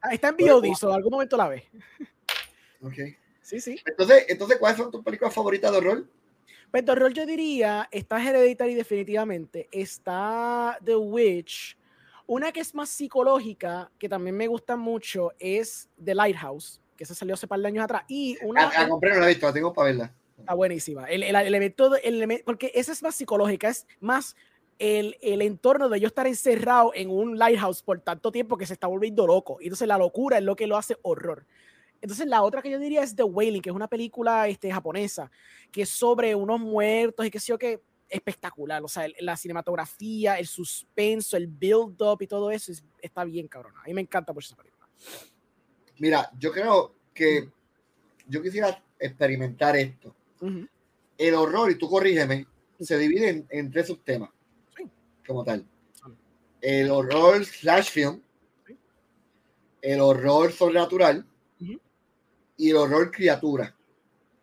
Ah, 0.00 0.14
está 0.14 0.28
en 0.28 0.36
VOD, 0.36 0.72
o 0.82 0.92
algún 0.92 1.12
momento 1.12 1.36
la 1.36 1.48
ve. 1.48 1.68
Ok. 2.82 2.94
Sí, 3.42 3.60
sí. 3.60 3.78
Entonces, 3.84 4.24
entonces, 4.28 4.56
¿cuáles 4.58 4.78
son 4.78 4.90
tus 4.90 5.04
películas 5.04 5.34
favoritas 5.34 5.70
de 5.70 5.76
horror? 5.76 6.06
Pues 6.70 6.86
de 6.86 6.92
horror 6.92 7.12
yo 7.12 7.26
diría, 7.26 7.86
está 7.90 8.20
Hereditary 8.20 8.74
definitivamente, 8.74 9.68
está 9.70 10.78
The 10.82 10.96
Witch, 10.96 11.76
una 12.26 12.50
que 12.50 12.60
es 12.60 12.74
más 12.74 12.88
psicológica, 12.88 13.90
que 13.98 14.08
también 14.08 14.36
me 14.38 14.46
gusta 14.46 14.74
mucho, 14.74 15.32
es 15.38 15.90
The 16.02 16.14
Lighthouse, 16.14 16.80
que 16.96 17.04
se 17.04 17.14
salió 17.14 17.34
hace 17.34 17.46
par 17.46 17.60
de 17.60 17.68
años 17.68 17.84
atrás. 17.84 18.04
Y 18.08 18.38
una... 18.42 18.68
A, 18.68 18.88
compré, 18.88 19.12
no 19.12 19.20
la 19.20 19.26
he 19.26 19.28
visto, 19.28 19.46
la 19.46 19.52
tengo 19.52 19.72
para 19.74 19.88
verla. 19.88 20.14
Está 20.42 20.54
buenísima. 20.54 21.04
El, 21.04 21.22
el, 21.22 22.42
porque 22.44 22.72
esa 22.74 22.90
es 22.90 23.02
más 23.02 23.14
psicológica, 23.14 23.68
es 23.68 23.86
más 24.00 24.34
el, 24.80 25.16
el, 25.22 25.40
entorno 25.40 25.88
de 25.88 26.00
yo 26.00 26.08
estar 26.08 26.26
encerrado 26.26 26.90
en 26.94 27.10
un 27.10 27.38
lighthouse 27.38 27.82
por 27.82 28.00
tanto 28.00 28.32
tiempo 28.32 28.56
que 28.56 28.66
se 28.66 28.72
está 28.72 28.88
volviendo 28.88 29.24
loco. 29.24 29.58
Y 29.60 29.66
entonces 29.66 29.86
la 29.86 29.98
locura 29.98 30.38
es 30.38 30.44
lo 30.44 30.56
que 30.56 30.66
lo 30.66 30.76
hace 30.76 30.96
horror. 31.02 31.46
Entonces 32.00 32.26
la 32.26 32.42
otra 32.42 32.60
que 32.60 32.70
yo 32.70 32.80
diría 32.80 33.04
es 33.04 33.14
The 33.14 33.22
Wailing, 33.22 33.62
que 33.62 33.70
es 33.70 33.76
una 33.76 33.86
película 33.86 34.48
este, 34.48 34.72
japonesa, 34.72 35.30
que 35.70 35.82
es 35.82 35.88
sobre 35.88 36.34
unos 36.34 36.58
muertos 36.58 37.24
y 37.24 37.30
que 37.30 37.38
sé 37.38 37.52
yo 37.52 37.58
que 37.58 37.80
espectacular. 38.08 38.82
O 38.82 38.88
sea, 38.88 39.06
la 39.20 39.36
cinematografía, 39.36 40.40
el 40.40 40.48
suspenso, 40.48 41.36
el 41.36 41.46
build-up 41.46 42.20
y 42.20 42.26
todo 42.26 42.50
eso 42.50 42.72
está 43.00 43.22
bien 43.22 43.46
cabrón. 43.46 43.74
A 43.76 43.84
mí 43.84 43.94
me 43.94 44.00
encanta 44.00 44.34
por 44.34 44.42
esa 44.42 44.56
película. 44.56 44.88
Mira, 45.98 46.28
yo 46.36 46.50
creo 46.50 46.96
que 47.14 47.48
yo 48.26 48.42
quisiera 48.42 48.82
experimentar 48.98 49.76
esto. 49.76 50.16
El 51.18 51.34
horror, 51.34 51.70
y 51.70 51.76
tú 51.76 51.88
corrígeme, 51.88 52.46
se 52.80 52.98
divide 52.98 53.46
en, 53.48 53.70
tres 53.70 53.86
subtemas, 53.86 54.30
como 55.26 55.44
tal. 55.44 55.64
El 56.60 56.90
horror 56.90 57.44
slash 57.44 57.90
film, 57.90 58.22
el 59.80 60.00
horror 60.00 60.52
sobrenatural. 60.52 61.26
Y 62.56 62.70
el 62.70 62.76
horror 62.76 63.10
criatura. 63.10 63.74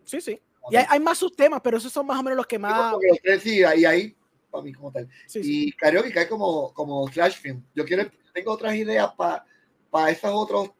Sí, 0.03 0.19
sí. 0.19 0.41
Y 0.71 0.75
hay, 0.75 0.99
más 0.99 1.17
subtemas, 1.17 1.61
pero 1.63 1.77
esos 1.77 1.91
son 1.91 2.05
más 2.05 2.19
o 2.19 2.23
menos 2.23 2.37
los 2.37 2.47
que 2.47 2.59
más... 2.59 2.93
Los 2.93 3.19
tres, 3.21 3.43
sí, 3.43 3.59
y 3.59 3.63
ahí, 3.85 4.15
para 4.51 4.63
mí 4.63 4.73
como 4.73 4.91
tal. 4.91 5.07
y 5.35 5.71
karaoke 5.73 6.11
cae 6.11 6.27
como, 6.27 6.73
como 6.73 7.07
slash 7.07 7.37
film. 7.39 7.63
Yo 7.73 7.85
quiero, 7.85 8.09
tengo 8.33 8.51
otras 8.51 8.75
ideas 8.75 9.13
para 9.15 9.45
para 9.89 10.11
esos 10.11 10.31
otros 10.33 10.71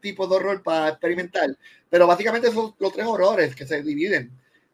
tipos 0.00 0.28
de 0.28 0.36
horror 0.36 0.62
para 0.62 0.90
experimentar, 0.90 1.56
pero 1.88 2.06
básicamente 2.06 2.50
son 2.50 2.74
los 2.78 2.92
tres 2.92 3.06
horrores 3.06 3.54
que 3.54 3.66
se 3.66 3.82
dividen 3.82 4.30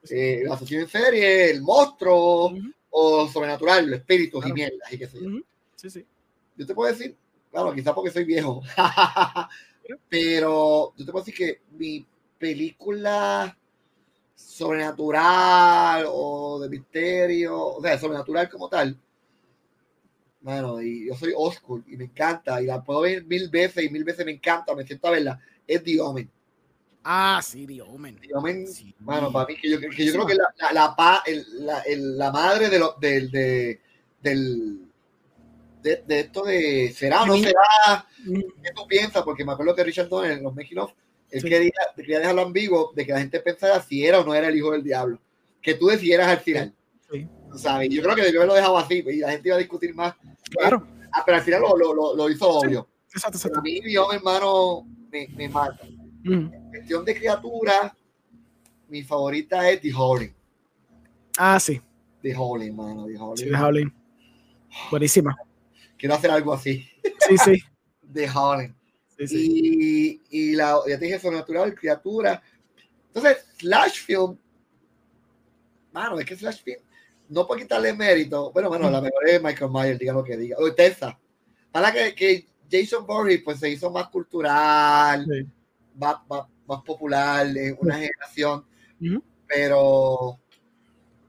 eh, 0.08 0.42
la 0.44 0.54
asesino 0.54 0.82
en 0.82 0.88
serie, 0.88 1.50
el 1.50 1.60
monstruo 1.62 2.52
o 2.90 3.28
sobrenatural, 3.28 3.86
los 3.86 4.00
espíritus 4.00 4.46
y 4.46 4.52
mierdas 4.52 4.92
y 4.92 4.98
qué 4.98 5.06
sé 5.06 5.18
yo. 5.20 5.28
Sí, 5.76 5.90
sí. 5.90 6.06
Yo 6.56 6.66
te 6.66 6.74
puedo 6.74 6.92
decir, 6.92 7.16
claro, 7.50 7.74
quizás 7.74 7.94
porque 7.94 8.10
soy 8.10 8.24
viejo, 8.24 8.62
pero 10.08 10.92
yo 10.96 11.04
te 11.04 11.12
puedo 11.12 11.24
decir 11.24 11.34
que 11.34 11.60
mi 11.76 12.06
película 12.38 13.56
sobrenatural 14.34 16.04
o 16.08 16.60
de 16.60 16.68
misterio, 16.68 17.58
o 17.58 17.82
sea, 17.82 17.98
sobrenatural 17.98 18.48
como 18.48 18.68
tal, 18.68 18.98
bueno, 20.40 20.80
y 20.80 21.06
yo 21.06 21.14
soy 21.14 21.32
Oscar 21.36 21.82
y 21.86 21.96
me 21.96 22.04
encanta, 22.04 22.62
y 22.62 22.66
la 22.66 22.82
puedo 22.82 23.02
ver 23.02 23.24
mil 23.24 23.48
veces 23.50 23.84
y 23.84 23.90
mil 23.90 24.04
veces 24.04 24.24
me 24.24 24.32
encanta, 24.32 24.74
me 24.74 24.86
siento 24.86 25.08
a 25.08 25.10
verla, 25.10 25.40
es 25.66 25.84
The 25.84 26.00
Omen. 26.00 26.30
Ah, 27.02 27.40
sí, 27.42 27.66
The 27.66 27.82
Omen. 27.82 28.20
The 28.20 28.34
Omen, 28.34 28.66
bueno, 29.00 29.32
para 29.32 29.46
mí, 29.46 29.56
que 29.56 29.70
yo, 29.70 29.80
que 29.80 30.04
yo 30.04 30.12
creo 30.12 30.26
que 30.26 30.34
la, 30.34 30.54
la, 30.72 30.94
la, 30.96 31.22
la, 31.58 31.82
la 31.86 32.30
madre 32.30 32.68
de 32.68 32.78
lo, 32.78 32.94
del, 33.00 33.30
de, 33.30 33.80
del, 34.20 34.82
de, 35.82 36.02
de, 36.06 36.20
esto 36.20 36.42
de 36.44 36.92
será 36.94 37.22
o 37.22 37.26
no 37.26 37.38
será, 37.38 38.06
¿qué 38.24 38.70
tú 38.74 38.86
piensas? 38.86 39.22
Porque 39.22 39.44
me 39.44 39.52
acuerdo 39.52 39.74
que 39.74 39.84
Richard 39.84 40.08
Donner 40.08 40.32
en 40.32 40.42
los 40.42 40.54
México 40.54 40.92
él 41.30 41.42
quería, 41.44 41.72
quería, 41.94 42.18
dejarlo 42.18 42.42
ambiguo 42.42 42.92
de 42.94 43.06
que 43.06 43.12
la 43.12 43.20
gente 43.20 43.40
pensara 43.40 43.80
si 43.80 44.04
era 44.04 44.20
o 44.20 44.24
no 44.24 44.34
era 44.34 44.48
el 44.48 44.56
hijo 44.56 44.72
del 44.72 44.82
diablo, 44.82 45.18
que 45.62 45.74
tú 45.74 45.86
decidieras 45.86 46.28
al 46.28 46.40
final. 46.40 46.74
Sí. 47.10 47.26
¿sabes? 47.56 47.88
Yo 47.90 48.02
creo 48.02 48.14
que 48.14 48.22
debió 48.22 48.40
haberlo 48.40 48.54
dejado 48.54 48.78
así 48.78 49.02
y 49.06 49.16
la 49.16 49.30
gente 49.30 49.48
iba 49.48 49.56
a 49.56 49.60
discutir 49.60 49.94
más. 49.94 50.14
Claro. 50.50 50.86
Ah, 51.12 51.22
pero 51.24 51.38
al 51.38 51.44
final 51.44 51.62
lo, 51.62 51.76
lo, 51.76 52.14
lo 52.14 52.30
hizo 52.30 52.48
obvio. 52.48 52.88
Exacto, 53.12 53.38
exacto. 53.38 53.58
A 53.58 53.62
mí, 53.62 53.80
mi 53.80 53.94
hermano, 53.94 54.86
me, 55.10 55.28
me 55.36 55.48
mata. 55.48 55.86
En 56.24 56.59
cuestión 56.70 57.04
de 57.04 57.14
criatura, 57.14 57.94
mi 58.88 59.02
favorita 59.02 59.68
es 59.70 59.80
The 59.80 59.92
Howling. 59.92 60.34
Ah, 61.36 61.60
sí. 61.60 61.80
The 62.22 62.34
Howling, 62.36 62.74
mano. 62.74 63.06
The 63.06 63.18
Howling. 63.18 63.36
Sí, 63.36 63.50
The 63.50 63.56
Howling. 63.56 63.94
Buenísima. 64.90 65.36
Quiero 65.96 66.14
hacer 66.14 66.30
algo 66.30 66.52
así. 66.52 66.88
Sí, 67.28 67.36
sí. 67.38 67.62
The 68.12 68.28
Howling. 68.28 68.74
Sí, 69.18 69.26
sí. 69.26 70.20
Y, 70.30 70.50
y 70.50 70.52
la, 70.56 70.78
ya 70.88 70.98
te 70.98 71.04
dije, 71.04 71.18
sobrenatural, 71.18 71.74
criatura. 71.74 72.42
Entonces, 73.08 73.44
Slash 73.58 74.04
Film, 74.04 74.38
mano, 75.92 76.18
es 76.18 76.26
que 76.26 76.36
Slash 76.36 76.62
Film, 76.62 76.80
no 77.28 77.46
por 77.46 77.58
quitarle 77.58 77.92
mérito, 77.92 78.52
bueno, 78.52 78.68
bueno, 78.68 78.90
la 78.90 79.00
mejor 79.00 79.28
es 79.28 79.42
Michael 79.42 79.70
Myers, 79.70 79.98
diga 79.98 80.12
lo 80.12 80.24
que 80.24 80.36
diga, 80.36 80.56
o 80.58 80.72
Tessa. 80.72 81.18
Para 81.70 81.92
que, 81.92 82.14
que 82.14 82.46
Jason 82.70 83.06
Voorhees 83.06 83.42
pues 83.44 83.58
se 83.58 83.70
hizo 83.70 83.90
más 83.90 84.08
cultural, 84.08 85.26
más, 85.96 86.16
más, 86.70 86.82
popular 86.82 87.46
en 87.46 87.76
una 87.80 87.96
generación, 87.96 88.64
pero 89.46 90.38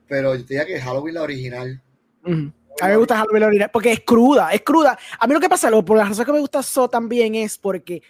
pero 0.08 0.36
yo 0.36 0.44
diría 0.44 0.66
que 0.66 0.80
Halloween 0.80 1.16
la 1.16 1.22
original. 1.22 1.82
A 2.26 2.30
mí 2.30 2.52
me 2.82 2.96
gusta 2.98 3.18
Halloween 3.18 3.42
la 3.42 3.48
original 3.48 3.70
porque 3.72 3.94
es 3.94 4.02
cruda, 4.02 4.52
es 4.52 4.62
cruda. 4.62 4.98
A 5.20 5.26
mí 5.26 5.34
lo 5.34 5.40
que 5.40 5.48
pasa, 5.48 5.70
lo, 5.70 5.86
por 5.86 5.98
la 5.98 6.06
razón 6.06 6.26
que 6.26 6.34
me 6.34 6.40
gusta 6.40 6.62
So 6.62 6.90
también 6.90 7.36
es 7.36 7.58
porque 7.58 8.02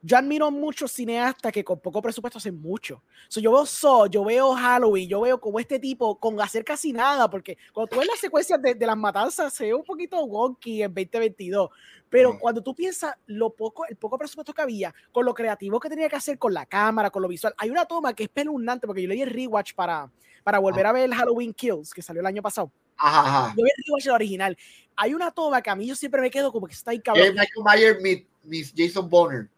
yo 0.00 0.16
admiro 0.16 0.50
muchos 0.50 0.92
cineastas 0.92 1.52
que 1.52 1.64
con 1.64 1.80
poco 1.80 2.00
presupuesto 2.00 2.38
hacen 2.38 2.60
mucho. 2.60 3.02
So, 3.28 3.40
yo 3.40 3.52
veo 3.52 3.66
So, 3.66 4.06
yo 4.06 4.24
veo 4.24 4.54
Halloween, 4.54 5.08
yo 5.08 5.20
veo 5.20 5.40
como 5.40 5.58
este 5.58 5.78
tipo 5.78 6.18
con 6.18 6.40
hacer 6.40 6.64
casi 6.64 6.92
nada, 6.92 7.28
porque 7.28 7.58
cuando 7.72 7.90
tú 7.90 7.98
ves 7.98 8.08
las 8.08 8.18
secuencias 8.18 8.60
de, 8.62 8.74
de 8.74 8.86
las 8.86 8.96
matanzas 8.96 9.52
se 9.52 9.64
ve 9.64 9.74
un 9.74 9.84
poquito 9.84 10.22
wonky 10.24 10.82
en 10.82 10.94
2022, 10.94 11.70
pero 12.08 12.38
cuando 12.38 12.62
tú 12.62 12.74
piensas 12.74 13.14
lo 13.26 13.50
poco, 13.50 13.86
el 13.86 13.96
poco 13.96 14.16
presupuesto 14.18 14.54
que 14.54 14.62
había, 14.62 14.94
con 15.12 15.24
lo 15.24 15.34
creativo 15.34 15.80
que 15.80 15.88
tenía 15.88 16.08
que 16.08 16.16
hacer 16.16 16.38
con 16.38 16.54
la 16.54 16.66
cámara, 16.66 17.10
con 17.10 17.22
lo 17.22 17.28
visual, 17.28 17.54
hay 17.58 17.70
una 17.70 17.84
toma 17.84 18.14
que 18.14 18.24
es 18.24 18.28
peluznante, 18.28 18.86
porque 18.86 19.02
yo 19.02 19.08
leí 19.08 19.22
el 19.22 19.30
rewatch 19.30 19.74
para, 19.74 20.10
para 20.44 20.58
volver 20.58 20.86
a 20.86 20.92
ver 20.92 21.04
el 21.04 21.14
Halloween 21.14 21.52
Kills, 21.52 21.92
que 21.92 22.02
salió 22.02 22.20
el 22.20 22.26
año 22.26 22.42
pasado. 22.42 22.70
Ajá, 22.96 23.54
Yo 23.56 23.62
vi 23.62 23.70
el 23.70 23.84
rewatch 23.86 24.06
el 24.06 24.12
original. 24.12 24.58
Hay 24.96 25.14
una 25.14 25.30
toma 25.30 25.62
que 25.62 25.70
a 25.70 25.76
mí 25.76 25.86
yo 25.86 25.94
siempre 25.94 26.20
me 26.20 26.30
quedo 26.30 26.50
como 26.50 26.66
que 26.66 26.74
está 26.74 26.90
ahí 26.92 27.00
cabrón. 27.00 27.28
Michael 27.28 27.98
Myers 28.00 28.26
Miss 28.42 28.72
Jason 28.76 29.08
Bonner. 29.08 29.48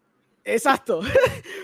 Exacto. 0.45 1.01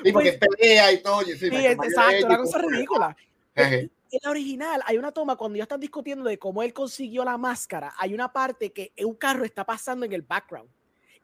Sí, 0.05 0.13
porque 0.13 0.35
pues, 0.35 0.51
pelea 0.57 0.93
y 0.93 1.03
todo. 1.03 1.23
Sí, 1.23 1.49
exacto, 1.51 2.27
una 2.27 2.39
cosa 2.39 2.59
ridícula. 2.59 3.17
En 4.09 4.21
la 4.23 4.31
original 4.31 4.83
hay 4.87 4.99
una 4.99 5.11
toma 5.11 5.35
cuando 5.35 5.57
ya 5.57 5.65
están 5.65 5.81
discutiendo 5.81 6.29
de 6.29 6.39
cómo 6.39 6.63
él 6.63 6.73
consiguió 6.73 7.25
la 7.25 7.37
máscara. 7.37 7.93
Hay 7.99 8.15
una 8.15 8.33
parte 8.33 8.73
que 8.73 8.93
un 9.05 9.17
carro 9.17 9.45
está 9.45 9.67
pasando 9.67 10.07
en 10.07 10.13
el 10.13 10.23
background 10.23 10.71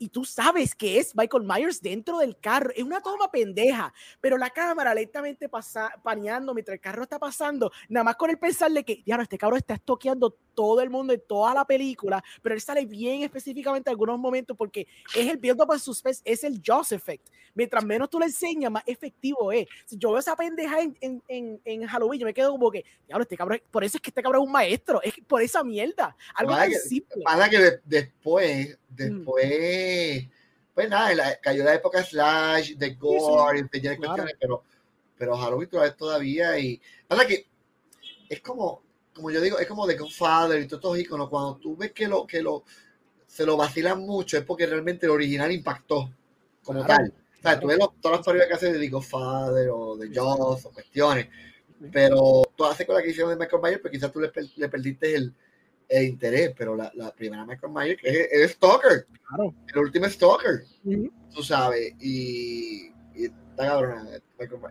y 0.03 0.09
tú 0.09 0.25
sabes 0.25 0.75
que 0.75 0.99
es 0.99 1.15
Michael 1.15 1.45
Myers 1.45 1.81
dentro 1.81 2.19
del 2.19 2.37
carro. 2.37 2.73
Es 2.75 2.83
una 2.83 3.01
toma 3.01 3.31
pendeja, 3.31 3.95
pero 4.21 4.37
la 4.37 4.51
cámara 4.51 4.93
lentamente 4.93 5.49
pasa, 5.49 5.93
paneando 6.03 6.53
mientras 6.55 6.75
el 6.75 6.81
carro 6.81 7.05
está 7.05 7.21
pasando, 7.21 7.71
nada 7.89 8.03
más 8.03 8.17
con 8.17 8.29
el 8.29 8.37
pensarle 8.37 8.85
que, 8.85 9.01
ya 9.07 9.17
no, 9.17 9.23
este 9.23 9.39
cabrón 9.39 9.59
está 9.59 9.75
estoqueando 9.75 10.37
todo 10.55 10.81
el 10.81 10.91
mundo 10.91 11.13
en 11.13 11.23
toda 11.25 11.55
la 11.55 11.65
película, 11.65 12.23
pero 12.43 12.57
él 12.57 12.61
sale 12.61 12.85
bien 12.85 13.23
específicamente 13.23 13.91
en 13.91 13.93
algunos 13.93 14.19
momentos 14.19 14.57
porque 14.57 14.89
es 15.15 15.31
el 15.31 15.37
viento 15.37 15.67
para 15.69 15.79
suspense, 15.79 16.21
es 16.25 16.43
el 16.43 16.61
Jaws 16.61 16.91
effect. 16.91 17.29
Mientras 17.55 17.85
menos 17.85 18.11
tú 18.11 18.19
le 18.19 18.27
enseñas, 18.27 18.73
más 18.73 18.83
efectivo 18.87 19.53
es. 19.53 19.67
Si 19.87 19.97
yo 19.99 20.11
veo 20.11 20.19
esa 20.19 20.35
pendeja 20.35 20.81
en, 20.81 21.23
en, 21.29 21.61
en, 21.65 21.87
Halloween, 21.87 22.21
yo 22.21 22.27
me 22.27 22.35
quedo 22.35 22.51
como 22.51 22.71
que, 22.71 22.85
diablo, 23.07 23.23
este 23.23 23.37
cabrón, 23.37 23.63
por 23.71 23.85
eso 23.85 23.99
es 23.99 24.03
que 24.03 24.11
este 24.11 24.23
cabrón 24.23 24.43
es 24.43 24.47
un 24.47 24.53
maestro, 24.53 25.03
es 25.03 25.15
por 25.27 25.43
esa 25.43 25.63
mierda. 25.63 26.17
Algo 26.35 26.57
tan 26.57 26.73
simple. 26.73 27.23
Pasa 27.25 27.49
que 27.49 27.81
después, 27.85 28.79
mm. 28.93 28.97
después, 28.97 30.29
pues 30.75 30.89
nada, 30.89 31.39
cayó 31.41 31.65
la 31.65 31.75
época 31.75 32.03
Slash, 32.03 32.75
de 32.77 32.95
Gore, 32.95 33.69
pero, 34.39 34.65
pero 35.17 35.37
Halloween 35.37 35.69
todavía 35.97 36.59
y 36.59 36.81
pasa 37.07 37.27
que 37.27 37.47
es 38.29 38.41
como, 38.41 38.83
como 39.15 39.31
yo 39.31 39.41
digo, 39.41 39.59
es 39.59 39.67
como 39.67 39.87
de 39.87 39.97
Godfather 39.97 40.61
y 40.61 40.67
todos 40.67 40.81
estos 40.81 40.99
iconos, 40.99 41.29
cuando 41.29 41.57
tú 41.57 41.77
ves 41.77 41.93
que 41.93 42.09
lo, 42.09 42.27
que 42.27 42.43
lo, 42.43 42.65
se 43.27 43.45
lo 43.45 43.57
vacilan 43.57 44.01
mucho, 44.01 44.39
es 44.39 44.45
porque 44.45 44.67
realmente 44.67 45.07
el 45.07 45.13
original 45.13 45.53
impactó 45.53 46.11
como 46.63 46.85
tal. 46.87 47.13
O 47.39 47.43
sea, 47.43 47.59
tú 47.59 47.67
ves 47.67 47.79
todas 48.01 48.19
las 48.19 48.27
películas 48.27 48.49
que 48.49 48.55
hacen 48.55 48.81
de 48.81 48.89
Godfather 48.89 49.69
o 49.71 49.97
de 49.97 50.15
Jaws 50.15 50.65
o 50.65 50.71
cuestiones, 50.71 51.29
pero 51.91 52.43
todas 52.57 52.71
las 52.71 52.79
secuelas 52.79 53.03
que 53.03 53.11
hicieron 53.11 53.31
de 53.31 53.37
Michael 53.37 53.63
Myers, 53.63 53.81
pues 53.81 53.93
quizás 53.93 54.13
tú 54.13 54.21
le, 54.21 54.31
le 54.57 54.69
perdiste 54.69 55.15
el, 55.15 55.35
el, 55.93 56.05
interés, 56.05 56.53
pero 56.57 56.77
la, 56.77 56.91
la, 56.95 57.13
primera 57.13 57.45
Michael 57.45 57.73
Myers 57.73 58.01
es, 58.03 58.29
es 58.31 58.51
Stalker, 58.53 59.07
claro. 59.29 59.55
el 59.73 59.79
último 59.79 60.09
Stalker, 60.09 60.65
tú 61.35 61.43
sabes, 61.43 61.95
y, 62.01 62.93
y 63.15 63.25
está 63.25 63.67
cabrón, 63.67 64.09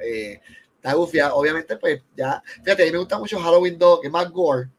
eh, 0.03 0.39
está 0.76 0.93
gufia, 0.93 1.34
obviamente, 1.34 1.77
pues 1.77 2.02
ya, 2.15 2.41
fíjate, 2.64 2.84
a 2.84 2.85
mí 2.88 2.91
me 2.91 2.98
gusta 2.99 3.19
mucho 3.19 3.39
Halloween 3.39 3.77
2, 3.77 4.02
que 4.02 4.07
es 4.07 4.14
más 4.14 4.30
gore. 4.31 4.69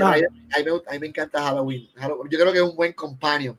Ah. 0.00 0.12
A, 0.12 0.16
mí, 0.16 0.64
me, 0.64 0.98
me, 0.98 1.06
encanta 1.06 1.40
Halloween. 1.40 1.88
Yo 2.28 2.38
creo 2.38 2.52
que 2.52 2.58
es 2.58 2.64
un 2.64 2.74
buen 2.74 2.92
companion 2.94 3.56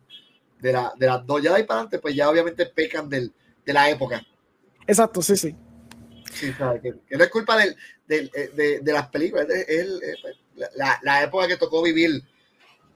de, 0.59 0.73
la, 0.73 0.93
de 0.97 1.05
las 1.07 1.25
dos. 1.25 1.41
Ya 1.41 1.51
de 1.51 1.57
ahí 1.57 1.63
para 1.63 1.79
adelante, 1.79 1.99
pues 1.99 2.13
ya 2.13 2.29
obviamente 2.29 2.65
pecan 2.65 3.07
del, 3.07 3.31
de 3.65 3.73
la 3.73 3.89
época. 3.89 4.21
Exacto, 4.85 5.21
sí, 5.21 5.37
sí. 5.37 5.55
Sí, 6.33 6.51
¿sabes? 6.53 6.81
Que, 6.81 7.17
no 7.17 7.23
es 7.23 7.29
culpa 7.29 7.57
del, 7.57 7.75
del, 8.05 8.29
eh, 8.33 8.51
de, 8.53 8.79
de, 8.81 8.93
las 8.93 9.07
películas, 9.07 9.47
es, 9.49 9.69
es, 9.69 10.17
pues, 10.21 10.35
la, 10.55 10.99
la, 11.01 11.23
época 11.23 11.47
que 11.47 11.57
tocó 11.57 11.81
vivir 11.81 12.23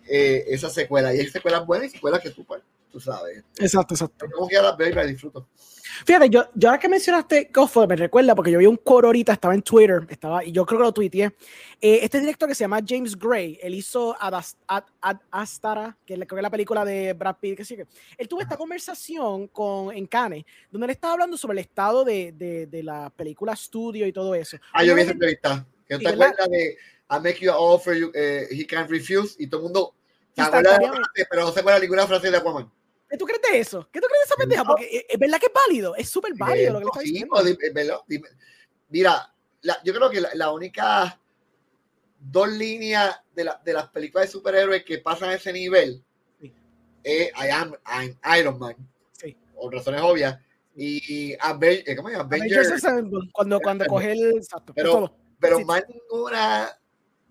eh, 0.08 0.46
esa 0.48 0.70
secuela. 0.70 1.14
Y 1.14 1.20
hay 1.20 1.28
secuelas 1.28 1.66
buenas 1.66 1.88
y 1.88 1.92
secuelas 1.92 2.22
que 2.22 2.32
tú, 2.32 2.46
pues, 2.46 2.62
tú 2.92 3.00
sabes. 3.00 3.44
Exacto, 3.58 3.94
exacto. 3.94 4.26
Como 4.34 4.48
que 4.48 4.56
las 4.56 4.78
veo 4.78 4.90
y 4.90 4.94
las 4.94 5.08
disfruto. 5.08 5.48
Fíjate, 6.06 6.30
yo, 6.30 6.46
yo 6.54 6.70
ahora 6.70 6.80
que 6.80 6.88
mencionaste 6.88 7.50
Godfather, 7.54 7.90
me 7.90 7.96
recuerda 7.96 8.36
porque 8.36 8.52
yo 8.52 8.60
vi 8.60 8.66
un 8.66 8.78
coro 8.78 9.08
ahorita, 9.08 9.34
estaba 9.34 9.54
en 9.54 9.62
Twitter, 9.62 10.06
estaba, 10.10 10.44
y 10.44 10.52
yo 10.52 10.66
creo 10.66 10.80
que 10.80 10.86
lo 10.86 10.94
tuiteé. 10.94 11.26
Eh, 11.82 12.00
este 12.04 12.20
director 12.20 12.48
que 12.48 12.56
se 12.56 12.64
llama 12.64 12.80
James 12.88 13.18
Gray, 13.18 13.60
él 13.62 13.76
hizo 13.76 14.16
Ad, 14.20 14.44
Astara, 15.32 15.98
que 16.06 16.14
es 16.14 16.20
la, 16.20 16.42
la 16.42 16.50
película 16.50 16.86
de 16.86 17.14
Brad 17.14 17.38
Pitt, 17.40 17.58
que 17.58 17.66
sigue. 17.66 17.88
Él 18.18 18.28
tuvo 18.28 18.42
esta 18.42 18.58
conversación 18.58 19.48
con, 19.48 19.96
en 19.96 20.06
Cannes, 20.06 20.46
donde 20.72 20.86
él 20.86 20.92
estaba 20.92 21.14
hablando 21.14 21.38
sobre 21.38 21.54
el 21.54 21.60
estado 21.60 22.06
de, 22.06 22.32
de, 22.34 22.68
de 22.68 22.84
la 22.84 23.10
película 23.10 23.54
estudio 23.54 24.08
y 24.08 24.14
todo 24.14 24.36
eso. 24.36 24.58
Ah, 24.74 24.84
yo 24.84 24.96
vi 24.96 25.02
esa 25.02 25.12
entrevista. 25.12 25.66
Que 25.88 25.98
te 25.98 26.08
acuerdas 26.08 26.50
de 26.50 26.78
I 27.10 27.20
make 27.20 27.42
you 27.42 27.50
an 27.50 27.58
offer, 27.58 27.94
you, 27.94 28.10
uh, 28.10 28.54
he 28.54 28.66
can't 28.66 28.90
refuse, 28.90 29.36
y 29.40 29.48
todo 29.48 29.62
el 29.62 29.64
mundo 29.66 29.96
se 30.36 30.42
acuerda 30.42 30.78
de 30.78 30.88
frase, 30.88 31.28
pero 31.30 31.42
no 31.44 31.52
se 31.52 31.60
acuerda 31.60 31.80
ninguna 31.80 32.08
frase 32.08 32.30
de 32.30 32.38
Aquaman. 32.38 32.72
¿Qué 33.10 33.18
tú 33.18 33.26
crees 33.26 33.42
de 33.42 33.60
eso? 33.60 33.90
¿Qué 33.92 34.00
tú 34.00 34.08
crees 34.08 34.22
de 34.22 34.26
esa 34.26 34.36
pendeja? 34.36 34.64
Porque 34.64 34.86
eh, 34.86 35.06
es 35.10 35.20
verdad 35.20 35.40
que 35.40 35.48
es 35.48 35.54
válido, 35.54 35.96
es 35.96 36.10
súper 36.10 36.34
válido 36.36 36.74
lo 36.74 36.80
que 36.80 36.86
le 36.86 36.90
está 36.90 37.00
diciendo. 37.02 38.04
Sí, 38.08 38.22
mira, 38.90 39.34
la, 39.62 39.82
yo 39.84 39.94
creo 39.94 40.10
que 40.12 40.22
la, 40.22 40.30
la, 40.36 40.52
única 40.52 41.20
dos 42.20 42.50
líneas 42.50 43.20
de, 43.34 43.46
la, 43.46 43.60
de, 43.66 43.74
las 43.74 43.90
películas 43.90 44.28
de 44.28 44.32
superhéroes 44.32 44.84
que 44.84 45.00
pasan 45.00 45.30
a 45.30 45.36
ese 45.36 45.52
nivel 45.52 46.04
sí. 46.40 46.54
es 47.04 47.30
I 47.30 47.50
am 47.50 47.74
I'm 47.86 48.16
Iron 48.40 48.60
Man, 48.60 48.76
sí. 49.14 49.36
por 49.56 49.74
razones 49.74 50.02
obvias, 50.02 50.38
y 50.76 51.36
Avengers, 51.40 51.88
eh, 51.88 51.96
¿cómo 51.96 52.10
se 52.10 52.16
llama? 52.16 52.28
Avengers, 52.28 52.84
cuando, 53.34 53.60
cuando 53.60 53.86
coge 53.88 54.12
el... 54.12 54.38
Exacto, 54.38 54.74
pero, 54.74 55.12
pero 55.40 55.60
más 55.66 55.84
ninguna 55.90 56.79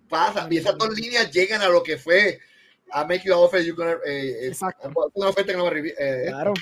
pasa, 0.09 0.47
y 0.51 0.57
esas 0.57 0.77
dos 0.77 0.91
líneas 0.91 1.31
llegan 1.31 1.63
a 1.63 1.69
lo 1.69 1.83
que 1.83 1.99
fue 1.99 2.41
I 2.95 3.05
make 3.07 3.23
you 3.25 3.33
an 3.33 3.41
offer, 3.41 3.61
you're 3.61 3.77
gonna, 3.77 3.99
eh, 4.07 4.49
eh 4.49 4.53
una 5.15 5.29
oferta 5.29 5.53
que 5.53 5.59
no 5.59 5.65
va 5.65 5.71
a 5.71 5.79
eh, 5.79 6.27
Claro. 6.29 6.55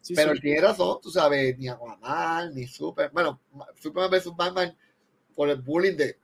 Sí, 0.00 0.14
pero 0.14 0.34
sí. 0.34 0.40
tiene 0.40 0.60
razón, 0.60 0.98
tú 1.02 1.10
sabes, 1.10 1.56
ni 1.58 1.68
Aquaman, 1.68 2.54
ni 2.54 2.66
Super, 2.66 3.10
bueno, 3.10 3.40
Superman 3.80 4.10
vs 4.10 4.36
Batman 4.36 4.76
por 5.34 5.48
el 5.48 5.62
bullying 5.62 5.96
de 5.96 6.18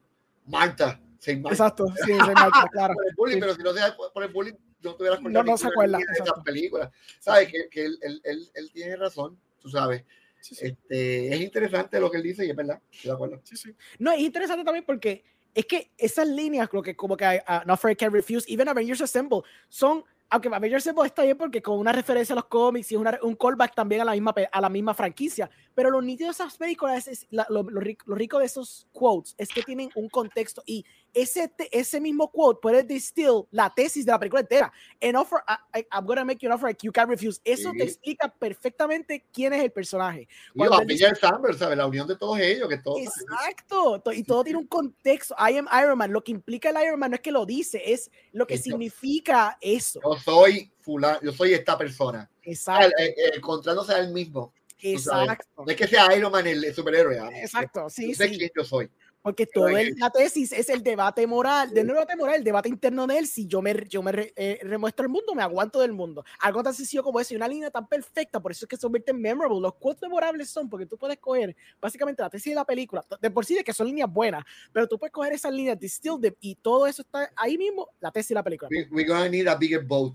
Marta. 0.46 1.00
Exacto, 1.24 1.86
sí, 2.04 2.12
Marta, 2.12 2.68
claro. 2.70 2.94
por 2.94 3.06
el 3.06 3.14
bullying, 3.16 3.40
pero 3.40 3.54
si 3.54 3.62
no 3.62 3.72
sea 3.72 3.96
por 4.12 4.22
el 4.22 4.32
bullying, 4.32 4.54
no 4.82 4.94
tuvieras 4.94 5.22
No, 5.22 5.42
no 5.42 5.56
se 5.56 5.68
acuerda. 5.68 5.98
De 5.98 6.04
esas 6.12 6.44
películas. 6.44 6.90
Sabes 7.18 7.48
que, 7.48 7.68
que 7.70 7.84
él, 7.86 7.98
él, 8.02 8.20
él, 8.24 8.50
él, 8.54 8.70
tiene 8.72 8.96
razón, 8.96 9.38
tú 9.60 9.70
sabes. 9.70 10.04
Este, 10.40 11.34
es 11.34 11.40
interesante 11.40 12.00
lo 12.00 12.10
que 12.10 12.16
él 12.18 12.22
dice 12.22 12.46
y 12.46 12.50
es 12.50 12.56
verdad, 12.56 12.80
estoy 12.90 13.10
de 13.10 13.14
acuerdo. 13.14 13.40
Sí, 13.44 13.56
sí. 13.56 13.74
No, 13.98 14.12
es 14.12 14.20
interesante 14.20 14.64
también 14.64 14.84
porque 14.84 15.24
es 15.54 15.66
que 15.66 15.90
esas 15.98 16.28
líneas, 16.28 16.68
creo 16.68 16.82
que 16.82 16.96
como 16.96 17.16
que 17.16 17.24
uh, 17.24 17.66
No 17.66 17.76
Fair 17.76 17.96
Can 17.96 18.12
Refuse, 18.12 18.52
Even 18.52 18.68
Avengers 18.68 19.00
Assemble, 19.00 19.42
son, 19.68 20.04
aunque 20.28 20.48
Avengers 20.48 20.86
Assemble 20.86 21.06
está 21.06 21.22
bien 21.22 21.36
porque 21.36 21.60
con 21.60 21.78
una 21.78 21.92
referencia 21.92 22.32
a 22.34 22.36
los 22.36 22.46
cómics 22.46 22.92
y 22.92 22.96
una, 22.96 23.18
un 23.22 23.34
callback 23.34 23.74
también 23.74 24.02
a 24.02 24.04
la 24.04 24.12
misma, 24.12 24.34
a 24.52 24.60
la 24.60 24.68
misma 24.68 24.94
franquicia, 24.94 25.50
pero 25.74 25.90
lo 25.90 26.00
nítido 26.00 26.28
de 26.28 26.32
esas 26.32 26.56
películas, 26.56 27.08
es, 27.08 27.26
la, 27.30 27.46
lo, 27.48 27.62
lo, 27.62 27.80
rico, 27.80 28.04
lo, 28.08 28.14
rico, 28.14 28.38
de 28.38 28.46
esos 28.46 28.86
quotes 28.92 29.34
es 29.38 29.48
que 29.48 29.62
tienen 29.62 29.90
un 29.94 30.08
contexto 30.08 30.62
y 30.66 30.84
ese, 31.14 31.52
ese 31.70 32.00
mismo 32.00 32.30
quote 32.30 32.60
puede 32.60 32.82
distill 32.82 33.46
la 33.50 33.72
tesis 33.74 34.04
de 34.04 34.12
la 34.12 34.18
película 34.18 34.40
entera. 34.40 34.72
En 35.00 35.16
offer, 35.16 35.40
I, 35.74 35.86
I'm 35.90 36.06
gonna 36.06 36.24
make 36.24 36.38
you 36.40 36.50
an 36.50 36.54
offer 36.54 36.74
you 36.82 36.92
can't 36.92 37.08
refuse. 37.08 37.40
Eso 37.44 37.70
sí. 37.72 37.78
te 37.78 37.84
explica 37.84 38.28
perfectamente 38.28 39.24
quién 39.32 39.52
es 39.52 39.62
el 39.62 39.72
personaje. 39.72 40.28
Cuando 40.56 40.82
y 40.82 40.86
dice, 40.86 41.14
Sanders, 41.14 41.58
¿sabes? 41.58 41.76
La 41.76 41.86
unión 41.86 42.06
de 42.06 42.16
todos 42.16 42.38
ellos. 42.38 42.68
Que 42.68 42.78
todos 42.78 43.00
Exacto. 43.00 44.02
Y 44.12 44.22
todo 44.24 44.44
tiene 44.44 44.58
un 44.58 44.66
contexto. 44.66 45.34
I 45.38 45.56
am 45.58 45.68
Iron 45.82 45.98
Man. 45.98 46.12
Lo 46.12 46.22
que 46.22 46.32
implica 46.32 46.70
el 46.70 46.76
Iron 46.82 46.98
Man 46.98 47.10
no 47.10 47.14
es 47.16 47.20
que 47.20 47.32
lo 47.32 47.46
dice, 47.46 47.82
es 47.92 48.10
lo 48.32 48.46
que 48.46 48.58
significa 48.58 49.58
eso. 49.60 50.00
Yo 50.02 50.16
soy 50.16 50.72
fulano, 50.78 51.20
yo 51.22 51.32
soy 51.32 51.54
esta 51.54 51.76
persona. 51.76 52.30
Exacto. 52.42 52.90
El, 52.98 53.14
el, 53.16 53.36
encontrándose 53.36 53.94
a 53.94 53.98
él 53.98 54.12
mismo. 54.12 54.52
Exacto. 54.82 55.64
No 55.64 55.70
es 55.70 55.76
que 55.76 55.86
sea 55.86 56.14
Iron 56.16 56.32
Man 56.32 56.46
el, 56.46 56.64
el 56.64 56.74
superhéroe. 56.74 57.18
Exacto, 57.42 57.88
sí, 57.90 58.08
yo 58.08 58.14
sé 58.14 58.28
sí. 58.28 58.38
quién 58.38 58.50
yo 58.56 58.64
soy. 58.64 58.90
Porque 59.22 59.46
todo 59.46 59.68
el, 59.68 59.94
la 59.98 60.08
tesis 60.08 60.50
es 60.50 60.70
el 60.70 60.82
debate 60.82 61.26
moral, 61.26 61.74
de 61.74 61.84
no 61.84 61.90
el 61.90 61.96
debate 61.96 62.16
moral, 62.16 62.36
el 62.36 62.44
debate 62.44 62.70
interno 62.70 63.06
de 63.06 63.18
él. 63.18 63.26
Si 63.26 63.46
yo 63.46 63.60
me, 63.60 63.74
yo 63.86 64.02
me 64.02 64.12
re, 64.12 64.32
eh, 64.34 64.58
remuestro 64.62 65.04
el 65.04 65.10
mundo, 65.10 65.34
me 65.34 65.42
aguanto 65.42 65.78
del 65.80 65.92
mundo. 65.92 66.24
Algo 66.38 66.62
tan 66.62 66.72
sencillo 66.72 67.02
como 67.02 67.20
eso, 67.20 67.34
y 67.34 67.36
una 67.36 67.46
línea 67.46 67.70
tan 67.70 67.86
perfecta, 67.86 68.40
por 68.40 68.52
eso 68.52 68.64
es 68.64 68.68
que 68.68 68.76
se 68.76 68.82
convierte 68.82 69.10
en 69.10 69.20
memorable. 69.20 69.60
Los 69.60 69.74
quotes 69.74 70.00
memorables 70.02 70.48
son 70.48 70.70
porque 70.70 70.86
tú 70.86 70.96
puedes 70.96 71.18
coger 71.18 71.54
básicamente 71.80 72.22
la 72.22 72.30
tesis 72.30 72.52
de 72.52 72.54
la 72.54 72.64
película, 72.64 73.04
de 73.20 73.30
por 73.30 73.44
sí 73.44 73.54
de 73.54 73.62
que 73.62 73.74
son 73.74 73.88
líneas 73.88 74.10
buenas, 74.10 74.42
pero 74.72 74.88
tú 74.88 74.98
puedes 74.98 75.12
coger 75.12 75.34
esas 75.34 75.52
líneas, 75.52 75.78
distill 75.78 76.18
them, 76.18 76.34
y 76.40 76.54
todo 76.54 76.86
eso 76.86 77.02
está 77.02 77.30
ahí 77.36 77.58
mismo, 77.58 77.88
la 78.00 78.10
tesis 78.10 78.30
de 78.30 78.36
la 78.36 78.42
película. 78.42 78.70
We, 78.70 78.88
we're 78.90 79.06
gonna 79.06 79.28
need 79.28 79.48
a 79.48 79.54
bigger 79.54 79.84
boat. 79.84 80.14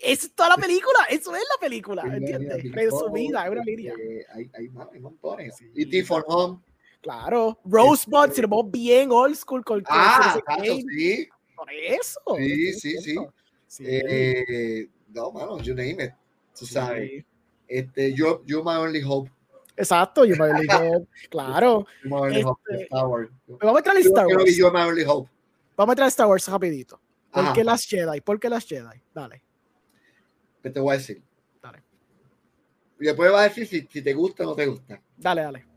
Es 0.00 0.30
toda 0.34 0.50
la 0.50 0.56
película, 0.56 1.00
eso 1.10 1.34
es 1.34 1.42
la 1.42 1.60
película, 1.60 2.02
¿entiendes? 2.04 2.72
Resumida, 2.72 3.44
es 3.44 3.50
una 3.50 3.62
línea. 3.62 3.92
Hay, 4.32 4.50
hay, 4.54 4.70
hay 4.92 5.00
montones. 5.00 5.56
Sí. 5.56 5.70
Y 5.74 5.86
T 5.86 6.04
for 6.04 6.24
Home. 6.28 6.60
Claro, 7.06 7.56
Rosebud 7.64 8.32
se 8.32 8.42
llamó 8.42 8.64
bien 8.64 9.12
old 9.12 9.36
school 9.36 9.64
con 9.64 9.80
Ah, 9.86 10.40
claro, 10.44 10.64
sí. 10.64 11.28
Por 11.54 11.70
eso. 11.70 12.20
Sí, 12.36 12.72
sí, 12.72 12.98
sí. 13.00 13.16
sí. 13.68 13.84
Eh, 13.86 14.88
no, 15.14 15.30
mano, 15.30 15.60
you 15.60 15.72
name 15.72 16.02
it. 16.02 16.10
Tú 16.58 16.66
sabes. 16.66 17.24
Este, 17.68 18.12
yo, 18.12 18.42
you 18.44 18.60
my 18.64 18.74
only 18.74 19.00
hope. 19.00 19.30
Exacto, 19.76 20.24
You 20.24 20.34
My 20.34 20.50
Only 20.50 20.66
Hope. 20.68 21.06
Claro. 21.30 21.86
You 22.02 22.10
My 22.10 22.16
Only 22.16 22.36
este, 22.38 22.44
Hope, 22.48 22.60
Star 22.82 23.06
Wars. 23.06 23.30
Vamos 23.46 23.76
a 23.76 23.78
entrar 23.78 23.96
en 23.98 24.02
Star 24.02 24.26
Wars. 24.26 24.56
You 24.56 24.70
My 24.72 24.80
Only 24.80 25.04
Hope. 25.04 25.30
Vamos 25.76 25.90
a 25.90 25.92
entrar 25.92 26.06
en 26.06 26.08
Star 26.08 26.26
Wars 26.26 26.48
rapidito. 26.48 27.00
¿Por 27.30 27.44
Ajá. 27.44 27.52
qué 27.52 27.62
las 27.62 27.84
Jedi? 27.84 28.20
¿Por 28.20 28.40
qué 28.40 28.48
las 28.48 28.66
Jedi? 28.66 29.00
Dale. 29.14 29.42
¿Qué 30.60 30.70
te 30.70 30.80
voy 30.80 30.94
a 30.94 30.98
decir? 30.98 31.22
Dale. 31.62 31.84
Y 32.98 33.04
después 33.04 33.30
vas 33.30 33.42
a 33.42 33.44
decir 33.44 33.68
si, 33.68 33.86
si 33.92 34.02
te 34.02 34.12
gusta 34.12 34.42
o 34.42 34.46
no 34.46 34.54
te 34.56 34.66
gusta. 34.66 35.00
Dale, 35.16 35.42
dale 35.42 35.75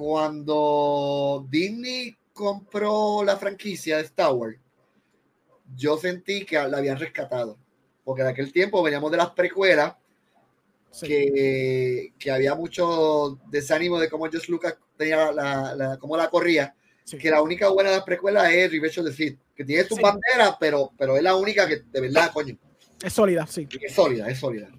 cuando 0.00 1.46
Disney 1.50 2.16
compró 2.32 3.22
la 3.22 3.36
franquicia 3.36 3.98
de 3.98 4.04
Star 4.04 4.32
Wars, 4.32 4.56
yo 5.76 5.98
sentí 5.98 6.46
que 6.46 6.56
la 6.56 6.78
habían 6.78 6.98
rescatado. 6.98 7.58
Porque 8.02 8.22
en 8.22 8.28
aquel 8.28 8.50
tiempo 8.50 8.82
veníamos 8.82 9.10
de 9.10 9.18
las 9.18 9.32
precuelas, 9.32 9.96
sí. 10.90 11.06
que, 11.06 12.12
que, 12.18 12.30
había 12.30 12.54
mucho 12.54 13.38
desánimo 13.50 14.00
de 14.00 14.08
cómo 14.08 14.24
George 14.30 14.50
Lucas 14.50 14.78
tenía 14.96 15.32
la, 15.32 15.74
la, 15.74 15.98
cómo 15.98 16.16
la 16.16 16.30
corría. 16.30 16.74
Sí. 17.04 17.18
Que 17.18 17.30
la 17.30 17.42
única 17.42 17.68
buena 17.68 17.90
de 17.90 17.96
las 17.96 18.04
precuelas 18.06 18.50
es 18.50 18.72
Revenge 18.72 19.00
of 19.00 19.06
the 19.06 19.12
Sith, 19.12 19.38
que 19.54 19.66
tiene 19.66 19.84
sus 19.84 19.98
sí. 19.98 20.02
banderas, 20.02 20.56
pero, 20.58 20.92
pero 20.96 21.18
es 21.18 21.22
la 21.22 21.36
única 21.36 21.68
que 21.68 21.82
de 21.92 22.00
verdad, 22.00 22.32
coño. 22.32 22.56
Es 23.02 23.12
sólida, 23.12 23.46
sí. 23.46 23.68
Es 23.78 23.92
sólida, 23.92 24.30
es 24.30 24.38
sólida. 24.38 24.70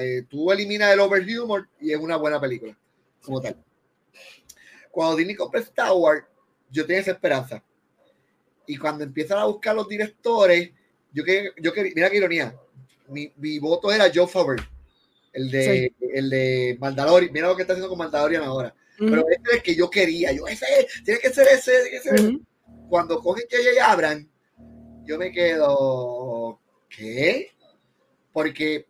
Eh, 0.00 0.24
tú 0.28 0.50
eliminas 0.50 0.92
el 0.92 0.98
overhumor 0.98 1.68
y 1.80 1.92
es 1.92 1.98
una 2.00 2.16
buena 2.16 2.40
película, 2.40 2.76
como 3.22 3.40
tal. 3.40 3.56
Cuando 4.90 5.16
Disney 5.16 5.36
compró 5.36 5.60
Star 5.60 5.92
Wars, 5.92 6.24
yo 6.70 6.86
tenía 6.86 7.02
esa 7.02 7.12
esperanza. 7.12 7.62
Y 8.66 8.76
cuando 8.76 9.04
empiezan 9.04 9.38
a 9.38 9.44
buscar 9.44 9.74
los 9.74 9.88
directores, 9.88 10.70
yo 11.12 11.24
que, 11.24 11.52
yo 11.60 11.72
que 11.72 11.92
mira 11.94 12.10
qué 12.10 12.18
ironía, 12.18 12.54
mi, 13.08 13.32
mi 13.36 13.58
voto 13.58 13.90
era 13.90 14.10
Joe 14.14 14.26
Favre, 14.26 14.62
el 15.32 15.50
de, 15.50 15.92
el 16.14 16.30
de 16.30 16.76
Mandalorian. 16.78 17.32
Mira 17.32 17.48
lo 17.48 17.56
que 17.56 17.62
está 17.62 17.72
haciendo 17.72 17.88
con 17.88 17.98
Mandalorian 17.98 18.42
ahora. 18.42 18.74
Pero 18.98 19.28
ese 19.28 19.40
es 19.44 19.54
el 19.54 19.62
que 19.62 19.74
yo 19.74 19.88
quería. 19.88 20.32
Yo, 20.32 20.46
ese, 20.46 20.66
tiene 21.04 21.20
que 21.20 21.30
ser 21.30 21.46
ese, 21.48 21.72
tiene 21.72 21.90
que 21.90 22.00
ser 22.00 22.14
ese. 22.14 22.38
Cuando 22.88 23.20
cogen 23.20 23.44
que 23.48 23.56
ya 23.74 23.92
abran, 23.92 24.28
yo 25.04 25.18
me 25.18 25.30
quedo, 25.30 26.60
¿qué? 26.88 27.52
Porque 28.32 28.86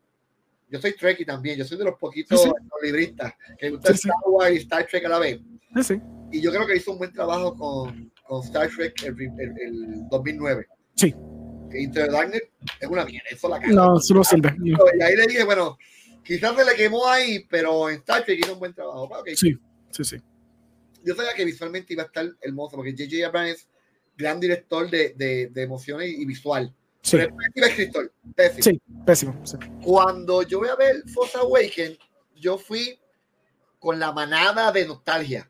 yo 0.68 0.80
soy 0.80 0.94
Trekkie 0.94 1.24
también, 1.24 1.58
yo 1.58 1.64
soy 1.64 1.78
de 1.78 1.84
los 1.84 1.98
poquitos 1.98 2.42
Sí, 2.42 2.50
libristas 2.82 3.34
que 3.58 3.70
gusta 3.70 3.92
Sí, 3.92 3.98
sí. 3.98 4.08
Star 4.08 4.22
Wars 4.26 4.54
y 4.54 4.58
Star 4.58 4.86
Trek 4.86 5.04
a 5.04 5.08
la 5.08 5.18
vez. 5.18 5.40
Sí, 5.76 5.82
sí. 5.82 6.00
Y 6.32 6.40
yo 6.40 6.50
creo 6.50 6.66
que 6.66 6.76
hizo 6.76 6.92
un 6.92 6.98
buen 6.98 7.12
trabajo 7.12 7.54
con, 7.56 8.12
con 8.26 8.44
Star 8.44 8.68
Trek 8.68 9.02
el, 9.02 9.14
el- 9.20 9.60
el 9.60 10.08
2009. 10.10 10.66
Sí. 10.96 11.14
Into 11.74 12.00
the 12.00 12.08
Darkness 12.08 12.42
es 12.80 12.88
una 12.88 13.04
mierda, 13.04 13.28
eso 13.30 13.48
la 13.48 13.60
caga. 13.60 13.72
No, 13.72 13.98
eso 13.98 14.14
no 14.14 14.24
sirve. 14.24 14.54
No. 14.58 14.78
Y 14.98 15.02
ahí 15.02 15.16
le 15.16 15.26
dije, 15.26 15.44
bueno, 15.44 15.76
quizás 16.24 16.56
se 16.56 16.64
le 16.64 16.74
quemó 16.74 17.06
ahí, 17.06 17.44
pero 17.48 17.90
en 17.90 17.96
Star 17.96 18.24
Trek 18.24 18.38
hizo 18.40 18.54
un 18.54 18.58
buen 18.58 18.72
trabajo. 18.74 19.02
Ok. 19.04 19.28
Sí, 19.36 19.56
sí, 19.90 20.04
sí. 20.04 20.16
Yo 21.04 21.14
sabía 21.14 21.34
que 21.34 21.44
visualmente 21.44 21.92
iba 21.92 22.02
a 22.02 22.06
estar 22.06 22.26
hermoso, 22.40 22.76
porque 22.76 22.92
J.J. 22.92 23.26
Abrams 23.26 23.50
es 23.50 23.68
gran 24.16 24.40
director 24.40 24.90
de, 24.90 25.14
de, 25.16 25.48
de 25.48 25.62
emociones 25.62 26.08
y 26.10 26.24
visual. 26.24 26.74
Sí, 27.02 27.16
Pero 27.18 27.36
escritor, 27.66 28.12
pésimo. 28.34 28.62
Sí. 28.62 28.82
pésimo. 29.06 29.46
sí. 29.46 29.56
Cuando 29.82 30.42
yo 30.42 30.58
voy 30.58 30.68
a 30.68 30.74
ver 30.74 31.02
Force 31.14 31.38
Awakens, 31.38 31.98
yo 32.34 32.58
fui 32.58 32.98
con 33.78 33.98
la 34.00 34.10
manada 34.12 34.72
de 34.72 34.86
nostalgia. 34.86 35.48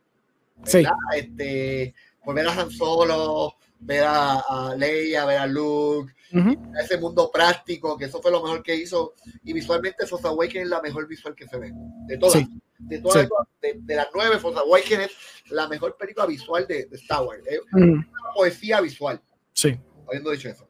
Sí. 0.64 0.82
Este, 1.14 1.94
por 2.24 2.34
ver 2.34 2.46
a 2.48 2.52
Han 2.52 2.70
Solo, 2.70 3.54
ver 3.80 4.04
a, 4.04 4.40
a 4.40 4.74
Leia, 4.76 5.24
ver 5.24 5.38
a 5.38 5.46
Luke, 5.46 6.12
Ujú. 6.32 6.72
a 6.76 6.82
ese 6.82 6.98
mundo 6.98 7.30
práctico, 7.32 7.96
que 7.96 8.06
eso 8.06 8.20
fue 8.20 8.30
lo 8.30 8.42
mejor 8.42 8.62
que 8.62 8.74
hizo. 8.74 9.14
Y 9.44 9.52
visualmente 9.52 10.06
Force 10.06 10.26
Awakens 10.26 10.64
es 10.64 10.68
la 10.68 10.82
mejor 10.82 11.06
visual 11.06 11.34
que 11.34 11.46
se 11.48 11.58
ve. 11.58 11.70
De 12.06 12.18
todas. 12.18 12.34
Sí. 12.42 12.48
De, 12.80 13.00
todas 13.00 13.26
Sí. 13.26 13.28
de, 13.62 13.74
de 13.80 13.96
las 13.96 14.08
nueve, 14.14 14.38
Force 14.38 14.58
Awakens 14.58 15.10
es 15.10 15.50
la 15.50 15.66
mejor 15.68 15.96
película 15.96 16.26
visual 16.26 16.66
de, 16.66 16.86
de 16.86 16.96
Star 16.96 17.22
Wars. 17.22 17.42
Es 17.46 17.60
Ujú. 17.72 17.82
una 17.82 18.06
poesía 18.34 18.80
visual, 18.80 19.20
Sí. 19.52 19.78
habiendo 20.06 20.30
dicho 20.30 20.48
eso. 20.48 20.68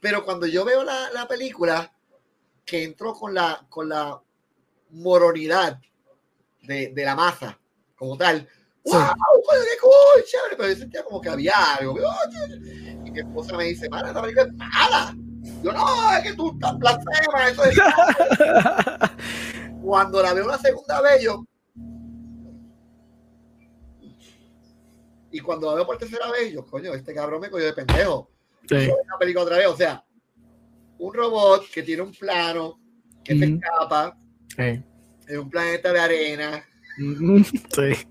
Pero 0.00 0.24
cuando 0.24 0.46
yo 0.46 0.64
veo 0.64 0.84
la, 0.84 1.10
la 1.12 1.26
película, 1.26 1.92
que 2.64 2.84
entró 2.84 3.14
con 3.14 3.34
la, 3.34 3.66
con 3.68 3.88
la 3.88 4.20
moronidad 4.90 5.80
de, 6.62 6.88
de 6.88 7.04
la 7.04 7.16
masa, 7.16 7.58
como 7.98 8.16
tal. 8.16 8.48
¡Wow! 8.84 8.94
coño, 8.94 9.62
¡Qué 9.64 9.78
cool! 9.80 10.24
Chévere, 10.24 10.56
pero 10.56 10.68
yo 10.70 10.76
sentía 10.76 11.04
como 11.04 11.20
que 11.20 11.28
había 11.28 11.74
algo. 11.74 11.94
Oye, 11.94 12.94
Y 13.04 13.10
mi 13.10 13.18
esposa 13.18 13.56
me 13.56 13.64
dice, 13.64 13.90
para, 13.90 14.08
esta 14.08 14.22
película 14.22 14.46
es 14.46 14.54
mala. 14.54 15.14
Yo, 15.62 15.72
no, 15.72 16.12
es 16.16 16.22
que 16.22 16.32
tú 16.34 16.52
estás 16.52 16.78
blasfema. 16.78 17.48
Eso 17.48 17.64
es... 17.64 17.76
Cuando 19.82 20.22
la 20.22 20.32
veo 20.32 20.46
la 20.46 20.58
segunda 20.58 21.00
vez, 21.00 21.22
yo... 21.22 21.44
Y 25.30 25.40
cuando 25.40 25.68
la 25.68 25.74
veo 25.74 25.86
por 25.86 25.98
tercera 25.98 26.30
vez, 26.30 26.52
yo, 26.52 26.64
coño, 26.64 26.94
este 26.94 27.14
cabrón 27.14 27.42
me 27.42 27.50
cogió 27.50 27.66
de 27.66 27.74
pendejo. 27.74 28.30
Sí. 28.66 28.76
Una 28.76 29.18
película 29.18 29.44
otra 29.44 29.58
vez, 29.58 29.66
o 29.66 29.76
sea, 29.76 30.02
un 30.98 31.12
robot 31.12 31.68
que 31.70 31.82
tiene 31.82 32.02
un 32.02 32.12
plano, 32.12 32.80
que 33.22 33.38
se 33.38 33.44
escapa 33.44 34.16
Sí. 34.56 34.82
en 35.28 35.38
un 35.38 35.50
planeta 35.50 35.92
de 35.92 36.00
arena. 36.00 36.64
Sí. 36.98 38.06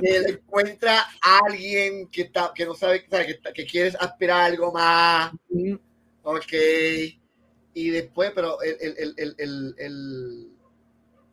que 0.00 0.20
le 0.20 0.30
encuentra 0.30 1.00
a 1.22 1.40
alguien 1.46 2.06
que, 2.08 2.22
está, 2.22 2.52
que 2.54 2.64
no 2.66 2.74
sabe, 2.74 3.06
sabe, 3.10 3.26
que, 3.26 3.52
que 3.52 3.66
quiere 3.66 3.96
aspirar 3.98 4.40
a 4.40 4.44
algo 4.46 4.72
más, 4.72 5.32
Ujú. 5.48 5.80
ok, 6.22 6.52
y 7.74 7.90
después, 7.90 8.32
pero 8.34 8.60
el, 8.62 8.76
el, 8.80 9.14
el, 9.38 9.74
el, 9.78 10.48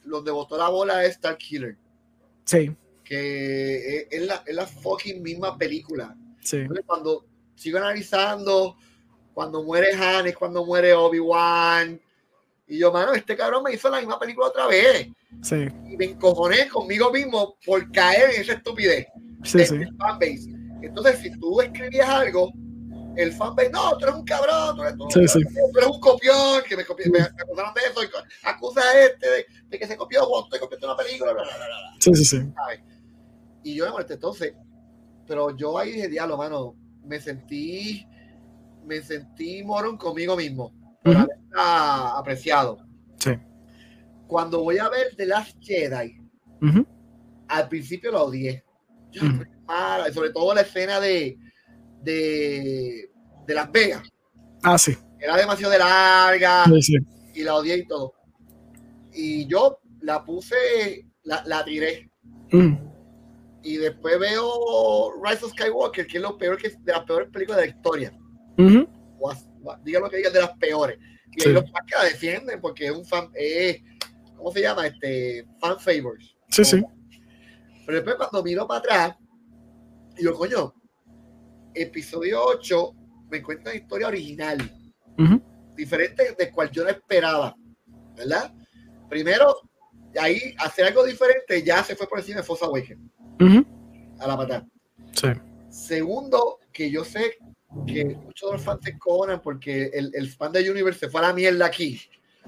donde 0.04 0.32
botó 0.32 0.58
la 0.58 0.70
bola 0.70 1.04
es 1.04 1.12
Star 1.12 1.38
Killer, 1.38 1.78
Sí. 2.46 2.76
que 3.04 3.98
es, 3.98 4.08
es 4.12 4.22
la, 4.28 4.44
es 4.46 4.56
la 4.56 4.66
fucking 4.68 5.22
misma 5.22 5.58
película. 5.58 6.16
Sí. 6.42 6.58
Entonces, 6.58 6.86
cuando 6.86 7.26
sigo 7.56 7.78
analizando, 7.80 8.78
cuando 9.34 9.64
muere 9.64 9.94
Han 9.94 10.28
es 10.28 10.36
cuando 10.36 10.66
muere 10.66 10.94
Obi-Wan, 10.94 12.00
y 12.68 12.80
yo, 12.80 12.92
mano, 12.92 13.14
este 13.14 13.36
cabrón 13.36 13.64
me 13.64 13.74
hizo 13.74 13.90
la 13.90 14.00
misma 14.00 14.20
película 14.20 14.48
otra 14.48 14.68
vez, 14.68 15.08
Sí. 15.42 15.68
y 15.90 15.98
me 15.98 16.06
encojoné 16.06 16.68
conmigo 16.70 17.12
mismo 17.12 17.56
por 17.66 17.92
caer 17.92 18.32
en 18.36 18.42
esa 18.42 18.54
estupidez. 18.54 19.08
Sí, 19.44 19.58
de- 19.60 19.66
sí. 19.68 19.76
fanbase. 20.00 20.50
Entonces, 20.82 21.20
si 21.20 21.32
tú 21.40 21.62
escribías 21.62 22.10
algo, 22.10 22.52
el 23.16 23.32
fanbase, 23.32 23.70
no, 23.70 23.98
tú 23.98 24.06
eres 24.06 24.16
un 24.18 24.26
cabrón, 24.26 24.76
tú 24.76 24.82
eres, 24.84 24.96
tú, 24.98 25.08
Sí, 25.12 25.28
sí. 25.28 25.40
tú 25.44 25.78
eres 25.78 25.90
un 25.90 26.00
copión, 26.00 26.64
que 26.68 26.76
me, 26.76 26.86
copi- 26.86 27.10
me, 27.12 27.20
acusaron 27.20 27.74
de 27.74 27.82
eso, 27.90 28.04
y 28.04 28.08
acusa 28.48 28.82
a 28.82 29.00
este 29.06 29.30
de, 29.30 29.46
de 29.70 29.80
que 29.80 29.88
se 29.88 29.96
copió, 29.96 30.24
o 30.28 30.48
te 30.50 30.60
copiaste 30.60 30.86
una 30.86 30.98
película, 30.98 31.34
bla, 31.34 31.44
bla, 31.44 31.56
bla, 31.56 31.66
bla, 31.68 31.96
Sí, 32.00 32.14
sí, 32.16 32.26
sí. 32.26 32.42
¿sabes? 32.56 32.80
Y 33.64 33.76
yo 33.76 33.86
me 33.86 33.92
molesté, 33.92 34.16
entonces, 34.16 34.54
pero 35.28 35.56
yo 35.56 35.78
ahí 35.78 35.92
dije, 35.94 36.08
diablo, 36.08 36.38
mano, 36.38 36.76
me 37.04 37.20
sentí, 37.22 38.06
me 38.86 39.02
sentí 39.02 39.64
morón 39.64 39.98
conmigo 39.98 40.36
mismo, 40.36 40.74
por 41.06 41.30
apreciado. 41.56 42.78
Sí. 43.18 43.32
Cuando 44.28 44.62
voy 44.64 44.78
a 44.80 44.90
ver 44.90 45.16
The 45.16 45.26
Last 45.26 45.58
Jedi, 45.62 46.20
al 47.48 47.70
principio 47.70 48.12
la 48.12 48.24
odié. 48.24 48.64
Y 49.12 49.20
sobre 50.14 50.32
todo 50.32 50.54
la 50.54 50.62
escena 50.62 51.00
de, 51.00 51.38
de, 52.02 53.10
de 53.48 53.54
Las 53.54 53.72
Vegas. 53.72 54.04
Ah, 54.64 54.78
sí. 54.78 54.98
Era 55.20 55.38
demasiado 55.38 55.72
de 55.72 55.80
larga 55.80 56.66
Sí, 56.66 56.82
sí. 56.82 56.98
y 57.36 57.44
la 57.44 57.56
odié 57.56 57.78
y 57.78 57.88
todo. 57.88 58.14
Y 59.14 59.46
yo 59.48 59.80
la 60.02 60.24
puse, 60.26 61.06
la, 61.24 61.44
la 61.46 61.64
tiré. 61.64 62.10
Ujú. 62.52 62.78
Y 63.64 63.78
después 63.78 64.20
veo 64.20 65.14
Rise 65.24 65.46
of 65.46 65.52
Skywalker, 65.52 66.06
que 66.06 66.18
es 66.18 66.22
lo 66.24 66.38
peor 66.38 66.58
que 66.58 66.70
de 66.70 66.92
las 66.92 67.04
peores 67.06 67.30
películas 67.32 67.62
de 67.62 67.68
la 67.68 67.76
historia. 67.76 68.14
O, 69.20 69.34
diga 69.84 70.00
lo 70.00 70.10
que 70.10 70.18
digan 70.18 70.34
de 70.34 70.42
las 70.42 70.58
peores. 70.58 70.98
Y 71.36 71.42
Sí. 71.42 71.50
ahí 71.50 71.54
los 71.56 71.70
fans 71.72 71.86
que 71.88 71.96
la 71.98 72.04
defienden 72.06 72.62
porque 72.62 72.86
es 72.86 72.92
un 72.92 73.06
fan, 73.06 73.30
es, 73.34 73.82
¿cómo 74.38 74.52
se 74.52 74.62
llama? 74.62 74.88
Este, 74.88 75.46
fan 75.60 75.80
favors. 75.80 76.36
Sí, 76.50 76.64
sí. 76.64 76.84
Pero 77.86 77.98
después 77.98 78.16
cuando 78.16 78.44
miro 78.44 78.68
para 78.68 78.80
atrás, 78.80 79.16
digo, 80.18 80.34
coño, 80.34 80.74
episodio 81.74 82.42
8 82.44 82.94
me 83.30 83.42
cuenta 83.44 83.70
una 83.72 83.80
historia 83.80 84.08
original, 84.08 84.58
diferente 85.76 86.36
de 86.38 86.52
cual 86.52 86.72
yo 86.72 86.84
no 86.84 86.90
esperaba, 86.90 87.56
¿verdad? 88.16 88.54
Primero, 89.10 89.56
ahí 90.20 90.56
hacer 90.60 90.86
algo 90.86 91.04
diferente 91.04 91.62
ya 91.64 91.84
se 91.84 91.96
fue 91.96 92.08
por 92.08 92.20
encima 92.20 92.42
de 92.42 92.48
Awakens, 92.48 93.02
Ujú. 93.42 93.66
a 94.20 94.28
la 94.28 94.38
patada. 94.38 94.68
Sí. 95.12 95.28
Segundo, 95.70 96.60
que 96.72 96.90
yo 96.90 97.04
sé 97.04 97.38
que 97.88 98.06
muchos 98.06 98.50
de 98.50 98.54
los 98.58 98.62
fans 98.64 98.80
se 98.84 98.92
encojonan 98.92 99.42
porque 99.42 99.90
el, 99.94 100.12
el 100.16 100.30
fan 100.30 100.52
de 100.52 100.70
Universe 100.70 101.00
se 101.02 101.10
fue 101.10 101.22
a 101.22 101.28
la 101.28 101.34
mierda 101.34 101.66
aquí. 101.66 102.02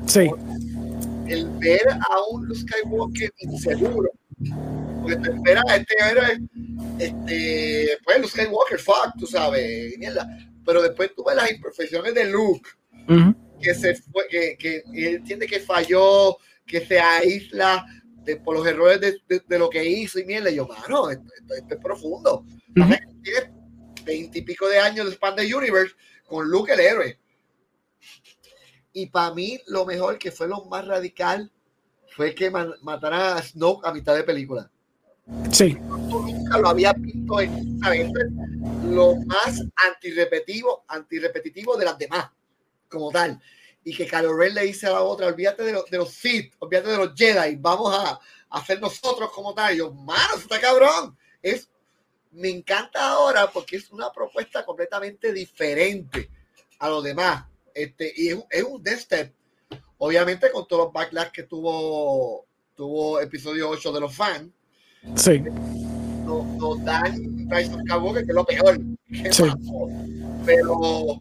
Sí. 0.05 0.29
el 1.27 1.49
ver 1.59 1.87
a 1.89 2.21
un 2.31 2.53
Skywalker 2.55 3.33
inseguro, 3.39 4.09
porque 5.01 5.15
te 5.17 5.31
espera 5.31 5.61
este 5.75 5.95
héroe, 6.09 6.39
este, 6.99 7.97
pues 8.03 8.17
Luke 8.19 8.29
Skywalker, 8.29 8.79
fuck, 8.79 9.13
tú 9.19 9.25
sabes, 9.25 9.97
mierda. 9.97 10.27
Pero 10.65 10.81
después 10.81 11.13
tú 11.15 11.23
ves 11.25 11.35
las 11.35 11.51
imperfecciones 11.51 12.13
de 12.13 12.25
Luke, 12.25 12.69
que 13.61 13.73
se 13.73 13.95
fue, 13.95 14.27
que, 14.29 14.55
que 14.57 14.83
él 14.93 15.15
entiende 15.15 15.47
que 15.47 15.59
falló, 15.59 16.37
que 16.65 16.85
se 16.85 16.99
aísla 16.99 17.85
de- 18.23 18.35
por 18.37 18.55
los 18.57 18.67
errores 18.67 18.99
de, 19.01 19.17
de- 19.27 19.41
de 19.47 19.59
lo 19.59 19.69
que 19.69 19.83
hizo 19.83 20.19
y 20.19 20.25
mierda. 20.25 20.49
Y 20.51 20.55
yo, 20.55 20.67
mano, 20.67 21.09
esto, 21.09 21.23
esto- 21.39 21.53
esto 21.55 21.73
es 21.75 21.81
profundo. 21.81 22.45
Ujú. 22.75 22.93
Tienes 23.23 23.49
veintipico 24.07 24.67
de 24.67 24.79
años 24.79 25.05
de 25.05 25.11
Span 25.11 25.35
de 25.35 25.53
Universe 25.53 25.95
con 26.25 26.49
Luke 26.49 26.73
el 26.73 26.79
héroe. 26.79 27.19
Y 28.93 29.05
para 29.05 29.35
mí, 29.35 29.59
lo 29.67 29.85
mejor 29.85 30.17
que 30.17 30.31
fue 30.31 30.47
lo 30.47 30.65
más 30.65 30.87
radical 30.87 31.51
fue 32.15 32.33
que 32.33 32.49
mataran 32.49 33.37
a 33.37 33.43
Snoke 33.43 33.85
a 33.85 33.93
mitad 33.93 34.15
de 34.15 34.23
película. 34.23 34.71
Sí. 35.51 35.75
Tú 36.09 36.21
nunca 36.21 36.57
lo 36.57 36.69
había 36.69 36.93
visto 36.93 37.39
en, 37.39 37.79
¿sabes? 37.79 38.09
Lo 38.85 39.15
más 39.27 39.61
antirrepetitivo, 39.87 40.85
antirrepetitivo 40.87 41.77
de 41.77 41.85
las 41.85 41.97
demás, 41.97 42.31
como 42.89 43.11
tal. 43.11 43.39
Y 43.83 43.95
que 43.95 44.07
Kylo 44.07 44.35
Ren 44.35 44.55
le 44.55 44.63
dice 44.63 44.87
a 44.87 44.93
la 44.93 45.01
otra, 45.01 45.27
olvídate 45.27 45.63
de, 45.63 45.73
los 45.73 45.85
de 45.89 45.97
los 45.97 46.11
Sith, 46.11 46.55
olvídate 46.59 46.89
de 46.89 46.97
los 46.97 47.13
Jedi, 47.13 47.55
vamos 47.57 47.93
a, 47.93 48.11
a 48.11 48.19
hacer 48.49 48.81
nosotros 48.81 49.29
como 49.31 49.53
tal. 49.53 49.75
Y 49.75 49.77
yo, 49.77 49.93
mano, 49.93 50.35
está 50.37 50.59
cabrón. 50.59 51.15
Es, 51.41 51.69
me 52.37 52.49
encanta 52.49 53.09
ahora 53.09 53.49
porque 53.51 53.77
es 53.77 53.91
una 53.91 54.11
propuesta 54.11 54.63
completamente 54.63 55.33
diferente 55.33 56.29
a 56.79 56.89
los 56.89 57.03
demás. 57.03 57.45
Este, 57.73 58.13
y 58.15 58.29
es, 58.29 58.37
es 58.49 58.63
un 58.63 58.81
Death 58.81 58.99
Step. 58.99 59.33
Obviamente 59.97 60.51
con 60.51 60.67
todos 60.67 60.85
los 60.85 60.93
backlash 60.93 61.31
que 61.31 61.43
tuvo, 61.43 62.45
tuvo 62.75 63.19
episodio 63.19 63.69
8 63.69 63.91
de 63.91 63.99
los 63.99 64.15
fans. 64.15 64.49
Sí. 65.15 65.39
Nos, 66.25 66.45
nos 66.57 66.83
dan 66.83 67.47
of 67.51 67.81
Skywalker, 67.81 68.25
que 68.25 68.31
es 68.31 68.35
lo 68.35 68.45
peor. 68.45 68.79
que 69.09 69.33
Sí. 69.33 69.43
Pero, 70.45 71.19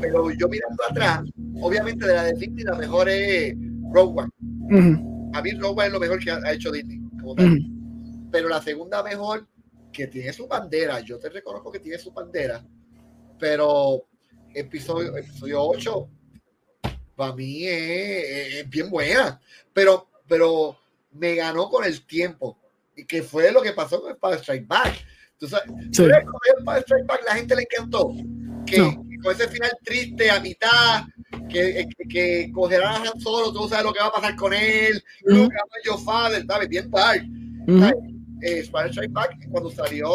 pero 0.00 0.30
yo 0.30 0.48
mirando 0.48 0.84
atrás, 0.88 1.22
obviamente 1.60 2.06
de 2.06 2.14
la 2.14 2.24
de 2.24 2.32
Disney, 2.34 2.64
la 2.64 2.76
mejor 2.76 3.08
es 3.08 3.54
Rogue 3.92 4.22
One. 4.22 5.30
A 5.34 5.42
mí 5.42 5.50
Rogue 5.52 5.80
One 5.80 5.86
es 5.86 5.92
lo 5.92 6.00
mejor 6.00 6.18
que 6.22 6.30
ha, 6.30 6.36
ha 6.36 6.52
hecho 6.52 6.70
Disney. 6.70 7.00
como 7.20 7.34
tal. 7.34 7.52
ujú. 7.52 8.28
Pero 8.30 8.48
la 8.48 8.62
segunda 8.62 9.02
mejor, 9.02 9.46
que 9.92 10.06
tiene 10.06 10.32
su 10.32 10.46
bandera, 10.48 11.00
yo 11.00 11.18
te 11.18 11.28
reconozco 11.28 11.70
que 11.70 11.78
tiene 11.80 11.98
su 11.98 12.10
bandera, 12.12 12.64
pero 13.38 14.06
episodio, 14.54 15.16
episodio 15.16 15.62
8 15.62 16.08
para 17.14 17.34
mí 17.34 17.64
es, 17.66 18.54
es 18.54 18.70
bien 18.70 18.88
buena, 18.90 19.40
pero, 19.72 20.08
pero 20.26 20.76
me 21.12 21.34
ganó 21.34 21.68
con 21.68 21.84
el 21.84 22.04
tiempo, 22.06 22.58
y 22.96 23.04
que 23.04 23.22
fue 23.22 23.52
lo 23.52 23.60
que 23.62 23.72
pasó 23.72 24.00
con 24.00 24.10
Empire 24.12 24.36
Strike 24.38 24.66
Back. 24.66 24.94
Sabes, 25.40 25.64
Sí. 25.90 25.90
¿tú 25.90 26.04
ves 26.04 26.24
cómo 26.24 26.38
Empire 26.58 26.80
Strike 26.80 27.06
Back 27.06 27.22
la 27.26 27.34
gente 27.34 27.56
le 27.56 27.62
encantó, 27.62 28.14
que, 28.66 28.78
No. 28.78 29.02
que 29.08 29.16
con 29.22 29.34
ese 29.34 29.48
final 29.48 29.70
triste 29.84 30.30
a 30.30 30.40
mitad, 30.40 31.02
que, 31.50 31.86
que, 31.98 32.08
que 32.08 32.52
cogerán 32.52 33.06
a 33.06 33.10
Han 33.10 33.20
Solo, 33.20 33.52
tú 33.52 33.68
sabes 33.68 33.84
lo 33.84 33.92
que 33.92 34.00
va 34.00 34.06
a 34.06 34.12
pasar 34.12 34.36
con 34.36 34.54
él, 34.54 35.02
Ujú, 35.24 35.34
Luke, 35.36 35.54
I'm 35.54 35.82
your 35.84 36.04
father, 36.04 36.44
¿sabes? 36.46 36.68
Bien 36.68 36.90
dark 36.90 37.22
ujú. 37.66 38.21
Eh, 38.42 38.58
Spider 38.60 38.90
Strike 38.90 39.12
Back, 39.12 39.48
cuando 39.50 39.70
salió, 39.70 40.10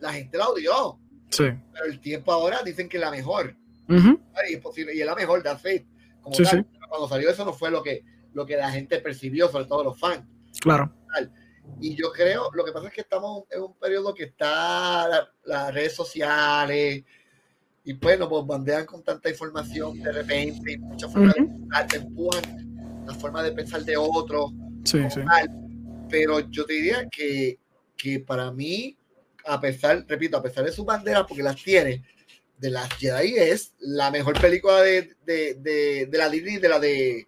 la 0.00 0.12
gente 0.12 0.36
la 0.38 0.48
odió. 0.48 0.98
Sí. 1.30 1.44
Pero 1.72 1.84
el 1.86 2.00
tiempo 2.00 2.32
ahora 2.32 2.62
dicen 2.64 2.88
que 2.88 2.96
es 2.96 3.00
la 3.00 3.10
mejor. 3.10 3.56
Ujú, 3.88 4.20
¿vale? 4.32 4.50
Y 4.50 4.54
es 4.54 4.60
posible, 4.60 4.94
y 4.94 5.00
es 5.00 5.06
la 5.06 5.14
mejor, 5.14 5.42
that's 5.42 5.64
it. 5.66 5.86
Como 6.20 6.34
Sí, 6.36 6.42
tal. 6.44 6.66
sí. 6.70 6.78
Cuando 6.88 7.08
salió 7.08 7.28
eso 7.30 7.44
no 7.44 7.52
fue 7.52 7.70
lo 7.70 7.82
que, 7.82 8.04
lo 8.32 8.46
que 8.46 8.56
la 8.56 8.70
gente 8.70 8.98
percibió, 9.00 9.48
sobre 9.48 9.66
todo 9.66 9.84
los 9.84 9.98
fans. 9.98 10.24
Claro. 10.60 10.92
Y 11.80 11.94
yo 11.94 12.12
creo, 12.12 12.50
lo 12.52 12.64
que 12.64 12.72
pasa 12.72 12.88
es 12.88 12.92
que 12.94 13.00
estamos 13.00 13.44
en 13.50 13.62
un 13.62 13.74
periodo 13.78 14.12
que 14.14 14.24
está 14.24 15.08
la- 15.08 15.28
las 15.44 15.72
redes 15.74 15.94
sociales 15.94 17.02
y 17.84 17.94
pues 17.94 18.18
nos 18.18 18.28
bombardean 18.28 18.84
con 18.86 19.02
tanta 19.02 19.30
información 19.30 19.98
de 20.02 20.12
repente 20.12 20.72
y 20.72 20.78
muchas 20.78 21.10
formas 21.12 21.34
de 21.34 21.42
pensar, 21.44 21.86
te 21.86 21.96
empujan 21.96 22.42
la 23.06 23.14
forma 23.14 23.42
de 23.42 23.52
pensar 23.52 23.82
de 23.84 23.96
otros. 23.96 24.52
Sí, 24.84 24.98
sí. 25.10 25.20
tal. 25.24 25.63
Pero 26.16 26.38
yo 26.48 26.64
te 26.64 26.74
diría 26.74 27.08
que, 27.10 27.58
que 27.96 28.20
para 28.20 28.52
mí, 28.52 28.96
a 29.46 29.60
pesar, 29.60 30.04
repito, 30.06 30.36
a 30.36 30.42
pesar 30.42 30.64
de 30.64 30.70
su 30.70 30.84
bandera, 30.84 31.26
porque 31.26 31.42
las 31.42 31.56
tiene, 31.56 32.04
de 32.56 32.70
las 32.70 32.88
Jedi 32.98 33.34
es 33.36 33.72
la 33.80 34.12
mejor 34.12 34.40
película 34.40 34.80
de, 34.80 35.12
de, 35.26 35.54
de, 35.54 36.06
de 36.06 36.18
la 36.18 36.28
Disney, 36.28 36.58
de 36.58 36.68
la 36.68 36.78
de, 36.78 37.26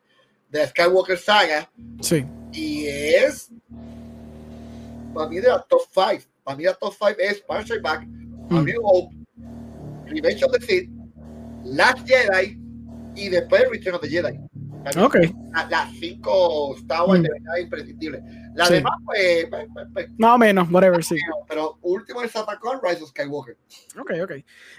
de 0.50 0.58
la 0.60 0.68
Skywalker 0.68 1.18
saga, 1.18 1.68
Sí. 2.00 2.24
y 2.52 2.86
es 2.86 3.48
para 5.12 5.28
mí 5.30 5.40
de 5.40 5.48
la 5.48 5.60
top 5.68 5.80
5. 5.92 6.24
Para 6.44 6.56
mí 6.56 6.62
la 6.62 6.74
top 6.74 6.94
5 6.96 7.14
es 7.18 7.38
Strike 7.38 7.82
Back, 7.82 8.02
A 8.50 8.62
New 8.62 8.80
Hope, 8.84 9.16
Revenge 10.06 10.44
of 10.44 10.52
the 10.52 10.64
Sith, 10.64 10.88
Last 11.64 12.06
Jedi 12.06 12.56
y 13.16 13.28
después 13.30 13.68
Return 13.68 13.96
of 13.96 14.00
the 14.02 14.08
Jedi. 14.08 14.38
Para 14.86 15.00
mí, 15.00 15.06
Ok. 15.06 15.16
la- 15.52 15.66
Las 15.68 15.90
cinco 15.98 16.76
Star 16.76 17.02
Wars 17.08 17.18
Mm. 17.20 17.22
de 17.24 17.28
verdad 17.30 17.56
imprescindibles. 17.60 18.22
Las 18.54 18.68
Sí. 18.68 18.74
demás, 18.74 18.94
pues, 19.04 19.46
pues, 19.50 19.66
pues, 19.72 19.86
pues, 19.92 20.08
Más 20.16 20.34
o 20.34 20.38
menos, 20.38 20.70
whatever, 20.70 21.02
sí. 21.02 21.16
pero 21.48 21.78
último 21.82 22.22
es 22.22 22.34
Atacón, 22.36 22.78
Rise 22.82 23.02
of 23.02 23.10
Skywalker. 23.10 23.56
Ok, 23.98 24.12
ok. 24.22 24.32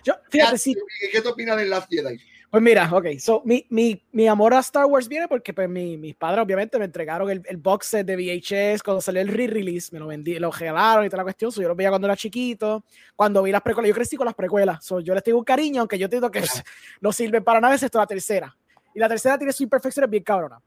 Yo, 0.06 0.14
fíjate, 0.30 0.58
sí. 0.58 0.74
¿Qué, 1.02 1.10
qué 1.12 1.22
te 1.22 1.28
opinas 1.28 1.58
de 1.58 1.66
Last 1.66 1.90
Jedi? 1.92 2.18
Pues 2.50 2.64
mira, 2.64 2.90
ok, 2.90 3.06
so 3.20 3.42
mi, 3.44 3.66
mi, 3.70 4.02
mi 4.14 4.26
amor 4.30 4.54
a 4.54 4.60
Star 4.60 4.86
Wars 4.86 5.10
viene 5.10 5.28
porque 5.28 5.54
pues 5.54 5.68
mi- 5.68 5.98
mis 5.98 6.16
padres 6.16 6.42
obviamente 6.46 6.80
me 6.80 6.86
entregaron 6.86 7.30
el, 7.30 7.42
el 7.46 7.58
box 7.58 7.88
set 7.88 8.08
de 8.08 8.16
VHS 8.16 8.82
cuando 8.84 9.02
salió 9.02 9.22
el 9.22 9.28
re-release, 9.28 9.90
me 9.92 10.00
lo 10.00 10.08
vendí, 10.08 10.40
lo 10.40 10.50
regalaron 10.50 11.06
y 11.06 11.10
toda 11.10 11.18
la 11.18 11.24
cuestión, 11.24 11.52
so 11.52 11.62
yo 11.62 11.68
lo 11.68 11.76
veía 11.76 11.90
cuando 11.90 12.08
era 12.08 12.16
chiquito, 12.16 12.86
cuando 13.18 13.44
vi 13.44 13.52
las 13.52 13.62
precuelas, 13.62 13.90
yo 13.90 13.94
crecí 13.96 14.16
con 14.16 14.24
las 14.26 14.34
precuelas, 14.34 14.84
so 14.86 15.02
yo 15.02 15.14
les 15.14 15.24
tengo 15.24 15.40
un 15.40 15.44
cariño, 15.44 15.82
aunque 15.82 16.00
yo 16.00 16.06
entiendo 16.06 16.32
que 16.32 16.40
no 17.02 17.12
sirven 17.12 17.44
para 17.44 17.60
nada, 17.60 17.74
excepto 17.74 17.98
la 18.00 18.08
tercera. 18.08 18.56
Y 18.98 19.00
la 19.00 19.08
tercera 19.08 19.38
tiene 19.38 19.54
su 19.54 19.62
imperfecciones 19.62 20.10
bien 20.10 20.24
cabrona. 20.24 20.60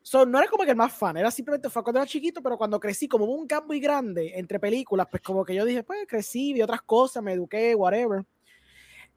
So, 0.00 0.24
no 0.24 0.38
era 0.38 0.48
como 0.48 0.62
que 0.62 0.70
el 0.70 0.76
más 0.76 0.92
fan, 0.92 1.16
era 1.16 1.28
simplemente 1.28 1.68
fue 1.68 1.82
cuando 1.82 1.98
era 1.98 2.06
chiquito, 2.06 2.40
pero 2.40 2.56
cuando 2.56 2.78
crecí, 2.78 3.08
como 3.08 3.24
hubo 3.24 3.34
un 3.34 3.48
gap 3.48 3.66
muy 3.66 3.80
grande 3.80 4.38
entre 4.38 4.60
películas, 4.60 5.08
pues 5.10 5.20
como 5.20 5.44
que 5.44 5.52
yo 5.52 5.64
dije, 5.64 5.82
pues 5.82 6.06
crecí, 6.06 6.52
vi 6.52 6.62
otras 6.62 6.82
cosas, 6.82 7.20
me 7.20 7.32
eduqué, 7.32 7.74
whatever. 7.74 8.24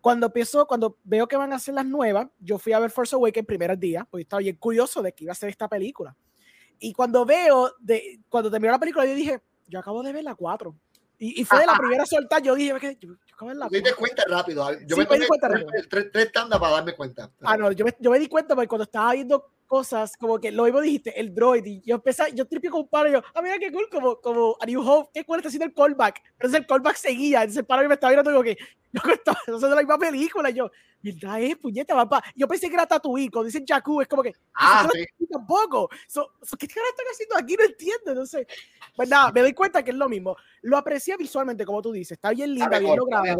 Cuando 0.02 0.26
empiezo, 0.26 0.65
cuando 0.65 0.98
veo 1.03 1.28
que 1.28 1.36
van 1.36 1.53
a 1.53 1.57
hacer 1.57 1.76
las 1.76 1.86
nuevas, 1.86 2.30
yo 2.40 2.57
fui 2.57 2.74
a 2.74 2.80
ver 2.80 2.90
Force 2.90 3.15
Awakens 3.15 3.44
el 3.44 3.45
primer 3.45 3.78
día, 3.78 4.07
porque 4.10 4.24
estaba 4.24 4.40
bien 4.40 4.56
curioso 4.56 5.03
de 5.03 5.14
que 5.14 5.26
iba 5.26 5.34
a 5.34 5.36
ser 5.36 5.49
esta 5.49 5.68
película. 5.68 6.15
Y 6.80 6.94
cuando 6.94 7.24
veo, 7.26 7.74
de, 7.80 8.22
cuando 8.28 8.49
terminó 8.49 8.72
la 8.72 8.80
película, 8.80 9.06
yo 9.06 9.14
dije, 9.14 9.40
yo 9.68 9.78
acabo 9.78 10.02
de 10.02 10.14
ver 10.14 10.24
la 10.24 10.34
4. 10.34 10.76
Y, 11.19 11.41
y 11.41 11.45
fue 11.45 11.60
de 11.60 11.65
la 11.68 11.73
primera 11.77 12.06
soltar, 12.06 12.41
yo 12.41 12.56
dije, 12.56 12.73
"¿Qué? 12.80 12.98
yo, 12.99 13.10
yo 13.40 13.53
la 13.53 13.68
diste 13.69 13.94
4. 13.94 13.98
cuenta 13.98 14.23
rápido. 14.27 14.72
Yo 14.85 14.95
Sí, 14.95 15.02
me 15.02 15.07
me 15.10 15.19
di 15.19 15.27
cuenta 15.27 15.48
tres, 15.48 15.61
rápido. 15.64 15.84
tres- 15.90 16.11
tres 16.11 16.31
tandas 16.31 16.60
para 16.60 16.72
darme 16.73 16.95
cuenta. 16.95 17.31
Ah, 17.41 17.56
no, 17.57 17.72
yo 17.72 17.85
me, 17.85 17.95
yo 17.99 18.11
me 18.11 18.19
di 18.19 18.27
cuenta 18.27 18.56
porque 18.56 18.68
cuando 18.68 18.84
estaba 18.84 19.14
viendo 19.14 19.45
cosas, 19.74 20.16
como 20.18 20.40
que 20.40 20.52
lo 20.52 20.66
mismo 20.66 20.82
dijiste, 20.82 21.20
el 21.20 21.34
droid, 21.34 21.66
y 21.66 21.82
yo 21.82 21.95
empecé, 21.95 22.26
yo 22.36 22.45
tripié 22.45 22.70
con 22.70 22.82
un 22.82 22.88
paro 22.88 23.10
y 23.10 23.14
yo, 23.14 23.24
ah, 23.34 23.41
mira 23.41 23.58
qué 23.58 23.72
cool, 23.72 23.90
como, 23.90 24.22
como 24.22 24.56
A 24.62 24.68
New 24.68 24.88
Hope, 24.88 25.10
qué 25.12 25.26
cool 25.26 25.38
está 25.38 25.48
haciendo 25.48 25.66
el 25.66 25.74
callback. 25.74 26.22
Entonces 26.34 26.60
el 26.60 26.68
callback 26.68 26.95
seguía, 26.95 27.40
entonces 27.40 27.62
el 27.62 27.66
paro 27.66 27.88
me 27.88 27.95
estaba 27.95 28.12
mirando 28.12 28.30
como 28.30 28.44
que, 28.44 28.56
loco, 28.91 29.10
esto 29.10 29.32
eso 29.48 29.56
es 29.56 29.62
de 29.64 29.70
la 29.70 29.78
misma 29.78 29.98
película, 29.98 30.52
y 30.52 30.54
yo, 30.54 30.70
¿verdad 31.02 31.41
es, 31.41 31.58
puñeta, 31.58 31.95
papá? 31.95 32.24
Yo 32.36 32.48
pensé 32.48 32.68
que 32.68 32.76
era 32.76 32.86
Tatooine, 32.86 33.32
cuando 33.32 33.48
dicen 33.48 33.66
Jakku, 33.68 34.00
es 34.00 34.08
como 34.08 34.22
que, 34.22 34.34
Ah, 34.54 34.88
sí. 34.94 35.06
no 35.18 35.28
tampoco. 35.40 35.90
So, 36.08 36.34
so, 36.44 36.56
¿Qué 36.56 36.68
cara 36.68 36.86
están 36.91 37.08
haciendo 37.12 37.36
aquí? 37.36 37.56
No 37.58 37.64
entiendo, 37.66 38.14
no 38.14 38.28
sé. 38.28 38.45
Pues 38.95 39.10
nada, 39.10 39.32
me 39.32 39.41
doy 39.41 39.54
cuenta 39.54 39.82
que 39.84 39.90
es 39.90 39.98
lo 39.98 40.08
mismo. 40.08 40.38
Lo 40.62 40.78
aprecié 40.78 41.18
visualmente, 41.18 41.66
como 41.66 41.82
tú 41.82 41.91
dices, 41.91 42.12
está 42.12 42.30
bien 42.30 42.54
linda, 42.54 42.78
bien 42.78 42.95
lograda. 42.95 43.36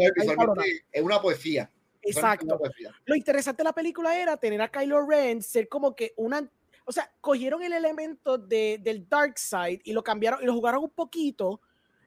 Es 0.90 1.00
una 1.00 1.22
poesía. 1.22 1.70
Exacto 2.04 2.58
lo 3.06 3.14
interesante 3.14 3.58
de 3.62 3.64
la 3.64 3.72
película 3.72 4.18
era 4.18 4.36
tener 4.36 4.60
a 4.62 4.70
Kylo 4.70 5.06
Ren 5.06 5.42
ser 5.42 5.68
como 5.68 5.94
que 5.94 6.12
una, 6.16 6.48
o 6.84 6.92
sea, 6.92 7.10
cogieron 7.20 7.62
el 7.62 7.72
elemento 7.72 8.38
de, 8.38 8.78
del 8.82 9.08
Dark 9.08 9.38
Side 9.38 9.80
y 9.84 9.92
lo 9.92 10.02
cambiaron 10.04 10.42
y 10.42 10.46
lo 10.46 10.52
jugaron 10.54 10.84
un 10.84 10.90
poquito 10.90 11.60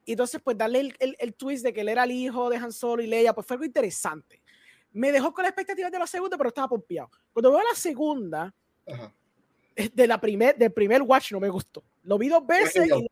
y 0.05 0.11
entonces 0.11 0.39
pues 0.43 0.57
darle 0.57 0.79
el, 0.81 0.95
el- 0.99 1.15
el 1.19 1.33
twist 1.33 1.63
de 1.63 1.73
que 1.73 1.81
él 1.81 1.89
era 1.89 2.03
el 2.03 2.11
hijo 2.11 2.49
de 2.49 2.57
Han 2.57 2.71
Solo 2.71 3.01
y 3.03 3.07
Leia, 3.07 3.33
pues 3.33 3.45
fue 3.45 3.55
algo 3.55 3.65
interesante. 3.65 4.41
Me 4.93 5.11
dejó 5.11 5.33
con 5.33 5.43
la 5.43 5.49
expectativa 5.49 5.89
de 5.89 5.99
la 5.99 6.07
segunda, 6.07 6.37
pero 6.37 6.47
estaba 6.49 6.69
pompeado. 6.69 7.09
Cuando 7.33 7.51
veo 7.51 7.59
la 7.61 7.75
segunda, 7.77 8.53
Ajá. 8.87 9.13
eh, 9.75 9.89
de 9.93 10.07
la 10.07 10.19
primer, 10.19 10.57
del 10.57 10.71
primer 10.71 11.01
watch 11.01 11.33
no 11.33 11.39
me 11.41 11.49
gustó. 11.49 11.83
Lo 12.03 12.17
vi 12.17 12.29
dos 12.29 12.45
veces 12.47 12.87
y, 12.87 13.07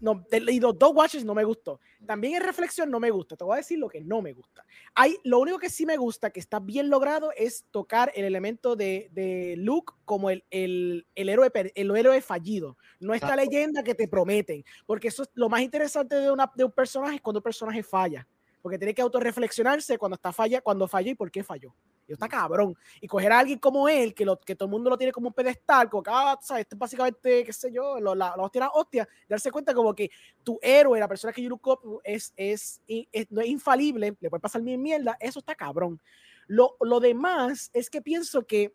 no, 0.00 0.24
y 0.30 0.60
los 0.60 0.78
dos 0.78 0.92
watches 0.94 1.24
no 1.24 1.34
me 1.34 1.44
gustó. 1.44 1.80
También 2.06 2.36
en 2.36 2.42
reflexión 2.42 2.90
no 2.90 3.00
me 3.00 3.10
gusta. 3.10 3.36
Te 3.36 3.44
voy 3.44 3.54
a 3.54 3.56
decir 3.58 3.78
lo 3.78 3.88
que 3.88 4.00
no 4.00 4.22
me 4.22 4.32
gusta. 4.32 4.64
Hay, 4.94 5.16
lo 5.24 5.38
único 5.38 5.58
que 5.58 5.70
sí 5.70 5.86
me 5.86 5.96
gusta, 5.96 6.30
que 6.30 6.40
está 6.40 6.60
bien 6.60 6.88
logrado, 6.88 7.32
es 7.36 7.64
tocar 7.70 8.12
el 8.14 8.24
elemento 8.24 8.76
de, 8.76 9.08
de 9.12 9.56
Luke 9.56 9.94
como 10.04 10.30
el, 10.30 10.44
el, 10.50 11.06
el 11.14 11.28
héroe, 11.28 11.50
el 11.74 11.96
héroe 11.96 12.20
fallido. 12.20 12.76
No 13.00 13.14
esta 13.14 13.28
Exacto. 13.28 13.50
leyenda 13.50 13.82
que 13.82 13.94
te 13.94 14.08
prometen. 14.08 14.64
Porque 14.86 15.08
eso 15.08 15.24
es 15.24 15.30
lo 15.34 15.48
más 15.48 15.62
interesante 15.62 16.16
de, 16.16 16.30
una, 16.30 16.50
de 16.54 16.64
un 16.64 16.72
personaje 16.72 17.16
es 17.16 17.20
cuando 17.20 17.38
un 17.38 17.44
personaje 17.44 17.82
falla. 17.82 18.26
Porque 18.62 18.78
tiene 18.78 18.94
que 18.94 19.02
autorreflexionarse 19.02 19.98
cuando 19.98 20.14
está 20.14 20.32
falla, 20.32 20.60
cuando 20.60 20.86
falla 20.86 21.10
y 21.10 21.14
por 21.14 21.30
qué 21.30 21.42
falló. 21.42 21.74
Está 22.08 22.28
cabrón. 22.28 22.74
Y 23.00 23.06
coger 23.06 23.30
a 23.32 23.38
alguien 23.40 23.58
como 23.58 23.88
él, 23.88 24.14
que, 24.14 24.24
lo, 24.24 24.40
que 24.40 24.54
todo 24.56 24.66
el 24.66 24.70
mundo 24.70 24.90
lo 24.90 24.96
tiene 24.98 25.12
como 25.12 25.28
un 25.28 25.34
pedestal, 25.34 25.90
como 25.90 26.02
que, 26.02 26.10
ah, 26.12 26.38
¿sabes? 26.40 26.62
Esto 26.62 26.74
es 26.76 26.78
básicamente, 26.78 27.44
qué 27.44 27.52
sé 27.52 27.70
yo, 27.70 28.00
lo- 28.00 28.14
la, 28.14 28.34
la 28.36 28.42
hostia, 28.42 28.60
la 28.62 28.70
hostia, 28.70 29.08
darse 29.28 29.50
cuenta 29.50 29.74
como 29.74 29.94
que 29.94 30.10
tu 30.42 30.58
héroe, 30.62 30.98
la 30.98 31.08
persona 31.08 31.32
que 31.32 31.42
you 31.42 31.50
look 31.50 32.00
es, 32.04 32.32
es, 32.36 32.80
es- 32.86 33.30
no 33.30 33.40
es 33.40 33.48
infalible, 33.48 34.16
le 34.20 34.30
puede 34.30 34.40
pasar 34.40 34.62
mil 34.62 34.78
mierda, 34.78 35.16
eso 35.20 35.38
está 35.40 35.54
cabrón. 35.54 36.00
Lo, 36.46 36.76
lo 36.80 36.98
demás 37.00 37.70
es 37.74 37.90
que 37.90 38.00
pienso 38.00 38.46
que 38.46 38.72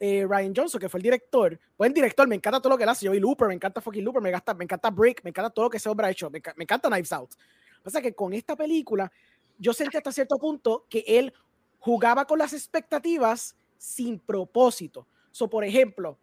eh, 0.00 0.26
Ryan 0.28 0.52
Johnson, 0.54 0.80
que 0.80 0.88
fue 0.88 0.98
el 0.98 1.02
director, 1.02 1.58
el 1.78 1.92
director, 1.94 2.26
me 2.28 2.34
encanta 2.34 2.60
todo 2.60 2.70
lo 2.70 2.76
que 2.76 2.82
él 2.82 2.88
hace. 2.88 3.06
Yo 3.06 3.12
vi 3.12 3.20
Looper, 3.20 3.48
me 3.48 3.54
encanta 3.54 3.80
fucking 3.80 4.04
Looper, 4.04 4.22
me 4.22 4.28
encanta, 4.30 4.54
me 4.54 4.64
encanta 4.64 4.90
Brick, 4.90 5.22
me 5.24 5.30
encanta 5.30 5.50
todo 5.50 5.66
lo 5.66 5.70
que 5.70 5.76
ese 5.78 5.88
hombre 5.88 6.06
ha 6.06 6.10
hecho, 6.10 6.30
me, 6.30 6.42
me 6.56 6.64
encanta 6.64 6.88
Knives 6.88 7.12
Out. 7.12 7.30
Pasa 7.82 8.02
que 8.02 8.14
con 8.14 8.32
esta 8.32 8.56
película, 8.56 9.10
yo 9.58 9.72
sentí 9.72 9.96
hasta 9.96 10.10
cierto 10.10 10.36
punto 10.38 10.86
que 10.90 11.04
él 11.06 11.32
jugaba 11.84 12.24
con 12.26 12.38
las 12.38 12.54
expectativas 12.54 13.54
sin 13.76 14.18
propósito. 14.18 15.06
So, 15.30 15.50
por 15.50 15.64
ejemplo, 15.64 16.18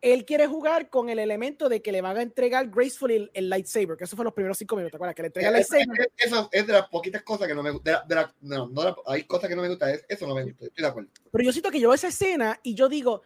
él 0.00 0.24
quiere 0.24 0.46
jugar 0.46 0.88
con 0.88 1.10
el 1.10 1.18
elemento 1.18 1.68
de 1.68 1.82
que 1.82 1.90
le 1.90 2.00
van 2.00 2.16
a 2.16 2.22
entregar 2.22 2.68
gracefully 2.70 3.16
el, 3.16 3.30
el 3.34 3.50
lightsaber, 3.50 3.96
que 3.96 4.04
eso 4.04 4.14
fue 4.14 4.24
los 4.24 4.32
primeros 4.32 4.56
cinco 4.56 4.76
minutos, 4.76 4.92
¿te 4.92 4.96
acuerdas? 4.98 5.16
Que 5.16 5.22
le 5.22 5.26
entrega 5.26 5.48
el 5.48 5.56
Es- 5.56 5.66
es- 5.66 5.72
lightsaber. 5.72 6.00
es- 6.16 6.26
Eso 6.26 6.48
es 6.52 6.64
de 6.64 6.72
las 6.72 6.88
poquitas 6.88 7.22
cosas 7.24 7.48
que 7.48 7.54
no 7.56 7.62
me 7.64 7.72
la- 7.84 8.34
no, 8.40 8.68
no 8.68 8.96
hay 9.06 9.24
cosas 9.24 9.48
que 9.48 9.56
no 9.56 9.62
me 9.62 9.68
gustan. 9.68 9.90
es- 9.90 10.04
Eso 10.08 10.28
no 10.28 10.34
me 10.36 10.44
gusta. 10.44 10.66
Estoy 10.66 10.82
de 10.84 10.88
acuerdo. 10.88 11.10
Pero 11.32 11.44
yo 11.44 11.50
siento 11.52 11.70
que 11.72 11.80
yo 11.80 11.88
veo 11.88 11.94
esa 11.96 12.08
escena 12.08 12.60
y 12.62 12.74
yo 12.76 12.88
digo, 12.88 13.22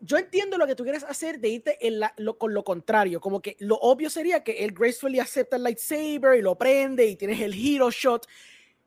yo 0.00 0.16
entiendo 0.18 0.58
lo 0.58 0.66
que 0.66 0.74
tú 0.74 0.82
quieres 0.82 1.04
hacer 1.04 1.38
de 1.38 1.48
irte 1.50 1.86
en 1.86 2.00
la- 2.00 2.14
lo- 2.16 2.36
con 2.36 2.52
lo 2.52 2.64
contrario, 2.64 3.20
como 3.20 3.40
que 3.40 3.56
lo 3.60 3.76
obvio 3.76 4.10
sería 4.10 4.42
que 4.42 4.64
él 4.64 4.72
gracefully 4.72 5.20
acepta 5.20 5.54
el 5.56 5.62
lightsaber 5.62 6.36
y 6.36 6.42
lo 6.42 6.56
prende 6.56 7.06
y 7.06 7.14
tienes 7.16 7.40
el 7.40 7.54
hero 7.54 7.90
shot. 7.92 8.26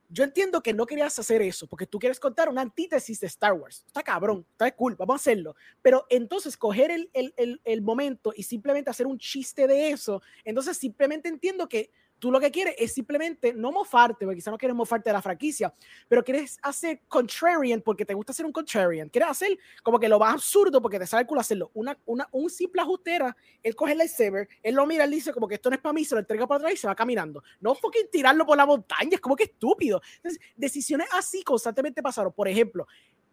Yo 0.10 0.24
entiendo 0.24 0.62
que 0.62 0.74
no 0.74 0.86
querías 0.86 1.18
hacer 1.20 1.42
eso, 1.42 1.68
porque 1.68 1.86
tú 1.86 2.00
quieres 2.00 2.20
contar 2.20 2.50
una 2.50 2.62
antítesis 2.62 3.20
de 3.20 3.28
Star 3.28 3.54
Wars. 3.54 3.84
Está 3.86 4.02
cabrón, 4.02 4.46
está 4.52 4.70
cool, 4.76 4.96
vamos 4.96 5.14
a 5.14 5.18
hacerlo. 5.18 5.56
Pero 5.82 6.06
entonces 6.10 6.58
coger 6.58 6.92
el, 6.92 7.10
el, 7.14 7.34
el, 7.38 7.62
el 7.64 7.82
momento 7.82 8.34
y 8.36 8.44
simplemente 8.44 8.90
hacer 8.90 9.06
un 9.06 9.20
chiste 9.20 9.68
de 9.68 9.92
eso, 9.92 10.22
entonces 10.44 10.78
simplemente 10.78 11.30
entiendo 11.30 11.70
que 11.70 11.92
tú 12.20 12.32
lo 12.32 12.40
que 12.40 12.52
quieres 12.52 12.76
es 12.78 12.94
simplemente 12.94 13.54
no 13.54 13.72
mofarte, 13.72 14.26
porque 14.26 14.36
quizá 14.36 14.52
no 14.52 14.58
quieres 14.58 14.76
mofarte 14.76 15.10
de 15.10 15.14
la 15.14 15.22
franquicia, 15.22 15.74
pero 16.08 16.24
quieres 16.24 16.60
hacer 16.62 17.02
contrarian 17.08 17.82
porque 17.82 18.06
te 18.06 18.14
gusta 18.14 18.32
hacer 18.32 18.46
un 18.46 18.52
contrarian. 18.52 19.10
Quieres 19.10 19.30
hacer 19.30 19.58
como 19.82 20.00
que 20.00 20.08
lo 20.08 20.20
más 20.20 20.34
absurdo 20.34 20.82
porque 20.82 21.00
te 21.00 21.08
sale 21.08 21.22
el 21.22 21.28
culo 21.28 21.42
hacerlo. 21.42 21.72
Una, 21.74 21.98
una, 22.06 22.28
un 22.32 22.50
simple 22.50 22.82
ajustera, 22.82 23.36
él 23.64 23.76
coge 23.76 23.94
el 23.94 23.98
lightsaber, 24.00 24.48
él 24.62 24.76
lo 24.76 24.86
mira, 24.86 25.06
él 25.06 25.12
dice 25.12 25.34
como 25.34 25.48
que 25.48 25.56
esto 25.56 25.70
no 25.70 25.76
es 25.76 25.82
para 25.82 25.94
mí, 25.94 26.04
se 26.06 26.16
lo 26.16 26.20
entrega 26.20 26.46
para 26.46 26.58
atrás 26.58 26.74
y 26.74 26.78
se 26.78 26.88
va 26.88 26.96
caminando. 26.96 27.42
No 27.62 27.74
fucking 27.74 28.10
tirarlo 28.12 28.46
por 28.46 28.58
la 28.58 28.66
montaña, 28.66 29.12
es 29.14 29.22
como 29.22 29.36
que 29.36 29.46
estúpido. 29.46 30.02
Entonces, 30.18 30.42
decisiones 30.56 31.08
así 31.14 31.44
constantemente 31.44 32.04
pasaron. 32.04 32.34
Por 32.34 32.48
ejemplo, 32.48 32.86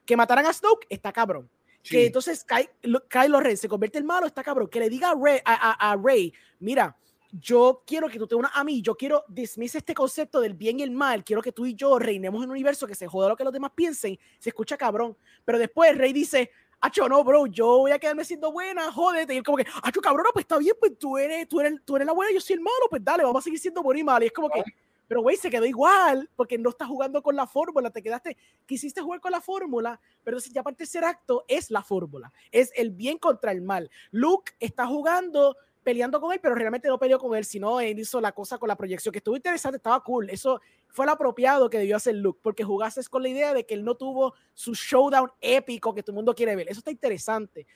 que 0.05 0.17
mataran 0.17 0.47
a 0.47 0.53
Snoke, 0.53 0.87
está 0.89 1.13
cabrón. 1.13 1.51
Que 1.83 2.07
entonces 2.07 2.45
Kylo 2.45 3.39
Ren 3.39 3.57
se 3.57 3.69
convierte 3.69 3.99
en 3.99 4.07
malo, 4.07 4.27
está 4.27 4.43
cabrón. 4.43 4.67
Que 4.67 4.81
le 4.81 4.91
diga 4.91 5.11
a 5.11 5.15
Rey, 5.15 5.39
a, 5.45 5.93
a 5.93 5.97
Rey 5.97 6.33
mira, 6.59 6.97
yo 7.33 7.83
quiero 7.87 8.09
que 8.09 8.19
tú 8.19 8.27
te 8.27 8.35
unas 8.35 8.53
a 8.55 8.65
mí, 8.65 8.83
yo 8.83 8.95
quiero 8.95 9.25
dismiss 9.29 9.75
este 9.75 9.95
concepto 9.95 10.41
del 10.41 10.55
bien 10.55 10.81
y 10.81 10.83
el 10.83 10.91
mal, 10.91 11.25
quiero 11.25 11.43
que 11.43 11.53
tú 11.53 11.67
y 11.67 11.75
yo 11.75 11.99
reinemos 11.99 12.41
en 12.41 12.49
un 12.49 12.53
universo 12.53 12.87
que 12.87 12.95
se 12.95 13.07
joda 13.07 13.29
lo 13.29 13.37
que 13.37 13.45
los 13.45 13.53
demás 13.53 13.73
piensen, 13.75 14.19
se 14.39 14.51
escucha 14.51 14.77
cabrón, 14.77 15.17
pero 15.45 15.59
después 15.59 15.91
el 15.91 15.99
rey 15.99 16.13
dice, 16.13 16.51
Acho, 16.79 17.09
no, 17.09 17.25
bro, 17.25 17.47
yo 17.47 17.79
voy 17.79 17.91
a 17.91 17.99
quedarme 17.99 18.25
siendo 18.25 18.53
buena, 18.53 18.93
jódete, 18.93 19.33
y 19.35 19.39
él 19.39 19.43
como 19.43 19.57
que, 19.57 19.67
Acho, 19.83 20.01
cabrón, 20.01 20.27
pues 20.33 20.45
está 20.45 20.59
bien, 20.59 20.75
pues 20.79 20.99
tú 20.99 21.17
eres, 21.17 21.49
tú 21.49 21.61
eres, 21.61 21.81
tú 21.85 21.97
eres 21.97 22.07
la 22.07 22.13
buena, 22.13 22.33
yo 22.33 22.41
soy 22.41 22.55
el 22.55 22.61
malo, 22.61 22.87
pues 22.91 23.03
dale, 23.03 23.25
vamos 23.25 23.43
a 23.43 23.45
seguir 23.45 23.59
siendo 23.59 23.83
bueno 23.83 23.99
y 24.01 24.05
mal, 24.05 24.23
y 24.23 24.27
es 24.27 24.33
como 24.33 24.51
que, 24.51 24.63
pero 25.09 25.23
güey, 25.23 25.37
se 25.37 25.51
quedó 25.51 25.65
igual, 25.65 26.29
porque 26.37 26.59
no 26.59 26.71
estás 26.71 26.89
jugando 26.89 27.23
con 27.23 27.37
la 27.37 27.47
fórmula, 27.47 27.91
te 27.91 28.03
quedaste, 28.03 28.37
quisiste 28.67 29.01
jugar 29.01 29.21
con 29.21 29.33
la 29.33 29.41
fórmula, 29.41 30.01
pero 30.25 30.39
ya 30.39 30.63
para 30.63 30.73
el 30.73 30.77
tercer 30.77 31.05
acto 31.05 31.45
es 31.49 31.71
la 31.71 31.83
fórmula, 31.83 32.33
es 32.51 32.73
el 32.75 32.91
bien 32.91 33.19
contra 33.19 33.53
el 33.53 33.63
mal. 33.63 33.91
Luke 34.11 34.53
está 34.59 34.87
jugando 34.87 35.57
peleando 35.87 36.21
con 36.21 36.33
él, 36.33 36.41
pero 36.43 36.57
realmente 36.57 36.89
no 36.89 36.99
peleó 36.99 37.17
con 37.17 37.37
él, 37.37 37.45
sino 37.45 37.81
él 37.81 38.01
hizo 38.01 38.21
la 38.21 38.33
cosa 38.33 38.59
con 38.59 38.69
la 38.69 38.75
proyección, 38.75 39.13
que 39.13 39.19
estuvo 39.19 39.37
interesante, 39.37 39.77
estaba 39.77 40.03
cool. 40.03 40.29
Eso 40.31 40.61
fue 40.89 41.07
lo 41.07 41.13
apropiado 41.13 41.71
que 41.71 41.79
debió 41.79 41.95
hacer 41.95 42.17
Luke, 42.17 42.41
porque 42.43 42.65
jugaste 42.65 43.01
con 43.09 43.23
la 43.23 43.29
idea 43.29 43.55
de 43.55 43.65
que 43.65 43.75
él 43.75 43.85
no 43.85 43.95
tuvo 43.95 44.35
su 44.53 44.75
showdown 44.75 45.31
épico 45.41 45.95
que 45.95 46.03
todo 46.03 46.11
el 46.11 46.17
mundo 46.17 46.35
quiere 46.35 46.57
ver. 46.57 46.69
Eso 46.69 46.81
está 46.81 46.91
interesante. 46.91 47.69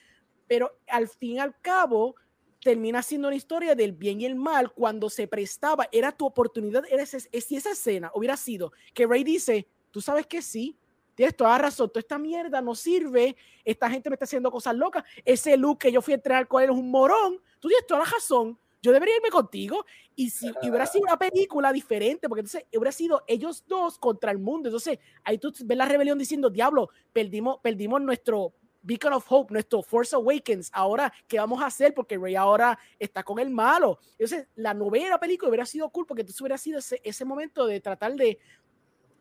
Pero 0.49 0.77
al 0.89 1.07
fin 1.07 1.37
y 1.37 1.39
al 1.39 1.55
cabo, 1.61 2.17
termina 2.61 3.01
siendo 3.01 3.29
una 3.29 3.37
historia 3.37 3.77
del 3.77 3.93
bien 3.93 4.21
y 4.21 4.25
el 4.25 4.35
mal 4.35 4.73
cuando 4.73 5.09
se 5.09 5.29
prestaba, 5.29 5.89
era 5.93 6.11
tu 6.11 6.27
oportunidad, 6.27 6.83
era 6.91 7.05
ese, 7.05 7.21
si 7.21 7.55
esa 7.55 7.71
escena 7.71 8.11
hubiera 8.13 8.37
sido 8.37 8.73
que 8.93 9.07
Rey 9.07 9.23
dice, 9.23 9.69
tú 9.93 10.01
sabes 10.01 10.27
que 10.27 10.43
sí, 10.43 10.77
tienes 11.21 11.37
toda 11.37 11.59
razón, 11.59 11.91
toda 11.91 12.01
esta 12.01 12.19
mierda 12.19 12.63
no 12.63 12.75
sirve, 12.75 13.37
esta 13.63 13.91
gente 13.91 14.09
me 14.09 14.15
está 14.15 14.25
haciendo 14.25 14.51
cosas 14.51 14.75
locas, 14.75 15.05
ese 15.23 15.55
Luke 15.59 15.87
que 15.87 15.93
yo 15.93 16.01
fui 16.01 16.13
a 16.13 16.15
entrenar 16.15 16.49
con 16.49 16.63
él 16.63 16.71
es 16.71 16.75
un 16.75 16.91
morón, 16.91 17.39
tú 17.59 17.69
tienes 17.69 17.87
toda 17.87 18.01
la 18.01 18.07
razón, 18.07 18.59
yo 18.81 18.91
debería 18.91 19.17
irme 19.17 19.29
contigo. 19.29 19.85
Y 20.17 20.31
si 20.31 20.51
hubiera 20.63 20.87
sido 20.87 21.03
una 21.03 21.19
película 21.19 21.75
diferente, 21.75 22.27
porque 22.27 22.41
entonces 22.41 22.65
hubiera 22.75 22.91
sido 22.93 23.23
ellos 23.27 23.65
dos 23.67 23.99
contra 23.99 24.31
el 24.31 24.39
mundo. 24.39 24.71
Entonces 24.71 24.99
ahí 25.23 25.37
tú 25.37 25.53
ves 25.63 25.77
la 25.77 25.85
rebelión 25.85 26.19
diciendo, 26.19 26.49
diablo, 26.49 26.89
perdimos, 27.13 27.59
perdimos 27.63 28.01
nuestro 28.01 28.55
Beacon 28.81 29.13
of 29.13 29.31
Hope, 29.31 29.53
nuestro 29.53 29.83
Force 29.83 30.17
Awakens. 30.17 30.71
Ahora, 30.73 31.13
¿qué 31.29 31.39
vamos 31.39 31.61
a 31.61 31.67
hacer? 31.67 31.93
Porque 31.93 32.17
Rey 32.17 32.35
ahora 32.35 32.79
está 32.99 33.23
con 33.23 33.39
el 33.39 33.51
malo. 33.51 33.99
Entonces, 34.13 34.49
la 34.55 34.73
novena 34.73 35.21
película 35.21 35.51
hubiera 35.51 35.67
sido 35.67 35.91
cool 35.91 36.07
porque 36.07 36.23
entonces 36.23 36.41
hubiera 36.41 36.57
sido 36.57 36.79
ese, 36.79 36.99
ese 37.05 37.27
momento 37.27 37.67
de 37.67 37.81
tratar 37.83 38.15
de 38.15 38.39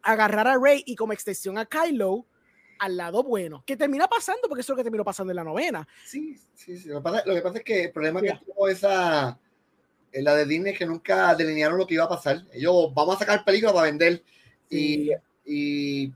agarrar 0.03 0.47
a 0.47 0.57
Rey 0.57 0.83
y 0.85 0.95
como 0.95 1.13
extensión 1.13 1.57
a 1.57 1.65
Kylo 1.65 2.25
al 2.79 2.95
lado 2.95 3.23
bueno, 3.23 3.63
que 3.65 3.75
termina 3.75 4.07
pasando 4.07 4.47
porque 4.47 4.61
eso 4.61 4.71
es 4.71 4.75
lo 4.75 4.77
que 4.77 4.83
terminó 4.83 5.03
pasando 5.03 5.31
en 5.31 5.37
la 5.37 5.43
novena. 5.43 5.87
Sí, 6.05 6.37
sí, 6.55 6.77
sí. 6.77 6.87
Lo 6.87 6.99
que 6.99 7.01
pasa, 7.01 7.23
lo 7.25 7.35
que 7.35 7.41
pasa 7.41 7.57
es 7.57 7.63
que 7.63 7.83
el 7.83 7.91
problema 7.91 8.21
que 8.21 8.39
tuvo 8.45 8.69
esa, 8.69 9.37
en 10.11 10.23
la 10.23 10.35
de 10.35 10.45
Disney 10.45 10.73
es 10.73 10.79
que 10.79 10.85
nunca 10.85 11.35
delinearon 11.35 11.77
lo 11.77 11.85
que 11.85 11.95
iba 11.95 12.05
a 12.05 12.09
pasar. 12.09 12.43
Ellos 12.53 12.93
vamos 12.93 13.15
a 13.15 13.19
sacar 13.19 13.43
películas 13.43 13.73
para 13.73 13.87
vender 13.87 14.23
y, 14.69 15.11
y 15.45 16.11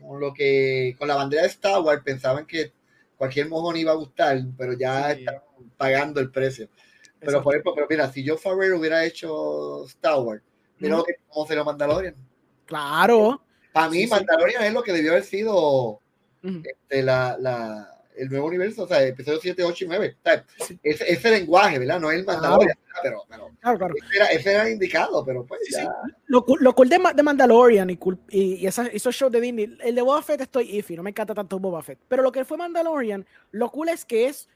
con 0.00 0.20
lo 0.20 0.32
que 0.32 0.94
con 0.98 1.08
la 1.08 1.16
bandera 1.16 1.42
de 1.42 1.48
Star 1.48 1.80
Wars 1.80 2.02
pensaban 2.04 2.46
que 2.46 2.72
cualquier 3.16 3.48
mojón 3.48 3.76
iba 3.76 3.92
a 3.92 3.96
gustar, 3.96 4.40
pero 4.56 4.74
ya 4.74 5.12
están 5.12 5.36
pagando 5.76 6.20
el 6.20 6.30
precio. 6.30 6.68
Pero 7.18 7.42
por 7.42 7.54
ejemplo, 7.54 7.72
pero 7.74 7.86
mira, 7.88 8.10
si 8.10 8.24
yo 8.24 8.36
Favreau 8.36 8.78
hubiera 8.78 9.04
hecho 9.04 9.84
Star 9.86 10.18
Wars, 10.20 10.42
mira 10.78 10.96
lo 10.96 11.04
que 11.04 11.14
cómo 11.28 11.46
se 11.46 11.54
lo 11.54 11.64
Mandalorian. 11.64 12.16
Claro. 12.72 13.42
Para 13.70 13.90
mí, 13.90 14.06
Mandalorian 14.06 14.64
es 14.64 14.72
lo 14.72 14.82
que 14.82 14.92
debió 14.92 15.12
haber 15.12 15.24
sido 15.24 16.00
este, 16.42 17.02
la, 17.02 17.36
la, 17.38 18.00
el 18.16 18.30
nuevo 18.30 18.46
universo, 18.46 18.84
o 18.84 18.88
sea, 18.88 19.02
episodio 19.02 19.40
7, 19.42 19.62
8 19.62 19.84
y 19.84 19.88
9. 19.88 20.16
ese, 20.82 21.12
ese, 21.12 21.30
lenguaje, 21.30 21.78
¿verdad? 21.78 22.00
No 22.00 22.10
es 22.10 22.20
el 22.20 22.24
Mandalorian, 22.24 22.78
pero, 23.02 23.24
pero 23.28 23.50
claro, 23.60 23.78
claro. 23.78 23.94
Ese, 23.94 24.16
era, 24.16 24.26
ese, 24.28 24.52
era, 24.52 24.70
indicado, 24.70 25.22
pero 25.22 25.44
pues 25.44 25.60
ya. 25.70 25.86
Lo, 26.26 26.46
lo, 26.60 26.74
cool 26.74 26.88
de, 26.88 26.98
de 27.14 27.22
Mandalorian 27.22 27.90
y, 27.90 27.98
y, 28.30 28.54
y 28.54 28.66
esa, 28.66 28.86
esos 28.86 29.14
shows 29.14 29.30
de 29.30 29.40
Disney, 29.42 29.76
el 29.80 29.94
de 29.94 30.02
Boba 30.02 30.22
Fett 30.22 30.40
estoy 30.40 30.78
iffy, 30.78 30.96
no 30.96 31.02
me 31.02 31.10
encanta 31.10 31.34
tanto 31.34 31.58
Boba 31.58 31.82
Fett, 31.82 31.98
pero 32.08 32.22
lo 32.22 32.32
que 32.32 32.46
fue 32.46 32.56
Mandalorian, 32.56 33.26
lo 33.50 33.70
cool 33.70 33.90
es 33.90 34.06
que 34.06 34.28
es 34.28 34.48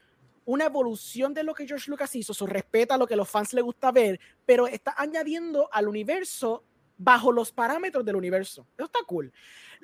una 0.45 0.65
evolución 0.65 1.33
de 1.35 1.43
lo 1.43 1.53
que 1.53 1.67
George 1.67 1.91
Lucas 1.91 2.15
hizo, 2.15 2.33
su 2.33 2.47
respeta 2.47 2.97
lo 2.97 3.05
que 3.05 3.15
los 3.15 3.29
fans 3.29 3.53
les 3.53 3.63
gusta 3.63 3.91
ver, 3.91 4.19
pero 4.43 4.65
está 4.65 4.95
añadiendo 4.97 5.69
al 5.71 5.87
universo 5.87 6.63
bajo 6.97 7.31
los 7.31 7.51
parámetros 7.51 8.03
del 8.03 8.15
universo. 8.15 8.65
Eso 8.77 8.85
está 8.85 8.99
cool. 9.05 9.31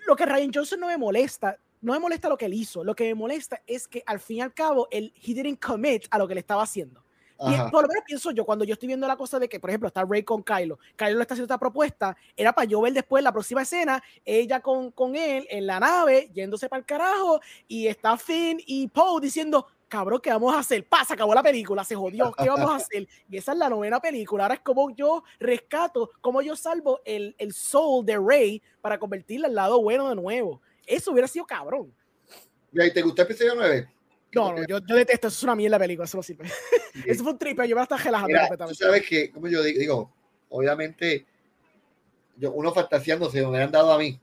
Lo 0.07 0.15
que 0.15 0.25
Ryan 0.25 0.51
Johnson 0.53 0.79
no 0.79 0.87
me 0.87 0.97
molesta, 0.97 1.57
no 1.81 1.93
me 1.93 1.99
molesta 1.99 2.29
lo 2.29 2.37
que 2.37 2.45
él 2.45 2.53
hizo, 2.53 2.83
lo 2.83 2.95
que 2.95 3.05
me 3.05 3.15
molesta 3.15 3.61
es 3.67 3.87
que 3.87 4.03
al 4.05 4.19
fin 4.19 4.37
y 4.37 4.41
al 4.41 4.53
cabo 4.53 4.87
él 4.91 5.13
he 5.21 5.33
didn't 5.33 5.59
commit 5.63 6.05
a 6.09 6.17
lo 6.17 6.27
que 6.27 6.33
le 6.33 6.39
estaba 6.39 6.63
haciendo. 6.63 7.03
Y 7.39 7.71
por 7.71 7.81
lo 7.81 7.89
menos 7.89 8.03
pienso 8.05 8.31
yo, 8.31 8.45
cuando 8.45 8.63
yo 8.63 8.73
estoy 8.73 8.87
viendo 8.87 9.07
la 9.07 9.17
cosa 9.17 9.37
de 9.37 9.49
que, 9.49 9.59
por 9.59 9.69
ejemplo, 9.69 9.87
está 9.87 10.05
Rey 10.05 10.23
con 10.23 10.43
Kylo, 10.43 10.79
Kylo 10.95 11.15
le 11.15 11.21
está 11.23 11.33
haciendo 11.33 11.53
esta 11.53 11.57
propuesta, 11.57 12.15
era 12.37 12.53
para 12.53 12.65
yo 12.65 12.79
ver 12.79 12.93
después 12.93 13.21
la 13.23 13.33
próxima 13.33 13.63
escena, 13.63 14.01
ella 14.23 14.61
con, 14.61 14.91
con 14.91 15.15
él 15.15 15.45
en 15.49 15.67
la 15.67 15.79
nave, 15.79 16.29
yéndose 16.33 16.69
para 16.69 16.79
el 16.79 16.85
carajo, 16.85 17.41
y 17.67 17.87
está 17.87 18.17
Finn 18.17 18.61
y 18.65 18.87
Poe 18.87 19.19
diciendo, 19.19 19.67
cabrón, 19.93 20.19
¿qué 20.23 20.31
vamos 20.31 20.55
a 20.55 20.57
hacer? 20.57 20.83
Pasa, 20.87 21.13
acabó 21.13 21.35
la 21.35 21.43
película, 21.43 21.83
se 21.83 21.93
jodió, 21.93 22.31
¿qué 22.31 22.49
vamos 22.49 22.71
a 22.71 22.75
hacer? 22.77 23.07
Y 23.29 23.37
esa 23.37 23.51
es 23.51 23.57
la 23.59 23.69
novena 23.69 23.99
película. 23.99 24.45
Ahora 24.45 24.55
es 24.55 24.61
como 24.61 24.89
yo 24.95 25.23
rescato, 25.39 26.09
como 26.19 26.41
yo 26.41 26.55
salvo 26.55 27.01
el, 27.05 27.35
el 27.37 27.53
soul 27.53 28.03
de 28.03 28.17
Rey 28.17 28.61
para 28.81 28.97
convertirla 28.97 29.47
al 29.47 29.53
lado 29.53 29.79
bueno 29.83 30.09
de 30.09 30.15
nuevo. 30.15 30.61
Eso 30.87 31.11
hubiera 31.11 31.27
sido 31.27 31.45
cabrón. 31.45 31.93
¿Y 32.71 32.91
te 32.91 33.03
gustó 33.03 33.21
el 33.21 33.27
episodio 33.27 33.53
9? 33.55 33.87
No, 34.33 34.53
no, 34.53 34.65
yo, 34.65 34.79
yo, 34.79 34.95
detesto, 34.95 35.27
eso 35.27 35.37
es 35.37 35.43
una 35.43 35.55
mierda 35.55 35.77
la 35.77 35.83
película, 35.83 36.05
eso 36.05 36.17
no 36.17 36.23
sirve. 36.23 36.45
eso 37.05 37.23
fue 37.23 37.33
un 37.33 37.37
triple, 37.37 37.67
yo 37.67 37.75
me 37.75 37.85
la 37.87 37.97
relajando 37.97 38.27
Mira, 38.27 38.67
Tú 38.67 38.73
sabes 38.73 39.07
que, 39.07 39.29
como 39.29 39.47
yo 39.47 39.61
digo, 39.61 40.11
obviamente, 40.49 41.23
yo, 42.37 42.51
uno 42.51 42.73
fantaseándose 42.73 43.41
donde 43.41 43.61
han 43.61 43.71
dado 43.71 43.93
a 43.93 43.99
mí, 43.99 44.19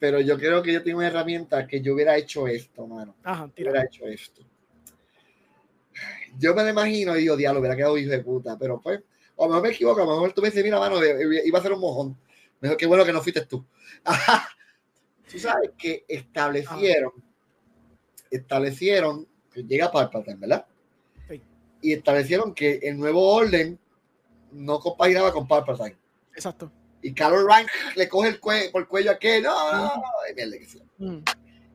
pero 0.00 0.20
yo 0.20 0.36
creo 0.36 0.60
que 0.60 0.72
yo 0.72 0.82
tengo 0.82 0.98
una 0.98 1.06
herramienta 1.06 1.68
que 1.68 1.80
yo 1.80 1.94
hubiera 1.94 2.16
hecho 2.16 2.48
esto, 2.48 2.84
mano. 2.88 3.14
Ajá, 3.22 3.48
tira. 3.54 3.70
Hubiera 3.70 3.86
hecho 3.86 4.04
esto 4.08 4.42
yo 6.38 6.54
me 6.54 6.62
lo 6.62 6.70
imagino 6.70 7.16
y 7.16 7.20
digo, 7.20 7.36
diablo, 7.36 7.60
hubiera 7.60 7.76
quedado 7.76 7.98
hijo 7.98 8.10
de 8.10 8.20
puta, 8.20 8.56
pero 8.58 8.80
pues, 8.80 9.00
o 9.36 9.44
a 9.44 9.46
lo 9.46 9.54
mejor 9.54 9.68
me 9.68 9.74
equivoco, 9.74 10.02
a 10.02 10.04
lo 10.04 10.12
mejor 10.12 10.32
tú 10.32 10.42
me 10.42 10.48
dices, 10.48 10.64
mira, 10.64 10.78
mano, 10.78 11.00
iba 11.04 11.58
a 11.58 11.62
ser 11.62 11.72
un 11.72 11.80
mojón. 11.80 12.16
Mejor 12.60 12.76
que 12.76 12.86
bueno 12.86 13.04
que 13.04 13.12
no 13.12 13.22
fuiste 13.22 13.46
tú. 13.46 13.64
tú 15.30 15.38
sabes 15.38 15.70
que 15.78 16.04
establecieron, 16.08 17.12
establecieron, 18.30 19.28
que 19.52 19.62
llega 19.62 19.92
Palpatine, 19.92 20.36
¿verdad? 20.36 20.66
Sí. 21.28 21.42
Y 21.82 21.92
establecieron 21.92 22.54
que 22.54 22.80
el 22.82 22.98
nuevo 22.98 23.32
orden 23.32 23.78
no 24.52 24.80
compaginaba 24.80 25.32
con 25.32 25.46
Palpatine. 25.46 25.96
Exacto. 26.34 26.72
Y 27.00 27.12
Carol 27.14 27.46
Rank 27.46 27.68
le 27.94 28.08
coge 28.08 28.28
el 28.30 28.40
cuello, 28.40 28.72
por 28.72 28.82
el 28.82 28.88
cuello 28.88 29.10
a 29.10 29.14
aquel, 29.14 29.44
no, 29.44 29.72
no, 29.72 29.82
no, 29.84 30.02
mm. 30.98 31.22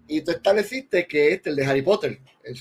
y 0.08 0.22
tú 0.22 0.32
estableciste 0.32 1.08
que 1.08 1.34
este, 1.34 1.50
el 1.50 1.56
de 1.56 1.66
Harry 1.66 1.82
Potter, 1.82 2.20
el, 2.44 2.56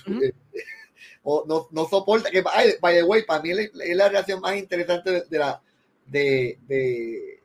o 1.24 1.44
no, 1.46 1.68
no 1.70 1.88
soporta, 1.88 2.30
que 2.30 2.42
by 2.42 2.78
the 2.80 3.02
way, 3.02 3.22
para 3.22 3.42
mí 3.42 3.50
es 3.50 3.96
la 3.96 4.08
reacción 4.08 4.40
más 4.40 4.56
interesante 4.56 5.24
de, 5.28 5.38
la 5.38 5.60
de, 6.06 6.58
de, 6.66 7.40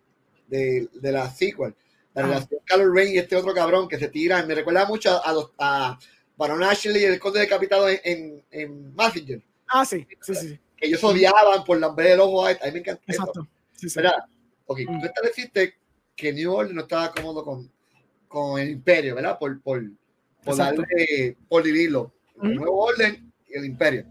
de, 0.47 0.89
de, 0.93 1.11
la 1.11 1.29
sequel. 1.29 1.75
La 2.13 2.23
relación 2.23 2.61
Carlos 2.65 2.89
Rain 2.93 3.13
y 3.13 3.19
este 3.19 3.35
otro 3.35 3.53
cabrón 3.53 3.87
que 3.87 3.99
se 3.99 4.07
tiran, 4.07 4.47
me 4.47 4.55
recuerda 4.55 4.85
mucho 4.85 5.23
a, 5.23 5.31
los 5.31 5.51
a 5.59 5.99
Baron 6.35 6.63
Ashley 6.63 7.03
y 7.03 7.05
el 7.05 7.19
conde 7.19 7.41
decapitado 7.41 7.87
en, 7.87 7.99
en, 8.03 8.43
en 8.49 8.95
Messenger. 8.95 9.41
Ah, 9.67 9.85
sí, 9.85 10.07
sí, 10.21 10.33
sí. 10.33 10.59
Que 10.75 10.87
ellos 10.87 11.03
odiaban 11.03 11.63
por 11.63 11.79
la 11.79 11.89
del 11.89 12.19
ojo 12.19 12.45
a, 12.45 12.51
mí 12.51 12.71
me 12.73 12.79
encanta. 12.79 13.03
Exacto. 13.07 13.47
Sí, 13.73 13.89
sí. 13.89 13.99
¿Verdad? 13.99 14.15
Ok, 14.65 14.79
mm. 14.87 14.99
tú 14.99 15.05
estableciste 15.05 15.75
que 16.15 16.33
New 16.33 16.51
Orleans 16.51 16.75
no 16.75 16.81
estaba 16.81 17.11
cómodo 17.11 17.43
con, 17.43 17.71
con 18.27 18.59
el 18.59 18.69
imperio, 18.69 19.13
¿verdad? 19.13 19.37
Por, 19.37 19.61
por, 19.61 19.83
por 20.43 20.57
darle, 20.57 21.37
por 21.47 21.61
dividirlo. 21.63 22.11
El 22.41 22.55
nuevo 22.55 22.85
orden 22.85 23.26
el 23.49 23.65
imperio. 23.65 24.05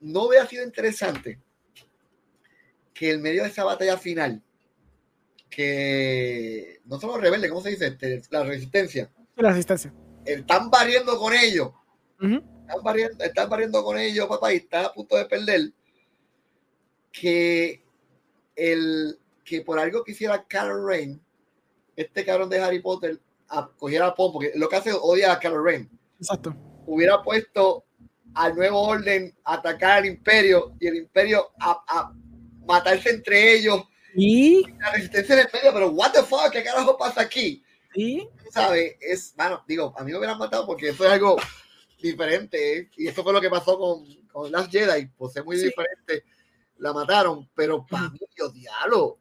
¿No 0.00 0.24
hubiera 0.24 0.46
sido 0.46 0.64
interesante 0.64 1.40
que 2.94 3.12
en 3.12 3.22
medio 3.22 3.42
de 3.42 3.48
esa 3.48 3.64
batalla 3.64 3.96
final 3.96 4.42
que 5.48 6.80
no 6.84 7.00
son 7.00 7.10
los 7.10 7.20
rebeldes, 7.20 7.50
¿cómo 7.50 7.62
se 7.62 7.70
dice? 7.70 7.86
Este, 7.88 8.22
la 8.30 8.44
resistencia. 8.44 9.10
La 9.36 9.50
resistencia. 9.50 9.92
Están 10.24 10.70
barriendo 10.70 11.18
con 11.18 11.32
ellos. 11.32 11.70
Ujú. 12.20 12.36
Están 12.60 12.82
barriendo, 12.82 13.24
están 13.24 13.48
barriendo 13.48 13.82
con 13.82 13.98
ellos, 13.98 14.26
papá, 14.26 14.52
y 14.52 14.56
están 14.58 14.84
a 14.86 14.92
punto 14.92 15.16
de 15.16 15.24
perder. 15.24 15.72
Que 17.10 17.82
el 18.54 19.18
que 19.44 19.62
por 19.62 19.78
algo 19.78 20.04
que 20.04 20.12
hiciera 20.12 20.44
Carol 20.46 20.86
Rain, 20.86 21.20
este 21.96 22.24
cabrón 22.24 22.50
de 22.50 22.60
Harry 22.60 22.80
Potter, 22.82 23.18
a- 23.48 23.70
cogiera 23.78 24.08
a 24.08 24.14
Pom, 24.14 24.32
porque 24.32 24.52
lo 24.56 24.68
que 24.68 24.76
hace 24.76 24.90
es 24.90 24.98
odia 25.00 25.32
a 25.32 25.38
Carol 25.40 25.64
Rain. 25.64 25.88
Exacto. 26.20 26.54
Hubiera 26.88 27.22
puesto 27.22 27.84
al 28.34 28.54
nuevo 28.54 28.80
orden 28.82 29.34
a 29.44 29.54
atacar 29.54 29.98
al 29.98 30.06
imperio 30.06 30.74
y 30.80 30.86
el 30.86 30.96
imperio 30.96 31.50
a, 31.60 31.82
a 31.88 32.12
matarse 32.66 33.10
entre 33.10 33.54
ellos, 33.54 33.82
Y, 34.14 34.64
la 34.80 34.90
resistencia 34.92 35.34
en 35.34 35.40
el 35.40 35.48
medio, 35.52 35.72
pero 35.72 35.90
what 35.90 36.12
the 36.12 36.22
fuck, 36.22 36.50
¿qué 36.50 36.62
carajo 36.64 36.96
pasa 36.96 37.20
aquí? 37.22 37.62
y 37.94 38.20
Tú 38.26 38.50
¿Sabes? 38.52 38.96
Es, 39.00 39.34
bueno, 39.36 39.62
digo, 39.66 39.94
a 39.96 40.04
mí 40.04 40.12
me 40.12 40.18
hubieran 40.18 40.38
matado 40.38 40.66
porque 40.66 40.88
eso 40.90 41.04
es 41.04 41.10
algo 41.12 41.36
diferente 42.02 42.78
¿eh? 42.78 42.90
y 42.96 43.06
eso 43.08 43.22
fue 43.22 43.32
lo 43.32 43.40
que 43.40 43.50
pasó 43.50 43.78
con, 43.78 44.04
con 44.32 44.50
Last 44.52 44.70
Jedi, 44.70 45.06
pues 45.16 45.36
es 45.36 45.44
muy 45.44 45.56
Sí. 45.58 45.66
diferente, 45.66 46.24
la 46.78 46.92
mataron, 46.92 47.48
pero 47.54 47.84
para 47.86 48.08
mí, 48.10 48.18
diablo, 48.54 49.18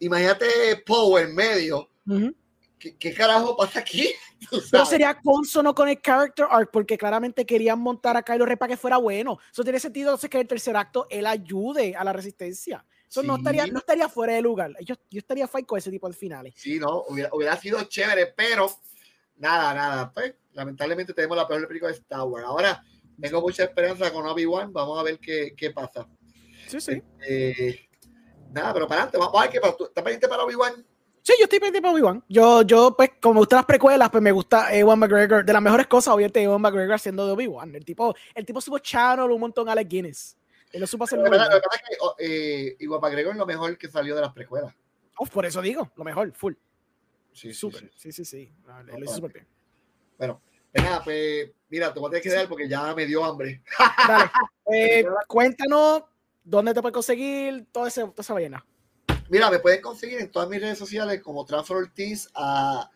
imagínate 0.00 0.46
Poe 0.86 1.22
en 1.22 1.34
medio, 1.34 1.90
ujú. 2.06 2.34
¿Qué, 2.78 2.96
qué 2.96 3.14
carajo 3.14 3.56
pasa 3.56 3.80
aquí? 3.80 4.08
Pero 4.70 4.86
sería 4.86 5.18
consono 5.20 5.74
con 5.74 5.88
el 5.88 6.00
character 6.00 6.46
arc 6.48 6.70
porque 6.70 6.96
claramente 6.96 7.44
querían 7.44 7.78
montar 7.80 8.16
a 8.16 8.22
Kylo 8.22 8.46
Ren 8.46 8.56
para 8.58 8.70
que 8.70 8.76
fuera 8.76 8.96
bueno. 8.98 9.38
Eso 9.52 9.62
tiene 9.64 9.80
sentido 9.80 10.10
entonces 10.10 10.30
que 10.30 10.40
el 10.40 10.46
tercer 10.46 10.76
acto 10.76 11.06
él 11.10 11.26
ayude 11.26 11.94
a 11.96 12.04
la 12.04 12.12
resistencia. 12.12 12.84
Eso 13.08 13.22
no 13.22 13.34
Sí. 13.34 13.40
estaría, 13.40 13.66
no 13.66 13.78
estaría 13.78 14.08
fuera 14.08 14.34
de 14.34 14.42
lugar. 14.42 14.72
Yo, 14.84 14.94
yo 15.10 15.18
estaría 15.18 15.48
fight 15.48 15.66
con 15.66 15.78
ese 15.78 15.90
tipo 15.90 16.06
de 16.08 16.14
finales. 16.14 16.54
Sí, 16.56 16.78
no, 16.78 17.04
hubiera, 17.08 17.30
hubiera 17.32 17.56
sido 17.56 17.82
chévere, 17.84 18.34
pero 18.36 18.70
nada, 19.36 19.74
nada. 19.74 20.12
Pues 20.12 20.34
lamentablemente 20.52 21.14
tenemos 21.14 21.36
la 21.36 21.48
peor 21.48 21.66
película 21.66 21.90
de 21.90 21.98
Star 21.98 22.22
Wars. 22.22 22.44
Ahora 22.46 22.84
tengo 23.20 23.40
mucha 23.40 23.64
esperanza 23.64 24.12
con 24.12 24.26
Obi-Wan. 24.26 24.72
Vamos 24.72 24.98
a 25.00 25.02
ver 25.02 25.18
qué, 25.18 25.54
qué 25.56 25.70
pasa. 25.70 26.06
Sí, 26.68 26.80
sí. 26.80 27.02
Eh, 27.26 27.88
nada, 28.52 28.74
pero 28.74 28.86
para 28.86 29.02
adelante. 29.02 29.18
Vamos 29.18 29.34
a 29.40 29.42
ver 29.42 29.50
qué 29.50 29.60
pasa. 29.60 29.76
¿Tú 29.76 29.84
¿Estás 29.86 30.04
pendiente 30.04 30.28
para 30.28 30.44
Obi-Wan? 30.44 30.86
Sí, 31.28 31.34
yo 31.38 31.44
estoy 31.44 31.60
pendiente 31.60 31.82
para 31.82 31.92
Obi-Wan. 31.92 32.24
Yo, 32.26 32.62
yo, 32.62 32.96
pues, 32.96 33.10
como 33.20 33.34
me 33.34 33.40
gustan 33.40 33.58
las 33.58 33.66
precuelas, 33.66 34.08
pues 34.08 34.22
me 34.22 34.32
gusta 34.32 34.74
Ewan 34.74 34.98
McGregor. 34.98 35.44
De 35.44 35.52
las 35.52 35.60
mejores 35.60 35.86
cosas, 35.86 36.14
obviamente, 36.14 36.42
Ewan 36.42 36.62
McGregor 36.62 36.94
haciendo 36.94 37.26
de 37.26 37.32
Obi-Wan. 37.32 37.74
El 37.74 37.84
tipo, 37.84 38.14
el 38.34 38.46
tipo 38.46 38.62
supo 38.62 38.78
channel 38.78 39.30
un 39.30 39.38
montón 39.38 39.68
a 39.68 39.72
Alec 39.72 39.88
Guinness. 39.88 40.38
Él 40.72 40.80
lo 40.80 40.86
supo 40.86 41.04
hacer 41.04 41.18
Lo 41.18 41.26
que 41.26 41.30
pasa, 41.32 41.54
es 41.54 41.60
que 41.60 41.96
oh, 42.00 42.14
eh, 42.18 42.76
McGregor 42.80 43.32
es 43.32 43.38
lo 43.38 43.44
mejor 43.44 43.76
que 43.76 43.90
salió 43.90 44.14
de 44.14 44.22
las 44.22 44.32
precuelas. 44.32 44.74
Oh, 45.18 45.26
por 45.26 45.44
eso 45.44 45.60
digo, 45.60 45.92
lo 45.96 46.02
mejor, 46.02 46.32
full. 46.32 46.54
Sí, 47.34 47.52
Súper. 47.52 47.80
sí. 47.80 47.90
Sí, 47.94 48.12
sí, 48.12 48.24
sí. 48.24 48.52
No, 48.66 48.82
lo 48.84 48.98
No, 48.98 49.04
hizo 49.04 49.16
súper 49.16 49.32
bien. 49.34 49.46
Bueno, 50.16 50.40
pues 50.72 50.82
nada, 50.82 51.04
pues 51.04 51.50
mira, 51.68 51.92
te 51.92 52.00
voy 52.00 52.08
a 52.08 52.10
tener 52.12 52.22
que 52.22 52.30
dar 52.30 52.48
porque 52.48 52.66
ya 52.66 52.94
me 52.94 53.04
dio 53.04 53.22
hambre. 53.22 53.62
Dale. 54.08 54.30
Eh, 54.70 55.02
cuéntanos 55.26 56.04
dónde 56.44 56.74
te 56.74 56.82
puedes 56.82 56.92
conseguir 56.94 57.66
toda 57.72 57.88
esa, 57.88 58.02
toda 58.02 58.20
esa 58.20 58.34
vaina. 58.34 58.64
Mira, 59.28 59.50
me 59.50 59.58
pueden 59.58 59.82
conseguir 59.82 60.20
en 60.20 60.30
todas 60.30 60.48
mis 60.48 60.60
redes 60.60 60.78
sociales 60.78 61.20
como 61.20 61.44
Transfer 61.44 61.76
Ortiz 61.76 62.28
a, 62.34 62.90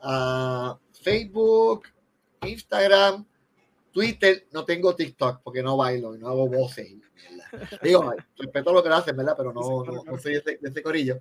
a 0.00 0.78
Facebook, 1.02 1.84
Instagram, 2.42 3.26
Twitter. 3.92 4.46
No 4.52 4.64
tengo 4.64 4.96
TikTok 4.96 5.42
porque 5.42 5.62
no 5.62 5.76
bailo 5.76 6.14
y 6.14 6.18
no 6.18 6.28
hago 6.28 6.48
voces. 6.48 6.94
Digo, 7.82 8.12
respeto 8.36 8.72
lo 8.72 8.82
que 8.82 8.88
hacen, 8.88 9.16
¿verdad? 9.16 9.34
Pero 9.36 9.52
no, 9.52 9.84
no, 9.84 10.04
no 10.04 10.18
soy 10.18 10.32
de 10.32 10.38
ese, 10.38 10.58
de 10.60 10.68
ese 10.68 10.82
corillo. 10.82 11.20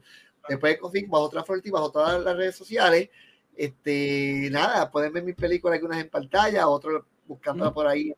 Me 0.50 0.58
pueden 0.58 0.78
conseguir 0.78 1.10
bajo 1.10 1.30
Transfer 1.30 1.58
Ortiz, 1.58 1.72
bajo 1.72 1.92
todas 1.92 2.24
las 2.24 2.36
redes 2.36 2.56
sociales. 2.56 3.10
Este, 3.56 4.50
nada, 4.52 4.90
pueden 4.90 5.14
ver 5.14 5.24
mis 5.24 5.36
películas, 5.36 5.76
algunas 5.76 6.02
en 6.02 6.10
pantalla, 6.10 6.68
otros 6.68 7.04
buscándolas 7.28 7.74
por 7.74 7.88
ahí 7.88 8.14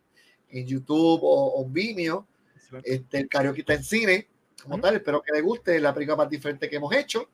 en 0.50 0.66
YouTube 0.66 1.20
o, 1.24 1.62
o 1.62 1.66
Vimeo. 1.68 2.28
Este, 2.84 3.20
el 3.20 3.30
karaoke 3.30 3.62
está 3.62 3.74
en 3.74 3.84
cine, 3.84 4.28
como 4.64 4.76
Ujú. 4.76 4.82
tal. 4.84 4.96
Espero 4.96 5.22
que 5.22 5.34
les 5.34 5.44
guste. 5.44 5.80
La 5.80 5.94
película 5.94 6.16
más 6.18 6.30
diferente 6.30 6.70
que 6.70 6.76
hemos 6.78 6.94
hecho. 6.96 7.30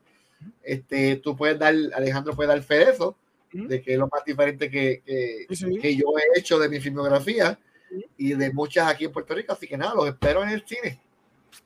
Este, 0.62 1.16
tú 1.16 1.36
puedes 1.36 1.58
dar, 1.58 1.74
Alejandro 1.94 2.34
puede 2.34 2.48
dar 2.48 2.62
fe 2.62 2.78
de 2.78 2.90
eso, 2.90 3.16
Ujú. 3.54 3.68
de 3.68 3.80
que 3.82 3.92
es 3.92 3.98
lo 3.98 4.08
más 4.08 4.24
diferente 4.24 4.68
que, 4.70 5.02
que, 5.04 5.46
Sí, 5.54 5.78
que 5.80 5.94
yo 5.96 6.04
he 6.18 6.38
hecho 6.38 6.58
de 6.58 6.68
mi 6.68 6.80
filmografía 6.80 7.58
Ujú. 7.90 8.02
y 8.16 8.34
de 8.34 8.52
muchas 8.52 8.88
aquí 8.88 9.04
en 9.04 9.12
Puerto 9.12 9.34
Rico. 9.34 9.52
Así 9.52 9.66
que 9.68 9.76
nada, 9.76 9.94
los 9.94 10.08
espero 10.08 10.42
en 10.42 10.48
el 10.50 10.64
cine. 10.66 11.00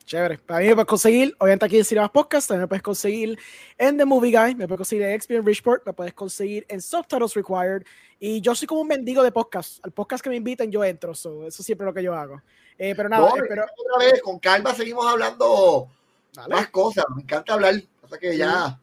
Chévere. 0.05 0.37
Para 0.37 0.59
mí 0.59 0.67
me 0.67 0.73
puedes 0.75 0.87
conseguir, 0.87 1.33
obviamente 1.39 1.65
aquí 1.65 1.77
en 1.77 1.85
Cinemas 1.85 2.11
Podcast, 2.11 2.47
también 2.49 2.61
me 2.63 2.67
puedes 2.67 2.83
conseguir 2.83 3.37
en 3.77 3.97
The 3.97 4.05
Movie 4.05 4.31
Guy, 4.37 4.55
me 4.55 4.67
puedes 4.67 4.79
conseguir 4.79 5.05
en 5.05 5.19
XP 5.21 5.31
en 5.31 5.45
Richport, 5.45 5.85
me 5.85 5.93
puedes 5.93 6.13
conseguir 6.13 6.65
en 6.69 6.81
Subtitles 6.81 7.33
Required. 7.33 7.83
Y 8.19 8.41
yo 8.41 8.53
soy 8.53 8.67
como 8.67 8.81
un 8.81 8.87
mendigo 8.87 9.23
de 9.23 9.31
podcast. 9.31 9.79
Al 9.83 9.91
podcast 9.91 10.23
que 10.23 10.29
me 10.29 10.35
inviten, 10.35 10.71
yo 10.71 10.83
entro. 10.83 11.13
so, 11.13 11.47
eso 11.47 11.63
siempre 11.63 11.85
es 11.85 11.87
lo 11.87 11.93
que 11.93 12.03
yo 12.03 12.13
hago. 12.13 12.41
Eh, 12.77 12.93
pero 12.95 13.09
nada, 13.09 13.29
No, 13.29 13.35
espero. 13.35 13.63
otra 13.65 14.05
vez, 14.05 14.21
con 14.21 14.39
calma 14.39 14.73
seguimos 14.75 15.05
hablando 15.05 15.87
Dale. 16.33 16.55
más 16.55 16.67
cosas. 16.69 17.05
Me 17.15 17.23
encanta 17.23 17.53
hablar. 17.53 17.75
Hasta 18.03 18.17
que 18.19 18.37
ya 18.37 18.79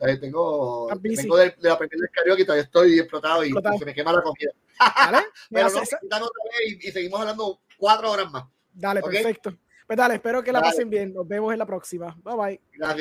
eh, 0.00 0.16
tengo, 0.18 0.88
del- 0.88 1.00
de, 1.00 1.68
la 1.68 1.78
película 1.78 2.02
del 2.02 2.10
karaoke 2.10 2.42
y 2.42 2.44
todavía 2.44 2.64
estoy 2.64 2.98
explotado 2.98 3.42
y 3.44 3.46
Explotado. 3.46 3.78
se 3.78 3.84
me 3.84 3.94
quema 3.94 4.12
la 4.12 4.22
comida. 4.22 4.50
Dale. 4.78 5.26
Pero 5.50 5.70
no, 5.70 5.84
se- 5.84 5.96
otra 5.96 6.18
vez 6.20 6.84
y, 6.84 6.88
y 6.88 6.92
seguimos 6.92 7.20
hablando 7.20 7.60
cuatro 7.78 8.10
horas 8.10 8.30
más. 8.30 8.44
dale, 8.72 9.00
perfecto. 9.02 9.54
Pues 9.86 9.96
dale, 9.96 10.14
espero 10.16 10.42
que 10.42 10.50
la 10.50 10.58
Dale. 10.60 10.72
pasen 10.72 10.90
bien. 10.90 11.14
Nos 11.14 11.28
vemos 11.28 11.52
en 11.52 11.58
la 11.60 11.64
próxima. 11.66 12.16
Bye 12.24 12.34
bye. 12.36 12.60
Gracias. 12.72 12.96